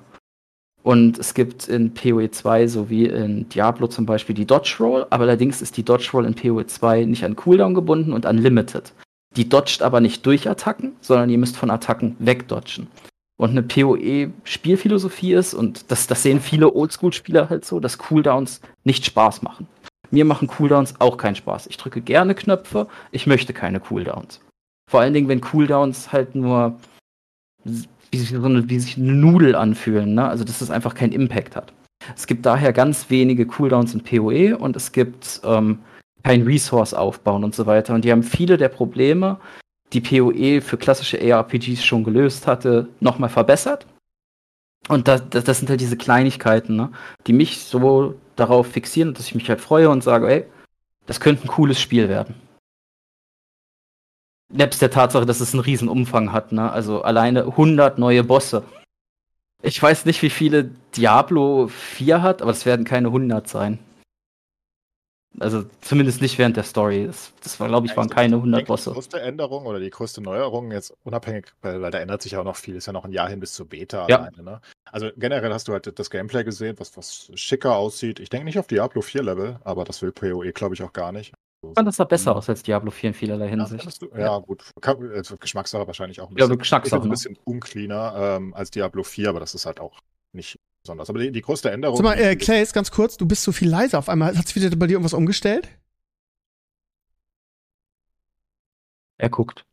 Und 0.83 1.17
es 1.17 1.33
gibt 1.33 1.69
in 1.69 1.93
PoE 1.93 2.29
2 2.29 2.67
sowie 2.67 3.05
in 3.05 3.47
Diablo 3.47 3.87
zum 3.87 4.05
Beispiel 4.05 4.35
die 4.35 4.47
Dodge 4.47 4.75
Roll, 4.81 5.07
aber 5.11 5.23
allerdings 5.23 5.61
ist 5.61 5.77
die 5.77 5.83
Dodge 5.83 6.09
Roll 6.11 6.25
in 6.25 6.35
PoE 6.35 6.65
2 6.65 7.05
nicht 7.05 7.23
an 7.23 7.37
Cooldown 7.37 7.73
gebunden 7.73 8.11
und 8.11 8.25
unlimited. 8.25 8.91
Die 9.37 9.47
dodgt 9.47 9.81
aber 9.81 10.01
nicht 10.01 10.25
durch 10.25 10.49
Attacken, 10.49 10.91
sondern 10.99 11.29
ihr 11.29 11.37
müsst 11.37 11.55
von 11.55 11.71
Attacken 11.71 12.17
wegdodgen 12.19 12.87
und 13.39 13.51
eine 13.51 13.63
PoE-Spielphilosophie 13.63 15.33
ist, 15.33 15.53
und 15.53 15.89
das, 15.91 16.07
das 16.07 16.23
sehen 16.23 16.41
viele 16.41 16.75
Oldschool-Spieler 16.75 17.49
halt 17.49 17.63
so, 17.63 17.79
dass 17.79 17.97
Cooldowns 17.97 18.59
nicht 18.83 19.05
Spaß 19.05 19.43
machen. 19.43 19.65
Mir 20.11 20.25
machen 20.25 20.49
Cooldowns 20.49 20.99
auch 20.99 21.15
keinen 21.15 21.35
Spaß. 21.35 21.67
Ich 21.67 21.77
drücke 21.77 22.01
gerne 22.01 22.35
Knöpfe, 22.35 22.87
ich 23.11 23.27
möchte 23.27 23.53
keine 23.53 23.79
Cooldowns. 23.79 24.41
Vor 24.91 24.99
allen 24.99 25.13
Dingen, 25.13 25.29
wenn 25.29 25.39
Cooldowns 25.39 26.11
halt 26.11 26.35
nur 26.35 26.77
wie 27.63 28.17
sich, 28.17 28.29
so 28.29 28.43
wie 28.43 28.79
sich 28.79 28.97
eine 28.97 29.13
Nudel 29.13 29.55
anfühlen, 29.55 30.15
ne? 30.15 30.27
also 30.27 30.43
dass 30.43 30.59
es 30.59 30.69
einfach 30.69 30.93
keinen 30.93 31.13
Impact 31.13 31.55
hat. 31.55 31.71
Es 32.17 32.27
gibt 32.27 32.45
daher 32.45 32.73
ganz 32.73 33.09
wenige 33.09 33.45
Cooldowns 33.45 33.93
in 33.93 34.03
PoE 34.03 34.57
und 34.57 34.75
es 34.75 34.91
gibt 34.91 35.39
ähm, 35.45 35.79
kein 36.23 36.41
Resource 36.41 36.93
aufbauen 36.93 37.45
und 37.45 37.55
so 37.55 37.65
weiter. 37.67 37.93
Und 37.93 38.03
die 38.03 38.11
haben 38.11 38.23
viele 38.23 38.57
der 38.57 38.69
Probleme, 38.69 39.39
die 39.93 40.01
PoE 40.01 40.61
für 40.61 40.77
klassische 40.77 41.19
ARPGs 41.19 41.83
schon 41.83 42.03
gelöst 42.03 42.47
hatte, 42.47 42.87
nochmal 42.99 43.29
verbessert. 43.29 43.85
Und 44.87 45.07
das, 45.07 45.23
das, 45.29 45.43
das, 45.43 45.59
sind 45.59 45.69
halt 45.69 45.81
diese 45.81 45.97
Kleinigkeiten, 45.97 46.75
ne, 46.75 46.91
die 47.27 47.33
mich 47.33 47.59
so 47.59 48.15
darauf 48.35 48.67
fixieren, 48.67 49.13
dass 49.13 49.27
ich 49.27 49.35
mich 49.35 49.49
halt 49.49 49.61
freue 49.61 49.89
und 49.89 50.03
sage, 50.03 50.27
ey, 50.27 50.45
das 51.05 51.19
könnte 51.19 51.45
ein 51.45 51.47
cooles 51.47 51.79
Spiel 51.79 52.09
werden. 52.09 52.35
Nebst 54.51 54.81
der 54.81 54.89
Tatsache, 54.89 55.25
dass 55.25 55.41
es 55.41 55.53
einen 55.53 55.63
riesen 55.63 55.89
Umfang 55.89 56.31
hat, 56.31 56.51
ne? 56.51 56.71
Also 56.71 57.03
alleine 57.03 57.41
100 57.45 57.99
neue 57.99 58.23
Bosse. 58.23 58.63
Ich 59.61 59.81
weiß 59.81 60.05
nicht, 60.05 60.21
wie 60.23 60.29
viele 60.29 60.71
Diablo 60.95 61.67
4 61.67 62.21
hat, 62.23 62.41
aber 62.41 62.51
es 62.51 62.65
werden 62.65 62.85
keine 62.85 63.07
100 63.07 63.47
sein. 63.47 63.79
Also 65.37 65.63
zumindest 65.81 66.21
nicht 66.21 66.37
während 66.39 66.57
der 66.57 66.63
Story. 66.63 67.05
Das, 67.05 67.33
das 67.43 67.59
war, 67.59 67.67
glaube 67.67 67.85
ich, 67.85 67.95
waren 67.95 68.09
keine 68.09 68.37
100 68.37 68.65
Bosse. 68.65 68.89
Die 68.89 68.93
größte 68.95 69.21
Änderung 69.21 69.65
oder 69.65 69.79
die 69.79 69.89
größte 69.89 70.21
Neuerung, 70.21 70.71
jetzt 70.71 70.93
unabhängig, 71.03 71.47
weil, 71.61 71.81
weil 71.81 71.91
da 71.91 71.99
ändert 71.99 72.21
sich 72.21 72.33
ja 72.33 72.39
auch 72.39 72.45
noch 72.45 72.55
viel, 72.55 72.75
ist 72.75 72.87
ja 72.87 72.93
noch 72.93 73.05
ein 73.05 73.11
Jahr 73.11 73.29
hin 73.29 73.39
bis 73.39 73.53
zur 73.53 73.67
Beta 73.67 74.07
ja. 74.09 74.17
alleine. 74.17 74.43
Ne? 74.43 74.61
Also 74.91 75.09
generell 75.17 75.53
hast 75.53 75.67
du 75.67 75.73
halt 75.73 75.97
das 75.97 76.09
Gameplay 76.09 76.43
gesehen, 76.43 76.75
was, 76.79 76.97
was 76.97 77.31
schicker 77.35 77.75
aussieht. 77.75 78.19
Ich 78.19 78.29
denke 78.29 78.45
nicht 78.45 78.57
auf 78.57 78.67
Diablo 78.67 79.01
4 79.01 79.23
Level, 79.23 79.59
aber 79.63 79.83
das 79.83 80.01
will 80.01 80.11
PoE, 80.11 80.51
glaube 80.51 80.73
ich, 80.73 80.83
auch 80.83 80.93
gar 80.93 81.11
nicht. 81.11 81.33
Ich 81.61 81.73
fand 81.75 81.87
das 81.87 81.97
sah 81.97 82.05
besser 82.05 82.35
aus 82.35 82.49
als 82.49 82.63
Diablo 82.63 82.89
4 82.89 83.09
in 83.09 83.13
vielerlei 83.13 83.49
Hinsicht. 83.49 84.01
Ja, 84.13 84.19
ja 84.19 84.37
gut. 84.39 84.71
Also 84.81 85.37
Geschmackssache 85.37 85.85
wahrscheinlich 85.85 86.21
auch 86.21 86.29
ein 86.29 86.35
bisschen. 86.35 86.51
Ja, 86.51 86.55
Geschmackssache. 86.55 87.01
Ein 87.01 87.03
ne? 87.03 87.09
bisschen 87.09 87.37
uncleaner 87.43 88.37
ähm, 88.37 88.53
als 88.53 88.71
Diablo 88.71 89.03
4, 89.03 89.29
aber 89.29 89.39
das 89.41 89.53
ist 89.53 89.65
halt 89.65 89.79
auch 89.79 89.99
nicht 90.33 90.57
besonders. 90.81 91.09
Aber 91.09 91.19
die, 91.19 91.31
die 91.31 91.41
größte 91.41 91.71
Änderung. 91.71 91.97
Sag 91.97 92.03
mal, 92.03 92.19
äh, 92.19 92.35
Clays, 92.35 92.73
ganz 92.73 92.91
kurz, 92.91 93.17
du 93.17 93.25
bist 93.25 93.43
so 93.43 93.51
viel 93.51 93.69
leiser 93.69 93.99
auf 93.99 94.09
einmal. 94.09 94.37
Hat 94.37 94.47
sich 94.47 94.55
wieder 94.55 94.69
bei 94.75 94.87
dir 94.87 94.93
irgendwas 94.93 95.13
umgestellt? 95.13 95.67
Er 99.17 99.29
guckt. 99.29 99.65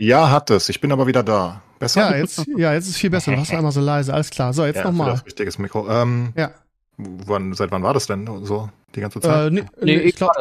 Ja, 0.00 0.30
hat 0.30 0.50
es. 0.50 0.68
Ich 0.68 0.80
bin 0.80 0.92
aber 0.92 1.06
wieder 1.06 1.22
da. 1.22 1.62
Besser? 1.78 2.10
Ja, 2.10 2.16
jetzt, 2.16 2.46
ja, 2.56 2.72
jetzt 2.72 2.88
ist 2.88 2.96
viel 2.96 3.10
besser. 3.10 3.32
Du 3.32 3.38
hast 3.38 3.50
einmal 3.54 3.72
so 3.72 3.80
leise. 3.80 4.12
Alles 4.12 4.30
klar. 4.30 4.52
So, 4.52 4.64
jetzt 4.64 4.76
ja, 4.76 4.84
nochmal. 4.84 5.12
Das 5.12 5.26
wichtiges 5.26 5.58
Mikro. 5.58 5.88
Ähm, 5.88 6.32
ja. 6.36 6.52
Wann, 6.98 7.54
seit 7.54 7.70
wann 7.70 7.84
war 7.84 7.94
das 7.94 8.08
denn 8.08 8.44
so 8.44 8.68
die 8.94 9.00
ganze 9.00 9.20
Zeit? 9.20 9.48
Äh, 9.48 9.50
nee, 9.54 9.64
nee, 9.80 9.96
ich 9.98 10.16
glaube 10.16 10.32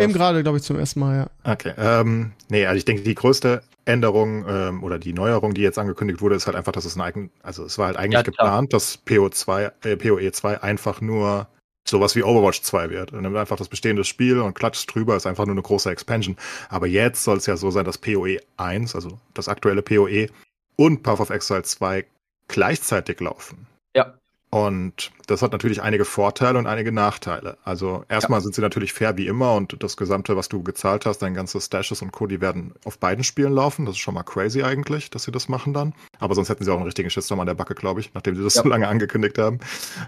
eben 0.00 0.12
gerade, 0.12 0.42
glaube 0.42 0.58
ich, 0.58 0.64
zum 0.64 0.78
ersten 0.78 1.00
Mal, 1.00 1.16
ja. 1.16 1.52
Okay. 1.52 1.72
Ähm, 1.78 2.32
nee, 2.50 2.66
also 2.66 2.76
ich 2.76 2.84
denke, 2.84 3.02
die 3.02 3.14
größte 3.14 3.62
Änderung 3.86 4.44
ähm, 4.46 4.84
oder 4.84 4.98
die 4.98 5.14
Neuerung, 5.14 5.54
die 5.54 5.62
jetzt 5.62 5.78
angekündigt 5.78 6.20
wurde, 6.20 6.34
ist 6.34 6.46
halt 6.46 6.56
einfach, 6.56 6.72
dass 6.72 6.84
es 6.84 6.96
ein 6.96 7.00
eigen, 7.00 7.30
also 7.42 7.64
es 7.64 7.78
war 7.78 7.86
halt 7.86 7.96
eigentlich 7.96 8.12
ja, 8.12 8.22
geplant, 8.22 8.72
dass 8.74 8.98
PO2, 9.06 9.72
äh, 9.84 9.96
PoE 9.96 10.30
2 10.30 10.62
einfach 10.62 11.00
nur 11.00 11.48
sowas 11.88 12.14
wie 12.14 12.22
Overwatch 12.22 12.62
2 12.62 12.90
wird. 12.90 13.12
Und 13.12 13.22
nimmt 13.22 13.36
einfach 13.36 13.56
das 13.56 13.68
bestehende 13.68 14.04
Spiel 14.04 14.38
und 14.38 14.54
klatscht 14.54 14.94
drüber, 14.94 15.16
ist 15.16 15.26
einfach 15.26 15.46
nur 15.46 15.54
eine 15.54 15.62
große 15.62 15.90
Expansion. 15.90 16.36
Aber 16.68 16.86
jetzt 16.86 17.24
soll 17.24 17.38
es 17.38 17.46
ja 17.46 17.56
so 17.56 17.70
sein, 17.70 17.84
dass 17.84 17.98
PoE 17.98 18.38
1, 18.56 18.94
also 18.94 19.18
das 19.34 19.48
aktuelle 19.48 19.82
PoE 19.82 20.28
und 20.76 21.02
Path 21.02 21.20
of 21.20 21.30
Exile 21.30 21.62
2 21.62 22.04
gleichzeitig 22.48 23.20
laufen. 23.20 23.66
Ja. 23.96 24.14
Und 24.54 25.12
das 25.28 25.40
hat 25.40 25.52
natürlich 25.52 25.80
einige 25.80 26.04
Vorteile 26.04 26.58
und 26.58 26.66
einige 26.66 26.92
Nachteile. 26.92 27.56
Also 27.64 28.04
erstmal 28.10 28.40
ja. 28.40 28.42
sind 28.42 28.54
sie 28.54 28.60
natürlich 28.60 28.92
fair 28.92 29.16
wie 29.16 29.26
immer 29.26 29.54
und 29.54 29.82
das 29.82 29.96
Gesamte, 29.96 30.36
was 30.36 30.50
du 30.50 30.62
gezahlt 30.62 31.06
hast, 31.06 31.20
dein 31.20 31.32
ganzes 31.32 31.64
Stashes 31.64 32.02
und 32.02 32.12
Co., 32.12 32.26
die 32.26 32.42
werden 32.42 32.74
auf 32.84 32.98
beiden 32.98 33.24
Spielen 33.24 33.54
laufen. 33.54 33.86
Das 33.86 33.94
ist 33.94 34.00
schon 34.00 34.12
mal 34.12 34.24
crazy 34.24 34.62
eigentlich, 34.62 35.08
dass 35.08 35.22
sie 35.22 35.32
das 35.32 35.48
machen 35.48 35.72
dann. 35.72 35.94
Aber 36.20 36.34
sonst 36.34 36.50
hätten 36.50 36.64
sie 36.64 36.70
auch 36.70 36.76
einen 36.76 36.84
richtigen 36.84 37.08
Shitstorm 37.08 37.40
an 37.40 37.46
der 37.46 37.54
Backe, 37.54 37.74
glaube 37.74 38.00
ich, 38.00 38.12
nachdem 38.12 38.36
sie 38.36 38.42
das 38.42 38.54
ja. 38.54 38.62
so 38.62 38.68
lange 38.68 38.88
angekündigt 38.88 39.38
haben. 39.38 39.58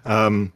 Ähm, 0.04 0.52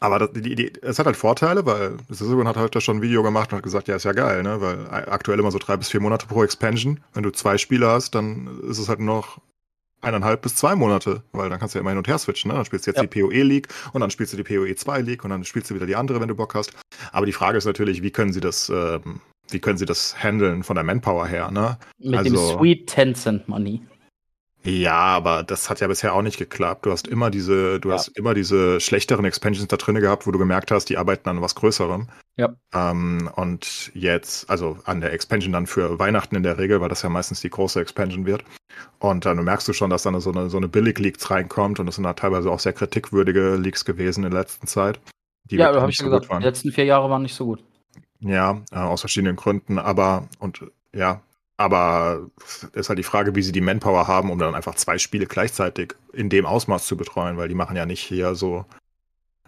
aber 0.00 0.18
das, 0.18 0.32
die, 0.32 0.56
die, 0.56 0.72
es 0.82 0.98
hat 0.98 1.06
halt 1.06 1.16
Vorteile, 1.16 1.64
weil 1.64 1.98
Sisselgun 2.08 2.48
hat 2.48 2.74
da 2.74 2.80
schon 2.80 2.96
ein 2.96 3.02
Video 3.02 3.22
gemacht 3.22 3.52
und 3.52 3.58
hat 3.58 3.62
gesagt, 3.62 3.86
ja, 3.86 3.94
ist 3.94 4.04
ja 4.04 4.14
geil, 4.14 4.42
ne? 4.42 4.60
Weil 4.60 4.84
aktuell 4.90 5.38
immer 5.38 5.52
so 5.52 5.58
drei 5.58 5.76
bis 5.76 5.90
vier 5.90 6.00
Monate 6.00 6.26
pro 6.26 6.42
Expansion. 6.42 6.98
Wenn 7.14 7.22
du 7.22 7.30
zwei 7.30 7.56
Spiele 7.56 7.86
hast, 7.86 8.16
dann 8.16 8.60
ist 8.68 8.78
es 8.78 8.88
halt 8.88 8.98
noch 8.98 9.40
eineinhalb 10.00 10.42
bis 10.42 10.56
zwei 10.56 10.74
Monate, 10.74 11.22
weil 11.32 11.48
dann 11.48 11.58
kannst 11.58 11.74
du 11.74 11.78
ja 11.78 11.80
immer 11.80 11.90
hin 11.90 11.98
und 11.98 12.08
her 12.08 12.18
switchen. 12.18 12.50
Ne? 12.50 12.56
Dann 12.56 12.64
spielst 12.64 12.86
du 12.86 12.90
jetzt 12.90 12.98
ja. 12.98 13.06
die 13.06 13.20
PoE 13.20 13.42
League 13.42 13.68
und 13.92 14.00
dann 14.00 14.10
spielst 14.10 14.32
du 14.32 14.36
die 14.36 14.44
PoE 14.44 14.74
2 14.74 15.00
League 15.00 15.24
und 15.24 15.30
dann 15.30 15.44
spielst 15.44 15.70
du 15.70 15.74
wieder 15.74 15.86
die 15.86 15.96
andere, 15.96 16.20
wenn 16.20 16.28
du 16.28 16.34
Bock 16.34 16.54
hast. 16.54 16.72
Aber 17.12 17.26
die 17.26 17.32
Frage 17.32 17.58
ist 17.58 17.64
natürlich, 17.64 18.02
wie 18.02 18.10
können 18.10 18.32
sie 18.32 18.40
das, 18.40 18.68
ähm, 18.68 19.20
wie 19.50 19.58
können 19.58 19.78
sie 19.78 19.86
das 19.86 20.22
handeln 20.22 20.62
von 20.62 20.76
der 20.76 20.84
Manpower 20.84 21.26
her? 21.26 21.50
Ne? 21.50 21.78
Mit 21.98 22.18
also, 22.18 22.30
dem 22.30 22.58
Sweet 22.58 22.86
Tencent 22.86 23.48
Money. 23.48 23.82
Ja, 24.66 24.96
aber 24.96 25.44
das 25.44 25.70
hat 25.70 25.78
ja 25.78 25.86
bisher 25.86 26.12
auch 26.12 26.22
nicht 26.22 26.38
geklappt. 26.38 26.86
Du 26.86 26.90
hast 26.90 27.06
immer 27.06 27.30
diese, 27.30 27.78
du 27.78 27.90
ja. 27.90 27.94
hast 27.94 28.08
immer 28.08 28.34
diese 28.34 28.80
schlechteren 28.80 29.24
Expansions 29.24 29.68
da 29.68 29.76
drin 29.76 29.94
gehabt, 29.94 30.26
wo 30.26 30.32
du 30.32 30.40
gemerkt 30.40 30.72
hast, 30.72 30.86
die 30.86 30.98
arbeiten 30.98 31.28
an 31.28 31.40
was 31.40 31.54
Größerem. 31.54 32.08
Ja. 32.36 32.56
Ähm, 32.74 33.30
und 33.36 33.92
jetzt, 33.94 34.50
also 34.50 34.76
an 34.84 35.00
der 35.00 35.12
Expansion 35.12 35.52
dann 35.52 35.68
für 35.68 36.00
Weihnachten 36.00 36.34
in 36.34 36.42
der 36.42 36.58
Regel, 36.58 36.80
weil 36.80 36.88
das 36.88 37.02
ja 37.02 37.08
meistens 37.08 37.40
die 37.40 37.50
große 37.50 37.80
Expansion 37.80 38.26
wird. 38.26 38.42
Und 38.98 39.24
dann 39.24 39.42
merkst 39.44 39.68
du 39.68 39.72
schon, 39.72 39.88
dass 39.90 40.02
dann 40.02 40.18
so 40.20 40.32
eine, 40.32 40.50
so 40.50 40.56
eine 40.56 40.66
Billig-Leaks 40.66 41.30
reinkommt 41.30 41.78
und 41.78 41.86
das 41.86 41.94
sind 41.94 42.04
da 42.04 42.14
teilweise 42.14 42.50
auch 42.50 42.58
sehr 42.58 42.72
kritikwürdige 42.72 43.54
Leaks 43.54 43.84
gewesen 43.84 44.24
in 44.24 44.32
der 44.32 44.40
letzten 44.40 44.66
Zeit. 44.66 44.98
ja, 45.48 45.70
da 45.70 45.80
habe 45.80 45.92
ich 45.92 45.98
so 45.98 46.06
gesagt, 46.06 46.28
die 46.28 46.44
letzten 46.44 46.72
vier 46.72 46.86
Jahre 46.86 47.08
waren 47.08 47.22
nicht 47.22 47.36
so 47.36 47.44
gut. 47.46 47.62
Ja, 48.18 48.62
äh, 48.72 48.76
aus 48.76 49.00
verschiedenen 49.00 49.36
Gründen, 49.36 49.78
aber 49.78 50.28
und 50.40 50.64
ja, 50.92 51.20
aber 51.56 52.30
ist 52.72 52.88
halt 52.88 52.98
die 52.98 53.02
Frage, 53.02 53.34
wie 53.34 53.42
sie 53.42 53.52
die 53.52 53.60
Manpower 53.60 54.06
haben, 54.06 54.30
um 54.30 54.38
dann 54.38 54.54
einfach 54.54 54.74
zwei 54.74 54.98
Spiele 54.98 55.26
gleichzeitig 55.26 55.94
in 56.12 56.28
dem 56.28 56.46
Ausmaß 56.46 56.86
zu 56.86 56.96
betreuen, 56.96 57.36
weil 57.36 57.48
die 57.48 57.54
machen 57.54 57.76
ja 57.76 57.86
nicht 57.86 58.02
hier 58.02 58.34
so 58.34 58.66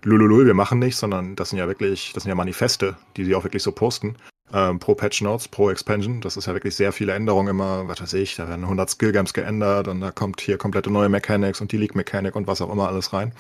lululul, 0.03 0.47
wir 0.47 0.55
machen 0.55 0.79
nicht, 0.79 0.97
sondern 0.97 1.37
das 1.37 1.51
sind 1.51 1.59
ja 1.59 1.67
wirklich, 1.67 2.13
das 2.15 2.23
sind 2.23 2.31
ja 2.31 2.35
Manifeste, 2.35 2.97
die 3.17 3.25
sie 3.25 3.35
auch 3.35 3.45
wirklich 3.45 3.63
so 3.63 3.73
posten. 3.73 4.17
ähm, 4.53 4.79
pro 4.79 4.95
Patch 4.95 5.21
Notes, 5.21 5.47
pro 5.49 5.69
Expansion. 5.69 6.23
Das 6.23 6.39
ist 6.39 6.47
ja 6.47 6.55
wirklich 6.55 6.75
sehr 6.75 6.93
viele 6.93 7.13
Änderungen 7.13 7.49
immer, 7.49 7.87
was 7.87 8.01
weiß 8.01 8.15
ich, 8.15 8.37
da 8.37 8.49
werden 8.49 8.65
100 8.65 8.89
Skill 8.89 9.13
Games 9.13 9.35
geändert 9.35 9.89
und 9.89 10.01
da 10.01 10.11
kommt 10.11 10.41
hier 10.41 10.57
komplette 10.57 10.91
neue 10.91 11.11
Mechanics 11.11 11.61
und 11.61 11.71
die 11.71 11.77
League 11.77 11.95
Mechanik 11.95 12.35
und 12.35 12.47
was 12.47 12.63
auch 12.63 12.73
immer 12.73 12.89
alles 12.89 13.13
rein. 13.13 13.35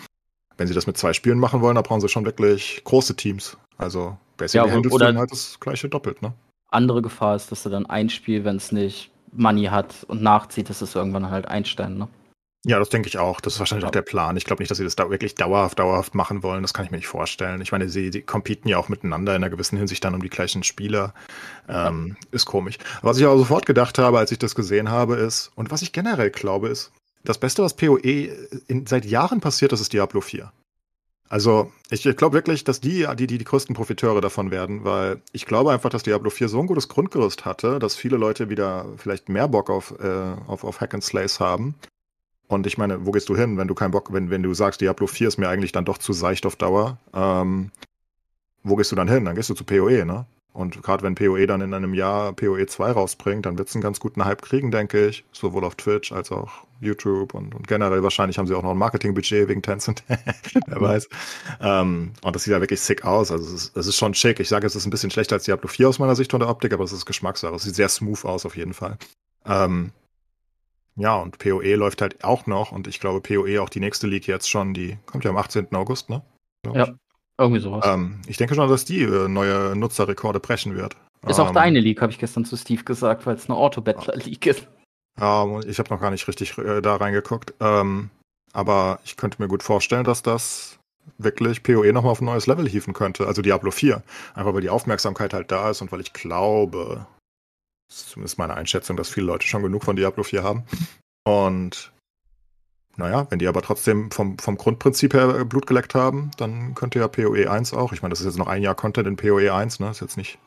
Wenn 0.58 0.66
sie 0.66 0.74
das 0.74 0.86
mit 0.86 0.98
zwei 0.98 1.14
Spielen 1.14 1.38
machen 1.38 1.62
wollen, 1.62 1.76
da 1.76 1.82
brauchen 1.82 2.02
sie 2.02 2.08
schon 2.08 2.26
wirklich 2.26 2.82
große 2.84 3.16
Teams. 3.16 3.56
Also 3.78 4.18
basically 4.36 4.68
Ja, 4.68 4.98
dann 4.98 5.18
halt 5.18 5.32
das 5.32 5.58
gleiche 5.60 5.88
doppelt, 5.88 6.20
ne? 6.20 6.34
Andere 6.70 7.02
Gefahr 7.02 7.36
ist, 7.36 7.50
dass 7.52 7.62
du 7.62 7.70
dann 7.70 7.86
ein 7.86 8.10
Spiel, 8.10 8.44
wenn 8.44 8.56
es 8.56 8.72
nicht 8.72 9.10
Money 9.32 9.64
hat 9.64 10.04
und 10.08 10.22
nachzieht, 10.22 10.68
dass 10.70 10.82
es 10.82 10.94
irgendwann 10.94 11.30
halt 11.30 11.46
einstellen, 11.48 11.98
ne? 11.98 12.08
Ja, 12.66 12.78
das 12.80 12.88
denke 12.88 13.08
ich 13.08 13.18
auch. 13.18 13.40
Das 13.40 13.54
ist 13.54 13.58
wahrscheinlich 13.60 13.84
Ja. 13.84 13.88
auch 13.88 13.92
der 13.92 14.02
Plan. 14.02 14.36
Ich 14.36 14.44
glaube 14.44 14.60
nicht, 14.62 14.70
dass 14.70 14.78
sie 14.78 14.84
das 14.84 14.96
da 14.96 15.08
wirklich 15.10 15.36
dauerhaft, 15.36 15.78
dauerhaft 15.78 16.14
machen 16.16 16.42
wollen. 16.42 16.62
Das 16.62 16.74
kann 16.74 16.84
ich 16.84 16.90
mir 16.90 16.96
nicht 16.96 17.06
vorstellen. 17.06 17.60
Ich 17.60 17.70
meine, 17.70 17.88
sie, 17.88 18.10
sie 18.10 18.20
competen 18.22 18.68
ja 18.68 18.78
auch 18.78 18.88
miteinander 18.88 19.34
in 19.36 19.42
einer 19.42 19.48
gewissen 19.50 19.78
Hinsicht 19.78 20.04
dann 20.04 20.14
um 20.14 20.22
die 20.22 20.28
gleichen 20.28 20.64
Spieler. 20.64 21.14
Ähm, 21.68 22.16
Ist 22.32 22.46
komisch. 22.46 22.76
Was 23.00 23.16
ich 23.18 23.24
aber 23.24 23.38
sofort 23.38 23.64
gedacht 23.64 23.98
habe, 23.98 24.18
als 24.18 24.32
ich 24.32 24.38
das 24.40 24.56
gesehen 24.56 24.90
habe, 24.90 25.14
ist, 25.16 25.52
und 25.54 25.70
was 25.70 25.82
ich 25.82 25.92
generell 25.92 26.30
glaube, 26.30 26.68
ist, 26.68 26.90
das 27.24 27.38
Beste, 27.38 27.62
was 27.62 27.74
PoE 27.74 28.28
in, 28.66 28.86
seit 28.86 29.04
Jahren 29.04 29.40
passiert, 29.40 29.70
das 29.72 29.80
ist 29.80 29.92
Diablo 29.92 30.20
4. 30.20 30.52
Also, 31.28 31.70
ich, 31.90 32.06
ich 32.06 32.16
glaube 32.16 32.34
wirklich, 32.34 32.64
dass 32.64 32.80
die, 32.80 33.06
die, 33.16 33.26
die 33.26 33.44
größten 33.44 33.74
Profiteure 33.74 34.20
davon 34.20 34.50
werden, 34.50 34.84
weil 34.84 35.20
ich 35.32 35.44
glaube 35.44 35.72
einfach, 35.72 35.90
dass 35.90 36.02
Diablo 36.02 36.30
4 36.30 36.48
so 36.48 36.60
ein 36.60 36.66
gutes 36.66 36.88
Grundgerüst 36.88 37.44
hatte, 37.44 37.78
dass 37.78 37.96
viele 37.96 38.16
Leute 38.16 38.48
wieder 38.48 38.86
vielleicht 38.96 39.28
mehr 39.28 39.46
Bock 39.48 39.68
auf, 39.68 39.94
äh, 40.00 40.34
auf, 40.46 40.64
auf 40.64 40.80
Hack 40.80 40.94
and 40.94 41.04
Slays 41.04 41.38
haben. 41.38 41.74
Und 42.46 42.66
ich 42.66 42.78
meine, 42.78 43.04
wo 43.04 43.10
gehst 43.10 43.28
du 43.28 43.36
hin, 43.36 43.58
wenn 43.58 43.68
du 43.68 43.74
keinen 43.74 43.90
Bock, 43.90 44.10
wenn, 44.12 44.30
wenn 44.30 44.42
du 44.42 44.54
sagst, 44.54 44.80
Diablo 44.80 45.06
4 45.06 45.28
ist 45.28 45.38
mir 45.38 45.48
eigentlich 45.48 45.72
dann 45.72 45.84
doch 45.84 45.98
zu 45.98 46.14
seicht 46.14 46.46
auf 46.46 46.56
Dauer, 46.56 46.98
ähm, 47.12 47.70
wo 48.62 48.76
gehst 48.76 48.90
du 48.90 48.96
dann 48.96 49.08
hin? 49.08 49.26
Dann 49.26 49.34
gehst 49.34 49.50
du 49.50 49.54
zu 49.54 49.64
PoE, 49.64 50.06
ne? 50.06 50.26
Und 50.52 50.82
gerade 50.82 51.04
wenn 51.04 51.14
PoE 51.14 51.46
dann 51.46 51.60
in 51.60 51.72
einem 51.72 51.94
Jahr 51.94 52.32
PoE 52.32 52.66
2 52.66 52.90
rausbringt, 52.90 53.46
dann 53.46 53.58
wird 53.58 53.68
es 53.68 53.74
einen 53.74 53.82
ganz 53.82 54.00
guten 54.00 54.24
Hype 54.24 54.42
kriegen, 54.42 54.70
denke 54.70 55.06
ich. 55.06 55.24
Sowohl 55.30 55.64
auf 55.64 55.76
Twitch 55.76 56.10
als 56.10 56.32
auch 56.32 56.66
YouTube 56.80 57.34
und, 57.34 57.54
und 57.54 57.68
generell 57.68 58.02
wahrscheinlich 58.02 58.38
haben 58.38 58.46
sie 58.46 58.54
auch 58.54 58.62
noch 58.62 58.72
ein 58.72 58.78
Marketingbudget 58.78 59.48
wegen 59.48 59.62
Tencent. 59.62 60.02
Wer 60.66 60.80
weiß. 60.80 61.08
Ähm, 61.60 62.12
und 62.22 62.34
das 62.34 62.44
sieht 62.44 62.52
ja 62.52 62.60
wirklich 62.60 62.80
sick 62.80 63.04
aus. 63.04 63.30
Also 63.30 63.44
es 63.44 63.52
ist, 63.52 63.76
es 63.76 63.86
ist 63.86 63.96
schon 63.96 64.14
schick. 64.14 64.40
Ich 64.40 64.48
sage, 64.48 64.66
es 64.66 64.74
ist 64.74 64.86
ein 64.86 64.90
bisschen 64.90 65.10
schlechter 65.10 65.36
als 65.36 65.44
Diablo 65.44 65.68
4 65.68 65.88
aus 65.88 65.98
meiner 65.98 66.16
Sicht 66.16 66.30
von 66.30 66.40
der 66.40 66.48
Optik, 66.48 66.72
aber 66.72 66.84
es 66.84 66.92
ist 66.92 67.06
Geschmackssache. 67.06 67.54
Es 67.54 67.62
sieht 67.62 67.76
sehr 67.76 67.88
smooth 67.88 68.24
aus 68.24 68.44
auf 68.46 68.56
jeden 68.56 68.74
Fall. 68.74 68.96
Ähm, 69.46 69.92
ja, 70.96 71.16
und 71.16 71.38
PoE 71.38 71.76
läuft 71.76 72.02
halt 72.02 72.24
auch 72.24 72.46
noch 72.46 72.72
und 72.72 72.88
ich 72.88 72.98
glaube 72.98 73.20
PoE 73.20 73.62
auch 73.62 73.68
die 73.68 73.80
nächste 73.80 74.08
League 74.08 74.26
jetzt 74.26 74.50
schon, 74.50 74.74
die 74.74 74.98
kommt 75.06 75.22
ja 75.24 75.30
am 75.30 75.36
18. 75.36 75.72
August, 75.74 76.10
ne? 76.10 76.22
Glaub 76.64 76.76
Ja. 76.76 76.84
ich. 76.88 77.07
Irgendwie 77.38 77.60
sowas. 77.60 77.84
Ähm, 77.86 78.20
ich 78.26 78.36
denke 78.36 78.54
schon, 78.54 78.68
dass 78.68 78.84
die 78.84 79.02
äh, 79.02 79.28
neue 79.28 79.76
Nutzerrekorde 79.76 80.40
brechen 80.40 80.74
wird. 80.74 80.96
ist 81.26 81.38
auch 81.38 81.48
ähm, 81.48 81.54
deine 81.54 81.80
League, 81.80 82.02
habe 82.02 82.10
ich 82.12 82.18
gestern 82.18 82.44
zu 82.44 82.56
Steve 82.56 82.82
gesagt, 82.82 83.26
weil 83.26 83.36
es 83.36 83.48
eine 83.48 83.56
Auto-Battler-League 83.56 84.46
ist. 84.46 84.66
Ja, 85.20 85.60
ich 85.60 85.78
habe 85.78 85.90
noch 85.90 86.00
gar 86.00 86.10
nicht 86.10 86.26
richtig 86.26 86.58
äh, 86.58 86.80
da 86.80 86.96
reingeguckt. 86.96 87.54
Ähm, 87.60 88.10
aber 88.52 89.00
ich 89.04 89.16
könnte 89.16 89.40
mir 89.40 89.48
gut 89.48 89.62
vorstellen, 89.62 90.04
dass 90.04 90.22
das 90.22 90.78
wirklich 91.16 91.62
PoE 91.62 91.92
nochmal 91.92 92.12
auf 92.12 92.20
ein 92.20 92.26
neues 92.26 92.46
Level 92.46 92.68
hieven 92.68 92.92
könnte. 92.92 93.26
Also 93.26 93.42
Diablo 93.42 93.70
4. 93.70 94.02
Einfach 94.34 94.54
weil 94.54 94.60
die 94.60 94.70
Aufmerksamkeit 94.70 95.32
halt 95.32 95.50
da 95.50 95.70
ist 95.70 95.80
und 95.80 95.92
weil 95.92 96.00
ich 96.00 96.12
glaube, 96.12 97.06
das 97.88 98.02
ist 98.02 98.10
zumindest 98.10 98.38
meine 98.38 98.54
Einschätzung, 98.54 98.96
dass 98.96 99.08
viele 99.08 99.26
Leute 99.26 99.46
schon 99.46 99.62
genug 99.62 99.84
von 99.84 99.96
Diablo 99.96 100.22
4 100.22 100.42
haben. 100.42 100.64
Und 101.24 101.92
naja, 102.98 103.26
wenn 103.30 103.38
die 103.38 103.46
aber 103.46 103.62
trotzdem 103.62 104.10
vom, 104.10 104.38
vom 104.38 104.56
Grundprinzip 104.56 105.14
her 105.14 105.38
äh, 105.40 105.44
Blut 105.44 105.66
geleckt 105.66 105.94
haben, 105.94 106.30
dann 106.36 106.74
könnte 106.74 106.98
ja 106.98 107.08
PoE 107.08 107.48
1 107.48 107.72
auch. 107.72 107.92
Ich 107.92 108.02
meine, 108.02 108.10
das 108.10 108.20
ist 108.20 108.26
jetzt 108.26 108.38
noch 108.38 108.48
ein 108.48 108.62
Jahr 108.62 108.74
Content 108.74 109.06
in 109.06 109.16
PoE 109.16 109.54
1, 109.54 109.80
ne? 109.80 109.90
Ist 109.90 110.00
jetzt 110.00 110.16
nicht. 110.16 110.38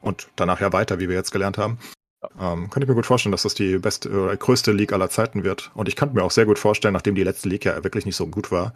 Und 0.00 0.28
danach 0.36 0.60
ja 0.60 0.72
weiter, 0.72 0.98
wie 0.98 1.08
wir 1.08 1.14
jetzt 1.14 1.30
gelernt 1.30 1.56
haben. 1.56 1.78
Ähm, 2.38 2.68
könnte 2.70 2.84
ich 2.84 2.88
mir 2.88 2.94
gut 2.94 3.06
vorstellen, 3.06 3.32
dass 3.32 3.42
das 3.42 3.54
die 3.54 3.78
beste, 3.78 4.08
äh, 4.08 4.36
größte 4.36 4.72
League 4.72 4.92
aller 4.92 5.08
Zeiten 5.08 5.44
wird. 5.44 5.70
Und 5.74 5.88
ich 5.88 5.94
könnte 5.94 6.16
mir 6.16 6.24
auch 6.24 6.32
sehr 6.32 6.46
gut 6.46 6.58
vorstellen, 6.58 6.94
nachdem 6.94 7.14
die 7.14 7.22
letzte 7.22 7.48
League 7.48 7.64
ja 7.64 7.82
wirklich 7.84 8.06
nicht 8.06 8.16
so 8.16 8.26
gut 8.26 8.50
war, 8.50 8.74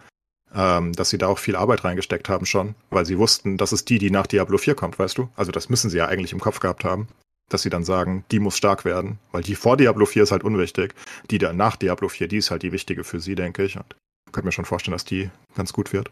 ähm, 0.54 0.92
dass 0.92 1.10
sie 1.10 1.18
da 1.18 1.26
auch 1.26 1.38
viel 1.38 1.56
Arbeit 1.56 1.84
reingesteckt 1.84 2.28
haben 2.28 2.46
schon, 2.46 2.76
weil 2.90 3.04
sie 3.04 3.18
wussten, 3.18 3.56
das 3.56 3.72
ist 3.72 3.88
die, 3.88 3.98
die 3.98 4.10
nach 4.10 4.26
Diablo 4.26 4.58
4 4.58 4.74
kommt, 4.74 4.98
weißt 4.98 5.18
du? 5.18 5.28
Also 5.34 5.50
das 5.50 5.68
müssen 5.68 5.90
sie 5.90 5.98
ja 5.98 6.06
eigentlich 6.06 6.32
im 6.32 6.40
Kopf 6.40 6.60
gehabt 6.60 6.84
haben, 6.84 7.08
dass 7.48 7.62
sie 7.62 7.70
dann 7.70 7.84
sagen, 7.84 8.24
die 8.30 8.40
muss 8.40 8.56
stark 8.56 8.84
werden, 8.84 9.18
weil 9.32 9.42
die 9.42 9.54
vor 9.54 9.76
Diablo 9.76 10.06
4 10.06 10.24
ist 10.24 10.32
halt 10.32 10.44
unwichtig. 10.44 10.94
Die 11.30 11.38
da 11.38 11.52
nach 11.52 11.76
Diablo 11.76 12.08
4, 12.08 12.28
die 12.28 12.38
ist 12.38 12.50
halt 12.50 12.62
die 12.62 12.72
wichtige 12.72 13.04
für 13.04 13.20
sie, 13.20 13.34
denke 13.34 13.64
ich. 13.64 13.76
Und 13.76 13.96
ich 14.26 14.32
könnte 14.32 14.46
mir 14.46 14.52
schon 14.52 14.64
vorstellen, 14.64 14.92
dass 14.92 15.04
die 15.04 15.30
ganz 15.54 15.72
gut 15.72 15.92
wird. 15.92 16.10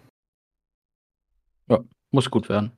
Muss 2.10 2.30
gut 2.30 2.48
werden. 2.48 2.72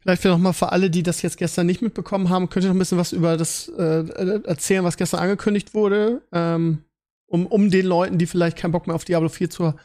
Vielleicht 0.00 0.24
noch 0.24 0.38
mal 0.38 0.52
für 0.52 0.72
alle, 0.72 0.88
die 0.88 1.02
das 1.02 1.22
jetzt 1.22 1.36
gestern 1.36 1.66
nicht 1.66 1.82
mitbekommen 1.82 2.30
haben, 2.30 2.48
könnt 2.48 2.64
ihr 2.64 2.68
noch 2.68 2.76
ein 2.76 2.78
bisschen 2.78 2.98
was 2.98 3.12
über 3.12 3.36
das 3.36 3.68
äh, 3.68 4.40
erzählen, 4.44 4.84
was 4.84 4.96
gestern 4.96 5.20
angekündigt 5.20 5.74
wurde, 5.74 6.22
ähm, 6.32 6.84
um, 7.26 7.46
um 7.46 7.70
den 7.70 7.86
Leuten, 7.86 8.18
die 8.18 8.26
vielleicht 8.26 8.56
keinen 8.56 8.70
Bock 8.72 8.86
mehr 8.86 8.94
auf 8.94 9.04
Diablo 9.04 9.28
4 9.28 9.50
zur 9.50 9.76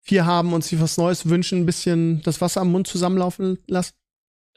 4 0.00 0.24
haben 0.24 0.54
und 0.54 0.64
sich 0.64 0.80
was 0.80 0.96
Neues 0.96 1.28
wünschen, 1.28 1.60
ein 1.60 1.66
bisschen 1.66 2.22
das 2.22 2.40
Wasser 2.40 2.62
am 2.62 2.72
Mund 2.72 2.86
zusammenlaufen 2.86 3.58
lassen. 3.66 3.92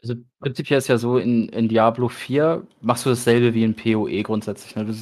Also 0.02 0.14
prinzipiell 0.40 0.78
ist 0.78 0.88
ja 0.88 0.98
so, 0.98 1.18
in, 1.18 1.48
in 1.50 1.68
Diablo 1.68 2.08
4 2.08 2.66
machst 2.80 3.06
du 3.06 3.10
dasselbe 3.10 3.54
wie 3.54 3.62
in 3.62 3.74
PoE 3.74 4.22
grundsätzlich. 4.22 4.74
Ne? 4.74 4.84
Du, 4.84 4.92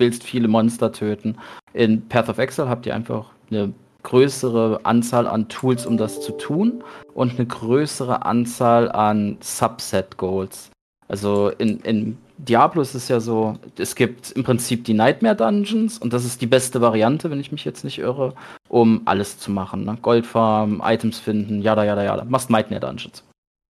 willst 0.00 0.24
viele 0.24 0.48
Monster 0.48 0.90
töten. 0.90 1.36
In 1.74 2.08
Path 2.08 2.28
of 2.28 2.38
Exile 2.38 2.68
habt 2.68 2.86
ihr 2.86 2.94
einfach 2.94 3.30
eine 3.50 3.72
größere 4.02 4.80
Anzahl 4.84 5.26
an 5.26 5.48
Tools, 5.48 5.86
um 5.86 5.96
das 5.96 6.22
zu 6.22 6.32
tun 6.32 6.82
und 7.14 7.34
eine 7.34 7.46
größere 7.46 8.24
Anzahl 8.24 8.90
an 8.90 9.36
Subset-Goals. 9.40 10.70
Also 11.06 11.50
in, 11.50 11.80
in 11.80 12.18
Diablo 12.38 12.80
ist 12.80 12.94
es 12.94 13.08
ja 13.08 13.20
so, 13.20 13.58
es 13.76 13.94
gibt 13.94 14.30
im 14.32 14.42
Prinzip 14.42 14.84
die 14.84 14.94
Nightmare 14.94 15.36
Dungeons 15.36 15.98
und 15.98 16.12
das 16.12 16.24
ist 16.24 16.40
die 16.40 16.46
beste 16.46 16.80
Variante, 16.80 17.30
wenn 17.30 17.40
ich 17.40 17.52
mich 17.52 17.64
jetzt 17.66 17.84
nicht 17.84 17.98
irre, 17.98 18.34
um 18.68 19.02
alles 19.04 19.38
zu 19.38 19.50
machen. 19.50 19.84
Ne? 19.84 19.98
Goldfarm, 20.00 20.80
Items 20.82 21.18
finden, 21.18 21.60
jada, 21.60 21.84
jada, 21.84 22.04
jada. 22.04 22.24
Machst 22.24 22.48
Nightmare 22.48 22.80
Dungeons. 22.80 23.22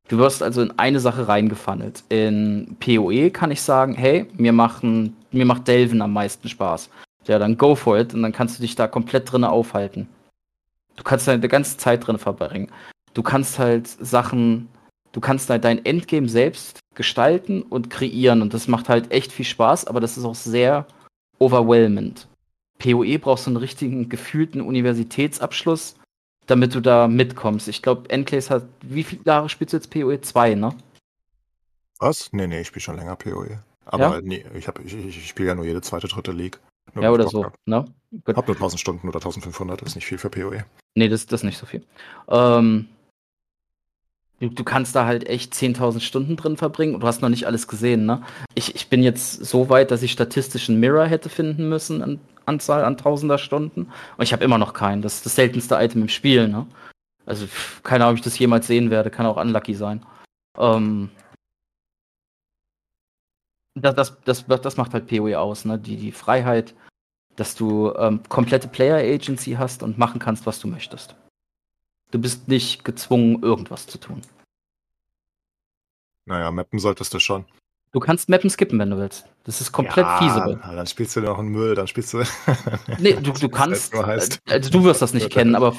Du 0.09 0.17
wirst 0.17 0.41
also 0.41 0.63
in 0.63 0.77
eine 0.77 0.99
Sache 0.99 1.27
reingefunnelt. 1.27 2.03
In 2.09 2.75
PoE 2.79 3.29
kann 3.29 3.51
ich 3.51 3.61
sagen, 3.61 3.93
hey, 3.93 4.25
mir, 4.33 4.51
machen, 4.51 5.15
mir 5.31 5.45
macht 5.45 5.67
Delven 5.67 6.01
am 6.01 6.13
meisten 6.13 6.49
Spaß. 6.49 6.89
Ja, 7.27 7.37
dann 7.37 7.57
go 7.57 7.75
for 7.75 7.99
it 7.99 8.15
und 8.15 8.23
dann 8.23 8.31
kannst 8.31 8.57
du 8.57 8.63
dich 8.63 8.75
da 8.75 8.87
komplett 8.87 9.31
drin 9.31 9.43
aufhalten. 9.43 10.09
Du 10.95 11.03
kannst 11.03 11.27
deine 11.27 11.47
ganze 11.47 11.77
Zeit 11.77 12.07
drin 12.07 12.17
verbringen. 12.17 12.71
Du 13.13 13.21
kannst 13.21 13.59
halt 13.59 13.87
Sachen, 13.87 14.67
du 15.11 15.21
kannst 15.21 15.47
halt 15.51 15.63
dein 15.63 15.85
Endgame 15.85 16.27
selbst 16.27 16.79
gestalten 16.95 17.61
und 17.61 17.91
kreieren 17.91 18.41
und 18.41 18.55
das 18.55 18.67
macht 18.67 18.89
halt 18.89 19.11
echt 19.11 19.31
viel 19.31 19.45
Spaß, 19.45 19.85
aber 19.85 19.99
das 19.99 20.17
ist 20.17 20.25
auch 20.25 20.35
sehr 20.35 20.87
overwhelmend. 21.37 22.27
PoE 22.79 23.19
brauchst 23.19 23.45
du 23.45 23.51
einen 23.51 23.57
richtigen 23.57 24.09
gefühlten 24.09 24.61
Universitätsabschluss, 24.61 25.95
damit 26.49 26.73
du 26.73 26.81
da 26.81 27.07
mitkommst. 27.07 27.67
Ich 27.67 27.81
glaube, 27.81 28.09
Enclaves 28.09 28.49
hat, 28.49 28.63
wie 28.81 29.03
viele 29.03 29.21
Jahre 29.25 29.49
spielst 29.49 29.73
du 29.73 29.77
jetzt 29.77 29.89
PoE 29.91 30.19
2, 30.21 30.55
ne? 30.55 30.73
Was? 31.99 32.31
Nee, 32.31 32.47
nee, 32.47 32.61
ich 32.61 32.67
spiele 32.67 32.81
schon 32.81 32.95
länger 32.95 33.15
PoE. 33.15 33.59
Aber 33.85 34.15
Ja? 34.15 34.21
nee, 34.21 34.45
ich, 34.55 34.67
hab- 34.67 34.79
ich, 34.79 34.93
ich, 34.95 35.27
spiele 35.27 35.49
ja 35.49 35.55
nur 35.55 35.65
jede 35.65 35.81
zweite, 35.81 36.07
dritte 36.07 36.31
League. 36.31 36.59
Nur 36.93 37.03
Ja, 37.03 37.11
oder 37.11 37.25
Bock 37.25 37.31
so, 37.31 37.43
hab. 37.45 37.55
ne? 37.65 37.85
Gut. 38.25 38.35
Hab 38.35 38.47
nur 38.47 38.55
1000 38.55 38.79
Stunden 38.79 39.07
oder 39.07 39.17
1500, 39.17 39.81
ist 39.83 39.95
nicht 39.95 40.05
viel 40.05 40.17
für 40.17 40.29
PoE. 40.29 40.65
Nee, 40.95 41.07
das, 41.07 41.25
das 41.27 41.41
ist 41.41 41.45
nicht 41.45 41.57
so 41.57 41.65
viel. 41.65 41.85
Ähm, 42.29 42.87
du, 44.39 44.49
du 44.49 44.63
kannst 44.63 44.95
da 44.95 45.05
halt 45.05 45.27
echt 45.27 45.53
10.000 45.53 45.99
Stunden 45.99 46.35
drin 46.35 46.57
verbringen 46.57 46.95
und 46.95 47.01
du 47.01 47.07
hast 47.07 47.21
noch 47.21 47.29
nicht 47.29 47.45
alles 47.45 47.67
gesehen, 47.67 48.05
ne? 48.05 48.21
Ich, 48.55 48.75
ich 48.75 48.89
bin 48.89 49.03
jetzt 49.03 49.45
so 49.45 49.69
weit, 49.69 49.91
dass 49.91 50.03
ich 50.03 50.11
statistischen 50.11 50.79
Mirror 50.79 51.05
hätte 51.05 51.29
finden 51.29 51.69
müssen 51.69 52.01
an 52.01 52.19
Anzahl 52.49 52.83
an 52.83 52.97
tausender 52.97 53.37
Stunden. 53.37 53.91
Und 54.17 54.23
ich 54.23 54.33
habe 54.33 54.43
immer 54.43 54.57
noch 54.57 54.73
keinen. 54.73 55.01
Das 55.01 55.15
ist 55.15 55.25
das 55.25 55.35
seltenste 55.35 55.75
Item 55.75 56.01
im 56.01 56.09
Spiel, 56.09 56.47
ne? 56.49 56.67
Also, 57.25 57.47
keine 57.83 58.03
Ahnung, 58.03 58.15
ob 58.15 58.17
ich 58.17 58.23
das 58.23 58.39
jemals 58.39 58.65
sehen 58.67 58.89
werde. 58.89 59.11
Kann 59.11 59.27
auch 59.27 59.37
unlucky 59.37 59.75
sein. 59.75 60.03
Ähm, 60.57 61.09
das, 63.75 63.95
das, 63.95 64.17
das, 64.25 64.61
das 64.61 64.77
macht 64.77 64.93
halt 64.93 65.07
PoE 65.07 65.39
aus, 65.39 65.63
ne? 65.63 65.77
Die, 65.77 65.95
die 65.95 66.11
Freiheit, 66.11 66.73
dass 67.35 67.55
du 67.55 67.93
ähm, 67.95 68.21
komplette 68.27 68.67
Player 68.67 68.97
Agency 68.97 69.53
hast 69.53 69.83
und 69.83 69.97
machen 69.97 70.19
kannst, 70.19 70.45
was 70.47 70.59
du 70.59 70.67
möchtest. 70.67 71.15
Du 72.11 72.19
bist 72.19 72.47
nicht 72.47 72.83
gezwungen, 72.83 73.43
irgendwas 73.43 73.87
zu 73.87 73.99
tun. 73.99 74.21
Naja, 76.25 76.51
mappen 76.51 76.79
solltest 76.79 77.13
du 77.13 77.19
schon. 77.19 77.45
Du 77.91 77.99
kannst 77.99 78.29
Mappen 78.29 78.49
skippen, 78.51 78.77
wenn 78.77 78.91
du 78.91 78.97
willst. 78.97 79.25
Das 79.45 79.61
ist 79.61 79.71
komplett 79.71 80.05
ja, 80.05 80.17
feasible. 80.19 80.59
Dann 80.63 80.85
spielst 80.85 81.15
du 81.15 81.21
noch 81.21 81.39
einen 81.39 81.49
Müll, 81.49 81.73
dann 81.73 81.87
spielst 81.87 82.13
du. 82.13 82.23
nee, 82.99 83.13
du, 83.13 83.31
du 83.31 83.49
kannst. 83.49 83.95
Also 83.95 84.69
du 84.69 84.83
wirst 84.83 85.01
das 85.01 85.13
nicht 85.13 85.29
kennen, 85.31 85.55
aber 85.55 85.75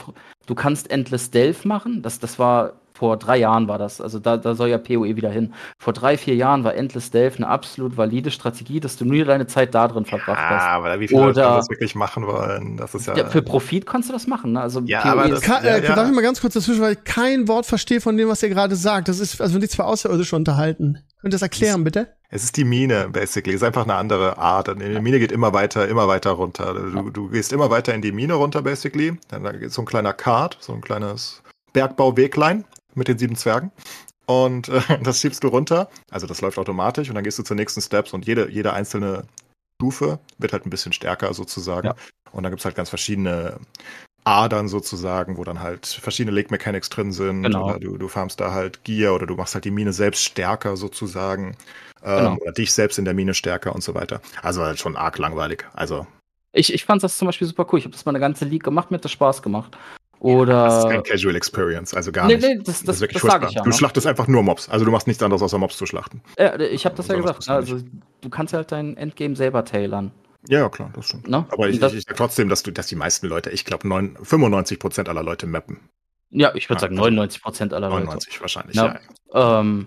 du 0.46 0.54
kannst 0.56 0.90
Endless 0.90 1.26
Stealth 1.26 1.64
machen. 1.64 2.02
Das, 2.02 2.18
das 2.18 2.40
war 2.40 2.72
vor 3.00 3.16
drei 3.16 3.38
Jahren 3.38 3.66
war 3.66 3.78
das. 3.78 3.98
Also 4.02 4.18
da, 4.18 4.36
da 4.36 4.54
soll 4.54 4.68
ja 4.68 4.76
PoE 4.76 5.16
wieder 5.16 5.30
hin. 5.30 5.54
Vor 5.78 5.94
drei, 5.94 6.18
vier 6.18 6.34
Jahren 6.34 6.64
war 6.64 6.74
Endless 6.74 7.06
Stealth 7.06 7.38
eine 7.38 7.48
absolut 7.48 7.96
valide 7.96 8.30
Strategie, 8.30 8.78
dass 8.78 8.98
du 8.98 9.06
nur 9.06 9.24
deine 9.24 9.46
Zeit 9.46 9.74
da 9.74 9.88
drin 9.88 10.04
verbracht 10.04 10.38
ja, 10.38 10.50
hast. 10.50 10.64
aber 10.64 11.00
wie 11.00 11.08
viele 11.08 11.22
Leute 11.22 11.40
das 11.40 11.70
wirklich 11.70 11.94
machen 11.94 12.26
wollen, 12.26 12.76
das 12.76 12.94
ist 12.94 13.06
ja. 13.06 13.16
ja 13.16 13.24
für 13.30 13.40
Profit 13.40 13.86
kannst 13.86 14.10
du 14.10 14.12
das 14.12 14.26
machen. 14.26 14.52
Ne? 14.52 14.60
Also 14.60 14.82
ja, 14.84 15.00
PoE 15.00 15.10
aber 15.12 15.28
das, 15.30 15.40
kann, 15.40 15.64
äh, 15.64 15.82
ja, 15.82 15.94
Darf 15.94 16.08
ich 16.10 16.14
mal 16.14 16.20
ganz 16.20 16.42
kurz 16.42 16.52
dazwischen, 16.52 16.82
weil 16.82 16.92
ich 16.92 17.04
kein 17.04 17.48
Wort 17.48 17.64
verstehe 17.64 18.02
von 18.02 18.18
dem, 18.18 18.28
was 18.28 18.42
ihr 18.42 18.50
gerade 18.50 18.76
sagt. 18.76 19.08
Das 19.08 19.18
ist, 19.18 19.40
also 19.40 19.54
wenn 19.54 19.62
sich 19.62 19.70
zwei 19.70 19.84
Außerirdische 19.84 20.36
unterhalten. 20.36 20.98
Könnt 21.22 21.32
ihr 21.32 21.36
das 21.36 21.42
erklären, 21.42 21.84
bitte? 21.84 22.08
Es 22.28 22.44
ist 22.44 22.58
die 22.58 22.64
Mine, 22.64 23.08
basically. 23.10 23.54
Es 23.54 23.62
ist 23.62 23.66
einfach 23.66 23.84
eine 23.84 23.94
andere 23.94 24.36
Art. 24.36 24.68
Die 24.68 25.00
Mine 25.00 25.20
geht 25.20 25.32
immer 25.32 25.54
weiter, 25.54 25.88
immer 25.88 26.06
weiter 26.06 26.32
runter. 26.32 26.74
Du, 26.74 27.08
du 27.08 27.28
gehst 27.30 27.54
immer 27.54 27.70
weiter 27.70 27.94
in 27.94 28.02
die 28.02 28.12
Mine 28.12 28.34
runter, 28.34 28.60
basically. 28.60 29.18
Dann 29.28 29.44
da 29.44 29.52
geht 29.52 29.72
so 29.72 29.80
ein 29.80 29.86
kleiner 29.86 30.12
Kart, 30.12 30.58
so 30.60 30.74
ein 30.74 30.82
kleines 30.82 31.42
Bergbauweglein 31.72 32.66
mit 32.94 33.08
den 33.08 33.18
sieben 33.18 33.36
Zwergen. 33.36 33.70
Und 34.26 34.68
äh, 34.68 34.80
das 35.02 35.20
schiebst 35.20 35.42
du 35.42 35.48
runter. 35.48 35.88
Also 36.10 36.26
das 36.26 36.40
läuft 36.40 36.58
automatisch 36.58 37.08
und 37.08 37.14
dann 37.14 37.24
gehst 37.24 37.38
du 37.38 37.42
zur 37.42 37.56
nächsten 37.56 37.80
Steps 37.80 38.12
und 38.12 38.26
jede, 38.26 38.50
jede 38.50 38.72
einzelne 38.72 39.24
Stufe 39.80 40.18
wird 40.38 40.52
halt 40.52 40.66
ein 40.66 40.70
bisschen 40.70 40.92
stärker 40.92 41.32
sozusagen. 41.34 41.88
Ja. 41.88 41.94
Und 42.32 42.42
dann 42.42 42.52
gibt 42.52 42.60
es 42.60 42.64
halt 42.64 42.76
ganz 42.76 42.90
verschiedene 42.90 43.58
Adern 44.24 44.68
sozusagen, 44.68 45.36
wo 45.36 45.44
dann 45.44 45.60
halt 45.60 45.86
verschiedene 45.86 46.34
Lake 46.34 46.50
Mechanics 46.50 46.90
drin 46.90 47.12
sind. 47.12 47.42
Genau. 47.42 47.70
Oder 47.70 47.80
du, 47.80 47.96
du 47.96 48.08
farmst 48.08 48.38
da 48.40 48.52
halt 48.52 48.84
Gear 48.84 49.14
oder 49.14 49.26
du 49.26 49.34
machst 49.34 49.54
halt 49.54 49.64
die 49.64 49.70
Mine 49.70 49.92
selbst 49.92 50.22
stärker 50.22 50.76
sozusagen. 50.76 51.56
Ähm, 52.04 52.18
genau. 52.18 52.36
Oder 52.36 52.52
dich 52.52 52.72
selbst 52.72 52.98
in 52.98 53.04
der 53.04 53.14
Mine 53.14 53.34
stärker 53.34 53.74
und 53.74 53.82
so 53.82 53.94
weiter. 53.94 54.20
Also 54.42 54.62
halt 54.62 54.78
schon 54.78 54.96
arg 54.96 55.18
langweilig. 55.18 55.66
Also. 55.72 56.06
Ich, 56.52 56.72
ich 56.72 56.84
fand 56.84 57.02
das 57.02 57.16
zum 57.16 57.26
Beispiel 57.26 57.46
super 57.46 57.66
cool. 57.70 57.78
Ich 57.78 57.84
habe 57.84 57.92
das 57.92 58.04
mal 58.04 58.12
eine 58.12 58.20
ganze 58.20 58.44
League 58.44 58.64
gemacht, 58.64 58.90
mir 58.90 58.96
hat 58.96 59.04
das 59.04 59.12
Spaß 59.12 59.42
gemacht. 59.42 59.76
Oder. 60.20 60.64
Das 60.64 60.84
ist 60.84 60.90
kein 60.90 61.02
Casual 61.02 61.34
Experience, 61.34 61.94
also 61.94 62.12
gar 62.12 62.26
nee, 62.26 62.36
nicht. 62.36 62.46
Nee, 62.46 62.56
das, 62.58 62.66
das, 62.66 62.82
das 62.84 62.96
ist 62.96 63.00
wirklich 63.02 63.22
das 63.22 63.50
ich 63.50 63.56
ja. 63.56 63.62
Du 63.62 63.72
schlachtest 63.72 64.06
einfach 64.06 64.28
nur 64.28 64.42
Mobs. 64.42 64.68
Also 64.68 64.84
du 64.84 64.90
machst 64.90 65.06
nichts 65.06 65.22
anderes 65.22 65.42
außer 65.42 65.58
Mobs 65.58 65.76
zu 65.76 65.86
schlachten. 65.86 66.22
Ja, 66.38 66.58
ich 66.60 66.84
habe 66.84 66.94
das 66.94 67.08
ja 67.08 67.16
gesagt. 67.16 67.48
Also 67.48 67.78
du 68.20 68.28
kannst 68.28 68.52
halt 68.52 68.70
dein 68.70 68.96
Endgame 68.98 69.34
selber 69.34 69.64
tailern. 69.64 70.12
Ja, 70.48 70.68
klar, 70.68 70.90
das 70.94 71.06
stimmt. 71.06 71.28
No? 71.28 71.46
Aber 71.50 71.68
ich, 71.68 71.80
das, 71.80 71.94
ich, 71.94 72.06
ich 72.08 72.16
trotzdem, 72.16 72.48
dass 72.48 72.62
du, 72.62 72.70
dass 72.70 72.86
die 72.86 72.96
meisten 72.96 73.26
Leute, 73.26 73.50
ich 73.50 73.64
glaube 73.64 73.88
95 73.88 74.78
Prozent 74.78 75.08
aller 75.08 75.22
Leute 75.22 75.46
mappen. 75.46 75.80
Ja, 76.30 76.54
ich 76.54 76.68
würde 76.68 76.78
ja, 76.78 76.80
sagen 76.80 76.94
99 76.96 77.42
Prozent 77.42 77.72
aller 77.72 77.88
99 77.88 78.28
Leute. 78.28 78.38
99% 78.38 78.40
wahrscheinlich, 78.42 78.76
ja. 78.76 78.98
ja. 79.34 79.60
Ähm, 79.60 79.86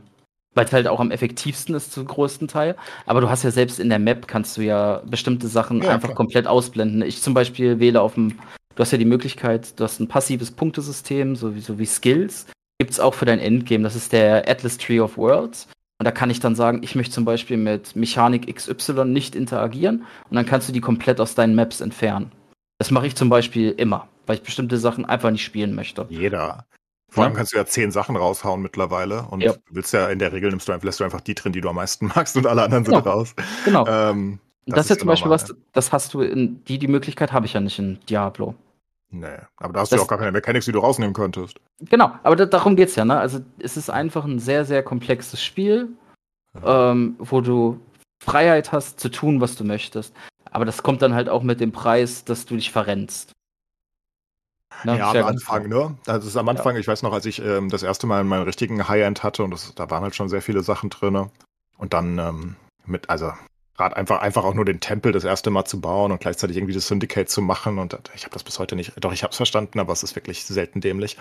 weil 0.56 0.66
es 0.66 0.74
halt 0.74 0.88
auch 0.88 1.00
am 1.00 1.12
effektivsten 1.12 1.74
ist 1.76 1.92
zum 1.92 2.06
größten 2.06 2.48
Teil. 2.48 2.76
Aber 3.06 3.22
du 3.22 3.30
hast 3.30 3.44
ja 3.44 3.52
selbst 3.52 3.80
in 3.80 3.90
der 3.90 4.00
Map 4.00 4.28
kannst 4.28 4.58
du 4.58 4.62
ja 4.62 5.02
bestimmte 5.06 5.48
Sachen 5.48 5.82
ja, 5.82 5.92
einfach 5.92 6.10
klar. 6.10 6.16
komplett 6.16 6.48
ausblenden. 6.48 7.02
Ich 7.02 7.22
zum 7.22 7.34
Beispiel 7.34 7.80
wähle 7.80 8.02
auf 8.02 8.16
dem 8.16 8.40
Du 8.76 8.82
hast 8.82 8.92
ja 8.92 8.98
die 8.98 9.06
Möglichkeit, 9.06 9.80
du 9.80 9.84
hast 9.84 10.00
ein 10.00 10.08
passives 10.08 10.52
Punktesystem, 10.52 11.36
so 11.36 11.56
wie, 11.56 11.62
so 11.62 11.78
wie 11.78 11.86
Skills. 11.86 12.48
Gibt 12.80 12.92
es 12.92 13.00
auch 13.00 13.14
für 13.14 13.26
dein 13.26 13.40
Endgame. 13.40 13.84
Das 13.84 13.96
ist 13.96 14.12
der 14.14 14.50
Atlas 14.50 14.78
Tree 14.78 15.00
of 15.00 15.18
Worlds. 15.18 15.68
Und 16.00 16.06
da 16.06 16.12
kann 16.12 16.30
ich 16.30 16.40
dann 16.40 16.56
sagen, 16.56 16.82
ich 16.82 16.96
möchte 16.96 17.14
zum 17.14 17.24
Beispiel 17.24 17.58
mit 17.58 17.96
Mechanik 17.96 18.54
XY 18.54 19.06
nicht 19.06 19.36
interagieren. 19.36 20.06
Und 20.30 20.36
dann 20.36 20.46
kannst 20.46 20.68
du 20.68 20.74
die 20.74 20.82
komplett 20.82 21.22
aus 21.22 21.36
deinen 21.36 21.56
Maps 21.56 21.82
entfernen. 21.82 22.32
Das 22.80 22.92
mache 22.92 23.08
ich 23.08 23.16
zum 23.16 23.30
Beispiel 23.30 23.72
immer, 23.72 24.10
weil 24.26 24.38
ich 24.38 24.44
bestimmte 24.44 24.78
Sachen 24.78 25.06
einfach 25.06 25.32
nicht 25.32 25.46
spielen 25.46 25.76
möchte. 25.76 26.06
Jeder. 26.10 26.66
Vor 27.10 27.24
allem 27.24 27.36
kannst 27.36 27.54
du 27.54 27.58
ja 27.58 27.66
zehn 27.66 27.92
Sachen 27.92 28.16
raushauen 28.16 28.64
mittlerweile 28.64 29.28
und 29.30 29.42
ja. 29.42 29.54
willst 29.70 29.94
ja 29.94 30.10
in 30.10 30.18
der 30.18 30.34
Regel 30.34 30.50
nimmst 30.50 30.68
du 30.68 30.72
einfach, 30.72 30.84
lässt 30.84 31.00
du 31.00 31.04
einfach 31.04 31.22
die 31.22 31.36
drin, 31.36 31.54
die 31.54 31.62
du 31.62 31.70
am 31.70 31.76
meisten 31.76 32.08
magst 32.16 32.36
und 32.36 32.48
alle 32.48 32.64
anderen 32.64 32.86
sind 32.86 32.96
genau. 32.96 33.08
raus. 33.08 33.36
Genau. 33.66 33.88
Ähm, 33.88 34.40
das, 34.66 34.76
das 34.76 34.86
ist 34.86 34.90
ja 34.92 34.98
zum 35.00 35.08
Beispiel 35.08 35.32
was, 35.32 35.54
das 35.74 35.92
hast 35.92 36.14
du 36.14 36.22
in, 36.22 36.64
die, 36.66 36.80
die 36.80 36.88
Möglichkeit 36.88 37.32
habe 37.32 37.46
ich 37.46 37.54
ja 37.54 37.60
nicht 37.60 37.80
in 37.80 38.00
Diablo. 38.10 38.56
Nee, 39.10 39.38
aber 39.58 39.74
da 39.74 39.82
hast 39.82 39.92
das, 39.92 40.00
du 40.00 40.04
auch 40.06 40.08
gar 40.08 40.18
keine 40.18 40.32
Mechanics, 40.32 40.66
die 40.66 40.72
du 40.72 40.80
rausnehmen 40.80 41.14
könntest. 41.14 41.60
Genau, 41.82 42.12
aber 42.24 42.36
da, 42.36 42.46
darum 42.46 42.76
geht's 42.76 42.96
ja, 42.96 43.06
ne? 43.06 43.20
Also 43.20 43.42
es 43.60 43.78
ist 43.78 43.90
einfach 43.90 44.26
ein 44.26 44.40
sehr, 44.40 44.66
sehr 44.66 44.82
komplexes 44.82 45.44
Spiel, 45.44 45.90
ja. 46.56 46.92
ähm, 46.92 47.16
wo 47.20 47.42
du 47.42 47.80
Freiheit 48.24 48.72
hast 48.72 49.00
zu 49.00 49.10
tun, 49.10 49.40
was 49.40 49.56
du 49.56 49.66
möchtest. 49.66 50.16
Aber 50.50 50.66
das 50.66 50.82
kommt 50.82 51.02
dann 51.02 51.14
halt 51.14 51.30
auch 51.30 51.44
mit 51.44 51.60
dem 51.60 51.72
Preis, 51.72 52.26
dass 52.26 52.46
du 52.46 52.56
dich 52.56 52.72
verrennst. 52.72 53.34
Ne? 54.84 54.98
Ja, 54.98 55.12
am 55.12 55.26
Anfang, 55.26 55.68
ne? 55.68 55.96
Das 56.06 56.26
ist 56.26 56.36
am 56.36 56.50
Anfang, 56.50 56.76
ja. 56.76 56.80
ich 56.80 56.88
weiß 56.88 57.04
noch, 57.04 57.14
als 57.14 57.26
ich 57.26 57.40
ähm, 57.40 57.70
das 57.70 57.84
erste 57.84 58.08
Mal 58.08 58.24
meinen 58.24 58.44
richtigen 58.44 58.88
High-End 58.88 59.24
hatte 59.24 59.44
und 59.44 59.52
das, 59.52 59.76
da 59.76 59.90
waren 59.92 60.04
halt 60.04 60.16
schon 60.16 60.30
sehr 60.30 60.42
viele 60.42 60.64
Sachen 60.64 60.90
drin. 60.90 61.30
Und 61.78 61.94
dann 61.94 62.18
ähm, 62.18 62.56
mit, 62.86 63.10
also 63.10 63.34
gerade 63.76 63.96
einfach, 63.96 64.22
einfach 64.22 64.44
auch 64.44 64.54
nur 64.54 64.66
den 64.66 64.80
Tempel 64.80 65.12
das 65.12 65.24
erste 65.24 65.50
Mal 65.50 65.66
zu 65.66 65.82
bauen 65.82 66.12
und 66.12 66.22
gleichzeitig 66.22 66.58
irgendwie 66.58 66.74
das 66.74 66.88
Syndicate 66.88 67.30
zu 67.30 67.42
machen. 67.42 67.80
Und 67.80 67.98
ich 68.16 68.24
habe 68.24 68.34
das 68.34 68.44
bis 68.44 68.60
heute 68.60 68.76
nicht, 68.76 68.94
doch, 69.00 69.14
ich 69.14 69.24
habe 69.24 69.32
es 69.32 69.38
verstanden, 69.38 69.80
aber 69.80 69.94
es 69.94 70.04
ist 70.04 70.16
wirklich 70.16 70.46
selten 70.46 70.82
dämlich. 70.82 71.18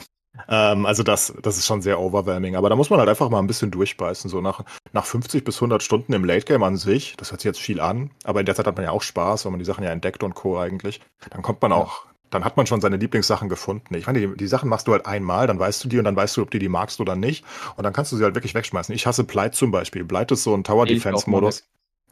Ähm, 0.48 0.86
also 0.86 1.02
das, 1.02 1.34
das 1.42 1.58
ist 1.58 1.66
schon 1.66 1.82
sehr 1.82 2.00
overwhelming. 2.00 2.56
Aber 2.56 2.68
da 2.68 2.76
muss 2.76 2.90
man 2.90 2.98
halt 2.98 3.08
einfach 3.08 3.28
mal 3.30 3.38
ein 3.38 3.46
bisschen 3.46 3.70
durchbeißen. 3.70 4.30
So 4.30 4.40
nach, 4.40 4.64
nach 4.92 5.04
50 5.04 5.44
bis 5.44 5.56
100 5.56 5.82
Stunden 5.82 6.12
im 6.12 6.24
Late 6.24 6.44
Game 6.44 6.62
an 6.62 6.76
sich, 6.76 7.16
das 7.16 7.30
hört 7.30 7.40
sich 7.40 7.48
jetzt 7.48 7.60
viel 7.60 7.80
an, 7.80 8.10
aber 8.24 8.40
in 8.40 8.46
der 8.46 8.54
Zeit 8.54 8.66
hat 8.66 8.76
man 8.76 8.84
ja 8.84 8.90
auch 8.90 9.02
Spaß, 9.02 9.44
weil 9.44 9.52
man 9.52 9.58
die 9.58 9.64
Sachen 9.64 9.84
ja 9.84 9.90
entdeckt 9.90 10.22
und 10.22 10.34
Co. 10.34 10.58
eigentlich. 10.58 11.00
Dann 11.30 11.42
kommt 11.42 11.62
man 11.62 11.72
auch 11.72 12.06
dann 12.32 12.46
hat 12.46 12.56
man 12.56 12.66
schon 12.66 12.80
seine 12.80 12.96
Lieblingssachen 12.96 13.50
gefunden. 13.50 13.94
Ich 13.94 14.06
meine, 14.06 14.20
die, 14.20 14.36
die, 14.36 14.46
Sachen 14.46 14.70
machst 14.70 14.88
du 14.88 14.92
halt 14.92 15.04
einmal, 15.04 15.46
dann 15.46 15.58
weißt 15.58 15.84
du 15.84 15.88
die 15.88 15.98
und 15.98 16.04
dann 16.04 16.16
weißt 16.16 16.36
du, 16.36 16.42
ob 16.42 16.50
du 16.50 16.58
die 16.58 16.70
magst 16.70 16.98
oder 16.98 17.14
nicht. 17.14 17.44
Und 17.76 17.84
dann 17.84 17.92
kannst 17.92 18.10
du 18.10 18.16
sie 18.16 18.24
halt 18.24 18.34
wirklich 18.34 18.54
wegschmeißen. 18.54 18.94
Ich 18.94 19.06
hasse 19.06 19.24
Blight 19.24 19.54
zum 19.54 19.70
Beispiel. 19.70 20.02
Blight 20.02 20.32
ist 20.32 20.42
so 20.42 20.54
ein 20.54 20.64
Tower 20.64 20.86
Defense 20.86 21.28
Modus. 21.28 21.64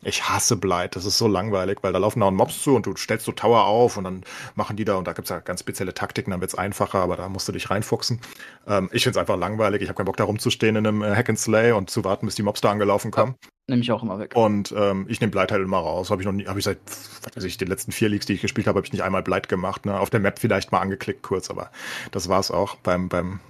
Ich 0.03 0.29
hasse 0.29 0.57
Blight, 0.57 0.97
das 0.97 1.05
ist 1.05 1.19
so 1.19 1.29
langweilig, 1.29 1.79
weil 1.83 1.93
da 1.93 1.99
laufen 1.99 2.23
auch 2.23 2.31
Mobs 2.31 2.63
zu 2.63 2.75
und 2.75 2.87
du 2.87 2.97
stellst 2.97 3.27
so 3.27 3.33
Tower 3.33 3.67
auf 3.67 3.99
und 3.99 4.05
dann 4.05 4.23
machen 4.55 4.77
die 4.77 4.85
da 4.85 4.95
und 4.97 5.07
da 5.07 5.13
gibt's 5.13 5.31
ja 5.31 5.41
ganz 5.41 5.61
spezielle 5.61 5.93
Taktiken, 5.93 6.31
dann 6.31 6.41
wird's 6.41 6.55
einfacher, 6.55 7.01
aber 7.01 7.17
da 7.17 7.29
musst 7.29 7.47
du 7.49 7.53
dich 7.53 7.69
reinfuchsen. 7.69 8.21
Ähm, 8.67 8.89
ich 8.93 9.03
find's 9.03 9.19
einfach 9.19 9.37
langweilig, 9.37 9.83
ich 9.83 9.89
habe 9.89 9.97
keinen 9.97 10.07
Bock 10.07 10.17
da 10.17 10.25
rumzustehen 10.25 10.77
in 10.77 10.87
einem 10.87 11.03
äh, 11.03 11.15
Hack 11.15 11.29
and 11.29 11.39
Slay 11.39 11.73
und 11.73 11.91
zu 11.91 12.03
warten, 12.03 12.25
bis 12.27 12.35
die 12.35 12.43
Mobs 12.43 12.63
da 12.63 12.71
angelaufen 12.71 13.11
kommen. 13.11 13.35
Ja, 13.43 13.49
nehme 13.69 13.83
ich 13.83 13.93
auch 13.93 14.03
immer 14.03 14.19
weg. 14.19 14.33
Und 14.35 14.75
ähm, 14.77 15.05
ich 15.09 15.21
nehme 15.21 15.31
Blight 15.31 15.53
halt 15.53 15.63
immer 15.63 15.79
raus. 15.79 16.11
Habe 16.11 16.23
ich 16.23 16.27
noch 16.27 16.33
nie, 16.33 16.47
habe 16.47 16.59
ich 16.59 16.65
seit, 16.65 16.79
was 17.23 17.37
weiß 17.37 17.45
ich, 17.45 17.59
den 17.59 17.69
letzten 17.69 17.93
vier 17.93 18.09
Leagues, 18.09 18.27
die 18.27 18.35
ich 18.35 18.41
gespielt 18.41 18.67
habe, 18.67 18.79
habe 18.79 18.87
ich 18.87 18.93
nicht 18.93 19.03
einmal 19.03 19.23
Blight 19.23 19.49
gemacht. 19.49 19.85
Ne? 19.85 19.99
Auf 20.01 20.09
der 20.09 20.21
Map 20.21 20.39
vielleicht 20.39 20.73
mal 20.73 20.81
angeklickt 20.81 21.23
kurz, 21.23 21.51
aber 21.51 21.71
das 22.11 22.29
war's 22.29 22.51
auch 22.51 22.77
beim, 22.77 23.09
beim 23.09 23.41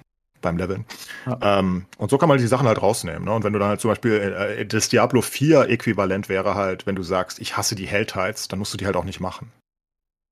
beim 0.40 0.56
Leveln. 0.56 0.84
Ja. 1.26 1.58
Ähm, 1.58 1.86
und 1.98 2.10
so 2.10 2.18
kann 2.18 2.28
man 2.28 2.38
die 2.38 2.46
Sachen 2.46 2.66
halt 2.66 2.80
rausnehmen. 2.80 3.24
Ne? 3.24 3.32
Und 3.32 3.44
wenn 3.44 3.52
du 3.52 3.58
dann 3.58 3.68
halt 3.68 3.80
zum 3.80 3.90
Beispiel 3.90 4.12
äh, 4.12 4.66
das 4.66 4.88
Diablo 4.88 5.22
4 5.22 5.68
Äquivalent 5.68 6.28
wäre 6.28 6.54
halt, 6.54 6.86
wenn 6.86 6.96
du 6.96 7.02
sagst, 7.02 7.38
ich 7.38 7.56
hasse 7.56 7.74
die 7.74 7.86
Helltides, 7.86 8.48
dann 8.48 8.58
musst 8.58 8.72
du 8.72 8.78
die 8.78 8.86
halt 8.86 8.96
auch 8.96 9.04
nicht 9.04 9.20
machen. 9.20 9.52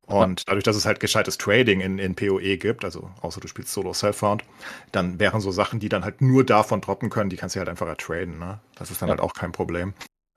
Und 0.09 0.40
ja. 0.40 0.44
dadurch, 0.47 0.64
dass 0.64 0.76
es 0.76 0.86
halt 0.86 1.01
gescheites 1.01 1.36
Trading 1.36 1.80
in, 1.80 1.98
in 1.98 2.14
PoE 2.14 2.56
gibt, 2.56 2.82
also 2.85 3.10
außer 3.20 3.40
du 3.40 3.48
spielst 3.48 3.72
Solo 3.74 3.93
Self-Found, 3.93 4.43
dann 4.90 5.20
wären 5.20 5.43
so 5.43 5.51
Sachen, 5.51 5.80
die 5.80 5.90
dann 5.90 6.02
halt 6.02 6.22
nur 6.22 6.44
davon 6.44 6.80
droppen 6.80 7.10
können, 7.10 7.28
die 7.28 7.36
kannst 7.36 7.55
du 7.55 7.59
halt 7.60 7.68
einfach 7.68 7.86
ertraden. 7.86 8.39
Ne? 8.39 8.59
Das 8.74 8.90
ist 8.90 9.02
dann 9.02 9.09
ja. 9.09 9.12
halt 9.12 9.20
auch 9.20 9.35
kein 9.35 9.52
Problem. 9.52 9.93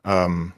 Ähm, 0.06 0.52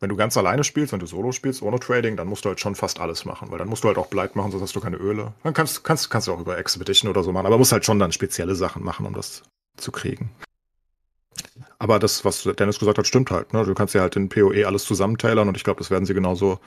wenn 0.00 0.08
du 0.08 0.16
ganz 0.16 0.36
alleine 0.36 0.64
spielst, 0.64 0.92
wenn 0.92 1.00
du 1.00 1.06
Solo 1.06 1.32
spielst, 1.32 1.62
ohne 1.62 1.80
Trading, 1.80 2.16
dann 2.16 2.28
musst 2.28 2.44
du 2.44 2.50
halt 2.50 2.60
schon 2.60 2.74
fast 2.74 3.00
alles 3.00 3.24
machen, 3.24 3.50
weil 3.50 3.58
dann 3.58 3.68
musst 3.68 3.84
du 3.84 3.88
halt 3.88 3.98
auch 3.98 4.06
Blight 4.06 4.36
machen, 4.36 4.50
sonst 4.50 4.62
hast 4.62 4.76
du 4.76 4.80
keine 4.80 4.96
Öle. 4.96 5.32
Dann 5.42 5.54
kannst, 5.54 5.82
kannst, 5.84 6.10
kannst 6.10 6.28
du 6.28 6.32
auch 6.32 6.40
über 6.40 6.58
Expedition 6.58 7.10
oder 7.10 7.22
so 7.22 7.32
machen, 7.32 7.46
aber 7.46 7.58
musst 7.58 7.72
halt 7.72 7.84
schon 7.84 7.98
dann 7.98 8.12
spezielle 8.12 8.54
Sachen 8.54 8.84
machen, 8.84 9.06
um 9.06 9.14
das 9.14 9.42
zu 9.76 9.90
kriegen. 9.90 10.30
Aber 11.78 11.98
das, 11.98 12.24
was 12.24 12.42
Dennis 12.42 12.78
gesagt 12.78 12.98
hat, 12.98 13.06
stimmt 13.06 13.30
halt. 13.30 13.52
Ne? 13.52 13.64
Du 13.64 13.74
kannst 13.74 13.94
ja 13.94 14.00
halt 14.00 14.16
in 14.16 14.28
PoE 14.28 14.66
alles 14.66 14.84
zusammentailern 14.84 15.48
und 15.48 15.56
ich 15.56 15.64
glaube, 15.64 15.78
das 15.78 15.90
werden 15.90 16.06
sie 16.06 16.14
genauso 16.14 16.58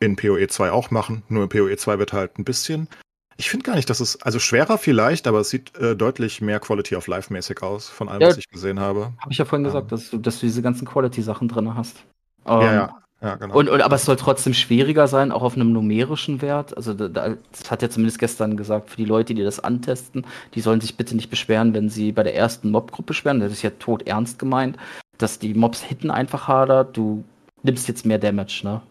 in 0.00 0.16
PoE 0.16 0.46
2 0.46 0.70
auch 0.70 0.90
machen. 0.90 1.22
Nur 1.28 1.42
in 1.44 1.48
PoE 1.48 1.76
2 1.76 1.98
wird 1.98 2.12
halt 2.12 2.38
ein 2.38 2.44
bisschen. 2.44 2.88
Ich 3.36 3.50
finde 3.50 3.64
gar 3.64 3.76
nicht, 3.76 3.88
dass 3.88 4.00
es, 4.00 4.20
also 4.22 4.38
schwerer 4.38 4.78
vielleicht, 4.78 5.26
aber 5.26 5.40
es 5.40 5.50
sieht 5.50 5.76
äh, 5.76 5.94
deutlich 5.94 6.40
mehr 6.40 6.58
Quality 6.58 6.96
of 6.96 7.06
Life 7.06 7.32
mäßig 7.32 7.62
aus, 7.62 7.88
von 7.88 8.08
allem, 8.08 8.22
ja, 8.22 8.28
was 8.28 8.38
ich 8.38 8.48
gesehen 8.48 8.80
habe. 8.80 9.12
Habe 9.18 9.30
ich 9.30 9.38
ja 9.38 9.44
vorhin 9.44 9.64
gesagt, 9.64 9.92
dass 9.92 10.10
du, 10.10 10.18
dass 10.18 10.40
du 10.40 10.46
diese 10.46 10.60
ganzen 10.60 10.86
Quality-Sachen 10.86 11.46
drin 11.46 11.74
hast. 11.74 12.04
Ähm, 12.46 12.60
ja, 12.60 12.74
ja. 12.74 12.94
Ja, 13.20 13.34
genau. 13.34 13.56
Und, 13.56 13.68
und, 13.68 13.80
aber 13.80 13.96
es 13.96 14.04
soll 14.04 14.14
trotzdem 14.14 14.54
schwieriger 14.54 15.08
sein, 15.08 15.32
auch 15.32 15.42
auf 15.42 15.56
einem 15.56 15.72
numerischen 15.72 16.40
Wert. 16.40 16.76
Also 16.76 16.94
da, 16.94 17.34
das 17.50 17.70
hat 17.70 17.82
ja 17.82 17.90
zumindest 17.90 18.20
gestern 18.20 18.56
gesagt, 18.56 18.90
für 18.90 18.96
die 18.96 19.04
Leute, 19.04 19.34
die 19.34 19.42
das 19.42 19.58
antesten, 19.58 20.24
die 20.54 20.60
sollen 20.60 20.80
sich 20.80 20.96
bitte 20.96 21.16
nicht 21.16 21.28
beschweren, 21.28 21.74
wenn 21.74 21.88
sie 21.88 22.12
bei 22.12 22.22
der 22.22 22.36
ersten 22.36 22.70
Mob-Gruppe 22.70 23.08
beschweren. 23.08 23.40
Das 23.40 23.50
ist 23.50 23.62
ja 23.62 23.70
tot 23.70 24.06
ernst 24.06 24.38
gemeint, 24.38 24.76
dass 25.18 25.40
die 25.40 25.54
Mobs 25.54 25.82
hitten 25.82 26.12
einfach 26.12 26.46
harder. 26.46 26.84
Du 26.84 27.24
nimmst 27.64 27.88
jetzt 27.88 28.06
mehr 28.06 28.18
Damage, 28.18 28.60
ne? 28.62 28.82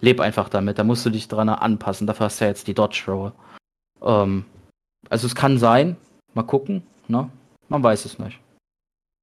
Leb 0.00 0.20
einfach 0.20 0.48
damit, 0.48 0.78
da 0.78 0.84
musst 0.84 1.04
du 1.04 1.10
dich 1.10 1.26
dran 1.26 1.48
anpassen. 1.48 2.06
Dafür 2.06 2.26
hast 2.26 2.40
du 2.40 2.44
ja 2.44 2.50
jetzt 2.50 2.68
die 2.68 2.74
Dodge 2.74 3.04
Roll. 3.08 3.32
Ähm, 4.02 4.44
also 5.10 5.26
es 5.26 5.34
kann 5.34 5.58
sein, 5.58 5.96
mal 6.34 6.42
gucken, 6.44 6.84
ne? 7.08 7.28
Man 7.68 7.82
weiß 7.82 8.04
es 8.04 8.20
nicht. 8.20 8.38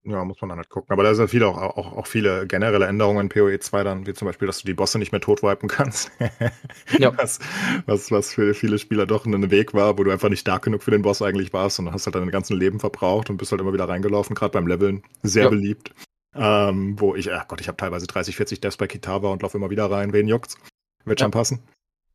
Ja, 0.04 0.26
muss 0.26 0.42
man 0.42 0.50
dann 0.50 0.58
halt 0.58 0.70
gucken. 0.70 0.92
Aber 0.92 1.04
da 1.04 1.14
sind 1.14 1.30
viele 1.30 1.48
auch, 1.48 1.58
auch, 1.58 1.96
auch 1.96 2.08
viele 2.08 2.48
generelle 2.48 2.88
Änderungen 2.88 3.22
in 3.22 3.30
PoE 3.30 3.60
2 3.60 3.84
dann, 3.84 4.08
wie 4.08 4.14
zum 4.14 4.26
Beispiel, 4.26 4.48
dass 4.48 4.60
du 4.60 4.66
die 4.66 4.74
Bosse 4.74 4.98
nicht 4.98 5.12
mehr 5.12 5.22
totwipen 5.22 5.70
kannst. 5.70 6.12
ja. 6.98 7.16
was, 7.16 7.40
was, 7.86 8.12
was 8.12 8.34
für 8.34 8.56
viele 8.56 8.80
Spieler 8.80 9.06
doch 9.06 9.26
ein 9.26 9.52
Weg 9.52 9.76
war, 9.76 10.00
wo 10.00 10.04
du 10.04 10.10
einfach 10.10 10.30
nicht 10.30 10.40
stark 10.40 10.64
genug 10.64 10.82
für 10.82 10.90
den 10.90 11.04
Boss 11.04 11.22
eigentlich 11.22 11.54
warst 11.54 11.78
und 11.80 11.92
hast 11.92 12.08
halt 12.08 12.16
dein 12.16 12.32
ganzen 12.32 12.58
Leben 12.58 12.80
verbraucht 12.80 13.30
und 13.30 13.38
bist 13.38 13.52
halt 13.52 13.62
immer 13.62 13.74
wieder 13.74 13.88
reingelaufen, 13.88 14.36
gerade 14.36 14.54
beim 14.54 14.66
Leveln. 14.66 15.04
Sehr 15.22 15.44
ja. 15.44 15.50
beliebt. 15.50 15.94
Ähm, 16.34 17.00
wo 17.00 17.14
ich, 17.14 17.32
ach 17.32 17.48
Gott, 17.48 17.62
ich 17.62 17.68
habe 17.68 17.78
teilweise 17.78 18.08
30, 18.08 18.36
40 18.36 18.62
Deaths 18.62 18.78
bei 18.78 18.88
Kitaba 18.88 19.30
und 19.30 19.44
laufe 19.44 19.58
immer 19.58 19.70
wieder 19.70 19.92
rein. 19.92 20.14
Wen 20.14 20.28
juckt's? 20.28 20.58
Wird 21.06 21.20
Ja. 21.20 21.26
schon 21.26 21.32
passen. 21.32 21.60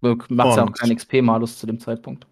Macht 0.01 0.31
ja 0.31 0.65
auch 0.65 0.73
keinen 0.73 0.97
XP-Malus 0.97 1.59
zu 1.59 1.67
dem 1.67 1.79
Zeitpunkt. 1.79 2.27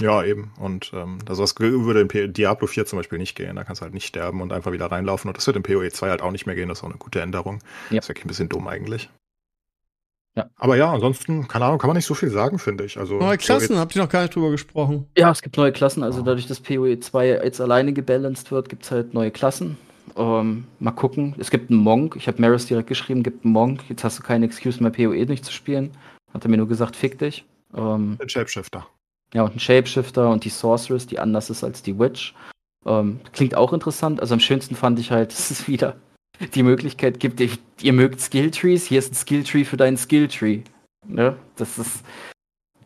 Ja, 0.00 0.22
eben. 0.24 0.52
Und 0.58 0.92
ähm, 0.94 1.18
das 1.24 1.38
was 1.38 1.58
würde 1.58 2.00
in 2.00 2.32
Diablo 2.32 2.66
4 2.66 2.86
zum 2.86 2.98
Beispiel 2.98 3.18
nicht 3.18 3.34
gehen. 3.36 3.56
Da 3.56 3.64
kannst 3.64 3.80
du 3.80 3.84
halt 3.84 3.94
nicht 3.94 4.06
sterben 4.06 4.42
und 4.42 4.52
einfach 4.52 4.72
wieder 4.72 4.86
reinlaufen. 4.86 5.28
Und 5.28 5.36
das 5.36 5.46
wird 5.46 5.56
in 5.56 5.62
PoE 5.62 5.90
2 5.90 6.10
halt 6.10 6.22
auch 6.22 6.32
nicht 6.32 6.46
mehr 6.46 6.54
gehen. 6.54 6.68
Das 6.68 6.78
ist 6.78 6.84
auch 6.84 6.88
eine 6.90 6.98
gute 6.98 7.20
Änderung. 7.20 7.60
Ja. 7.90 7.96
Das 7.96 8.04
ist 8.04 8.08
wirklich 8.10 8.24
ein 8.24 8.28
bisschen 8.28 8.48
dumm 8.48 8.68
eigentlich. 8.68 9.08
Ja. 10.34 10.50
Aber 10.56 10.76
ja, 10.76 10.92
ansonsten, 10.92 11.48
keine 11.48 11.64
Ahnung, 11.64 11.78
kann 11.78 11.88
man 11.88 11.96
nicht 11.96 12.04
so 12.04 12.12
viel 12.12 12.28
sagen, 12.28 12.58
finde 12.58 12.84
ich. 12.84 12.98
Also 12.98 13.18
Neue 13.18 13.38
Klassen, 13.38 13.78
habt 13.78 13.96
ihr 13.96 14.02
noch 14.02 14.10
gar 14.10 14.20
nicht 14.22 14.34
drüber 14.34 14.50
gesprochen. 14.50 15.06
Ja, 15.16 15.30
es 15.30 15.40
gibt 15.40 15.56
neue 15.56 15.72
Klassen. 15.72 16.02
Also 16.02 16.20
Oh. 16.20 16.24
dadurch, 16.24 16.46
dass 16.46 16.60
PoE 16.60 17.00
2 17.00 17.28
jetzt 17.28 17.60
alleine 17.60 17.94
gebalanced 17.94 18.50
wird, 18.50 18.68
gibt 18.68 18.84
es 18.84 18.90
halt 18.90 19.14
neue 19.14 19.30
Klassen. 19.30 19.78
Ähm, 20.14 20.64
mal 20.78 20.90
gucken. 20.92 21.34
Es 21.38 21.50
gibt 21.50 21.70
einen 21.70 21.80
Monk. 21.80 22.16
Ich 22.16 22.28
habe 22.28 22.40
Maris 22.40 22.66
direkt 22.66 22.88
geschrieben, 22.88 23.22
gibt 23.22 23.44
einen 23.44 23.54
Monk. 23.54 23.80
Jetzt 23.88 24.04
hast 24.04 24.18
du 24.18 24.22
keine 24.22 24.44
Excuse 24.44 24.82
mehr, 24.82 24.92
PoE 24.92 25.24
nicht 25.24 25.44
zu 25.44 25.52
spielen. 25.52 25.90
Hat 26.34 26.44
er 26.44 26.50
mir 26.50 26.58
nur 26.58 26.68
gesagt, 26.68 26.96
fick 26.96 27.18
dich. 27.18 27.46
Ähm, 27.74 28.18
Den 28.20 28.28
Shapeshifter. 28.28 28.86
Ja, 29.36 29.42
und 29.42 29.54
ein 29.54 29.60
Shapeshifter 29.60 30.30
und 30.30 30.44
die 30.44 30.48
Sorceress, 30.48 31.06
die 31.06 31.18
anders 31.18 31.50
ist 31.50 31.62
als 31.62 31.82
die 31.82 31.98
Witch. 31.98 32.34
Ähm, 32.86 33.20
klingt 33.34 33.54
auch 33.54 33.74
interessant. 33.74 34.18
Also 34.20 34.32
am 34.32 34.40
schönsten 34.40 34.74
fand 34.74 34.98
ich 34.98 35.10
halt, 35.10 35.30
dass 35.32 35.50
es 35.50 35.68
wieder 35.68 35.96
die 36.54 36.62
Möglichkeit 36.62 37.20
gibt, 37.20 37.38
ihr, 37.40 37.50
ihr 37.82 37.92
mögt 37.92 38.20
Skilltrees, 38.20 38.86
hier 38.86 38.98
ist 38.98 39.12
ein 39.12 39.14
Skilltree 39.14 39.64
für 39.64 39.76
deinen 39.76 39.98
Skilltree. 39.98 40.62
Ne? 41.06 41.36
Das 41.56 41.78
ist. 41.78 42.02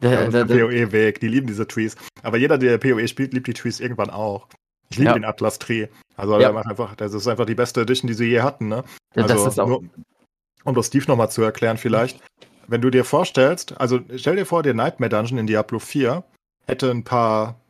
Ja, 0.01 0.11
das 0.25 0.33
da, 0.33 0.41
ist 0.43 0.49
der 0.51 0.57
da, 0.59 0.65
PoE-Weg. 0.67 1.21
Die 1.21 1.29
lieben 1.29 1.47
diese 1.47 1.69
Trees. 1.69 1.95
Aber 2.23 2.37
jeder, 2.37 2.59
der 2.59 2.79
PoE 2.79 3.07
spielt, 3.07 3.33
liebt 3.33 3.47
die 3.47 3.53
Trees 3.55 3.79
irgendwann 3.79 4.11
auch. 4.11 4.49
Ich 4.89 4.97
liebe 4.99 5.11
Ja. 5.11 5.15
den 5.15 5.25
Atlas-Tree. 5.25 5.87
Also 6.17 6.33
Ja. 6.41 6.51
der 6.53 6.67
einfach, 6.67 6.97
das 6.97 7.15
ist 7.15 7.29
einfach 7.29 7.47
die 7.47 7.55
beste 7.55 7.83
Edition, 7.83 8.09
die 8.09 8.15
sie 8.15 8.25
je 8.27 8.41
hatten, 8.41 8.67
ne? 8.69 8.83
das 9.15 9.31
Also, 9.31 9.47
ist 9.47 9.61
auch. 9.61 9.69
nur, 9.69 9.85
um 10.65 10.75
das 10.75 10.87
Steve 10.89 11.05
nochmal 11.07 11.31
zu 11.31 11.43
erklären, 11.43 11.77
vielleicht. 11.77 12.21
Wenn 12.67 12.81
du 12.81 12.91
dir 12.91 13.05
vorstellst, 13.05 13.81
also 13.81 14.01
stell 14.17 14.37
dir 14.37 14.47
vor, 14.47 14.63
der 14.65 14.75
Nightmare 14.75 15.11
Dungeon 15.11 15.39
in 15.39 15.47
Diablo 15.47 15.79
4 15.79 16.25
hätte 16.71 16.91
ein 16.91 17.05
paar 17.05 17.61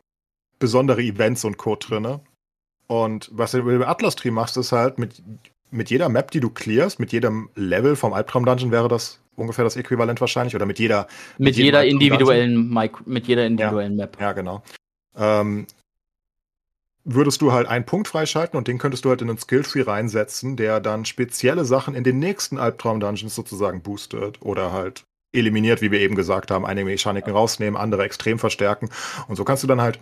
besondere 0.59 1.01
Events 1.01 1.43
und 1.43 1.57
Co. 1.57 1.75
drinne. 1.75 2.21
Und 2.87 3.29
was 3.33 3.51
du 3.51 3.63
mit 3.63 3.87
Atlas 3.87 4.15
Tree 4.15 4.31
machst, 4.31 4.57
ist 4.57 4.71
halt 4.71 4.99
mit, 4.99 5.21
mit 5.71 5.89
jeder 5.89 6.09
Map, 6.09 6.31
die 6.31 6.39
du 6.39 6.49
clearst, 6.49 6.99
mit 6.99 7.11
jedem 7.11 7.49
Level 7.55 7.95
vom 7.95 8.13
Albtraum 8.13 8.45
Dungeon 8.45 8.71
wäre 8.71 8.87
das 8.87 9.19
ungefähr 9.35 9.63
das 9.63 9.75
Äquivalent 9.75 10.21
wahrscheinlich. 10.21 10.55
Oder 10.55 10.65
mit 10.65 10.77
jeder, 10.77 11.07
Mit 11.37 11.55
jedem 11.55 11.65
jeder 11.65 11.79
Albtraum 11.79 12.01
individuellen 12.01 12.69
Micro, 12.69 13.03
mit 13.05 13.27
jeder 13.27 13.45
individuellen 13.45 13.95
Map. 13.95 14.17
ja, 14.19 14.33
genau. 14.33 14.61
Ähm, 15.15 15.67
würdest 17.03 17.41
du 17.41 17.51
halt 17.51 17.67
einen 17.67 17.85
Punkt 17.85 18.07
freischalten 18.07 18.57
und 18.57 18.67
den 18.67 18.77
könntest 18.77 19.05
du 19.05 19.09
halt 19.09 19.21
in 19.21 19.29
einen 19.29 19.39
Skilltree 19.39 19.81
reinsetzen, 19.81 20.55
der 20.55 20.79
dann 20.79 21.05
spezielle 21.05 21.65
Sachen 21.65 21.95
in 21.95 22.03
den 22.03 22.19
nächsten 22.19 22.59
Albtraum-Dungeons 22.59 23.33
sozusagen 23.33 23.81
boostet 23.81 24.41
oder 24.41 24.71
halt 24.71 25.03
eliminiert, 25.33 25.81
wie 25.81 25.91
wir 25.91 25.99
eben 25.99 26.15
gesagt 26.15 26.51
haben, 26.51 26.65
einige 26.65 26.85
Mechaniken 26.85 27.31
rausnehmen, 27.33 27.79
andere 27.79 28.03
extrem 28.03 28.39
verstärken. 28.39 28.89
Und 29.27 29.35
so 29.35 29.43
kannst 29.43 29.63
du 29.63 29.67
dann 29.67 29.81
halt 29.81 29.99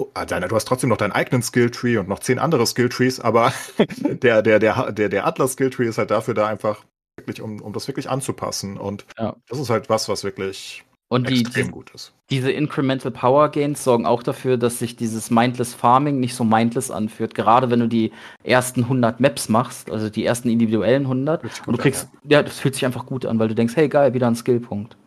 Oh, 0.00 0.06
ah, 0.14 0.24
Du 0.24 0.54
hast 0.54 0.66
trotzdem 0.66 0.90
noch 0.90 0.96
deinen 0.96 1.10
eigenen 1.10 1.42
Skilltree 1.42 1.96
und 1.96 2.08
noch 2.08 2.20
zehn 2.20 2.38
andere 2.38 2.64
Skilltrees, 2.66 3.18
aber 3.18 3.52
der, 3.98 4.42
der, 4.42 4.60
der, 4.60 4.92
der, 4.92 5.08
der 5.08 5.26
Atlas-Skilltree 5.26 5.88
ist 5.88 5.98
halt 5.98 6.12
dafür 6.12 6.34
da 6.34 6.46
einfach 6.46 6.84
wirklich, 7.16 7.42
um, 7.42 7.60
um 7.60 7.72
das 7.72 7.88
wirklich 7.88 8.08
anzupassen. 8.08 8.78
Und 8.78 9.06
Ja. 9.18 9.34
das 9.48 9.58
ist 9.58 9.70
halt 9.70 9.88
was, 9.90 10.08
was 10.08 10.22
wirklich 10.22 10.84
Und 11.10 11.30
die, 11.30 11.42
die, 11.42 11.70
diese 12.28 12.52
Incremental 12.52 13.10
Power 13.10 13.48
Gains 13.48 13.82
sorgen 13.82 14.04
auch 14.04 14.22
dafür, 14.22 14.58
dass 14.58 14.78
sich 14.78 14.94
dieses 14.94 15.30
Mindless 15.30 15.72
Farming 15.72 16.20
nicht 16.20 16.34
so 16.34 16.44
mindless 16.44 16.90
anfühlt. 16.90 17.34
Gerade 17.34 17.70
wenn 17.70 17.80
du 17.80 17.88
die 17.88 18.12
ersten 18.44 18.82
100 18.82 19.18
Maps 19.18 19.48
machst, 19.48 19.90
also 19.90 20.10
die 20.10 20.26
ersten 20.26 20.50
individuellen 20.50 21.04
100, 21.04 21.40
Fühlt 21.40 21.52
sich 21.54 21.60
und 21.60 21.66
du 21.66 21.72
gut 21.72 21.80
an, 21.80 21.82
kriegst, 21.82 22.08
ja, 22.24 22.42
das 22.42 22.58
fühlt 22.60 22.74
sich 22.74 22.84
einfach 22.84 23.06
gut 23.06 23.24
an, 23.24 23.38
weil 23.38 23.48
du 23.48 23.54
denkst, 23.54 23.74
hey 23.76 23.88
geil, 23.88 24.12
wieder 24.12 24.26
ein 24.26 24.36
Skillpunkt. 24.36 24.98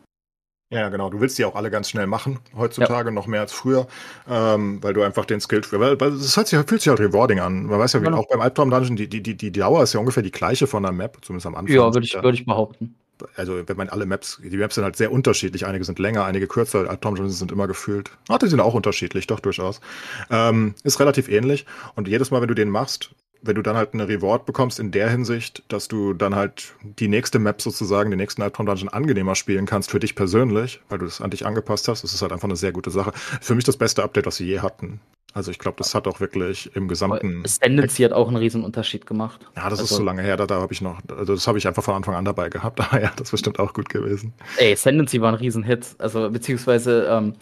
Ja, 0.71 0.87
genau. 0.87 1.09
Du 1.09 1.19
willst 1.19 1.37
die 1.37 1.43
auch 1.43 1.55
alle 1.55 1.69
ganz 1.69 1.89
schnell 1.89 2.07
machen, 2.07 2.39
heutzutage 2.55 3.11
noch 3.11 3.27
mehr 3.27 3.41
als 3.41 3.51
früher, 3.51 3.87
ähm, 4.27 4.81
weil 4.81 4.93
du 4.93 5.01
einfach 5.03 5.25
den 5.25 5.41
Skill, 5.41 5.61
weil, 5.71 5.99
weil 5.99 6.11
das 6.11 6.35
hört 6.37 6.47
sich, 6.47 6.57
fühlt 6.65 6.81
sich 6.81 6.87
halt 6.87 7.01
rewarding 7.01 7.41
an. 7.41 7.65
Man 7.65 7.77
weiß 7.77 7.93
ja, 7.93 8.01
wie 8.01 8.05
Genau. 8.05 8.19
auch 8.19 8.29
beim 8.29 8.39
Albtraum 8.39 8.69
Dungeon, 8.69 8.95
die, 8.95 9.09
die, 9.09 9.21
die, 9.21 9.35
die 9.35 9.51
Dauer 9.51 9.83
ist 9.83 9.93
ja 9.93 9.99
ungefähr 9.99 10.23
die 10.23 10.31
gleiche 10.31 10.67
von 10.67 10.81
der 10.81 10.93
Map, 10.93 11.17
zumindest 11.21 11.45
am 11.45 11.55
Anfang. 11.55 11.75
Ja, 11.75 11.93
würde 11.93 12.05
ich, 12.05 12.13
würde 12.13 12.33
ich 12.33 12.45
behaupten. 12.45 12.95
Also, 13.35 13.67
wenn 13.67 13.77
man 13.77 13.89
alle 13.89 14.05
Maps, 14.05 14.39
die 14.43 14.57
Maps 14.57 14.75
sind 14.75 14.83
halt 14.83 14.95
sehr 14.95 15.11
unterschiedlich. 15.11 15.65
Einige 15.65 15.83
sind 15.83 15.99
länger, 15.99 16.25
einige 16.25 16.47
kürzer. 16.47 16.89
Albtraum 16.89 17.15
Dungeons 17.15 17.39
sind 17.39 17.51
immer 17.51 17.67
gefühlt. 17.67 18.11
Ach, 18.29 18.37
die 18.37 18.47
sind 18.47 18.59
auch 18.59 18.73
unterschiedlich, 18.73 19.27
doch 19.27 19.39
durchaus. 19.39 19.81
Ähm, 20.29 20.75
ist 20.83 20.99
relativ 20.99 21.29
ähnlich. 21.29 21.65
Und 21.95 22.07
jedes 22.07 22.31
Mal, 22.31 22.41
wenn 22.41 22.47
du 22.47 22.55
den 22.55 22.69
machst, 22.69 23.11
wenn 23.41 23.55
du 23.55 23.61
dann 23.61 23.75
halt 23.75 23.93
eine 23.93 24.07
Reward 24.07 24.45
bekommst 24.45 24.79
in 24.79 24.91
der 24.91 25.09
Hinsicht, 25.09 25.63
dass 25.67 25.87
du 25.87 26.13
dann 26.13 26.35
halt 26.35 26.73
die 26.83 27.07
nächste 27.07 27.39
Map 27.39 27.61
sozusagen, 27.61 28.11
den 28.11 28.17
nächsten 28.17 28.41
Albtraum 28.41 28.65
Dungeon 28.65 28.89
angenehmer 28.89 29.35
spielen 29.35 29.65
kannst 29.65 29.89
für 29.91 29.99
dich 29.99 30.15
persönlich, 30.15 30.81
weil 30.89 30.99
du 30.99 31.05
das 31.05 31.21
an 31.21 31.31
dich 31.31 31.45
angepasst 31.45 31.87
hast, 31.87 32.03
das 32.03 32.13
ist 32.13 32.21
halt 32.21 32.31
einfach 32.31 32.47
eine 32.47 32.55
sehr 32.55 32.71
gute 32.71 32.91
Sache. 32.91 33.11
Für 33.41 33.55
mich 33.55 33.63
das 33.63 33.77
beste 33.77 34.03
Update, 34.03 34.25
was 34.25 34.35
sie 34.37 34.45
je 34.45 34.59
hatten. 34.59 34.99
Also 35.33 35.49
ich 35.49 35.59
glaube, 35.59 35.77
das 35.77 35.95
hat 35.95 36.07
auch 36.07 36.19
wirklich 36.19 36.75
im 36.75 36.89
gesamten. 36.89 37.41
Ascendancy 37.45 38.03
hat 38.03 38.11
auch 38.11 38.27
einen 38.27 38.35
riesen 38.35 38.65
Unterschied 38.65 39.05
gemacht. 39.05 39.39
Ja, 39.55 39.69
das 39.69 39.79
ist 39.79 39.83
Also- 39.85 39.95
so 39.97 40.03
lange 40.03 40.21
her, 40.21 40.35
da, 40.35 40.45
da 40.45 40.59
habe 40.59 40.73
ich 40.73 40.81
noch, 40.81 40.99
also 41.09 41.33
das 41.33 41.47
habe 41.47 41.57
ich 41.57 41.67
einfach 41.67 41.83
von 41.83 41.95
Anfang 41.95 42.15
an 42.15 42.25
dabei 42.25 42.49
gehabt. 42.49 42.79
Aber 42.91 43.01
ja, 43.01 43.11
das 43.15 43.27
ist 43.27 43.31
bestimmt 43.31 43.57
auch 43.57 43.73
gut 43.73 43.87
gewesen. 43.89 44.33
Ey, 44.57 44.73
Ascendancy 44.73 45.21
war 45.21 45.29
ein 45.29 45.35
Riesenhit. 45.35 45.87
Also, 45.99 46.29
beziehungsweise, 46.29 47.07
ähm, 47.09 47.33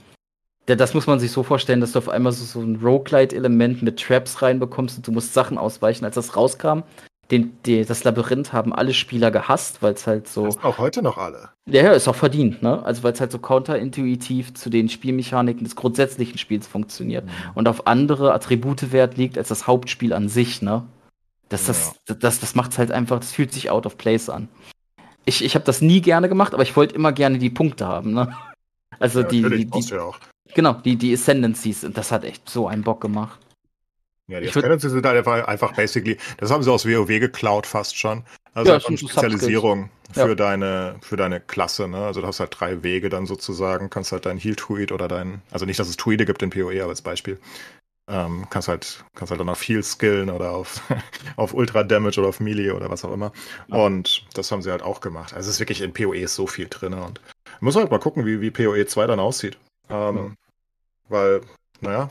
das 0.75 0.93
muss 0.93 1.07
man 1.07 1.19
sich 1.19 1.31
so 1.31 1.43
vorstellen, 1.43 1.81
dass 1.81 1.93
du 1.93 1.99
auf 1.99 2.09
einmal 2.09 2.31
so, 2.31 2.43
so 2.45 2.59
ein 2.59 2.77
Roguelite-Element 2.77 3.81
mit 3.81 3.99
Traps 3.99 4.41
reinbekommst 4.41 4.97
und 4.97 5.07
du 5.07 5.11
musst 5.11 5.33
Sachen 5.33 5.57
ausweichen. 5.57 6.05
Als 6.05 6.15
das 6.15 6.35
rauskam, 6.35 6.81
den, 7.31 7.57
die, 7.65 7.85
das 7.85 8.03
Labyrinth 8.03 8.53
haben 8.53 8.73
alle 8.73 8.93
Spieler 8.93 9.29
gehasst, 9.29 9.83
weil 9.83 9.93
es 9.93 10.07
halt 10.07 10.27
so. 10.27 10.45
Das 10.45 10.63
auch 10.63 10.79
heute 10.79 11.01
noch 11.01 11.17
alle. 11.17 11.49
Ja, 11.67 11.83
ja, 11.83 11.91
ist 11.91 12.07
auch 12.07 12.15
verdient, 12.15 12.63
ne? 12.63 12.83
Also, 12.83 13.03
weil 13.03 13.13
es 13.13 13.21
halt 13.21 13.31
so 13.31 13.37
counterintuitiv 13.37 14.55
zu 14.55 14.69
den 14.69 14.89
Spielmechaniken 14.89 15.63
des 15.63 15.75
grundsätzlichen 15.75 16.39
Spiels 16.39 16.67
funktioniert 16.67 17.23
und 17.53 17.67
auf 17.67 17.85
andere 17.85 18.33
Attribute 18.33 18.91
Wert 18.91 19.17
liegt 19.17 19.37
als 19.37 19.49
das 19.49 19.67
Hauptspiel 19.67 20.13
an 20.13 20.27
sich, 20.27 20.61
ne? 20.61 20.85
Das, 21.49 21.65
das, 21.65 21.95
das, 22.05 22.39
das 22.39 22.55
macht's 22.55 22.77
halt 22.77 22.91
einfach, 22.91 23.19
das 23.19 23.31
fühlt 23.31 23.53
sich 23.53 23.71
out 23.71 23.85
of 23.85 23.97
place 23.97 24.29
an. 24.29 24.49
Ich, 25.25 25.43
ich 25.43 25.55
habe 25.55 25.65
das 25.65 25.81
nie 25.81 26.01
gerne 26.01 26.29
gemacht, 26.29 26.53
aber 26.53 26.63
ich 26.63 26.75
wollte 26.75 26.95
immer 26.95 27.11
gerne 27.11 27.37
die 27.37 27.49
Punkte 27.49 27.87
haben, 27.87 28.13
ne? 28.13 28.35
Also 28.99 29.21
Ja, 29.21 29.27
die, 29.27 29.41
die, 29.43 29.65
die, 29.65 29.79
ja 29.81 30.01
auch. 30.01 30.19
Genau, 30.53 30.73
die, 30.73 30.95
die 30.95 31.13
Ascendancies, 31.13 31.83
und 31.83 31.97
das 31.97 32.11
hat 32.11 32.23
echt 32.23 32.49
so 32.49 32.67
einen 32.67 32.83
Bock 32.83 33.01
gemacht. 33.01 33.39
Ja, 34.27 34.39
die 34.39 34.45
Ich 34.47 34.55
Ascendancy 34.55 34.89
sind 34.89 35.05
halt 35.05 35.17
einfach, 35.17 35.47
einfach 35.47 35.73
basically, 35.75 36.17
das 36.37 36.51
haben 36.51 36.61
sie 36.63 36.71
aus 36.71 36.85
WoW 36.85 37.07
geklaut 37.07 37.65
fast 37.65 37.97
schon. 37.97 38.23
Also 38.53 38.69
Ja, 38.69 38.75
einfach 38.75 38.89
eine 38.89 38.97
sind 38.97 39.07
so 39.09 39.13
Spezialisierung 39.19 39.89
Ja. 40.15 40.25
für 40.25 40.35
deine, 40.35 40.95
für 41.01 41.17
deine 41.17 41.39
Klasse, 41.39 41.87
ne? 41.87 42.05
Also 42.05 42.21
du 42.21 42.27
hast 42.27 42.39
halt 42.39 42.55
drei 42.59 42.83
Wege 42.83 43.09
dann 43.09 43.25
sozusagen, 43.25 43.89
kannst 43.89 44.11
halt 44.11 44.25
dein 44.25 44.37
Heal-Tweet 44.37 44.91
oder 44.91 45.07
dein, 45.07 45.41
also 45.51 45.65
nicht, 45.65 45.79
dass 45.79 45.87
es 45.87 45.97
Tweede 45.97 46.25
gibt 46.25 46.43
in 46.43 46.49
PoE, 46.51 46.81
aber 46.81 46.89
als 46.89 47.01
Beispiel. 47.01 47.39
Ähm, 48.07 48.47
kannst 48.49 48.67
halt, 48.67 49.03
kannst 49.15 49.29
halt 49.29 49.39
dann 49.39 49.49
auf 49.49 49.61
Heal 49.61 49.83
skillen 49.83 50.31
oder 50.31 50.51
auf, 50.51 50.81
auf 51.35 51.53
Ultra 51.53 51.83
Damage 51.83 52.19
oder 52.19 52.29
auf 52.29 52.39
Melee 52.39 52.71
oder 52.71 52.89
was 52.89 53.05
auch 53.05 53.13
immer. 53.13 53.31
Und 53.69 54.25
das 54.33 54.51
haben 54.51 54.63
sie 54.63 54.71
halt 54.71 54.81
auch 54.81 54.99
gemacht. 55.01 55.33
Also 55.35 55.47
es 55.47 55.55
ist 55.55 55.59
wirklich 55.59 55.81
in 55.81 55.93
PoE 55.93 56.17
ist 56.17 56.33
so 56.35 56.47
viel 56.47 56.67
drin 56.69 56.93
und 56.93 57.21
muss 57.61 57.75
halt 57.75 57.91
mal 57.91 57.99
gucken, 57.99 58.25
wie, 58.25 58.41
wie 58.41 58.49
PoE 58.51 58.85
2 58.87 59.05
dann 59.07 59.19
aussieht. 59.19 59.57
Ähm, 59.89 60.15
Ja. 60.17 60.29
Weil, 61.09 61.41
naja, 61.81 62.09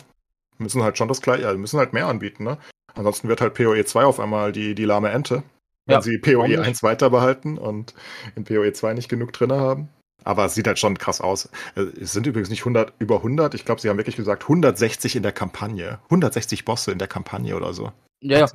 müssen 0.59 0.83
halt 0.83 0.99
schon 0.99 1.09
das 1.09 1.23
gleiche, 1.23 1.47
also 1.47 1.59
müssen 1.59 1.79
halt 1.79 1.93
mehr 1.93 2.07
anbieten, 2.07 2.45
ne? 2.45 2.59
Ansonsten 2.95 3.29
wird 3.29 3.41
halt 3.41 3.55
PoE 3.55 3.85
2 3.85 4.05
auf 4.05 4.19
einmal 4.19 4.51
die, 4.53 4.75
die 4.75 4.85
lahme 4.85 5.11
Ente, 5.11 5.45
wenn 5.87 5.95
Ja, 5.95 6.03
sie 6.03 6.19
PoE 6.19 6.37
warum 6.39 6.51
nicht? 6.51 6.61
1 6.61 6.83
weiter 6.83 7.11
behalten 7.11 7.59
und 7.59 7.95
in 8.35 8.45
PoE 8.45 8.73
2 8.73 8.95
nicht 8.95 9.09
genug 9.09 9.33
drin 9.33 9.53
haben. 9.53 9.89
Aber 10.25 10.45
es 10.47 10.55
sieht 10.55 10.67
halt 10.67 10.81
schon 10.81 10.99
krass 10.99 11.21
aus. 11.21 11.49
Äh, 11.77 11.83
Es 12.01 12.13
sind 12.13 12.27
übrigens 12.27 12.51
nicht 12.51 12.63
100, 12.63 12.93
über 12.99 13.17
100. 13.19 13.55
Ich 13.55 13.65
glaube, 13.65 13.81
sie 13.81 13.89
haben 13.89 13.99
wirklich 13.99 14.17
gesagt 14.17 14.43
160 14.45 15.15
in 15.15 15.23
der 15.23 15.31
Kampagne. 15.33 16.01
160 16.05 16.65
Bosse 16.65 16.91
in 16.91 16.99
der 16.99 17.07
Kampagne 17.09 17.55
oder 17.57 17.73
so. 17.73 17.93
Ja, 18.21 18.41
ja, 18.41 18.47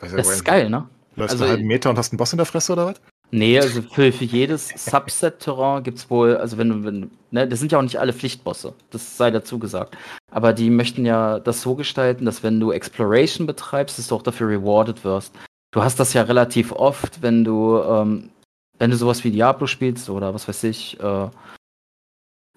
das 0.00 0.12
ist 0.12 0.44
geil, 0.44 0.70
ne? 0.70 0.88
Läufst 1.16 1.32
Also 1.34 1.44
du 1.44 1.44
einen 1.44 1.56
halben 1.58 1.68
Meter 1.68 1.90
und 1.90 1.98
hast 1.98 2.12
einen 2.12 2.18
Boss 2.18 2.32
in 2.32 2.38
der 2.38 2.46
Fresse 2.46 2.72
oder 2.72 2.86
was? 2.86 3.00
Nee, 3.36 3.58
also 3.58 3.82
für, 3.82 4.12
für 4.12 4.24
jedes 4.24 4.68
Subset-Terrain 4.68 5.82
gibt's 5.82 6.08
wohl, 6.08 6.36
also 6.36 6.56
wenn 6.56 6.68
du, 6.68 6.84
wenn, 6.84 7.10
ne, 7.32 7.48
das 7.48 7.58
sind 7.58 7.72
ja 7.72 7.78
auch 7.78 7.82
nicht 7.82 7.98
alle 7.98 8.12
Pflichtbosse, 8.12 8.74
das 8.90 9.16
sei 9.16 9.32
dazu 9.32 9.58
gesagt. 9.58 9.98
Aber 10.30 10.52
die 10.52 10.70
möchten 10.70 11.04
ja 11.04 11.40
das 11.40 11.60
so 11.60 11.74
gestalten, 11.74 12.26
dass 12.26 12.44
wenn 12.44 12.60
du 12.60 12.70
Exploration 12.70 13.48
betreibst, 13.48 13.98
dass 13.98 14.06
du 14.06 14.14
auch 14.14 14.22
dafür 14.22 14.50
rewarded 14.50 15.02
wirst. 15.02 15.34
Du 15.72 15.82
hast 15.82 15.98
das 15.98 16.12
ja 16.12 16.22
relativ 16.22 16.70
oft, 16.70 17.22
wenn 17.22 17.42
du, 17.42 17.78
ähm, 17.78 18.30
wenn 18.78 18.92
du 18.92 18.96
sowas 18.96 19.24
wie 19.24 19.32
Diablo 19.32 19.66
spielst 19.66 20.08
oder 20.10 20.32
was 20.32 20.46
weiß 20.46 20.62
ich, 20.62 21.00
äh, 21.00 21.28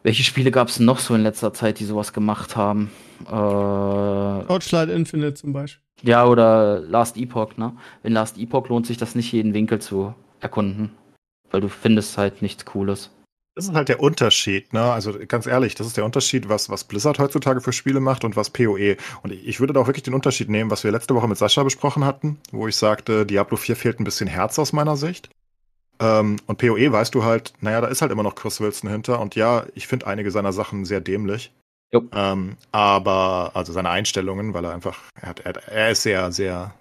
welche 0.04 0.24
Spiele 0.24 0.52
gab's 0.52 0.80
noch 0.80 1.00
so 1.00 1.16
in 1.16 1.24
letzter 1.24 1.54
Zeit, 1.54 1.80
die 1.80 1.86
sowas 1.86 2.14
gemacht 2.14 2.56
haben? 2.56 2.92
Äh, 3.26 4.46
Torchlight 4.46 4.90
Infinite 4.90 5.34
zum 5.34 5.54
Beispiel. 5.54 5.82
ja, 6.04 6.24
oder 6.28 6.82
Last 6.82 7.18
Epoch, 7.18 7.58
ne? 7.58 7.76
In 8.04 8.14
Last 8.14 8.38
Epoch 8.38 8.70
lohnt 8.70 8.86
sich 8.86 8.98
das 8.98 9.16
nicht, 9.16 9.32
jeden 9.32 9.56
Winkel 9.56 9.80
zu 9.80 10.14
erkunden. 10.40 10.92
Weil 11.52 11.62
du 11.62 11.70
findest 11.70 12.18
halt 12.18 12.42
nichts 12.42 12.66
Cooles. 12.66 13.10
Das 13.56 13.66
ist 13.68 13.74
halt 13.74 13.90
der 13.90 14.02
Unterschied, 14.02 14.72
ne? 14.72 14.84
Also 14.92 15.18
ganz 15.28 15.48
ehrlich, 15.48 15.74
das 15.74 15.88
ist 15.88 15.98
der 15.98 16.06
Unterschied, 16.06 16.48
was, 16.48 16.70
was 16.70 16.84
Blizzard 16.84 17.18
heutzutage 17.18 17.60
für 17.60 17.74
Spiele 17.74 18.00
macht 18.00 18.24
und 18.24 18.36
was 18.36 18.52
PoE. 18.52 18.98
Und 19.24 19.32
ich 19.32 19.60
würde 19.60 19.74
da 19.74 19.80
auch 19.80 19.88
wirklich 19.88 20.04
den 20.04 20.14
Unterschied 20.14 20.48
nehmen, 20.48 20.70
was 20.70 20.84
wir 20.84 20.92
letzte 20.92 21.16
Woche 21.16 21.28
mit 21.28 21.40
Sascha 21.40 21.64
besprochen 21.64 22.06
hatten, 22.06 22.38
wo 22.52 22.68
ich 22.68 22.76
sagte, 22.76 23.26
Diablo 23.26 23.58
4 23.58 23.76
fehlt 23.76 24.00
ein 24.00 24.04
bisschen 24.04 24.28
Herz 24.28 24.60
aus 24.60 24.74
meiner 24.74 24.96
Sicht. 24.96 25.30
Ähm, 26.00 26.38
und 26.46 26.60
PoE 26.60 26.92
weißt 26.92 27.16
du 27.16 27.24
halt, 27.24 27.54
naja, 27.60 27.82
da 27.82 27.88
ist 27.88 28.04
halt 28.04 28.12
immer 28.12 28.22
noch 28.22 28.36
Chris 28.36 28.62
Wilson 28.62 28.92
hinter. 28.92 29.20
Und 29.20 29.34
ja, 29.34 29.66
ich 29.74 29.88
finde 29.88 30.06
einige 30.06 30.30
seiner 30.30 30.54
Sachen 30.54 30.86
sehr 30.86 31.02
dämlich. 31.02 31.52
Ähm, 31.92 32.58
aber, 32.72 33.52
also 33.56 33.74
seine 33.74 33.90
Einstellungen, 33.90 34.54
weil 34.54 34.66
er 34.66 34.74
einfach, 34.74 35.00
er, 35.20 35.30
hat, 35.30 35.40
er, 35.40 35.68
er 35.68 35.92
ist 35.92 36.04
sehr, 36.04 36.32
sehr 36.32 36.76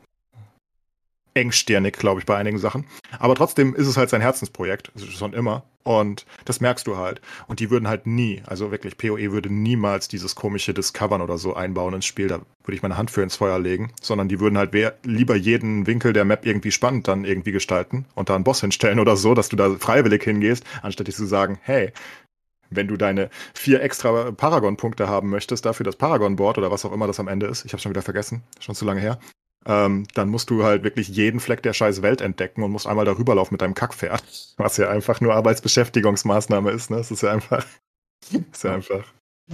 engstirnig, 1.36 1.96
glaube 1.98 2.20
ich, 2.20 2.26
bei 2.26 2.36
einigen 2.36 2.58
Sachen. 2.58 2.86
Aber 3.18 3.34
trotzdem 3.34 3.74
ist 3.74 3.86
es 3.86 3.96
halt 3.96 4.10
sein 4.10 4.22
Herzensprojekt, 4.22 4.90
schon 4.96 5.34
immer. 5.34 5.64
Und 5.84 6.26
das 6.44 6.60
merkst 6.60 6.86
du 6.88 6.96
halt. 6.96 7.20
Und 7.46 7.60
die 7.60 7.70
würden 7.70 7.86
halt 7.86 8.06
nie, 8.06 8.42
also 8.46 8.72
wirklich, 8.72 8.98
PoE 8.98 9.30
würde 9.30 9.52
niemals 9.52 10.08
dieses 10.08 10.34
komische 10.34 10.74
Discovern 10.74 11.22
oder 11.22 11.38
so 11.38 11.54
einbauen 11.54 11.94
ins 11.94 12.06
Spiel. 12.06 12.26
Da 12.26 12.40
würde 12.64 12.74
ich 12.74 12.82
meine 12.82 12.96
Hand 12.96 13.12
für 13.12 13.22
ins 13.22 13.36
Feuer 13.36 13.60
legen. 13.60 13.92
Sondern 14.02 14.28
die 14.28 14.40
würden 14.40 14.58
halt 14.58 14.72
lieber 15.04 15.36
jeden 15.36 15.86
Winkel 15.86 16.12
der 16.12 16.24
Map 16.24 16.44
irgendwie 16.44 16.72
spannend 16.72 17.06
dann 17.06 17.24
irgendwie 17.24 17.52
gestalten 17.52 18.06
und 18.16 18.30
da 18.30 18.34
einen 18.34 18.42
Boss 18.42 18.62
hinstellen 18.62 18.98
oder 18.98 19.16
so, 19.16 19.34
dass 19.34 19.48
du 19.48 19.54
da 19.54 19.76
freiwillig 19.78 20.24
hingehst, 20.24 20.64
anstatt 20.82 21.06
zu 21.12 21.26
sagen, 21.26 21.58
hey, 21.62 21.92
wenn 22.70 22.88
du 22.88 22.96
deine 22.96 23.30
vier 23.54 23.80
extra 23.80 24.32
Paragon-Punkte 24.32 25.08
haben 25.08 25.30
möchtest, 25.30 25.64
dafür 25.66 25.84
das 25.84 25.94
Paragon-Board 25.94 26.58
oder 26.58 26.72
was 26.72 26.84
auch 26.84 26.92
immer 26.92 27.06
das 27.06 27.20
am 27.20 27.28
Ende 27.28 27.46
ist, 27.46 27.64
ich 27.64 27.72
habe 27.72 27.80
schon 27.80 27.90
wieder 27.90 28.02
vergessen, 28.02 28.42
schon 28.58 28.74
zu 28.74 28.84
lange 28.84 29.00
her, 29.00 29.20
ähm, 29.66 30.06
dann 30.14 30.28
musst 30.28 30.50
du 30.50 30.62
halt 30.62 30.84
wirklich 30.84 31.08
jeden 31.08 31.40
Fleck 31.40 31.62
der 31.62 31.72
scheiß 31.72 32.02
Welt 32.02 32.20
entdecken 32.20 32.62
und 32.62 32.70
musst 32.70 32.86
einmal 32.86 33.04
darüber 33.04 33.34
laufen 33.34 33.54
mit 33.54 33.62
deinem 33.62 33.74
Kackpferd. 33.74 34.22
Was 34.56 34.76
ja 34.76 34.88
einfach 34.88 35.20
nur 35.20 35.34
Arbeitsbeschäftigungsmaßnahme 35.34 36.70
ist, 36.70 36.90
ne? 36.90 36.98
Das 36.98 37.10
ist 37.10 37.22
ja 37.22 37.32
einfach, 37.32 37.66
ist 38.52 38.62
ja 38.62 38.74
einfach, 38.74 39.04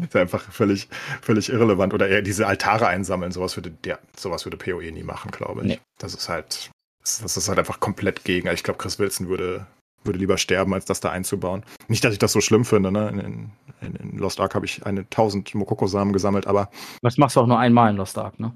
ist 0.01 0.15
ja 0.15 0.21
einfach 0.21 0.43
völlig, 0.53 0.89
völlig 1.23 1.49
irrelevant. 1.49 1.95
Oder 1.95 2.09
eher 2.09 2.21
diese 2.21 2.47
Altare 2.47 2.89
einsammeln, 2.89 3.33
sowas 3.33 3.57
würde 3.57 3.71
der, 3.71 4.01
sowas 4.15 4.45
würde 4.45 4.59
PoE 4.59 4.93
nie 4.93 5.03
machen, 5.03 5.31
glaube 5.31 5.63
ich. 5.63 5.67
Nee. 5.67 5.81
Das 5.99 6.15
ist 6.15 6.29
halt, 6.29 6.71
das 7.03 7.37
ist 7.37 7.49
halt 7.49 7.59
einfach 7.59 7.81
komplett 7.81 8.25
gegen. 8.25 8.49
Ich 8.49 8.65
glaube, 8.65 8.79
Chris 8.79 8.99
Wilson 8.99 9.29
würde, 9.29 9.67
würde 10.05 10.19
lieber 10.19 10.37
sterben, 10.37 10.75
als 10.75 10.85
das 10.85 11.01
da 11.01 11.11
einzubauen. 11.11 11.63
Nicht, 11.89 12.05
dass 12.05 12.13
ich 12.13 12.19
das 12.19 12.33
so 12.33 12.43
schlimm 12.43 12.67
finde, 12.67 12.93
ne? 12.93 13.09
In, 13.09 13.51
in, 13.81 13.97
in 13.97 14.19
Lost 14.19 14.41
Ark 14.41 14.55
habe 14.55 14.67
ich 14.67 14.85
eine 14.85 15.09
tausend 15.09 15.55
Mokoko-Samen 15.55 16.13
gesammelt, 16.13 16.47
aber. 16.47 16.69
Das 17.01 17.17
machst 17.17 17.37
du 17.37 17.41
auch 17.41 17.47
nur 17.47 17.59
einmal 17.59 17.91
in 17.91 17.97
Lost 17.97 18.19
Ark, 18.19 18.39
ne? 18.39 18.53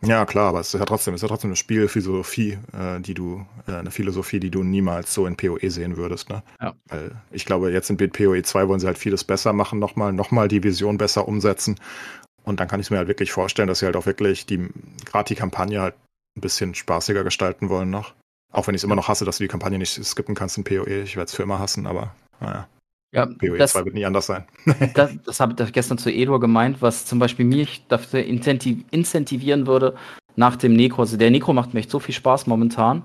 Ja, 0.00 0.24
klar, 0.26 0.50
aber 0.50 0.60
es 0.60 0.72
ist 0.72 0.78
ja 0.78 0.86
trotzdem, 0.86 1.14
es 1.14 1.18
ist 1.18 1.22
ja 1.22 1.28
trotzdem 1.28 1.50
eine 1.50 1.56
Spielphilosophie, 1.56 2.58
äh, 2.72 3.00
die 3.00 3.14
du, 3.14 3.44
äh, 3.66 3.72
eine 3.72 3.90
Philosophie, 3.90 4.38
die 4.38 4.50
du 4.50 4.62
niemals 4.62 5.12
so 5.12 5.26
in 5.26 5.36
PoE 5.36 5.70
sehen 5.70 5.96
würdest, 5.96 6.28
ne? 6.30 6.42
Ja. 6.60 6.74
Weil 6.88 7.16
ich 7.32 7.44
glaube, 7.44 7.72
jetzt 7.72 7.90
in 7.90 7.96
PoE 7.96 8.42
2 8.42 8.68
wollen 8.68 8.78
sie 8.78 8.86
halt 8.86 8.98
vieles 8.98 9.24
besser 9.24 9.52
machen, 9.52 9.80
nochmal, 9.80 10.12
nochmal 10.12 10.46
die 10.46 10.62
Vision 10.62 10.98
besser 10.98 11.26
umsetzen. 11.26 11.80
Und 12.44 12.60
dann 12.60 12.68
kann 12.68 12.78
ich 12.78 12.86
es 12.86 12.90
mir 12.90 12.98
halt 12.98 13.08
wirklich 13.08 13.32
vorstellen, 13.32 13.66
dass 13.66 13.80
sie 13.80 13.86
halt 13.86 13.96
auch 13.96 14.06
wirklich 14.06 14.46
die, 14.46 14.68
gerade 15.04 15.28
die 15.28 15.34
Kampagne 15.34 15.80
halt 15.80 15.94
ein 16.36 16.40
bisschen 16.40 16.74
spaßiger 16.74 17.24
gestalten 17.24 17.68
wollen 17.68 17.90
noch. 17.90 18.14
Auch 18.52 18.66
wenn 18.66 18.74
ich 18.74 18.80
es 18.80 18.84
immer 18.84 18.96
noch 18.96 19.08
hasse, 19.08 19.24
dass 19.24 19.38
du 19.38 19.44
die 19.44 19.48
Kampagne 19.48 19.78
nicht 19.78 20.02
skippen 20.02 20.34
kannst 20.34 20.56
in 20.56 20.64
PoE. 20.64 21.02
Ich 21.02 21.16
werde 21.16 21.26
es 21.26 21.34
für 21.34 21.42
immer 21.42 21.58
hassen, 21.58 21.86
aber 21.86 22.14
naja. 22.40 22.68
Ja, 23.12 23.26
PoE 23.26 23.56
das, 23.56 23.72
2 23.72 23.86
wird 23.86 23.94
nie 23.94 24.04
anders 24.04 24.26
sein. 24.26 24.46
das, 24.94 25.12
das 25.24 25.40
habe 25.40 25.62
ich 25.62 25.72
gestern 25.72 25.98
zu 25.98 26.10
Edor 26.10 26.40
gemeint, 26.40 26.82
was 26.82 27.06
zum 27.06 27.18
Beispiel 27.18 27.46
mich 27.46 27.86
dafür 27.88 28.22
incentivieren 28.24 29.66
würde 29.66 29.96
nach 30.36 30.56
dem 30.56 30.74
Necro. 30.74 31.02
Also 31.02 31.16
der 31.16 31.30
Necro 31.30 31.52
macht 31.52 31.72
mir 31.72 31.80
echt 31.80 31.90
so 31.90 32.00
viel 32.00 32.14
Spaß 32.14 32.46
momentan, 32.46 33.02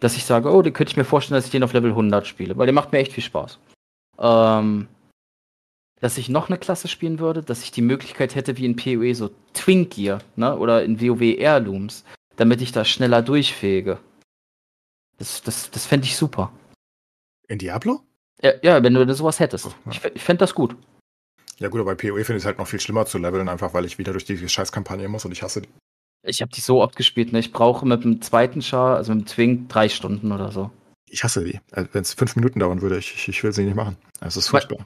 dass 0.00 0.16
ich 0.16 0.24
sage, 0.24 0.50
oh, 0.50 0.62
den 0.62 0.72
könnte 0.72 0.92
ich 0.92 0.96
mir 0.96 1.04
vorstellen, 1.04 1.36
dass 1.36 1.44
ich 1.44 1.50
den 1.50 1.62
auf 1.62 1.74
Level 1.74 1.90
100 1.90 2.26
spiele, 2.26 2.56
weil 2.56 2.66
der 2.66 2.74
macht 2.74 2.92
mir 2.92 2.98
echt 2.98 3.12
viel 3.12 3.22
Spaß. 3.22 3.58
Ähm, 4.18 4.88
dass 6.00 6.18
ich 6.18 6.28
noch 6.28 6.48
eine 6.48 6.58
Klasse 6.58 6.88
spielen 6.88 7.20
würde, 7.20 7.42
dass 7.42 7.62
ich 7.62 7.70
die 7.70 7.82
Möglichkeit 7.82 8.34
hätte, 8.34 8.56
wie 8.56 8.64
in 8.64 8.74
PoE 8.74 9.14
so 9.14 9.30
Twinkier, 9.52 10.18
ne, 10.34 10.58
oder 10.58 10.82
in 10.82 11.00
WoW 11.00 11.38
Airlooms, 11.38 12.04
damit 12.36 12.60
ich 12.60 12.72
da 12.72 12.84
schneller 12.84 13.22
durchfähige. 13.22 13.98
Das, 15.18 15.42
das, 15.42 15.70
das 15.70 15.86
fände 15.86 16.06
ich 16.06 16.16
super. 16.16 16.50
In 17.46 17.58
Diablo? 17.58 18.00
Ja, 18.42 18.52
ja 18.62 18.82
wenn 18.82 18.94
du 18.94 19.14
sowas 19.14 19.40
hättest. 19.40 19.66
Ja. 19.66 19.72
Ich, 19.90 20.04
ich 20.04 20.22
fände 20.22 20.40
das 20.40 20.54
gut. 20.54 20.76
Ja 21.58 21.68
gut, 21.68 21.80
aber 21.80 21.94
bei 21.94 22.08
PoE 22.10 22.24
finde 22.24 22.38
ich 22.38 22.42
es 22.42 22.46
halt 22.46 22.58
noch 22.58 22.66
viel 22.66 22.80
schlimmer 22.80 23.06
zu 23.06 23.18
leveln, 23.18 23.48
einfach 23.48 23.72
weil 23.74 23.84
ich 23.84 23.98
wieder 23.98 24.12
durch 24.12 24.24
die 24.24 24.48
Scheißkampagne 24.48 25.08
muss 25.08 25.24
und 25.24 25.32
ich 25.32 25.42
hasse 25.42 25.62
die. 25.62 25.68
Ich 26.24 26.40
habe 26.40 26.52
die 26.52 26.60
so 26.60 26.82
oft 26.82 26.96
gespielt, 26.96 27.32
ne? 27.32 27.40
Ich 27.40 27.52
brauche 27.52 27.86
mit 27.86 28.04
dem 28.04 28.20
zweiten 28.22 28.62
Char, 28.62 28.96
also 28.96 29.12
mit 29.14 29.24
dem 29.24 29.26
Twink, 29.26 29.68
drei 29.68 29.88
Stunden 29.88 30.32
oder 30.32 30.52
so. 30.52 30.70
Ich 31.08 31.24
hasse 31.24 31.44
die. 31.44 31.60
Also, 31.72 31.88
wenn 31.92 32.02
es 32.02 32.14
fünf 32.14 32.36
Minuten 32.36 32.60
dauern 32.60 32.80
würde, 32.80 32.98
ich, 32.98 33.28
ich 33.28 33.42
will 33.42 33.52
sie 33.52 33.64
nicht 33.64 33.74
machen. 33.74 33.96
Es 34.20 34.36
ist 34.36 34.48
furchtbar. 34.48 34.84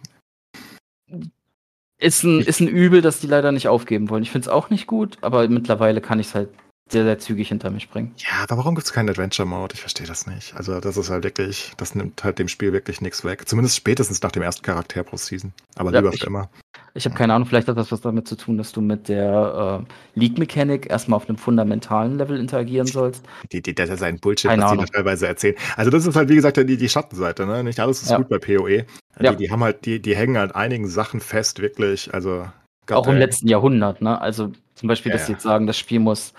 Ist 1.98 2.24
ein, 2.24 2.40
ist 2.40 2.60
ein 2.60 2.68
Übel, 2.68 3.00
dass 3.00 3.20
die 3.20 3.26
leider 3.26 3.52
nicht 3.52 3.68
aufgeben 3.68 4.10
wollen. 4.10 4.22
Ich 4.22 4.30
finde 4.30 4.46
es 4.46 4.52
auch 4.52 4.70
nicht 4.70 4.86
gut, 4.86 5.18
aber 5.22 5.48
mittlerweile 5.48 6.00
kann 6.00 6.18
ich 6.18 6.28
es 6.28 6.34
halt 6.34 6.50
sehr, 6.88 7.02
sehr 7.02 7.18
zügig 7.18 7.48
hinter 7.48 7.70
mich 7.70 7.90
bringen. 7.90 8.14
Ja, 8.18 8.44
aber 8.44 8.58
warum 8.58 8.76
gibt 8.76 8.86
es 8.86 8.92
keinen 8.92 9.10
Adventure-Mode? 9.10 9.74
Ich 9.74 9.80
verstehe 9.80 10.06
das 10.06 10.26
nicht. 10.26 10.54
Also, 10.56 10.78
das 10.78 10.96
ist 10.96 11.10
halt 11.10 11.24
wirklich, 11.24 11.72
das 11.76 11.96
nimmt 11.96 12.22
halt 12.22 12.38
dem 12.38 12.46
Spiel 12.46 12.72
wirklich 12.72 13.00
nichts 13.00 13.24
weg. 13.24 13.48
Zumindest 13.48 13.76
spätestens 13.76 14.22
nach 14.22 14.30
dem 14.30 14.42
ersten 14.42 14.62
Charakter 14.62 15.02
pro 15.02 15.16
Season. 15.16 15.52
Aber 15.74 15.92
ja, 15.92 15.98
lieber 15.98 16.14
ich, 16.14 16.20
für 16.20 16.28
immer. 16.28 16.48
Ich 16.94 17.04
habe 17.04 17.16
keine 17.16 17.34
Ahnung, 17.34 17.48
vielleicht 17.48 17.66
hat 17.66 17.76
das 17.76 17.90
was 17.90 18.00
damit 18.02 18.28
zu 18.28 18.36
tun, 18.36 18.56
dass 18.56 18.70
du 18.70 18.80
mit 18.80 19.08
der 19.08 19.84
äh, 19.84 20.18
League-Mechanik 20.18 20.88
erstmal 20.88 21.16
auf 21.16 21.28
einem 21.28 21.38
fundamentalen 21.38 22.18
Level 22.18 22.38
interagieren 22.38 22.86
sollst. 22.86 23.24
Die, 23.50 23.60
die, 23.60 23.74
das 23.74 23.90
ist 23.90 24.02
ein 24.02 24.20
Bullshit, 24.20 24.50
keine 24.50 24.62
was 24.62 24.70
Ahnung. 24.70 24.84
die 24.84 24.92
da 24.92 24.98
teilweise 24.98 25.26
erzählen. 25.26 25.56
Also, 25.76 25.90
das 25.90 26.06
ist 26.06 26.14
halt, 26.14 26.28
wie 26.28 26.36
gesagt, 26.36 26.56
die, 26.56 26.76
die 26.76 26.88
Schattenseite, 26.88 27.46
ne? 27.46 27.64
Nicht 27.64 27.80
alles 27.80 28.02
ist 28.02 28.10
ja. 28.10 28.18
gut 28.18 28.28
bei 28.28 28.38
PoE. 28.38 28.86
Ja. 29.18 29.32
Die, 29.32 29.36
die 29.38 29.50
haben 29.50 29.64
halt, 29.64 29.84
die, 29.86 30.00
die 30.00 30.14
hängen 30.14 30.38
halt 30.38 30.54
einigen 30.54 30.86
Sachen 30.86 31.20
fest, 31.20 31.60
wirklich. 31.60 32.14
Also, 32.14 32.46
Gott, 32.86 32.98
auch 32.98 33.08
im 33.08 33.14
ey. 33.14 33.20
letzten 33.20 33.48
Jahrhundert, 33.48 34.00
ne? 34.00 34.20
Also 34.20 34.52
zum 34.74 34.88
Beispiel, 34.88 35.10
dass 35.10 35.26
sie 35.26 35.32
jetzt 35.32 35.42
sagen, 35.42 35.66
das 35.66 35.78
Spiel 35.78 36.00
muss 36.00 36.32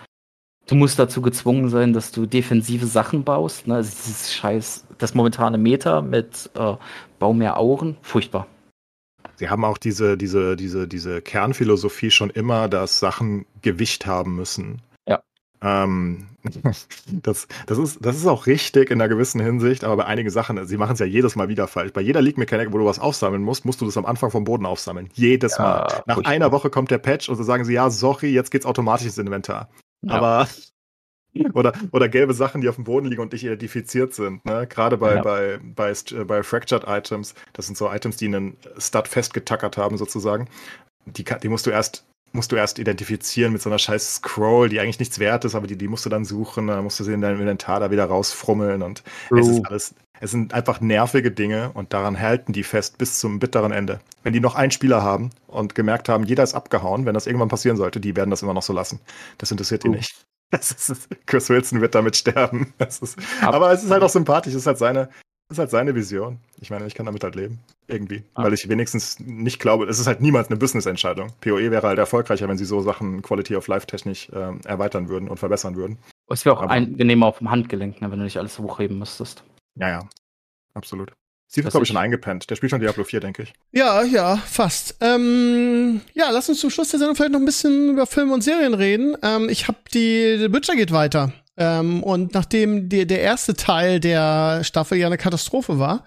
du 0.68 0.76
musst 0.76 1.00
dazu 1.00 1.22
gezwungen 1.22 1.70
sein, 1.70 1.94
dass 1.94 2.12
du 2.12 2.26
defensive 2.26 2.86
Sachen 2.86 3.24
baust. 3.24 3.68
Ne? 3.68 3.76
Also 3.76 3.90
dieses 3.90 4.34
Scheiß, 4.34 4.86
das 4.98 5.16
momentane 5.16 5.58
Meta 5.58 6.02
mit 6.02 6.50
äh, 6.56 6.76
Bau 7.20 7.34
mehr 7.34 7.58
Auren, 7.58 7.98
furchtbar. 8.02 8.48
Sie 9.38 9.50
haben 9.50 9.66
auch 9.66 9.78
diese, 9.78 10.18
diese, 10.18 10.56
diese, 10.56 10.88
diese 10.88 11.22
Kernphilosophie 11.22 12.12
schon 12.12 12.30
immer, 12.30 12.68
dass 12.68 13.00
Sachen 13.00 13.46
Gewicht 13.62 14.06
haben 14.06 14.36
müssen. 14.36 14.82
Ja. 15.08 15.22
Ähm, 15.62 16.28
das, 17.24 17.48
das, 17.68 17.78
ist, 17.78 18.00
das 18.02 18.18
ist 18.18 18.26
auch 18.26 18.48
richtig 18.48 18.90
in 18.90 19.00
einer 19.00 19.10
gewissen 19.10 19.40
Hinsicht, 19.40 19.84
aber 19.84 19.98
bei 19.98 20.06
einigen 20.06 20.32
Sachen, 20.32 20.66
sie 20.66 20.78
machen 20.78 20.94
es 20.94 21.00
ja 21.00 21.06
jedes 21.06 21.36
Mal 21.36 21.50
wieder 21.50 21.68
falsch. 21.68 21.94
Bei 21.94 22.02
jeder 22.02 22.22
League-Mechanik, 22.22 22.74
wo 22.74 22.80
du 22.80 22.86
was 22.86 23.00
aufsammeln 23.00 23.44
musst, 23.44 23.64
musst 23.64 23.80
du 23.80 23.86
das 23.86 23.98
am 23.98 24.06
Anfang 24.06 24.32
vom 24.32 24.44
Boden 24.44 24.66
aufsammeln. 24.66 25.10
Jedes 25.14 25.58
ja, 25.58 25.64
Mal. 25.64 26.04
Nach 26.08 26.16
furchtbar. 26.16 26.32
einer 26.32 26.52
Woche 26.52 26.70
kommt 26.72 26.90
der 26.90 26.98
Patch 26.98 27.30
und 27.30 27.36
so 27.36 27.44
sagen 27.44 27.64
sie, 27.64 27.74
ja, 27.74 27.90
sorry, 27.92 28.30
jetzt 28.30 28.50
geht's 28.50 28.66
automatisch 28.66 29.06
ins 29.06 29.18
Inventar. 29.20 29.70
Ja. 30.02 30.14
Aber 30.14 30.48
oder, 31.54 31.74
oder 31.92 32.10
gelbe 32.10 32.34
Sachen, 32.34 32.62
die 32.62 32.70
auf 32.70 32.76
dem 32.76 32.84
Boden 32.84 33.08
liegen 33.08 33.22
und 33.22 33.32
nicht 33.32 33.44
identifiziert 33.44 34.14
sind. 34.14 34.44
Ne? 34.46 34.68
Gerade 34.68 34.98
bei, 34.98 35.16
ja. 35.16 35.22
bei, 35.22 35.60
bei, 35.62 35.92
äh, 35.92 36.24
bei 36.24 36.44
Fractured 36.44 36.86
Items, 36.88 37.36
das 37.54 37.68
sind 37.68 37.78
so 37.78 37.92
Items, 37.92 38.18
die 38.18 38.26
einen 38.26 38.58
Stud 38.78 39.08
festgetackert 39.08 39.78
haben, 39.78 39.98
sozusagen. 39.98 40.50
Die, 41.06 41.24
die 41.24 41.50
musst 41.50 41.66
du 41.66 41.70
erst 41.70 42.06
musst 42.32 42.52
du 42.52 42.56
erst 42.56 42.80
identifizieren 42.80 43.54
mit 43.54 43.62
so 43.62 43.70
einer 43.70 43.80
scheiß 43.80 44.16
Scroll, 44.16 44.70
die 44.70 44.80
eigentlich 44.80 45.00
nichts 45.00 45.20
wert 45.20 45.46
ist, 45.46 45.56
aber 45.56 45.68
die, 45.68 45.78
die 45.78 45.88
musst 45.88 46.06
du 46.06 46.10
dann 46.10 46.26
suchen, 46.26 46.68
dann 46.68 46.84
musst 46.84 47.00
du 47.00 47.04
sie 47.04 47.14
in 47.14 47.22
deinem 47.22 47.40
Inventar 47.40 47.80
da 47.80 47.92
wieder 47.92 48.06
rausfrummeln 48.06 48.82
und 48.82 49.04
True. 49.30 49.40
es 49.40 49.48
ist 49.48 49.66
alles, 49.66 49.96
es 50.20 50.32
sind 50.32 50.54
einfach 50.54 50.82
nervige 50.82 51.32
Dinge 51.32 51.72
und 51.74 51.94
daran 51.94 52.20
halten 52.20 52.54
die 52.54 52.64
fest 52.64 52.98
bis 52.98 53.20
zum 53.20 53.40
bitteren 53.40 53.72
Ende. 53.72 54.00
Wenn 54.24 54.34
die 54.34 54.40
noch 54.40 54.56
einen 54.56 54.72
Spieler 54.72 55.04
haben 55.04 55.32
und 55.48 55.76
gemerkt 55.76 56.10
haben, 56.10 56.24
jeder 56.24 56.44
ist 56.44 56.54
abgehauen, 56.54 57.06
wenn 57.06 57.14
das 57.14 57.28
irgendwann 57.28 57.50
passieren 57.50 57.78
sollte, 57.78 58.00
die 58.00 58.16
werden 58.16 58.30
das 58.30 58.42
immer 58.42 58.54
noch 58.54 58.64
so 58.64 58.74
lassen. 58.74 59.00
Das 59.38 59.52
interessiert 59.52 59.84
die 59.84 59.90
nicht. 59.90 60.16
Ist, 60.50 61.10
Chris 61.26 61.50
Wilson 61.50 61.82
wird 61.82 61.94
damit 61.94 62.16
sterben. 62.16 62.74
Ist, 62.80 63.18
aber 63.42 63.74
es 63.74 63.84
ist 63.84 63.92
halt 63.92 64.02
auch 64.02 64.10
sympathisch, 64.10 64.54
es 64.54 64.62
ist 64.62 64.68
halt 64.68 64.78
seine, 64.78 65.10
ist 65.50 65.60
halt 65.60 65.70
seine 65.70 65.96
Vision. 65.96 66.40
Ich 66.60 66.70
meine, 66.70 66.86
ich 66.88 66.96
kann 66.96 67.06
damit 67.06 67.24
halt 67.24 67.36
leben. 67.36 67.60
Irgendwie. 67.88 68.24
Ah. 68.34 68.44
Weil 68.44 68.54
ich 68.54 68.68
wenigstens 68.68 69.20
nicht 69.20 69.60
glaube, 69.60 69.86
es 69.86 70.00
ist 70.00 70.08
halt 70.08 70.22
niemals 70.22 70.50
eine 70.50 70.58
Business-Entscheidung. 70.58 71.32
PoE 71.42 71.72
wäre 71.72 71.88
halt 71.88 72.00
erfolgreicher, 72.00 72.48
wenn 72.50 72.58
sie 72.58 72.66
so 72.66 72.82
Sachen 72.82 73.22
Quality 73.22 73.56
of 73.56 73.68
Life 73.68 73.88
technisch 73.88 74.30
äh, 74.30 74.54
erweitern 74.66 75.08
würden 75.08 75.30
und 75.30 75.38
verbessern 75.38 75.76
würden. 75.76 75.98
Es 76.30 76.44
wäre 76.44 76.58
auch 76.58 76.62
aber, 76.64 76.72
angenehmer 76.72 77.28
auf 77.28 77.38
dem 77.38 77.50
Handgelenk, 77.50 78.02
ne, 78.02 78.12
wenn 78.12 78.20
du 78.20 78.26
nicht 78.26 78.38
alles 78.38 78.60
hochheben 78.60 79.00
müsstest. 79.00 79.44
Ja, 79.76 79.90
ja. 79.90 80.10
Absolut. 80.74 81.14
Steve 81.50 81.68
ist, 81.68 81.72
glaube 81.72 81.86
ich, 81.86 81.88
schon 81.88 81.98
eingepennt. 81.98 82.50
Der 82.50 82.58
spielt 82.58 82.72
schon 82.72 82.82
Diablo 82.82 83.06
4, 83.06 83.22
denke 83.22 83.44
ich. 83.44 83.54
Ja, 83.72 84.04
ja, 84.04 84.36
fast. 84.36 84.98
Ähm, 85.00 86.02
ja, 86.14 86.30
lass 86.30 86.50
uns 86.50 86.60
zum 86.60 86.70
Schluss 86.70 86.90
der 86.90 87.00
Sendung 87.00 87.16
vielleicht 87.16 87.32
noch 87.32 87.40
ein 87.40 87.46
bisschen 87.46 87.92
über 87.92 88.06
Filme 88.06 88.34
und 88.34 88.42
Serien 88.42 88.74
reden. 88.74 89.16
Ähm, 89.24 89.48
ich 89.48 89.70
habe 89.70 89.78
die, 89.94 90.38
The 90.38 90.50
Butcher 90.50 90.76
geht 90.76 90.92
weiter. 90.92 91.32
Ähm, 91.58 92.04
und 92.04 92.34
nachdem 92.34 92.88
die, 92.90 93.08
der 93.08 93.22
erste 93.22 93.56
Teil 93.56 94.00
der 94.00 94.64
Staffel 94.64 94.98
ja 94.98 95.08
eine 95.08 95.18
Katastrophe 95.18 95.80
war, 95.80 96.06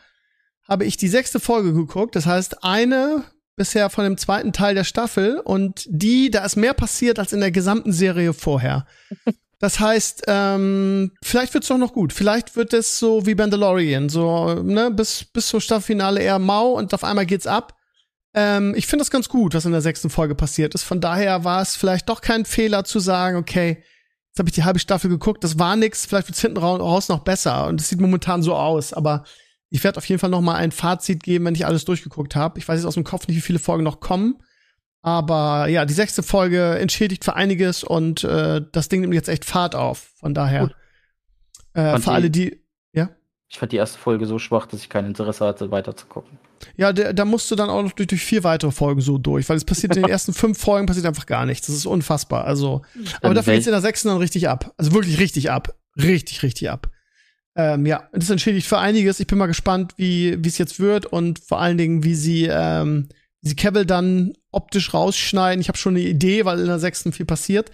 habe 0.69 0.85
ich 0.85 0.97
die 0.97 1.09
sechste 1.09 1.41
Folge 1.41 1.73
geguckt. 1.73 2.15
Das 2.15 2.27
heißt, 2.27 2.63
eine 2.63 3.25
bisher 3.57 3.91
von 3.91 4.05
dem 4.05 4.17
zweiten 4.17 4.53
Teil 4.53 4.75
der 4.75 4.85
Staffel 4.85 5.41
und 5.41 5.85
die, 5.89 6.31
da 6.31 6.45
ist 6.45 6.57
mehr 6.57 6.73
passiert 6.73 7.19
als 7.19 7.33
in 7.33 7.41
der 7.41 7.51
gesamten 7.51 7.93
Serie 7.93 8.33
vorher. 8.33 8.87
Das 9.63 9.79
heißt, 9.79 10.23
ähm, 10.27 11.13
vielleicht 11.23 11.53
wird's 11.53 11.69
doch 11.69 11.77
noch 11.77 11.93
gut. 11.93 12.15
Vielleicht 12.15 12.57
wird 12.57 12.73
es 12.73 12.99
so 12.99 13.27
wie 13.27 13.35
Mandalorian, 13.35 14.09
so 14.09 14.55
ne, 14.55 14.91
bis 14.91 15.23
bis 15.23 15.49
zum 15.49 15.61
Staffelfinale 15.61 16.23
eher 16.23 16.39
mau 16.39 16.71
und 16.71 16.95
auf 16.95 17.05
einmal 17.05 17.27
geht's 17.27 17.47
ab. 17.47 17.77
Ähm, 18.33 18.75
ich 18.75 18.87
finde 18.87 19.03
das 19.03 19.11
ganz 19.11 19.29
gut, 19.29 19.53
was 19.53 19.67
in 19.67 19.73
der 19.73 19.83
sechsten 19.83 20.09
Folge 20.09 20.35
passiert 20.35 20.75
ist. 20.75 20.85
Von 20.85 21.03
daher 21.03 21.45
war 21.45 21.61
es 21.61 21.77
vielleicht 21.77 22.09
doch 22.09 22.23
kein 22.23 22.47
Fehler 22.47 22.85
zu 22.85 23.01
sagen, 23.01 23.37
okay, 23.37 23.85
jetzt 24.31 24.39
habe 24.39 24.49
ich 24.49 24.55
die 24.55 24.65
halbe 24.65 24.79
Staffel 24.79 25.11
geguckt, 25.11 25.45
das 25.45 25.59
war 25.59 25.77
nix, 25.77 26.07
vielleicht 26.07 26.29
wird's 26.29 26.41
hinten 26.41 26.59
raus 26.59 27.09
noch 27.09 27.21
besser 27.21 27.67
und 27.67 27.81
es 27.81 27.89
sieht 27.89 28.01
momentan 28.01 28.43
so 28.43 28.55
aus, 28.55 28.93
aber 28.93 29.25
ich 29.71 29.85
werde 29.85 29.99
auf 29.99 30.05
jeden 30.07 30.19
Fall 30.19 30.31
noch 30.31 30.41
mal 30.41 30.57
ein 30.57 30.73
Fazit 30.73 31.23
geben, 31.23 31.45
wenn 31.45 31.55
ich 31.55 31.65
alles 31.65 31.85
durchgeguckt 31.85 32.35
habe. 32.35 32.59
Ich 32.59 32.69
weiß 32.69 32.77
jetzt 32.77 32.87
aus 32.87 32.95
dem 32.95 33.05
Kopf 33.05 33.29
nicht, 33.29 33.37
wie 33.37 33.41
viele 33.43 33.61
Folgen 33.61 33.85
noch 33.85 34.01
kommen. 34.01 34.43
Aber 35.03 35.69
ja, 35.69 35.85
die 35.85 35.95
sechste 35.95 36.23
Folge 36.23 36.79
entschädigt 36.79 37.25
für 37.25 37.35
einiges 37.35 37.85
und 37.85 38.25
äh, 38.25 38.61
das 38.73 38.89
Ding 38.89 39.01
nimmt 39.01 39.15
jetzt 39.15 39.29
echt 39.29 39.45
Fahrt 39.45 39.75
auf. 39.75 40.11
Von 40.17 40.35
daher, 40.35 40.73
äh, 41.73 41.99
für 41.99 42.11
alle, 42.11 42.31
die. 42.31 42.63
Ja? 42.93 43.11
Ich 43.49 43.59
fand 43.59 43.73
die 43.73 43.77
erste 43.77 43.99
Folge 43.99 44.27
so 44.27 44.39
schwach, 44.39 44.67
dass 44.67 44.81
ich 44.81 44.91
kein 44.91 45.07
Interesse 45.07 45.47
hatte, 45.47 45.71
weiter 45.71 45.97
zu 45.97 46.07
gucken. 46.07 46.39
Ja, 46.77 46.93
der, 46.93 47.13
da 47.13 47.25
musst 47.25 47.51
du 47.51 47.57
dann 47.57 47.71
auch 47.71 47.83
noch 47.83 47.93
durch, 47.93 48.09
durch 48.09 48.23
vier 48.23 48.45
weitere 48.45 48.71
Folgen 48.71 49.01
so 49.01 49.19
durch, 49.19 49.49
weil 49.49 49.57
es 49.57 49.65
passiert 49.65 49.97
in 49.97 50.03
den 50.03 50.11
ersten 50.11 50.33
fünf 50.33 50.59
Folgen 50.59 50.87
passiert 50.87 51.07
einfach 51.07 51.27
gar 51.27 51.47
nichts. 51.47 51.67
Das 51.67 51.77
ist 51.77 51.87
unfassbar. 51.87 52.45
Also, 52.45 52.83
aber 53.23 53.35
dafür 53.35 53.55
geht's 53.55 53.67
in 53.67 53.73
der 53.73 53.81
sechsten 53.81 54.09
dann 54.09 54.19
richtig 54.19 54.49
ab. 54.49 54.75
Also 54.77 54.93
wirklich 54.93 55.19
richtig 55.19 55.51
ab. 55.51 55.75
Richtig, 55.97 56.43
richtig 56.43 56.71
ab. 56.71 56.91
Ähm, 57.57 57.85
ja, 57.87 58.09
das 58.13 58.31
entschädigt 58.31 58.67
für 58.67 58.79
einiges. 58.79 59.21
Ich 59.21 59.27
bin 59.27 59.39
mal 59.39 59.47
gespannt, 59.47 59.95
wie 59.97 60.43
wie 60.43 60.49
es 60.49 60.59
jetzt 60.59 60.79
wird 60.79 61.07
und 61.07 61.41
vor 61.41 61.61
allen 61.61 61.79
Dingen, 61.79 62.05
wie 62.05 62.15
sie 62.15 62.45
ähm, 62.45 63.09
sie 63.43 63.57
Cavill 63.57 63.87
dann 63.87 64.35
optisch 64.53 64.93
rausschneiden. 64.93 65.61
Ich 65.61 65.69
habe 65.69 65.79
schon 65.79 65.97
eine 65.97 66.05
Idee, 66.05 66.45
weil 66.45 66.61
in 66.61 66.67
der 66.67 66.79
sechsten 66.79 67.13
viel 67.13 67.27
passiert. 67.27 67.71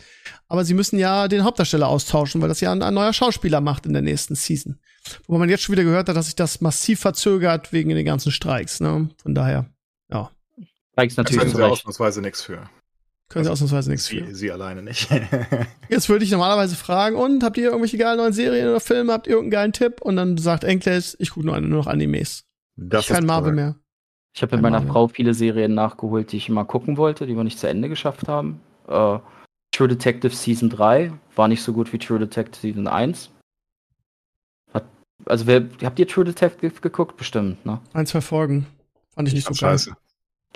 Aber 0.48 0.64
sie 0.64 0.74
müssen 0.74 0.98
ja 0.98 1.28
den 1.28 1.44
Hauptdarsteller 1.44 1.88
austauschen, 1.88 2.40
weil 2.40 2.48
das 2.48 2.60
ja 2.60 2.72
ein, 2.72 2.82
ein, 2.82 2.94
neuer 2.94 3.12
Schauspieler 3.12 3.60
macht 3.60 3.86
in 3.86 3.92
der 3.92 4.02
nächsten 4.02 4.34
Season. 4.34 4.78
Wo 5.26 5.38
man 5.38 5.48
jetzt 5.48 5.62
schon 5.62 5.72
wieder 5.72 5.84
gehört 5.84 6.08
hat, 6.08 6.16
dass 6.16 6.26
sich 6.26 6.36
das 6.36 6.60
massiv 6.60 7.00
verzögert 7.00 7.72
wegen 7.72 7.90
den 7.90 8.04
ganzen 8.04 8.32
Streiks. 8.32 8.80
Ne? 8.80 9.08
Von 9.22 9.34
daher, 9.34 9.66
ja. 10.10 10.30
Streiks 10.92 11.16
natürlich. 11.16 11.42
Da 11.42 11.50
können 11.50 11.56
sie 11.56 11.64
ausnahmsweise 11.64 12.20
nichts 12.20 12.42
für. 12.42 12.68
Können 13.28 13.44
sie 13.44 13.50
also 13.50 13.64
ausnahmsweise 13.64 13.90
nichts 13.90 14.08
für. 14.08 14.24
Sie, 14.26 14.34
sie 14.34 14.52
alleine 14.52 14.82
nicht. 14.82 15.08
jetzt 15.88 16.08
würde 16.08 16.24
ich 16.24 16.30
normalerweise 16.30 16.76
fragen, 16.76 17.16
und 17.16 17.42
habt 17.42 17.56
ihr 17.56 17.64
irgendwelche 17.64 17.98
geilen 17.98 18.18
neuen 18.18 18.32
Serien 18.32 18.68
oder 18.68 18.80
Filme? 18.80 19.12
Habt 19.12 19.26
ihr 19.26 19.34
irgendeinen 19.34 19.72
geilen 19.72 19.72
Tipp? 19.72 20.00
Und 20.00 20.16
dann 20.16 20.38
sagt 20.38 20.64
Enkles, 20.64 21.16
ich 21.18 21.30
gucke 21.30 21.46
nur, 21.46 21.60
nur 21.60 21.78
noch 21.80 21.86
Animes. 21.86 22.44
Das 22.76 23.08
ich 23.08 23.14
kein 23.14 23.26
Marvel 23.26 23.52
mehr. 23.52 23.76
Ich 24.34 24.42
habe 24.42 24.54
mit 24.54 24.62
meiner 24.62 24.82
Frau 24.82 25.08
viele 25.08 25.32
Serien 25.32 25.74
nachgeholt, 25.74 26.30
die 26.30 26.36
ich 26.36 26.50
immer 26.50 26.66
gucken 26.66 26.98
wollte, 26.98 27.26
die 27.26 27.34
wir 27.34 27.42
nicht 27.42 27.58
zu 27.58 27.68
Ende 27.68 27.88
geschafft 27.88 28.28
haben. 28.28 28.60
Uh, 28.86 29.18
True 29.72 29.88
Detective 29.88 30.34
Season 30.34 30.68
3 30.68 31.12
war 31.34 31.48
nicht 31.48 31.62
so 31.62 31.72
gut 31.72 31.92
wie 31.92 31.98
True 31.98 32.18
Detective 32.18 32.60
Season 32.60 32.86
1. 32.86 33.30
Also, 35.26 35.46
wer, 35.46 35.68
habt 35.82 35.98
ihr 35.98 36.06
True 36.06 36.24
Detective 36.24 36.80
geguckt? 36.80 37.16
Bestimmt, 37.16 37.64
ne? 37.66 37.80
Ein, 37.92 38.06
zwei 38.06 38.20
Folgen. 38.20 38.66
Fand 39.14 39.28
ich, 39.28 39.34
ich 39.34 39.38
nicht 39.38 39.48
so 39.48 39.54
scheiße. 39.54 39.96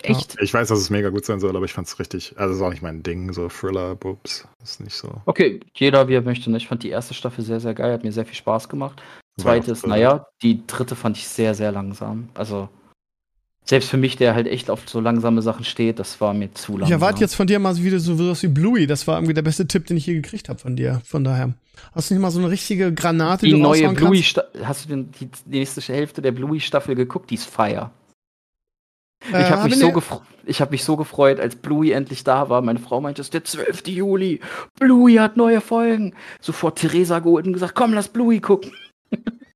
Echt? 0.02 0.36
Ja. 0.36 0.42
Ich 0.42 0.54
weiß, 0.54 0.68
dass 0.68 0.78
es 0.78 0.90
mega 0.90 1.10
gut 1.10 1.24
sein 1.24 1.40
soll, 1.40 1.54
aber 1.56 1.64
ich 1.64 1.72
fand 1.72 1.88
es 1.88 1.98
richtig. 1.98 2.34
Also, 2.38 2.54
ist 2.54 2.62
auch 2.62 2.70
nicht 2.70 2.82
mein 2.82 3.02
Ding, 3.02 3.32
so 3.32 3.48
Thriller, 3.48 3.96
Bubs. 3.96 4.46
Ist 4.62 4.80
nicht 4.80 4.94
so. 4.94 5.20
Okay, 5.26 5.60
jeder 5.74 6.08
wie 6.08 6.14
er 6.14 6.22
möchte. 6.22 6.50
Ne? 6.50 6.56
Ich 6.56 6.68
fand 6.68 6.82
die 6.82 6.90
erste 6.90 7.14
Staffel 7.14 7.44
sehr, 7.44 7.60
sehr 7.60 7.74
geil, 7.74 7.92
hat 7.92 8.04
mir 8.04 8.12
sehr 8.12 8.24
viel 8.24 8.36
Spaß 8.36 8.68
gemacht. 8.68 9.02
Zweite 9.38 9.72
ist, 9.72 9.86
naja, 9.86 10.26
die 10.42 10.66
dritte 10.66 10.94
fand 10.96 11.16
ich 11.16 11.26
sehr, 11.26 11.54
sehr 11.54 11.72
langsam. 11.72 12.28
Also, 12.34 12.68
selbst 13.64 13.88
für 13.88 13.96
mich, 13.96 14.16
der 14.16 14.34
halt 14.34 14.46
echt 14.46 14.70
auf 14.70 14.88
so 14.88 15.00
langsame 15.00 15.42
Sachen 15.42 15.64
steht, 15.64 15.98
das 15.98 16.20
war 16.20 16.34
mir 16.34 16.52
zu 16.54 16.72
langsam. 16.72 16.86
Ich 16.86 16.92
erwarte 16.92 17.20
jetzt 17.20 17.34
von 17.34 17.46
dir 17.46 17.58
mal 17.58 17.76
wieder 17.76 18.00
so 18.00 18.18
was 18.30 18.42
wie 18.42 18.48
Bluey. 18.48 18.86
Das 18.86 19.06
war 19.06 19.16
irgendwie 19.16 19.34
der 19.34 19.42
beste 19.42 19.66
Tipp, 19.66 19.86
den 19.86 19.96
ich 19.96 20.06
je 20.06 20.14
gekriegt 20.14 20.48
habe 20.48 20.58
von 20.58 20.76
dir. 20.76 21.00
Von 21.04 21.24
daher. 21.24 21.54
Hast 21.92 22.10
du 22.10 22.14
nicht 22.14 22.22
mal 22.22 22.30
so 22.30 22.40
eine 22.40 22.50
richtige 22.50 22.92
Granate, 22.92 23.46
die, 23.46 23.52
die 23.52 23.60
neue 23.60 23.88
Bluey 23.92 24.22
Hast 24.62 24.84
du 24.84 24.88
denn 24.88 25.10
die 25.20 25.28
nächste 25.46 25.80
Hälfte 25.80 26.20
der 26.20 26.32
Bluey-Staffel 26.32 26.94
geguckt? 26.94 27.30
Die 27.30 27.34
ist 27.34 27.48
fire. 27.48 27.90
Äh, 29.32 29.42
ich 29.42 29.50
habe 29.50 29.68
mich, 29.68 29.78
so 29.78 29.92
hab 29.92 30.70
mich 30.70 30.84
so 30.84 30.96
gefreut, 30.96 31.40
als 31.40 31.56
Bluey 31.56 31.92
endlich 31.92 32.24
da 32.24 32.48
war. 32.48 32.62
Meine 32.62 32.78
Frau 32.78 33.00
meinte, 33.00 33.20
es 33.20 33.28
ist 33.28 33.34
der 33.34 33.44
12. 33.44 33.86
Juli. 33.88 34.40
Bluey 34.78 35.16
hat 35.16 35.36
neue 35.36 35.60
Folgen. 35.60 36.14
Sofort 36.40 36.78
Theresa 36.78 37.18
geholt 37.18 37.46
und 37.46 37.52
gesagt, 37.52 37.74
komm, 37.74 37.92
lass 37.92 38.08
Bluey 38.08 38.40
gucken. 38.40 38.72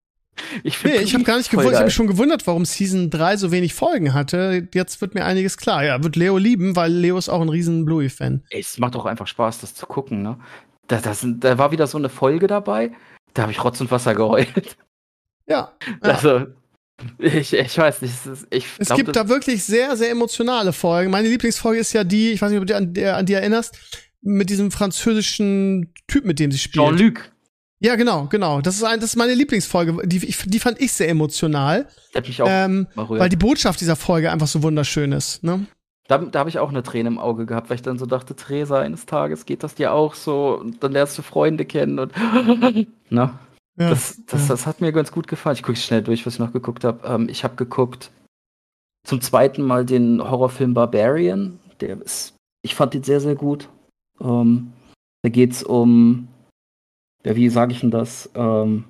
Ich, 0.63 0.83
nee, 0.85 0.97
ich 0.97 1.15
habe 1.15 1.25
gar 1.25 1.39
nicht 1.39 1.51
gewundert, 1.51 1.73
ich 1.73 1.77
habe 1.77 1.87
mich 1.87 1.95
schon 1.95 2.07
gewundert, 2.07 2.47
warum 2.47 2.65
Season 2.65 3.11
3 3.11 3.37
so 3.37 3.53
wenig 3.53 3.75
Folgen 3.75 4.15
hatte. 4.15 4.69
Jetzt 4.75 5.01
wird 5.01 5.15
mir 5.15 5.25
einiges 5.25 5.57
klar. 5.57 5.85
Ja, 5.85 6.03
wird 6.03 6.17
Leo 6.17 6.39
lieben, 6.39 6.77
weil 6.77 6.93
Leo 6.93 7.17
ist 7.19 7.29
auch 7.29 7.41
ein 7.41 7.49
riesen 7.49 7.85
Bluey-Fan. 7.85 8.43
Es 8.51 8.79
macht 8.79 8.97
auch 8.97 9.07
einfach 9.07 9.27
Spaß, 9.27 9.61
das 9.61 9.75
zu 9.75 9.87
gucken, 9.87 10.23
ne? 10.23 10.39
Da, 10.87 11.01
das, 11.01 11.27
da 11.27 11.57
war 11.57 11.73
wieder 11.73 11.87
so 11.87 11.97
eine 11.97 12.09
Folge 12.09 12.47
dabei, 12.47 12.93
da 13.33 13.43
habe 13.43 13.53
ich 13.53 13.63
Rotz 13.63 13.81
und 13.81 13.91
Wasser 13.91 14.15
geheult. 14.15 14.77
Ja. 15.47 15.73
Also, 16.01 16.47
ich, 17.19 17.53
ich 17.53 17.79
weiß 17.79 18.03
nicht. 18.03 18.15
Ich 18.51 18.67
es 18.79 18.87
glaub, 18.87 18.97
gibt 18.97 19.17
da 19.17 19.29
wirklich 19.29 19.65
sehr, 19.65 19.97
sehr 19.97 20.11
emotionale 20.11 20.73
Folgen. 20.73 21.11
Meine 21.11 21.29
Lieblingsfolge 21.29 21.81
ist 21.81 21.93
ja 21.93 22.05
die, 22.05 22.33
ich 22.33 22.41
weiß 22.41 22.51
nicht, 22.51 22.61
ob 22.61 22.67
du 22.67 22.77
an, 22.77 22.95
an 22.97 23.27
die 23.27 23.35
erinnerst, 23.35 23.77
mit 24.23 24.49
diesem 24.49 24.71
französischen 24.71 25.93
Typ, 26.07 26.25
mit 26.25 26.39
dem 26.39 26.51
sie 26.51 26.59
spielt. 26.59 26.85
Jean-Luc. 26.87 27.31
Ja, 27.81 27.97
genau, 27.97 28.27
genau. 28.27 28.61
Das 28.61 28.77
ist, 28.77 28.85
ein, 28.85 29.01
das 29.01 29.11
ist 29.11 29.17
meine 29.17 29.35
Lieblingsfolge. 29.35 30.07
Die, 30.07 30.21
die 30.21 30.59
fand 30.59 30.81
ich 30.81 30.93
sehr 30.93 31.09
emotional. 31.09 31.89
Hat 32.15 32.27
mich 32.27 32.41
auch 32.41 32.47
ähm, 32.49 32.87
weil 32.95 33.29
die 33.29 33.37
Botschaft 33.37 33.81
dieser 33.81 33.97
Folge 33.97 34.31
einfach 34.31 34.47
so 34.47 34.63
wunderschön 34.63 35.13
ist. 35.13 35.43
Ne? 35.43 35.67
Da, 36.07 36.19
da 36.19 36.39
habe 36.39 36.51
ich 36.51 36.59
auch 36.59 36.69
eine 36.69 36.83
Träne 36.83 37.09
im 37.09 37.19
Auge 37.19 37.47
gehabt, 37.47 37.71
weil 37.71 37.77
ich 37.77 37.83
dann 37.83 37.99
so 37.99 38.07
dachte, 38.07 38.37
Theresa, 38.37 38.81
eines 38.81 39.07
Tages 39.07 39.47
geht 39.47 39.63
das 39.63 39.75
dir 39.75 39.93
auch 39.93 40.15
so 40.15 40.59
und 40.59 40.83
dann 40.83 40.93
lernst 40.93 41.17
du 41.19 41.23
Freunde 41.23 41.65
kennen 41.65 41.99
und 41.99 42.13
na, 43.11 43.39
ja, 43.77 43.91
das, 43.91 44.21
das, 44.27 44.43
ja. 44.43 44.49
das 44.49 44.67
hat 44.67 44.81
mir 44.81 44.93
ganz 44.93 45.11
gut 45.11 45.27
gefallen. 45.27 45.57
Ich 45.57 45.63
gucke 45.63 45.79
schnell 45.79 46.03
durch, 46.03 46.27
was 46.27 46.35
ich 46.35 46.41
noch 46.41 46.53
geguckt 46.53 46.85
habe. 46.85 47.07
Ähm, 47.07 47.29
ich 47.29 47.43
habe 47.43 47.57
geguckt 47.57 48.11
zum 49.05 49.21
zweiten 49.21 49.63
Mal 49.63 49.85
den 49.85 50.23
Horrorfilm 50.23 50.75
Barbarian. 50.75 51.59
Der 51.81 52.01
ist, 52.01 52.35
ich 52.63 52.75
fand 52.75 52.95
den 52.95 53.03
sehr, 53.03 53.21
sehr 53.21 53.35
gut. 53.35 53.69
Ähm, 54.21 54.73
da 55.23 55.31
geht 55.31 55.53
es 55.53 55.63
um 55.63 56.29
ja, 57.25 57.37
wie 57.37 57.49
sage 57.49 57.73
ich 57.73 57.81
denn 57.81 57.91
das? 57.91 58.31
Ähm, 58.35 58.85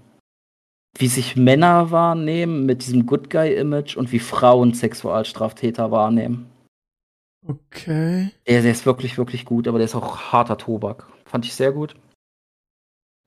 wie 0.96 1.08
sich 1.08 1.36
Männer 1.36 1.90
wahrnehmen 1.90 2.66
mit 2.66 2.82
diesem 2.82 3.06
Good 3.06 3.30
Guy-Image 3.30 3.96
und 3.96 4.12
wie 4.12 4.20
Frauen 4.20 4.74
Sexualstraftäter 4.74 5.90
wahrnehmen. 5.90 6.50
Okay. 7.46 8.30
Der, 8.46 8.62
der 8.62 8.70
ist 8.70 8.86
wirklich, 8.86 9.18
wirklich 9.18 9.44
gut, 9.44 9.68
aber 9.68 9.78
der 9.78 9.86
ist 9.86 9.94
auch 9.94 10.32
harter 10.32 10.56
Tobak. 10.56 11.06
Fand 11.26 11.44
ich 11.44 11.54
sehr 11.54 11.72
gut. 11.72 11.94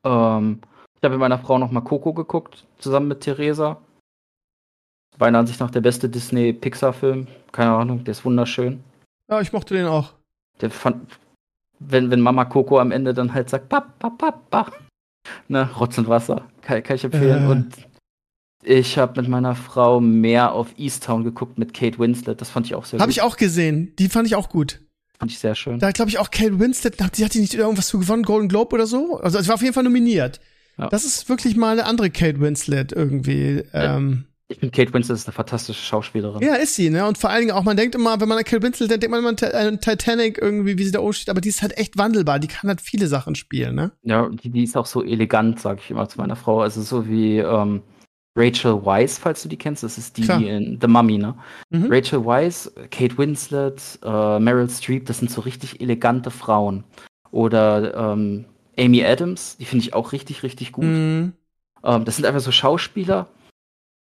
Ähm, 0.05 0.61
ich 0.95 1.03
habe 1.03 1.15
mit 1.15 1.19
meiner 1.19 1.39
Frau 1.39 1.57
noch 1.57 1.71
mal 1.71 1.81
Coco 1.81 2.13
geguckt, 2.13 2.65
zusammen 2.79 3.09
mit 3.09 3.21
Theresa. 3.21 3.81
Beinahe 5.17 5.41
an 5.41 5.47
sich 5.47 5.59
nach 5.59 5.71
der 5.71 5.81
beste 5.81 6.09
Disney-Pixar-Film. 6.09 7.27
Keine 7.51 7.71
Ahnung, 7.71 8.03
der 8.03 8.13
ist 8.13 8.25
wunderschön. 8.25 8.83
Ja, 9.29 9.41
ich 9.41 9.51
mochte 9.51 9.73
den 9.73 9.87
auch. 9.87 10.13
Der 10.61 10.71
fand, 10.71 11.19
wenn, 11.79 12.09
wenn 12.09 12.21
Mama 12.21 12.45
Coco 12.45 12.79
am 12.79 12.91
Ende 12.91 13.13
dann 13.13 13.33
halt 13.33 13.49
sagt, 13.49 13.69
Papa, 13.69 14.09
Papa, 14.09 14.71
ne, 15.47 15.69
Rotz 15.79 15.97
und 15.97 16.07
Wasser. 16.07 16.47
Kann, 16.61 16.81
kann 16.83 16.95
ich 16.95 17.03
empfehlen. 17.03 17.45
Äh. 17.45 17.47
Und 17.47 17.73
ich 18.63 18.97
habe 18.97 19.21
mit 19.21 19.29
meiner 19.29 19.55
Frau 19.55 20.01
mehr 20.01 20.51
auf 20.51 20.77
Easttown 20.77 21.23
geguckt 21.23 21.57
mit 21.57 21.73
Kate 21.73 21.99
Winslet. 21.99 22.41
Das 22.41 22.49
fand 22.49 22.65
ich 22.65 22.75
auch 22.75 22.85
sehr 22.85 22.99
hab 22.99 22.99
gut. 22.99 23.01
Habe 23.01 23.11
ich 23.11 23.21
auch 23.21 23.37
gesehen. 23.37 23.93
Die 23.97 24.09
fand 24.09 24.27
ich 24.27 24.35
auch 24.35 24.49
gut. 24.49 24.81
Fand 25.17 25.31
ich 25.31 25.39
sehr 25.39 25.55
schön. 25.55 25.79
Da 25.79 25.91
glaube 25.91 26.09
ich 26.09 26.19
auch 26.19 26.29
Kate 26.29 26.59
Winslet, 26.59 26.99
die 27.17 27.25
hat 27.25 27.33
die 27.33 27.39
nicht 27.39 27.53
irgendwas 27.53 27.89
für 27.89 27.99
gewonnen, 27.99 28.23
Golden 28.23 28.49
Globe 28.49 28.75
oder 28.75 28.85
so? 28.85 29.19
Also 29.19 29.39
es 29.39 29.47
war 29.47 29.55
auf 29.55 29.61
jeden 29.61 29.73
Fall 29.73 29.83
nominiert. 29.83 30.39
Ja. 30.77 30.89
Das 30.89 31.05
ist 31.05 31.27
wirklich 31.27 31.55
mal 31.55 31.71
eine 31.71 31.85
andere 31.85 32.11
Kate 32.11 32.39
Winslet 32.39 32.91
irgendwie. 32.91 33.63
Ähm, 33.73 34.25
ich 34.49 34.59
finde, 34.59 34.71
Kate 34.71 34.93
Winslet 34.93 35.17
ist 35.17 35.27
eine 35.27 35.33
fantastische 35.33 35.83
Schauspielerin. 35.83 36.41
Ja, 36.41 36.55
ist 36.55 36.75
sie, 36.75 36.89
ne? 36.89 37.05
Und 37.05 37.17
vor 37.17 37.29
allen 37.29 37.41
Dingen 37.41 37.51
auch, 37.51 37.63
man 37.63 37.75
denkt 37.75 37.95
immer, 37.95 38.19
wenn 38.21 38.29
man 38.29 38.37
an 38.37 38.43
Kate 38.45 38.63
Winslet 38.63 38.89
denkt, 38.89 39.03
denkt 39.03 39.11
man 39.11 39.19
immer 39.19 39.59
an 39.59 39.81
Titanic 39.81 40.37
irgendwie, 40.37 40.77
wie 40.77 40.83
sie 40.85 40.91
da 40.91 40.99
oben 40.99 41.13
steht, 41.13 41.29
aber 41.29 41.41
die 41.41 41.49
ist 41.49 41.61
halt 41.61 41.77
echt 41.77 41.97
wandelbar, 41.97 42.39
die 42.39 42.47
kann 42.47 42.69
halt 42.69 42.79
viele 42.79 43.07
Sachen 43.07 43.35
spielen, 43.35 43.75
ne? 43.75 43.91
Ja, 44.03 44.29
die, 44.29 44.49
die 44.49 44.63
ist 44.63 44.77
auch 44.77 44.85
so 44.85 45.03
elegant, 45.03 45.59
sag 45.59 45.79
ich 45.79 45.91
immer 45.91 46.07
zu 46.07 46.19
meiner 46.19 46.37
Frau. 46.37 46.61
Also 46.61 46.81
so 46.81 47.07
wie 47.09 47.39
ähm, 47.39 47.81
Rachel 48.37 48.85
Weisz, 48.85 49.17
falls 49.17 49.43
du 49.43 49.49
die 49.49 49.57
kennst, 49.57 49.83
das 49.83 49.97
ist 49.97 50.15
die 50.15 50.21
Klar. 50.21 50.41
in 50.41 50.77
The 50.79 50.87
Mummy, 50.87 51.17
ne? 51.17 51.35
Mhm. 51.69 51.87
Rachel 51.91 52.23
Weisz, 52.23 52.71
Kate 52.89 53.17
Winslet, 53.17 53.99
äh, 54.03 54.39
Meryl 54.39 54.69
Streep, 54.69 55.07
das 55.07 55.19
sind 55.19 55.29
so 55.29 55.41
richtig 55.41 55.81
elegante 55.81 56.31
Frauen. 56.31 56.85
Oder 57.31 58.13
ähm, 58.13 58.45
Amy 58.77 59.03
Adams, 59.03 59.57
die 59.57 59.65
finde 59.65 59.83
ich 59.83 59.93
auch 59.93 60.13
richtig, 60.13 60.43
richtig 60.43 60.71
gut. 60.71 60.85
Mhm. 60.85 61.33
Ähm, 61.83 62.05
das 62.05 62.15
sind 62.15 62.25
einfach 62.25 62.39
so 62.39 62.51
Schauspieler, 62.51 63.27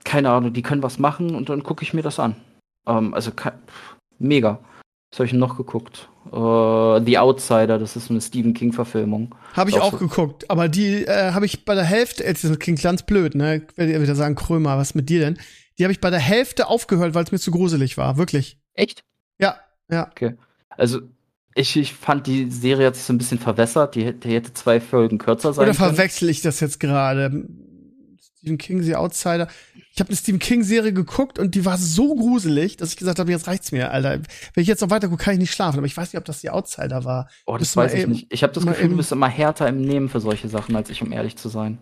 keine 0.04 0.30
Ahnung, 0.30 0.54
die 0.54 0.62
können 0.62 0.84
was 0.84 1.00
machen 1.00 1.36
und 1.36 1.50
dann 1.50 1.64
gucke 1.64 1.84
ich 1.84 1.94
mir 1.94 2.02
das 2.02 2.20
an. 2.20 2.36
Ähm, 2.88 3.14
also 3.14 3.32
mega. 4.18 4.60
Was 5.12 5.20
habe 5.20 5.26
ich 5.28 5.34
noch 5.34 5.58
geguckt? 5.58 6.08
Uh, 6.32 7.00
The 7.04 7.18
Outsider, 7.18 7.80
das 7.80 7.96
ist 7.96 8.12
eine 8.12 8.22
Stephen 8.22 8.54
King-Verfilmung. 8.54 9.34
Habe 9.54 9.72
ich 9.72 9.78
auch, 9.78 9.86
auch 9.86 9.92
so. 9.94 9.98
geguckt, 9.98 10.50
aber 10.52 10.68
die 10.70 11.06
äh, 11.06 11.32
habe 11.32 11.48
ich 11.48 11.66
bei 11.66 11.74
der 11.74 11.84
Hälfte, 11.84 12.24
das 12.24 12.60
klingt 12.60 12.82
ganz 12.82 13.02
blöd, 13.04 13.34
ne? 13.34 13.66
Ich 13.72 13.78
werde 13.78 14.02
wieder 14.02 14.16
sagen, 14.16 14.36
Krömer, 14.36 14.78
was 14.78 14.94
mit 14.94 15.10
dir 15.10 15.20
denn? 15.22 15.40
Die 15.80 15.84
habe 15.84 15.92
ich 15.92 16.00
bei 16.00 16.12
der 16.12 16.20
Hälfte 16.20 16.68
aufgehört, 16.68 17.16
weil 17.16 17.24
es 17.24 17.32
mir 17.32 17.40
zu 17.40 17.50
gruselig 17.50 17.98
war, 17.98 18.18
wirklich. 18.18 18.60
Echt? 18.76 19.04
Ja, 19.40 19.58
ja. 19.90 20.08
Okay. 20.12 20.36
Also 20.70 21.00
Ich, 21.56 21.76
ich 21.76 21.94
fand 21.94 22.28
die 22.28 22.52
Serie 22.52 22.88
hat 22.88 22.96
sich 22.96 23.06
so 23.06 23.14
ein 23.14 23.18
bisschen 23.18 23.40
verwässert. 23.40 23.96
Die, 23.96 24.14
die 24.14 24.34
hätte 24.34 24.54
zwei 24.54 24.80
Folgen 24.80 25.18
kürzer 25.18 25.54
sein 25.54 25.64
Oder 25.64 25.74
können. 25.76 25.96
verwechsel 25.96 26.30
ich 26.30 26.42
das 26.42 26.60
jetzt 26.60 26.80
gerade? 26.80 27.48
Stephen 28.38 28.58
King, 28.58 28.84
The 28.84 28.96
Outsider. 28.96 29.48
Ich 29.94 30.00
habe 30.00 30.10
eine 30.10 30.18
Stephen 30.18 30.40
King-Serie 30.40 30.94
geguckt 30.94 31.40
und 31.40 31.56
die 31.56 31.66
war 31.66 31.78
so 31.78 32.16
gruselig, 32.16 32.78
dass 32.78 32.92
ich 32.92 32.98
gesagt 32.98 33.20
habe, 33.20 33.32
jetzt 33.32 33.48
reicht's 33.48 33.72
mir, 33.72 33.92
Alter. 33.92 34.22
Wenn 34.54 34.62
ich 34.62 34.68
jetzt 34.68 34.82
noch 34.82 34.90
weiter 34.92 35.10
gucke, 35.10 35.24
kann 35.24 35.34
ich 35.34 35.40
nicht 35.40 35.52
schlafen. 35.54 35.78
Aber 35.78 35.88
ich 35.88 35.98
weiß 35.98 36.14
nicht, 36.14 36.20
ob 36.20 36.26
das 36.26 36.42
The 36.42 36.52
Outsider 36.52 37.04
war. 37.04 37.28
Oh, 37.46 37.58
das 37.58 37.76
weiß 37.76 37.94
ich 37.96 38.02
eben- 38.02 38.12
nicht. 38.14 38.28
Ich 38.32 38.44
habe 38.44 38.54
das 38.54 38.66
Gefühl, 38.66 38.90
du 38.90 38.98
bist 38.98 39.12
immer 39.12 39.28
härter 39.28 39.68
im 39.68 39.82
Nehmen 39.82 40.08
für 40.08 40.20
solche 40.22 40.48
Sachen, 40.48 40.76
als 40.76 40.90
ich, 40.90 41.02
um 41.02 41.12
ehrlich 41.12 41.36
zu 41.36 41.50
sein. 41.50 41.80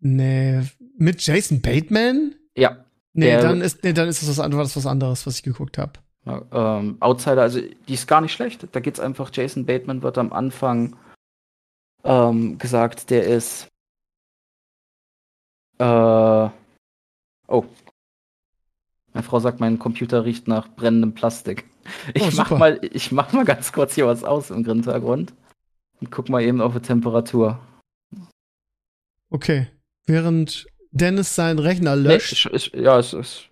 Nee, 0.00 0.62
mit 0.98 1.24
Jason 1.26 1.60
Bateman? 1.60 2.34
Ja. 2.56 2.84
Nee, 3.14 3.26
Der- 3.26 3.42
dann 3.42 3.60
ist, 3.60 3.82
nee, 3.84 3.92
dann 3.92 4.08
ist 4.08 4.22
das 4.22 4.28
was 4.28 4.40
anderes, 4.40 4.76
was 4.76 4.86
anderes, 4.86 5.26
was 5.26 5.36
ich 5.36 5.42
geguckt 5.42 5.78
habe. 5.78 5.92
Ja, 6.26 6.78
ähm, 6.78 6.96
Outsider, 7.00 7.42
also 7.42 7.60
die 7.60 7.94
ist 7.94 8.06
gar 8.08 8.20
nicht 8.20 8.32
schlecht. 8.32 8.66
Da 8.72 8.80
geht's 8.80 9.00
einfach, 9.00 9.30
Jason 9.32 9.66
Bateman 9.66 10.02
wird 10.02 10.18
am 10.18 10.32
Anfang 10.32 10.96
ähm, 12.02 12.58
gesagt, 12.58 13.10
der 13.10 13.24
ist 13.24 13.68
äh, 15.78 16.48
oh. 17.48 17.64
Meine 19.12 19.22
Frau 19.24 19.38
sagt, 19.38 19.60
mein 19.60 19.78
Computer 19.78 20.24
riecht 20.24 20.48
nach 20.48 20.68
brennendem 20.68 21.14
Plastik. 21.14 21.64
Ich 22.14 22.22
Oh, 22.22 22.30
mach 22.36 22.48
super. 22.48 22.58
mal, 22.58 22.80
ich 22.82 23.12
mach 23.12 23.32
mal 23.32 23.44
ganz 23.44 23.72
kurz 23.72 23.94
hier 23.94 24.06
was 24.06 24.24
aus 24.24 24.50
im 24.50 24.64
Hintergrund. 24.64 25.32
Und 26.00 26.10
guck 26.10 26.28
mal 26.28 26.42
eben 26.42 26.60
auf 26.60 26.72
die 26.74 26.80
Temperatur. 26.80 27.60
Okay. 29.30 29.68
Während 30.06 30.66
Dennis 30.90 31.34
seinen 31.34 31.58
Rechner 31.58 31.96
Nee, 31.96 32.08
löscht. 32.08 32.32
ich, 32.32 32.46
ich, 32.52 32.72
ja, 32.74 32.98
es 32.98 33.12
ist. 33.12 33.44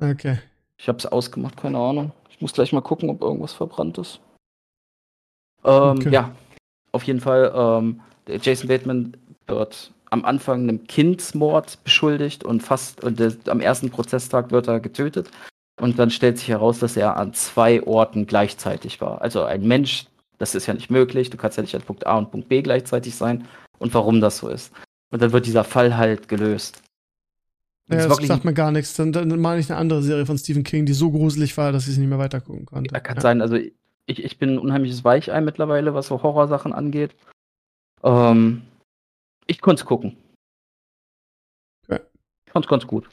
Okay. 0.00 0.38
Ich 0.78 0.88
hab's 0.88 1.04
ausgemacht, 1.06 1.56
keine 1.56 1.78
Ahnung. 1.78 2.12
Ich 2.30 2.40
muss 2.40 2.52
gleich 2.54 2.72
mal 2.72 2.80
gucken, 2.80 3.10
ob 3.10 3.20
irgendwas 3.20 3.52
verbrannt 3.52 3.98
ist. 3.98 4.20
Ähm, 5.64 5.98
Okay. 5.98 6.10
Ja, 6.10 6.34
auf 6.92 7.02
jeden 7.04 7.20
Fall. 7.20 7.52
Ähm, 7.54 8.00
Jason 8.26 8.68
Bateman 8.68 9.16
wird 9.46 9.92
am 10.10 10.24
Anfang 10.24 10.62
einem 10.62 10.86
Kindsmord 10.86 11.82
beschuldigt 11.84 12.44
und 12.44 12.62
fast 12.62 13.02
und 13.02 13.20
der, 13.20 13.32
am 13.46 13.60
ersten 13.60 13.90
Prozesstag 13.90 14.50
wird 14.50 14.68
er 14.68 14.80
getötet. 14.80 15.30
Und 15.80 15.98
dann 15.98 16.10
stellt 16.10 16.38
sich 16.38 16.48
heraus, 16.48 16.78
dass 16.80 16.96
er 16.96 17.16
an 17.16 17.32
zwei 17.32 17.82
Orten 17.84 18.26
gleichzeitig 18.26 19.00
war. 19.00 19.22
Also 19.22 19.44
ein 19.44 19.62
Mensch, 19.66 20.06
das 20.38 20.54
ist 20.54 20.66
ja 20.66 20.74
nicht 20.74 20.90
möglich. 20.90 21.30
Du 21.30 21.38
kannst 21.38 21.56
ja 21.56 21.62
nicht 21.62 21.74
an 21.74 21.82
Punkt 21.82 22.06
A 22.06 22.18
und 22.18 22.30
Punkt 22.30 22.48
B 22.48 22.60
gleichzeitig 22.60 23.14
sein. 23.14 23.46
Und 23.78 23.94
warum 23.94 24.20
das 24.20 24.38
so 24.38 24.48
ist. 24.48 24.72
Und 25.10 25.22
dann 25.22 25.32
wird 25.32 25.46
dieser 25.46 25.64
Fall 25.64 25.96
halt 25.96 26.28
gelöst. 26.28 26.82
Ja, 27.88 27.96
das 27.96 28.08
wirklich 28.10 28.28
sagt 28.28 28.44
mir 28.44 28.52
gar 28.52 28.70
nichts. 28.70 28.94
Dann, 28.94 29.12
dann 29.12 29.28
meine 29.40 29.60
ich 29.60 29.70
eine 29.70 29.78
andere 29.78 30.02
Serie 30.02 30.26
von 30.26 30.36
Stephen 30.36 30.64
King, 30.64 30.84
die 30.86 30.92
so 30.92 31.10
gruselig 31.10 31.56
war, 31.56 31.72
dass 31.72 31.88
ich 31.88 31.94
sie 31.94 32.00
nicht 32.00 32.10
mehr 32.10 32.18
weitergucken 32.18 32.66
konnte. 32.66 32.92
Ja, 32.92 33.00
kann 33.00 33.16
Ja. 33.16 33.22
sein. 33.22 33.40
Also 33.40 33.56
ich, 33.56 33.72
ich 34.22 34.38
bin 34.38 34.50
ein 34.50 34.58
unheimliches 34.58 35.02
Weichei 35.02 35.40
mittlerweile, 35.40 35.94
was 35.94 36.08
so 36.08 36.22
Horrorsachen 36.22 36.72
angeht. 36.72 37.14
Ähm, 38.02 38.62
ich 39.50 39.60
konnte 39.60 39.82
es 39.82 39.86
gucken. 39.86 40.16
Ja. 41.88 42.00
Ich 42.46 42.52
fand's 42.52 42.68
ganz 42.68 42.86
gut. 42.86 43.10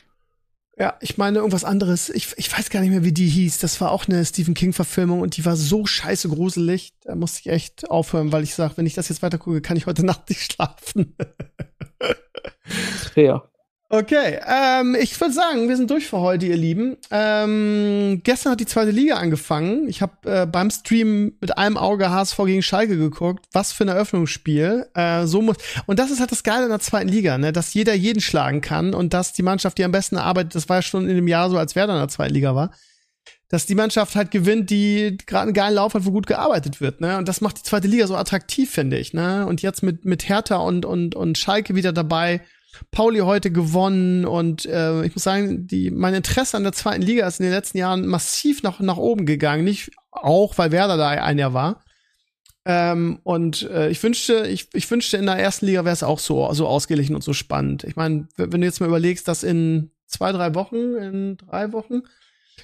Ja, 0.77 0.95
ich 1.01 1.17
meine 1.17 1.39
irgendwas 1.39 1.63
anderes. 1.63 2.11
Ich, 2.11 2.37
ich 2.37 2.55
weiß 2.55 2.69
gar 2.69 2.81
nicht 2.81 2.91
mehr, 2.91 3.03
wie 3.03 3.11
die 3.11 3.27
hieß. 3.27 3.57
Das 3.57 3.81
war 3.81 3.91
auch 3.91 4.07
eine 4.07 4.23
Stephen 4.23 4.53
King-Verfilmung 4.53 5.21
und 5.21 5.35
die 5.35 5.45
war 5.45 5.55
so 5.55 5.87
scheiße 5.87 6.29
gruselig. 6.29 6.93
Da 7.01 7.15
musste 7.15 7.39
ich 7.39 7.47
echt 7.47 7.89
aufhören, 7.89 8.31
weil 8.31 8.43
ich 8.43 8.53
sage, 8.53 8.77
wenn 8.77 8.85
ich 8.85 8.93
das 8.93 9.09
jetzt 9.09 9.23
weitergucke, 9.23 9.61
kann 9.61 9.77
ich 9.77 9.87
heute 9.87 10.05
Nacht 10.05 10.29
nicht 10.29 10.53
schlafen. 10.53 11.15
Ist 12.67 13.09
fair. 13.09 13.49
Okay, 13.89 14.37
ähm, 14.45 14.97
ich 14.99 15.19
würde 15.21 15.33
sagen, 15.33 15.69
wir 15.69 15.77
sind 15.77 15.89
durch 15.89 16.07
für 16.07 16.19
heute, 16.19 16.45
ihr 16.45 16.57
Lieben. 16.57 16.97
Ähm, 17.09 18.19
gestern 18.21 18.51
hat 18.51 18.59
die 18.59 18.65
zweite 18.65 18.91
Liga 18.91 19.15
angefangen. 19.15 19.87
Ich 19.87 20.01
habe 20.01 20.29
äh, 20.29 20.45
beim 20.45 20.69
Stream 20.69 21.37
mit 21.39 21.57
einem 21.57 21.77
Auge 21.77 22.09
HSV 22.09 22.37
gegen 22.47 22.61
Schalke 22.61 22.97
geguckt. 22.97 23.45
Was 23.53 23.71
für 23.71 23.85
ein 23.85 23.87
Eröffnungsspiel. 23.87 24.87
Äh, 24.93 25.25
so 25.25 25.41
muss 25.41 25.55
und 25.85 25.99
das 25.99 26.11
ist 26.11 26.19
halt 26.19 26.33
das 26.33 26.43
Geile 26.43 26.65
in 26.65 26.69
der 26.69 26.81
zweiten 26.81 27.07
Liga, 27.07 27.37
ne, 27.37 27.53
dass 27.53 27.73
jeder 27.73 27.93
jeden 27.93 28.19
schlagen 28.19 28.59
kann 28.59 28.93
und 28.93 29.13
dass 29.13 29.31
die 29.31 29.43
Mannschaft, 29.43 29.77
die 29.77 29.85
am 29.85 29.93
besten 29.93 30.17
arbeitet, 30.17 30.55
das 30.55 30.67
war 30.67 30.77
ja 30.77 30.81
schon 30.81 31.07
in 31.07 31.15
dem 31.15 31.27
Jahr 31.29 31.49
so, 31.49 31.57
als 31.57 31.77
Werder 31.77 31.93
in 31.93 31.99
der 31.99 32.09
zweiten 32.09 32.33
Liga 32.33 32.55
war, 32.55 32.71
dass 33.47 33.67
die 33.67 33.75
Mannschaft 33.75 34.17
halt 34.17 34.31
gewinnt, 34.31 34.69
die 34.69 35.17
gerade 35.25 35.43
einen 35.43 35.53
geilen 35.53 35.75
Lauf 35.75 35.93
hat, 35.93 36.05
wo 36.05 36.11
gut 36.11 36.27
gearbeitet 36.27 36.81
wird, 36.81 36.99
ne? 36.99 37.17
Und 37.17 37.29
das 37.29 37.39
macht 37.39 37.59
die 37.59 37.63
zweite 37.63 37.87
Liga 37.87 38.05
so 38.05 38.17
attraktiv, 38.17 38.69
finde 38.69 38.97
ich, 38.97 39.13
ne? 39.13 39.45
Und 39.47 39.61
jetzt 39.61 39.81
mit 39.81 40.03
mit 40.03 40.27
Hertha 40.27 40.57
und 40.57 40.85
und 40.85 41.15
und 41.15 41.37
Schalke 41.37 41.73
wieder 41.73 41.93
dabei. 41.93 42.41
Pauli 42.91 43.19
heute 43.19 43.51
gewonnen 43.51 44.25
und 44.25 44.65
äh, 44.65 45.03
ich 45.05 45.15
muss 45.15 45.23
sagen, 45.23 45.67
die, 45.67 45.91
mein 45.91 46.13
Interesse 46.13 46.57
an 46.57 46.63
der 46.63 46.73
zweiten 46.73 47.01
Liga 47.01 47.27
ist 47.27 47.39
in 47.39 47.45
den 47.45 47.53
letzten 47.53 47.77
Jahren 47.77 48.07
massiv 48.07 48.63
nach, 48.63 48.79
nach 48.79 48.97
oben 48.97 49.25
gegangen. 49.25 49.63
Nicht 49.63 49.91
auch, 50.11 50.57
weil 50.57 50.71
Werder 50.71 50.97
da 50.97 51.09
ein 51.09 51.39
Jahr 51.39 51.53
war. 51.53 51.83
Ähm, 52.65 53.19
und 53.23 53.63
äh, 53.69 53.89
ich 53.89 54.03
wünschte, 54.03 54.45
ich, 54.47 54.67
ich 54.73 54.91
wünschte, 54.91 55.15
in 55.15 55.25
der 55.25 55.37
ersten 55.37 55.65
Liga 55.65 55.85
wäre 55.85 55.93
es 55.93 56.03
auch 56.03 56.19
so, 56.19 56.51
so 56.53 56.67
ausgeglichen 56.67 57.15
und 57.15 57.23
so 57.23 57.31
spannend. 57.31 57.85
Ich 57.85 57.95
meine, 57.95 58.27
wenn 58.35 58.59
du 58.59 58.67
jetzt 58.67 58.81
mal 58.81 58.87
überlegst, 58.87 59.27
dass 59.27 59.43
in 59.43 59.91
zwei, 60.05 60.33
drei 60.33 60.53
Wochen, 60.53 60.95
in 60.95 61.37
drei 61.37 61.71
Wochen, 61.71 62.01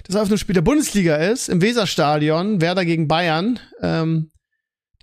das 0.06 0.16
Eröffnungsspiel 0.16 0.54
der 0.54 0.62
Bundesliga 0.62 1.16
ist, 1.16 1.48
im 1.48 1.62
Weserstadion, 1.62 2.60
Werder 2.60 2.84
gegen 2.84 3.08
Bayern, 3.08 3.58
ähm, 3.80 4.30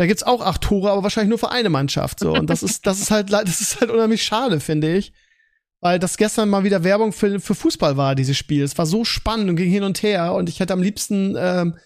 da 0.01 0.07
gibt's 0.07 0.23
auch 0.23 0.41
acht 0.41 0.61
Tore, 0.61 0.89
aber 0.89 1.03
wahrscheinlich 1.03 1.29
nur 1.29 1.37
für 1.37 1.51
eine 1.51 1.69
Mannschaft. 1.69 2.21
So. 2.21 2.33
Und 2.33 2.49
das 2.49 2.63
ist, 2.63 2.87
das 2.87 2.99
ist 2.99 3.11
halt, 3.11 3.31
das 3.31 3.61
ist 3.61 3.79
halt 3.79 3.91
unheimlich 3.91 4.23
schade, 4.23 4.59
finde 4.59 4.97
ich. 4.97 5.13
Weil 5.79 5.99
das 5.99 6.17
gestern 6.17 6.49
mal 6.49 6.63
wieder 6.63 6.83
Werbung 6.83 7.13
für, 7.13 7.39
für 7.39 7.53
Fußball 7.53 7.97
war, 7.97 8.15
dieses 8.15 8.35
Spiel. 8.35 8.63
Es 8.63 8.75
war 8.79 8.87
so 8.87 9.05
spannend 9.05 9.51
und 9.51 9.57
ging 9.57 9.69
hin 9.69 9.83
und 9.83 10.01
her. 10.01 10.33
Und 10.33 10.49
ich 10.49 10.59
hätte 10.59 10.73
am 10.73 10.81
liebsten 10.81 11.35
ähm, 11.37 11.77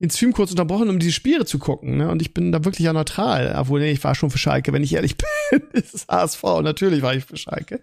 den 0.00 0.08
Stream 0.08 0.32
kurz 0.32 0.52
unterbrochen, 0.52 0.88
um 0.88 1.00
diese 1.00 1.10
Spiele 1.10 1.46
zu 1.46 1.58
gucken. 1.58 1.96
Ne? 1.96 2.08
Und 2.08 2.22
ich 2.22 2.32
bin 2.32 2.52
da 2.52 2.64
wirklich 2.64 2.86
ja 2.86 2.92
neutral. 2.92 3.56
Obwohl, 3.58 3.80
nee, 3.80 3.90
ich 3.90 4.04
war 4.04 4.14
schon 4.14 4.30
für 4.30 4.38
Schalke, 4.38 4.72
wenn 4.72 4.84
ich 4.84 4.94
ehrlich 4.94 5.16
bin. 5.50 5.62
es 5.72 5.94
ist 5.94 6.08
HSV. 6.08 6.44
Natürlich 6.62 7.02
war 7.02 7.16
ich 7.16 7.24
für 7.24 7.36
Schalke. 7.36 7.80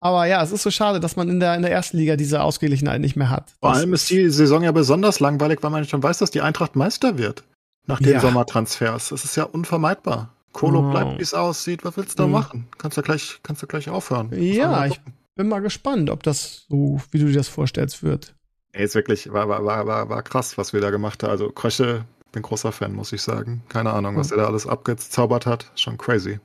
Aber 0.00 0.24
ja, 0.24 0.42
es 0.42 0.52
ist 0.52 0.62
so 0.62 0.70
schade, 0.70 1.00
dass 1.00 1.16
man 1.16 1.28
in 1.28 1.38
der, 1.38 1.54
in 1.54 1.60
der 1.60 1.70
ersten 1.70 1.98
Liga 1.98 2.16
diese 2.16 2.40
Ausgeglichenheit 2.40 3.02
nicht 3.02 3.16
mehr 3.16 3.28
hat. 3.28 3.52
Vor 3.60 3.74
allem 3.74 3.92
ist 3.92 4.08
die 4.08 4.30
Saison 4.30 4.62
ja 4.62 4.72
besonders 4.72 5.20
langweilig, 5.20 5.58
weil 5.60 5.70
man 5.70 5.84
schon 5.84 6.02
weiß, 6.02 6.16
dass 6.16 6.30
die 6.30 6.40
Eintracht 6.40 6.76
Meister 6.76 7.18
wird. 7.18 7.44
Nach 7.88 7.98
den 7.98 8.12
Ja. 8.12 8.20
Sommertransfers. 8.20 9.08
Das 9.08 9.24
ist 9.24 9.36
ja 9.36 9.44
unvermeidbar. 9.44 10.32
Kolo 10.52 10.86
Oh. 10.86 10.90
bleibt, 10.90 11.18
wie 11.18 11.22
es 11.22 11.34
aussieht. 11.34 11.84
Was 11.84 11.96
willst 11.96 12.18
du 12.18 12.22
da 12.22 12.26
Mhm. 12.26 12.32
machen? 12.32 12.68
Kannst 12.78 12.96
du 12.96 13.02
gleich, 13.02 13.40
kannst 13.42 13.62
du 13.62 13.66
gleich 13.66 13.88
aufhören. 13.90 14.30
Ja, 14.40 14.86
ich- 14.86 15.00
bin 15.34 15.48
mal 15.48 15.60
gespannt, 15.60 16.10
ob 16.10 16.22
das 16.24 16.66
so, 16.68 17.00
wie 17.12 17.18
du 17.18 17.26
dir 17.26 17.34
das 17.34 17.46
vorstellst, 17.48 18.02
wird. 18.02 18.34
Ey, 18.72 18.84
ist 18.84 18.94
wirklich, 18.96 19.32
war, 19.32 19.48
war, 19.48 19.64
war, 19.64 19.86
war, 19.86 20.08
war 20.08 20.22
krass, 20.22 20.58
was 20.58 20.72
wir 20.72 20.80
da 20.80 20.90
gemacht 20.90 21.22
haben. 21.22 21.30
Also 21.30 21.48
Krösche, 21.50 22.04
bin 22.32 22.42
großer 22.42 22.72
Fan, 22.72 22.92
muss 22.92 23.12
ich 23.12 23.22
sagen. 23.22 23.62
Keine 23.68 23.92
Ahnung, 23.92 24.16
was 24.16 24.30
Ja. 24.30 24.36
er 24.36 24.42
da 24.42 24.48
alles 24.48 24.66
abgezaubert 24.66 25.46
hat. 25.46 25.70
Schon 25.76 25.96
crazy. 25.96 26.40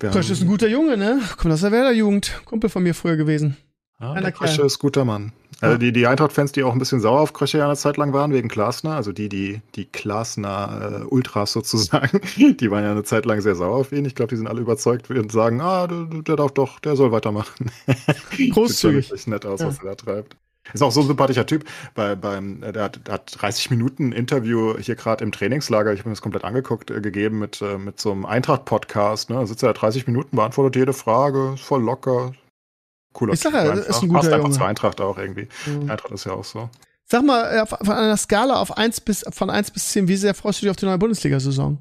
Wir 0.00 0.10
Krösch 0.10 0.30
ist 0.30 0.40
ein 0.42 0.48
guter 0.48 0.66
Junge, 0.68 0.96
ne? 0.96 1.20
Komm, 1.36 1.50
das 1.50 1.60
ist 1.60 1.64
der 1.64 1.72
Werder-Jugend. 1.72 2.42
Kumpel 2.46 2.68
von 2.70 2.82
mir 2.82 2.94
früher 2.94 3.16
gewesen. 3.16 3.56
Ja, 4.00 4.18
der. 4.20 4.32
Krösche 4.32 4.62
ist 4.62 4.78
guter 4.78 5.04
Mann. 5.04 5.32
Also 5.60 5.76
die, 5.76 5.92
die 5.92 6.06
Eintracht-Fans, 6.06 6.52
die 6.52 6.62
auch 6.62 6.72
ein 6.72 6.78
bisschen 6.78 7.00
sauer 7.00 7.20
auf 7.20 7.34
Krösche 7.34 7.58
ja 7.58 7.66
eine 7.66 7.76
Zeit 7.76 7.98
lang 7.98 8.14
waren, 8.14 8.32
wegen 8.32 8.48
Glasner, 8.48 8.94
also 8.96 9.12
die, 9.12 9.28
die, 9.28 9.60
die 9.74 9.92
Glasner 9.92 11.02
äh, 11.02 11.04
Ultras 11.04 11.52
sozusagen, 11.54 12.20
die 12.36 12.70
waren 12.70 12.82
ja 12.82 12.92
eine 12.92 13.02
Zeit 13.02 13.26
lang 13.26 13.42
sehr 13.42 13.54
sauer 13.54 13.76
auf 13.76 13.92
ihn. 13.92 14.06
Ich 14.06 14.14
glaube, 14.14 14.30
die 14.30 14.36
sind 14.36 14.46
alle 14.46 14.60
überzeugt 14.60 15.10
und 15.10 15.30
sagen, 15.30 15.60
ah, 15.60 15.86
der, 15.86 16.06
der 16.22 16.36
darf 16.36 16.52
doch, 16.52 16.80
der 16.80 16.96
soll 16.96 17.12
weitermachen. 17.12 17.70
Sieht 18.36 18.54
Großzügig. 18.54 19.06
schon 19.06 19.10
wirklich 19.12 19.26
nett 19.26 19.44
aus, 19.44 19.60
Ja. 19.60 19.66
was 19.66 19.78
er 19.80 19.84
da 19.84 19.94
treibt. 19.96 20.36
Ist 20.72 20.82
auch 20.82 20.92
so 20.92 21.00
ein 21.00 21.06
sympathischer 21.06 21.46
Typ. 21.46 21.64
Bei, 21.94 22.14
beim, 22.14 22.62
äh, 22.62 22.72
der, 22.72 22.84
hat, 22.84 23.06
der 23.06 23.14
hat 23.14 23.36
30 23.40 23.70
Minuten 23.70 24.12
Interview 24.12 24.78
hier 24.78 24.94
gerade 24.94 25.24
im 25.24 25.32
Trainingslager, 25.32 25.92
ich 25.92 26.00
habe 26.00 26.08
mir 26.08 26.14
das 26.14 26.22
komplett 26.22 26.44
angeguckt, 26.44 26.90
äh, 26.90 27.00
gegeben 27.00 27.38
mit, 27.38 27.60
äh, 27.60 27.76
mit 27.76 28.00
so 28.00 28.12
einem 28.12 28.24
Eintracht-Podcast. 28.24 29.28
Ne? 29.30 29.36
Da 29.36 29.46
sitzt 29.46 29.62
er 29.62 29.72
da 29.74 29.78
30 29.80 30.06
Minuten, 30.06 30.36
beantwortet 30.36 30.76
jede 30.76 30.92
Frage, 30.92 31.52
ist 31.54 31.62
voll 31.64 31.82
locker. 31.82 32.32
Cooler 33.12 33.34
Ich 33.34 33.40
sag 33.40 33.52
ja, 33.52 33.60
einfach. 33.60 33.86
ist 33.86 34.02
ein 34.02 34.08
guter 34.08 34.20
Passt 34.20 34.32
einfach 34.32 34.44
Junge. 34.46 34.56
zur 34.58 34.66
Eintracht 34.66 35.00
auch 35.00 35.18
irgendwie. 35.18 35.48
Mhm. 35.66 35.90
Eintracht 35.90 36.12
ist 36.12 36.24
ja 36.24 36.32
auch 36.32 36.44
so. 36.44 36.70
Sag 37.06 37.24
mal, 37.24 37.44
äh, 37.50 37.66
von 37.66 37.90
einer 37.90 38.16
Skala 38.16 38.60
auf 38.60 38.76
1 38.76 39.00
bis, 39.00 39.24
von 39.30 39.50
1 39.50 39.72
bis 39.72 39.88
10, 39.88 40.06
wie 40.06 40.16
sehr 40.16 40.34
freust 40.34 40.60
du 40.60 40.66
dich 40.66 40.70
auf 40.70 40.76
die 40.76 40.86
neue 40.86 40.98
Bundesliga-Saison? 40.98 41.78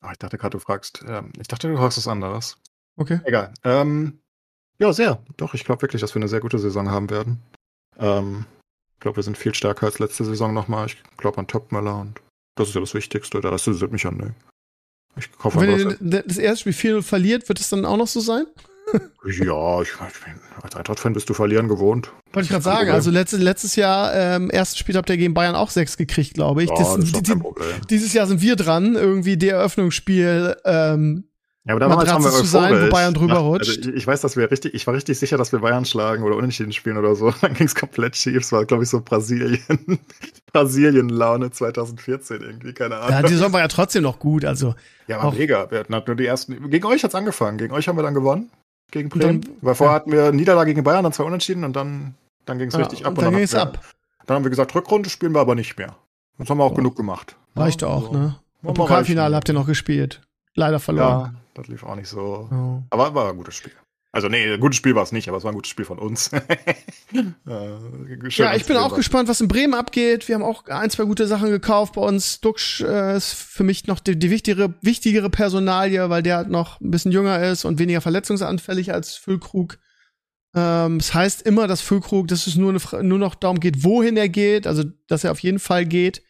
Ah, 0.00 0.12
ich 0.12 0.18
dachte 0.18 0.38
gerade, 0.38 0.56
du 0.56 0.58
fragst, 0.58 1.04
ähm, 1.06 1.32
ich 1.38 1.48
dachte, 1.48 1.68
du 1.68 1.76
fragst 1.76 1.98
was 1.98 2.08
anderes. 2.08 2.56
Okay. 2.96 3.20
Egal. 3.24 3.52
Ähm, 3.64 4.20
ja, 4.78 4.92
sehr. 4.94 5.22
Doch, 5.36 5.52
ich 5.52 5.64
glaube 5.64 5.82
wirklich, 5.82 6.00
dass 6.00 6.14
wir 6.14 6.20
eine 6.20 6.28
sehr 6.28 6.40
gute 6.40 6.58
Saison 6.58 6.90
haben 6.90 7.10
werden. 7.10 7.42
Ähm, 7.98 8.46
ich 8.94 9.00
glaube, 9.00 9.16
wir 9.16 9.22
sind 9.22 9.36
viel 9.36 9.54
stärker 9.54 9.86
als 9.86 9.98
letzte 9.98 10.24
Saison 10.24 10.54
nochmal. 10.54 10.86
Ich 10.86 11.02
glaube 11.18 11.38
an 11.38 11.46
Topmöller 11.46 12.00
und 12.00 12.20
das 12.54 12.68
ist 12.68 12.74
ja 12.74 12.80
das 12.80 12.94
Wichtigste. 12.94 13.40
Der 13.40 13.52
Rest 13.52 13.66
interessiert 13.66 13.92
mich 13.92 14.06
an. 14.06 14.16
Nee. 14.16 14.30
Ich 15.16 15.28
hoffe, 15.42 15.60
wenn 15.60 15.78
ihr 15.78 16.22
das 16.24 16.38
erste 16.38 16.70
Spiel 16.72 16.96
4-0 16.98 17.02
verliert, 17.02 17.48
wird 17.48 17.60
es 17.60 17.68
dann 17.68 17.84
auch 17.84 17.96
noch 17.96 18.06
so 18.06 18.20
sein? 18.20 18.46
Ja, 19.24 19.82
ich, 19.82 19.88
ich 19.88 20.24
bin, 20.24 20.34
als 20.62 20.76
Eintracht-Fan 20.76 21.12
bist 21.12 21.28
du 21.28 21.34
verlieren 21.34 21.68
gewohnt. 21.68 22.10
Wollte 22.32 22.44
ich 22.44 22.50
gerade 22.50 22.62
sagen. 22.64 22.76
Problem. 22.78 22.94
Also 22.94 23.10
letztes, 23.10 23.40
letztes 23.40 23.76
Jahr, 23.76 24.14
ähm, 24.14 24.50
erstes 24.52 24.78
Spiel 24.78 24.96
habt 24.96 25.08
ihr 25.10 25.16
gegen 25.16 25.34
Bayern 25.34 25.54
auch 25.54 25.70
6 25.70 25.96
gekriegt, 25.96 26.34
glaube 26.34 26.62
ich. 26.62 26.70
Ja, 26.70 26.76
Das- 26.76 26.96
das 26.96 27.12
die, 27.12 27.22
die, 27.22 27.40
dieses 27.90 28.12
Jahr 28.12 28.26
sind 28.26 28.40
wir 28.42 28.56
dran, 28.56 28.94
irgendwie 28.94 29.36
der 29.36 29.56
Eröffnungsspiel 29.56 30.56
ähm, 30.64 31.24
Ja, 31.66 31.74
aber 31.74 31.80
damals 31.80 32.10
haben 32.10 32.24
wir 32.24 32.30
zu 32.30 32.44
sein, 32.46 32.86
wo 32.86 32.90
Bayern 32.90 33.12
drüber 33.14 33.34
nach- 33.34 33.42
rutscht. 33.42 33.78
Also 33.78 33.90
ich, 33.92 34.06
weiß, 34.06 34.20
dass 34.22 34.36
wir 34.36 34.50
richtig, 34.50 34.74
ich 34.74 34.86
war 34.86 34.94
richtig 34.94 35.18
sicher, 35.18 35.36
dass 35.38 35.52
wir 35.52 35.58
Bayern 35.60 35.84
schlagen 35.84 36.22
oder 36.22 36.36
unentschieden 36.36 36.72
spielen 36.72 36.96
oder 36.96 37.14
so. 37.14 37.30
Dann 37.42 37.54
ging 37.54 37.66
es 37.66 37.74
komplett 37.74 38.16
schief. 38.16 38.38
Es 38.38 38.52
war, 38.52 38.64
glaube 38.64 38.84
ich, 38.84 38.88
so 38.90 39.00
Brasilien, 39.02 39.60
Brasilien-Laune 40.52 41.50
2014 41.50 42.40
irgendwie, 42.42 42.72
keine 42.72 42.96
Ahnung. 42.96 43.10
Ja, 43.10 43.22
die 43.22 43.32
Saison 43.34 43.52
war 43.52 43.60
ja 43.60 43.68
trotzdem 43.68 44.02
noch 44.02 44.18
gut. 44.18 44.44
Also, 44.44 44.74
Ja, 45.06 45.18
aber 45.18 45.28
Auch- 45.28 45.34
mega. 45.36 45.70
Wir 45.70 45.80
hatten 45.80 45.94
halt 45.94 46.06
nur 46.06 46.16
die 46.16 46.26
ersten. 46.26 46.70
Gegen 46.70 46.86
euch 46.86 47.04
hat's 47.04 47.14
angefangen. 47.14 47.58
Gegen 47.58 47.72
euch 47.72 47.88
haben 47.88 47.96
wir 47.98 48.02
dann 48.02 48.14
gewonnen. 48.14 48.50
Gegen 48.90 49.10
Und 49.12 49.22
dann- 49.22 49.40
Bremen. 49.40 49.56
Weil 49.62 49.74
vorher 49.74 49.94
hatten 49.96 50.12
wir 50.12 50.32
Niederlage 50.32 50.72
gegen 50.74 50.84
Bayern, 50.84 51.04
dann 51.04 51.12
zwei 51.12 51.24
Unentschieden 51.24 51.64
und 51.64 51.74
dann, 51.76 52.14
dann 52.46 52.58
ging 52.58 52.68
es 52.68 52.74
ja, 52.74 52.80
richtig 52.80 53.04
ab. 53.06 53.16
und 53.16 53.22
dann 53.24 53.34
ging 53.34 53.42
es 53.44 53.54
ab. 53.54 53.78
Dann 54.26 54.36
haben 54.36 54.44
wir 54.44 54.50
gesagt, 54.50 54.74
Rückrunde 54.74 55.08
spielen 55.10 55.32
wir 55.34 55.40
aber 55.40 55.54
nicht 55.54 55.76
mehr. 55.78 55.96
Das 56.38 56.48
haben 56.50 56.58
wir 56.58 56.64
auch 56.64 56.70
Ja. 56.70 56.76
genug 56.76 56.96
gemacht. 56.96 57.36
Reicht 57.56 57.82
Ja, 57.82 57.88
auch, 57.88 58.12
ne? 58.12 58.36
wir 58.62 58.72
Pokalfinale 58.74 59.26
reichen. 59.26 59.34
habt 59.36 59.48
ihr 59.48 59.54
noch 59.54 59.66
gespielt. 59.66 60.20
Leider 60.54 60.80
verloren. 60.80 61.20
Ja, 61.20 61.34
das 61.54 61.68
lief 61.68 61.84
auch 61.84 61.94
nicht 61.96 62.08
so. 62.08 62.48
Ja. 62.50 62.82
Aber 62.90 63.14
war 63.14 63.30
ein 63.30 63.36
gutes 63.36 63.54
Spiel. 63.54 63.72
Also, 64.12 64.28
nee, 64.28 64.52
ein 64.54 64.58
gutes 64.58 64.76
Spiel 64.76 64.94
war 64.96 65.04
es 65.04 65.12
nicht, 65.12 65.28
aber 65.28 65.38
es 65.38 65.44
war 65.44 65.52
ein 65.52 65.54
gutes 65.54 65.70
Spiel 65.70 65.84
von 65.84 65.98
uns. 65.98 66.30
Äh, 67.12 68.28
Ja, 68.28 68.54
ich 68.54 68.64
bin 68.66 68.76
auch 68.76 68.90
war. 68.92 68.96
gespannt, 68.98 69.28
was 69.28 69.40
in 69.40 69.48
Bremen 69.48 69.74
abgeht. 69.74 70.28
Wir 70.28 70.36
haben 70.36 70.44
auch 70.44 70.66
ein, 70.66 70.90
zwei 70.90 71.04
gute 71.04 71.26
Sachen 71.26 71.50
gekauft 71.50 71.94
bei 71.94 72.02
uns. 72.02 72.40
Duxch 72.40 72.82
äh, 72.82 73.16
ist 73.16 73.32
für 73.32 73.64
mich 73.64 73.88
noch 73.88 73.98
die, 73.98 74.16
die 74.16 74.30
wichtigere, 74.30 74.74
wichtigere 74.82 75.28
Personalie, 75.28 76.08
weil 76.08 76.22
der 76.22 76.36
halt 76.36 76.50
noch 76.50 76.80
ein 76.80 76.90
bisschen 76.92 77.10
jünger 77.10 77.42
ist 77.42 77.64
und 77.64 77.80
weniger 77.80 78.00
verletzungsanfällig 78.00 78.92
als 78.92 79.16
Füllkrug. 79.16 79.78
Ähm, 80.54 80.98
das 80.98 81.14
heißt 81.14 81.42
immer, 81.42 81.66
dass 81.66 81.80
Füllkrug, 81.80 82.28
dass 82.28 82.46
es 82.46 82.54
nur, 82.54 82.70
eine, 82.70 83.02
nur 83.02 83.18
noch 83.18 83.34
darum 83.34 83.58
geht, 83.58 83.82
wohin 83.82 84.16
er 84.16 84.28
geht, 84.28 84.66
also 84.68 84.84
dass 85.08 85.24
er 85.24 85.32
auf 85.32 85.40
jeden 85.40 85.58
Fall 85.58 85.84
geht. 85.86 86.22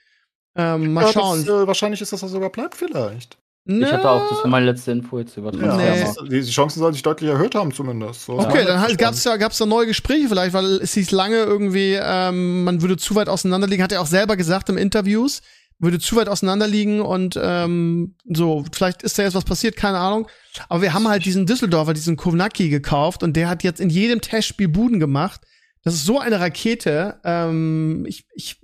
Ähm, 0.56 0.94
mal 0.94 1.04
Ja, 1.06 1.12
schauen. 1.12 1.44
Das, 1.44 1.62
äh, 1.62 1.66
wahrscheinlich 1.66 2.00
ist 2.00 2.12
das, 2.12 2.20
dass 2.20 2.30
er 2.30 2.32
sogar 2.32 2.50
bleibt, 2.50 2.74
vielleicht. 2.74 3.36
Ich 3.66 3.92
hatte 3.92 4.08
auch, 4.10 4.28
das 4.30 4.38
war 4.38 4.48
meine 4.48 4.66
letzte 4.66 4.90
Info 4.90 5.18
jetzt 5.18 5.36
über 5.36 5.54
Ja, 5.54 5.76
Nee. 5.76 6.04
Die, 6.28 6.40
die 6.40 6.50
Chancen 6.50 6.80
sollen 6.80 6.94
sich 6.94 7.02
deutlich 7.02 7.30
erhöht 7.30 7.54
haben, 7.54 7.72
zumindest. 7.72 8.24
So. 8.24 8.38
Okay, 8.38 8.60
Ja, 8.60 8.64
dann 8.64 8.80
halt, 8.80 8.92
spannend. 8.92 8.98
gab's 8.98 9.22
da 9.22 9.36
gab's 9.36 9.58
da 9.58 9.66
neue 9.66 9.86
Gespräche 9.86 10.28
vielleicht, 10.28 10.54
weil 10.54 10.64
es 10.82 10.94
hieß 10.94 11.10
lange 11.10 11.36
irgendwie, 11.36 11.98
ähm, 12.00 12.64
man 12.64 12.80
würde 12.80 12.96
zu 12.96 13.14
weit 13.14 13.28
auseinanderliegen, 13.28 13.82
hat 13.84 13.92
er 13.92 14.00
auch 14.00 14.06
selber 14.06 14.36
gesagt 14.36 14.70
im 14.70 14.78
Interviews, 14.78 15.42
würde 15.78 15.98
zu 15.98 16.16
weit 16.16 16.28
auseinanderliegen 16.28 17.00
und 17.00 17.38
ähm, 17.40 18.14
so, 18.32 18.64
vielleicht 18.72 19.02
ist 19.02 19.18
da 19.18 19.22
jetzt 19.24 19.34
was 19.34 19.44
passiert, 19.44 19.76
keine 19.76 19.98
Ahnung. 19.98 20.26
Aber 20.68 20.82
wir 20.82 20.92
haben 20.94 21.06
halt 21.06 21.24
diesen 21.24 21.46
Düsseldorfer, 21.46 21.92
diesen 21.92 22.16
Kovnacki 22.16 22.70
gekauft 22.70 23.22
und 23.22 23.36
der 23.36 23.48
hat 23.48 23.62
jetzt 23.62 23.80
in 23.80 23.90
jedem 23.90 24.20
Testspiel 24.20 24.68
Buden 24.68 25.00
gemacht. 25.00 25.42
Das 25.84 25.94
ist 25.94 26.04
so 26.06 26.18
eine 26.18 26.40
Rakete. 26.40 27.20
Ähm, 27.24 28.04
ich, 28.06 28.24
ich, 28.34 28.58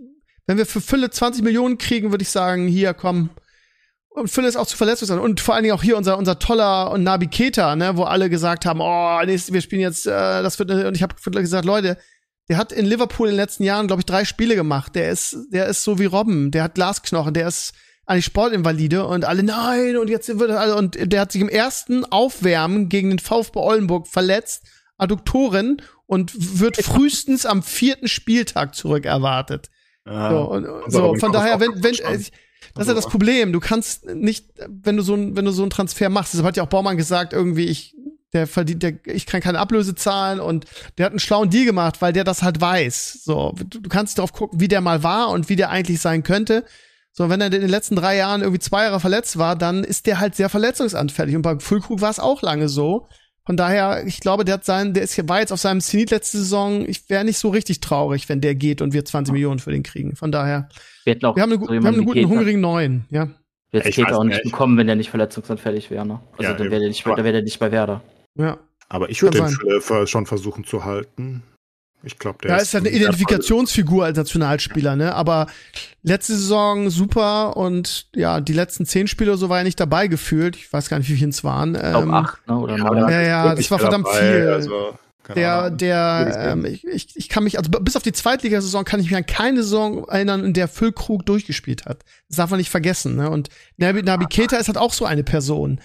wenn 0.47 0.59
wir 0.59 0.67
für 0.67 0.81
Fülle 0.81 1.11
20 1.11 1.43
Millionen 1.45 1.79
kriegen, 1.79 2.11
würde 2.11 2.23
ich 2.23 2.31
sagen, 2.31 2.67
hier 2.67 2.93
komm. 2.95 3.31
Und 4.17 4.29
Fülle 4.29 4.49
ist 4.49 4.57
auch 4.57 4.67
zu 4.67 4.79
verletzungsfrei. 4.79 5.21
Und 5.21 5.41
vor 5.41 5.55
allen 5.55 5.65
Dingen 5.65 5.75
auch 5.75 5.83
hier 5.83 5.99
unser, 5.99 6.17
unser 6.17 6.39
toller 6.39 6.91
und 6.91 7.03
Nabi 7.03 7.27
Keita, 7.27 7.77
ne, 7.77 7.99
wo 7.99 8.05
alle 8.05 8.31
gesagt 8.31 8.65
haben, 8.65 8.81
oh, 8.81 9.21
nächstes, 9.27 9.53
wir 9.53 9.61
spielen 9.61 9.83
jetzt, 9.83 10.07
äh, 10.07 10.43
das 10.43 10.59
wird, 10.59 10.71
und 10.71 10.97
ich 10.97 11.03
habe 11.03 11.15
gesagt, 11.15 11.67
Leute, 11.67 11.99
der 12.49 12.57
hat 12.57 12.73
in 12.73 12.87
Liverpool 12.87 13.29
in 13.29 13.35
den 13.35 13.41
letzten 13.41 13.65
Jahren, 13.65 13.89
glaube 13.89 14.01
ich, 14.01 14.07
drei 14.07 14.25
Spiele 14.25 14.55
gemacht. 14.55 14.95
Der 14.95 15.11
ist, 15.11 15.37
der 15.51 15.67
ist 15.67 15.85
so 15.85 15.99
wie 15.99 16.07
Robben, 16.07 16.51
der 16.51 16.63
hat 16.63 16.77
Glasknochen, 16.77 17.35
der 17.35 17.47
ist 17.47 17.75
eigentlich 18.07 18.25
Sportinvalide 18.25 19.05
und 19.05 19.27
alle, 19.27 19.43
nein, 19.43 19.99
und 19.99 20.09
jetzt 20.09 20.39
wird 20.39 20.49
er 20.49 20.61
alle, 20.61 20.77
und 20.77 20.97
der 20.99 21.21
hat 21.21 21.33
sich 21.33 21.43
im 21.43 21.51
ersten 21.51 22.07
Aufwärmen 22.07 22.89
gegen 22.89 23.11
den 23.11 23.19
VfB 23.19 23.59
Oldenburg 23.59 24.07
verletzt, 24.09 24.63
Adduktoren, 24.97 25.83
und 26.07 26.33
wird 26.61 26.79
frühestens 26.79 27.45
am 27.45 27.63
vierten 27.63 28.09
Spieltag 28.09 28.75
zurück 28.75 29.05
erwartet. 29.05 29.69
Ja. 30.07 30.31
So, 30.31 30.39
und, 30.39 30.67
so 30.91 31.15
von 31.17 31.33
daher, 31.33 31.61
wenn, 31.61 31.83
wenn, 31.83 31.95
schon. 31.95 32.25
Das 32.75 32.83
ist 32.83 32.89
ja 32.89 32.95
das 32.95 33.09
Problem. 33.09 33.53
Du 33.53 33.61
kannst 33.61 34.07
nicht, 34.07 34.47
wenn 34.69 34.97
du 34.97 35.03
so 35.03 35.15
ein, 35.15 35.37
wenn 35.37 35.45
du 35.45 35.53
so 35.53 35.63
einen 35.63 35.71
Transfer 35.71 36.09
machst, 36.09 36.35
das 36.35 36.43
hat 36.43 36.57
ja 36.57 36.63
auch 36.63 36.69
Baumann 36.69 36.97
gesagt, 36.97 37.33
irgendwie, 37.33 37.67
ich, 37.67 37.95
der 38.33 38.47
verdient, 38.47 38.83
der, 38.83 38.95
ich 39.07 39.27
kann 39.27 39.41
keine 39.41 39.59
Ablöse 39.59 39.95
zahlen 39.95 40.41
und 40.41 40.67
der 40.99 41.07
hat 41.07 41.13
einen 41.13 41.21
schlauen 41.21 41.51
Deal 41.51 41.65
gemacht, 41.65 42.03
weil 42.03 42.13
der 42.13 42.25
das 42.25 42.43
halt 42.43 42.61
weiß. 42.61 43.21
So, 43.25 43.55
du, 43.57 43.81
du 43.81 43.89
kannst 43.89 44.19
darauf 44.19 44.33
gucken, 44.33 44.61
wie 44.61 44.69
der 44.69 44.81
mal 44.81 45.03
war 45.03 45.31
und 45.31 45.49
wie 45.49 45.57
der 45.57 45.71
eigentlich 45.71 46.01
sein 46.01 46.23
könnte. 46.23 46.65
So, 47.13 47.31
wenn 47.31 47.41
er 47.41 47.47
in 47.47 47.53
den 47.53 47.69
letzten 47.69 47.97
drei 47.97 48.17
Jahren 48.17 48.43
irgendwie 48.43 48.61
zwei 48.61 48.85
Jahre 48.85 49.01
verletzt 49.01 49.39
war, 49.39 49.57
dann 49.57 49.85
ist 49.85 50.07
der 50.07 50.21
halt 50.21 50.35
sehr 50.35 50.51
verletzungsanfällig. 50.51 51.35
Und 51.35 51.43
bei 51.43 51.59
Füllkrug 51.59 52.03
war 52.03 52.11
es 52.11 52.19
auch 52.19 52.43
lange 52.43 52.69
so. 52.69 53.09
Von 53.47 53.57
daher, 53.57 54.05
ich 54.05 54.19
glaube, 54.19 54.45
der 54.45 54.55
hat 54.55 54.65
sein, 54.65 54.93
der 54.93 55.05
ist, 55.05 55.29
war 55.29 55.39
jetzt 55.39 55.53
auf 55.53 55.61
seinem 55.61 55.81
Zenit 55.81 56.11
letzte 56.11 56.39
Saison. 56.39 56.85
Ich 56.87 57.09
wäre 57.09 57.25
nicht 57.25 57.39
so 57.39 57.49
richtig 57.49 57.81
traurig, 57.81 58.29
wenn 58.29 58.41
der 58.41 58.57
geht 58.57 58.83
und 58.83 58.93
wir 58.93 59.05
20 59.05 59.33
Millionen 59.33 59.61
für 59.61 59.71
den 59.71 59.85
kriegen. 59.85 60.17
Von 60.17 60.33
daher, 60.33 60.69
Wir 61.05 61.15
wir 61.21 61.29
haben, 61.29 61.53
eine, 61.53 61.55
so 61.55 61.69
wir 61.69 61.77
haben 61.77 61.87
einen 61.87 62.05
guten, 62.05 62.23
Keita. 62.23 62.29
hungrigen 62.29 62.61
Neuen, 62.61 63.07
ja. 63.09 63.29
Wir 63.71 63.81
hätten 63.83 64.05
weiß 64.05 64.13
auch 64.15 64.25
nicht 64.25 64.43
bekommen, 64.43 64.77
wenn 64.79 64.89
der 64.89 64.97
nicht 64.97 65.11
verletzungsanfällig 65.11 65.91
wäre. 65.91 66.05
Ne? 66.07 66.21
Also 66.33 66.43
Ja, 66.43 66.55
dann 66.55 66.71
wäre 66.71 66.81
der 66.81 66.89
nicht, 66.89 67.07
wäre 67.07 67.33
der 67.33 67.43
nicht 67.43 67.59
bei 67.61 67.71
Werder. 67.71 68.03
Ja. 68.37 68.59
Aber 68.89 69.11
ich 69.11 69.23
würde 69.23 69.39
den 69.39 69.49
sein. 69.81 70.07
Schon 70.07 70.27
versuchen 70.27 70.65
zu 70.65 70.85
halten. 70.85 71.43
Ich 72.03 72.19
glaube, 72.19 72.39
der 72.43 72.53
Ja, 72.53 72.57
ist 72.59 72.73
halt 72.75 72.87
eine 72.87 72.95
Identifikationsfigur 72.95 74.05
als 74.05 74.17
Nationalspieler, 74.17 74.97
ne? 74.97 75.15
Aber 75.15 75.47
letzte 76.03 76.35
Saison 76.37 76.89
super 76.91 77.57
und 77.57 78.07
ja, 78.15 78.41
die 78.41 78.53
letzten 78.53 78.87
zehn 78.87 79.09
Spiele 79.09 79.33
oder 79.33 79.39
so 79.39 79.49
war 79.49 79.59
er 79.59 79.65
nicht 79.65 79.81
dabei 79.81 80.07
gefühlt. 80.07 80.57
Ich 80.57 80.73
weiß 80.73 80.89
gar 80.89 80.99
nicht, 80.99 81.09
wie 81.11 81.17
viele 81.17 81.31
es 81.31 81.43
waren. 81.43 81.75
Ich 81.75 81.81
glaube 81.81 82.03
Ähm, 82.05 82.15
acht, 82.15 82.47
ne? 82.47 82.59
Oder 82.59 82.77
Ja, 82.77 82.85
neun. 82.85 82.99
Ja, 83.09 83.21
ist 83.21 83.29
ja, 83.29 83.45
wirklich 83.45 83.67
das 83.67 83.71
war 83.73 83.79
verdammt 83.81 84.07
dabei, 84.07 84.21
viel. 84.21 84.49
Also, 84.49 84.99
der, 85.35 85.63
Ahnung. 85.65 85.79
der, 85.79 86.39
ähm, 86.53 86.65
ich, 86.67 86.85
ich, 86.85 87.17
ich 87.17 87.29
kann 87.29 87.43
mich, 87.43 87.59
also 87.59 87.69
bis 87.71 87.97
auf 87.97 88.03
die 88.05 88.13
Zweitligasaison 88.13 88.85
kann 88.85 89.01
ich 89.01 89.07
mich 89.11 89.17
an 89.17 89.27
keine 89.27 89.63
Saison 89.65 90.07
erinnern, 90.09 90.45
in 90.45 90.53
der 90.53 90.69
Füllkrug 90.69 91.27
durchgespielt 91.27 91.85
hat. 91.87 92.05
Das 92.29 92.37
darf 92.37 92.51
man 92.51 92.59
nicht 92.59 92.71
vergessen, 92.71 93.17
ne? 93.17 93.29
Und 93.31 93.49
Nabi, 93.77 94.03
Nabi 94.03 94.27
Keita 94.27 94.57
ist 94.57 94.69
halt 94.69 94.79
auch 94.79 94.93
so 94.93 95.05
eine 95.05 95.25
Person. 95.25 95.81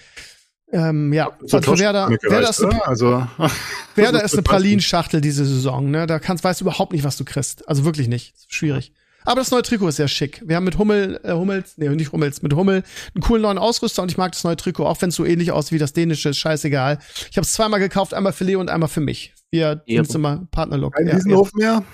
Ähm, 0.72 1.12
ja, 1.12 1.30
So 1.42 1.58
also 1.58 1.78
Werder, 1.78 2.08
Werder 2.08 2.48
ist 2.48 2.64
eine? 2.64 2.86
Also, 2.86 3.26
Werder 3.94 4.24
ist 4.24 4.32
eine 4.32 4.42
Pralinschachtel 4.42 5.20
diese 5.20 5.44
Saison, 5.44 5.90
ne? 5.90 6.06
Da 6.06 6.18
kannst, 6.18 6.42
weißt 6.44 6.60
du 6.60 6.64
überhaupt 6.64 6.92
nicht, 6.92 7.04
was 7.04 7.16
du 7.18 7.24
kriegst. 7.24 7.68
Also 7.68 7.84
wirklich 7.84 8.08
nicht. 8.08 8.34
Schwierig. 8.48 8.92
Aber 9.24 9.40
das 9.40 9.50
neue 9.50 9.62
Trikot 9.62 9.88
ist 9.88 9.96
sehr 9.96 10.08
schick. 10.08 10.42
Wir 10.44 10.56
haben 10.56 10.64
mit 10.64 10.78
Hummel, 10.78 11.20
äh, 11.22 11.32
Hummels, 11.32 11.74
nee, 11.76 11.88
nicht 11.90 12.10
Hummels, 12.10 12.42
mit 12.42 12.54
Hummel 12.54 12.82
einen 13.14 13.22
coolen 13.22 13.42
neuen 13.42 13.58
Ausrüster 13.58 14.02
und 14.02 14.10
ich 14.10 14.16
mag 14.16 14.32
das 14.32 14.42
neue 14.44 14.56
Trikot, 14.56 14.84
auch 14.86 15.00
wenn 15.00 15.10
es 15.10 15.14
so 15.14 15.24
ähnlich 15.24 15.52
aussieht 15.52 15.72
wie 15.72 15.78
das 15.78 15.92
dänische, 15.92 16.30
ist 16.30 16.38
scheißegal. 16.38 16.98
Ich 17.30 17.36
habe 17.36 17.44
es 17.44 17.52
zweimal 17.52 17.78
gekauft, 17.78 18.14
einmal 18.14 18.32
für 18.32 18.44
Leo 18.44 18.58
und 18.58 18.70
einmal 18.70 18.88
für 18.88 19.00
mich. 19.00 19.34
Wir 19.50 19.82
sind 19.86 20.14
immer 20.14 20.46
Partnerlook. 20.50 20.94
kein 20.94 21.06
Ja, 21.06 21.16
Wiesenhof 21.16 21.52
mehr? 21.52 21.84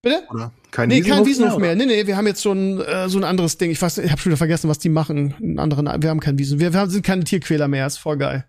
Bitte? 0.00 0.24
Oder? 0.30 0.50
Kein 0.72 0.88
Nee, 0.88 1.02
kein 1.02 1.24
Wiesenhof 1.26 1.52
oder? 1.54 1.60
mehr. 1.60 1.76
Nee, 1.76 1.86
nee, 1.86 2.06
wir 2.06 2.16
haben 2.16 2.26
jetzt 2.26 2.40
so 2.40 2.50
ein, 2.50 2.80
äh, 2.80 3.08
so 3.08 3.18
ein 3.18 3.24
anderes 3.24 3.58
Ding. 3.58 3.70
Ich 3.70 3.80
weiß, 3.80 3.98
ich 3.98 4.10
habe 4.10 4.20
schon 4.20 4.30
wieder 4.30 4.38
vergessen, 4.38 4.68
was 4.68 4.78
die 4.78 4.88
machen. 4.88 5.34
Einen 5.40 5.58
anderen, 5.58 6.02
wir 6.02 6.10
haben 6.10 6.18
keinen 6.18 6.38
Wiesen. 6.38 6.58
Wir, 6.58 6.72
wir 6.72 6.88
sind 6.88 7.04
keine 7.04 7.24
Tierquäler 7.24 7.68
mehr. 7.68 7.86
Ist 7.86 7.98
voll 7.98 8.16
geil. 8.16 8.46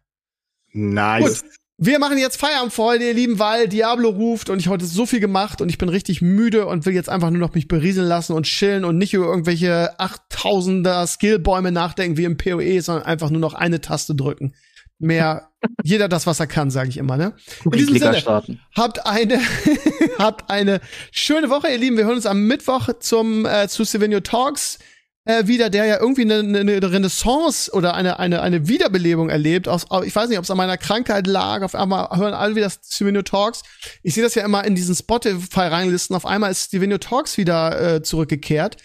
Nice. 0.72 1.44
Wir 1.78 2.00
machen 2.00 2.18
jetzt 2.18 2.38
Feierabend 2.38 2.72
für 2.72 2.84
heute, 2.84 3.04
ihr 3.04 3.14
lieben, 3.14 3.40
weil 3.40 3.68
Diablo 3.68 4.10
ruft 4.10 4.50
und 4.50 4.60
ich 4.60 4.70
heute 4.70 4.86
so 4.86 5.06
viel 5.06 5.20
gemacht 5.20 5.60
und 5.60 5.70
ich 5.70 5.78
bin 5.78 5.90
richtig 5.90 6.22
müde 6.22 6.66
und 6.66 6.86
will 6.86 6.94
jetzt 6.94 7.10
einfach 7.10 7.30
nur 7.30 7.40
noch 7.40 7.54
mich 7.56 7.68
berieseln 7.68 8.08
lassen 8.08 8.34
und 8.34 8.46
chillen 8.46 8.86
und 8.86 8.98
nicht 8.98 9.14
über 9.14 9.26
irgendwelche 9.26 10.00
8000er 10.00 11.08
Skillbäume 11.08 11.72
nachdenken 11.72 12.16
wie 12.16 12.24
im 12.24 12.38
PoE, 12.38 12.80
sondern 12.82 13.06
einfach 13.06 13.32
nur 13.32 13.42
noch 13.42 13.54
eine 13.54 13.82
Taste 13.82 14.16
drücken. 14.16 14.54
Mehr, 15.00 15.50
jeder 15.84 16.08
das, 16.08 16.28
was 16.28 16.40
er 16.40 16.48
kann, 16.48 16.72
sage 16.72 16.90
ich 16.90 16.98
immer, 16.98 17.18
ne? 17.18 17.34
In 17.66 17.72
diesem 17.72 17.98
Sinne, 17.98 18.20
starten. 18.20 18.62
habt 18.76 19.06
eine, 19.06 19.40
habt 20.18 20.50
eine 20.50 20.82
schöne 21.12 21.50
Woche, 21.50 21.70
ihr 21.70 21.78
Lieben. 21.78 21.98
Wir 21.98 22.06
hören 22.06 22.16
uns 22.16 22.26
am 22.26 22.46
Mittwoch 22.48 22.90
zum, 23.00 23.46
äh, 23.46 23.68
zu 23.68 23.86
Stevenio 23.86 24.20
Talks 24.20 24.80
äh, 25.26 25.48
wieder, 25.48 25.70
der 25.70 25.86
ja 25.86 26.00
irgendwie 26.00 26.24
eine, 26.24 26.60
eine, 26.60 26.92
Renaissance 26.92 27.72
oder 27.72 27.94
eine, 27.94 28.20
eine, 28.20 28.42
eine 28.42 28.68
Wiederbelebung 28.68 29.30
erlebt. 29.30 29.68
Aus, 29.68 29.86
ich 30.06 30.16
weiß 30.16 30.30
nicht, 30.30 30.38
ob 30.38 30.44
es 30.44 30.52
an 30.52 30.58
meiner 30.58 30.78
Krankheit 30.78 31.28
lag. 31.28 31.62
Auf 31.62 31.76
einmal 31.76 32.10
hören 32.18 32.34
alle 32.34 32.56
wieder 32.56 32.70
Stevenio 32.70 33.22
Talks. 33.22 33.64
Ich 34.02 34.14
sehe 34.16 34.24
das 34.24 34.36
ja 34.36 34.44
immer 34.44 34.66
in 34.66 34.76
diesen 34.76 34.96
Spotify-Ranglisten. 34.96 36.16
Auf 36.16 36.26
einmal 36.26 36.52
ist 36.52 36.66
Stevenio 36.66 36.98
Talks 36.98 37.38
wieder 37.38 37.96
äh, 37.96 38.04
zurückgekehrt. 38.04 38.78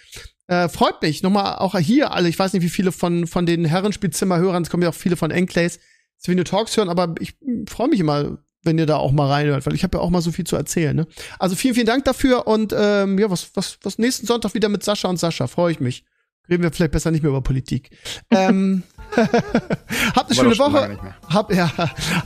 Äh, 0.47 0.69
freut 0.69 1.03
mich. 1.03 1.23
Nochmal 1.23 1.57
auch 1.57 1.77
hier 1.79 2.13
alle. 2.13 2.29
Ich 2.29 2.39
weiß 2.39 2.53
nicht, 2.53 2.63
wie 2.63 2.69
viele 2.69 2.93
von, 2.93 3.27
von 3.27 3.45
den 3.45 3.65
Herrenspielzimmerhörern, 3.65 4.63
es 4.63 4.71
kommen 4.71 4.83
ja 4.83 4.91
auch 4.91 4.95
viele 4.95 5.17
von 5.17 5.31
Enclays, 5.31 5.79
Stevenio 6.21 6.45
Talks 6.45 6.77
hören, 6.77 6.89
aber 6.89 7.15
ich 7.21 7.35
freue 7.69 7.89
mich 7.89 8.01
immer, 8.01 8.39
wenn 8.63 8.79
ihr 8.79 8.87
da 8.87 8.97
auch 8.97 9.13
mal 9.13 9.29
reinhört, 9.29 9.67
weil 9.67 9.75
ich 9.75 9.83
habe 9.83 9.99
ja 9.99 10.03
auch 10.03 10.11
mal 10.11 10.21
so 10.21 10.33
viel 10.33 10.47
zu 10.47 10.57
erzählen. 10.57 10.95
Ne? 10.95 11.07
Also 11.39 11.57
vielen, 11.57 11.75
vielen 11.75 11.87
Dank 11.87 12.05
dafür 12.05 12.47
und 12.47 12.75
ähm, 12.77 13.19
ja, 13.19 13.31
was, 13.31 13.51
was, 13.55 13.79
was 13.83 13.99
nächsten 13.99 14.27
Sonntag 14.27 14.55
wieder 14.55 14.69
mit 14.69 14.83
Sascha 14.83 15.09
und 15.09 15.19
Sascha, 15.19 15.47
freue 15.47 15.73
ich 15.73 15.81
mich. 15.81 16.05
Reden 16.49 16.63
wir 16.63 16.73
vielleicht 16.73 16.93
besser 16.93 17.11
nicht 17.11 17.23
mehr 17.23 17.31
über 17.31 17.43
Politik. 17.43 17.91
ähm, 18.31 18.83
habt 19.17 19.37
eine 19.37 20.29
wir 20.29 20.35
schöne 20.35 20.59
Woche. 20.59 20.99
Habt, 21.29 21.55
ja, 21.55 21.71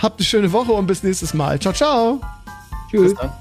habt 0.00 0.18
eine 0.18 0.24
schöne 0.24 0.52
Woche 0.52 0.72
und 0.72 0.86
bis 0.86 1.02
nächstes 1.02 1.34
Mal. 1.34 1.58
Ciao, 1.60 1.74
ciao. 1.74 2.20
Tschüss. 2.90 3.10
Bis 3.10 3.14
dann. 3.18 3.32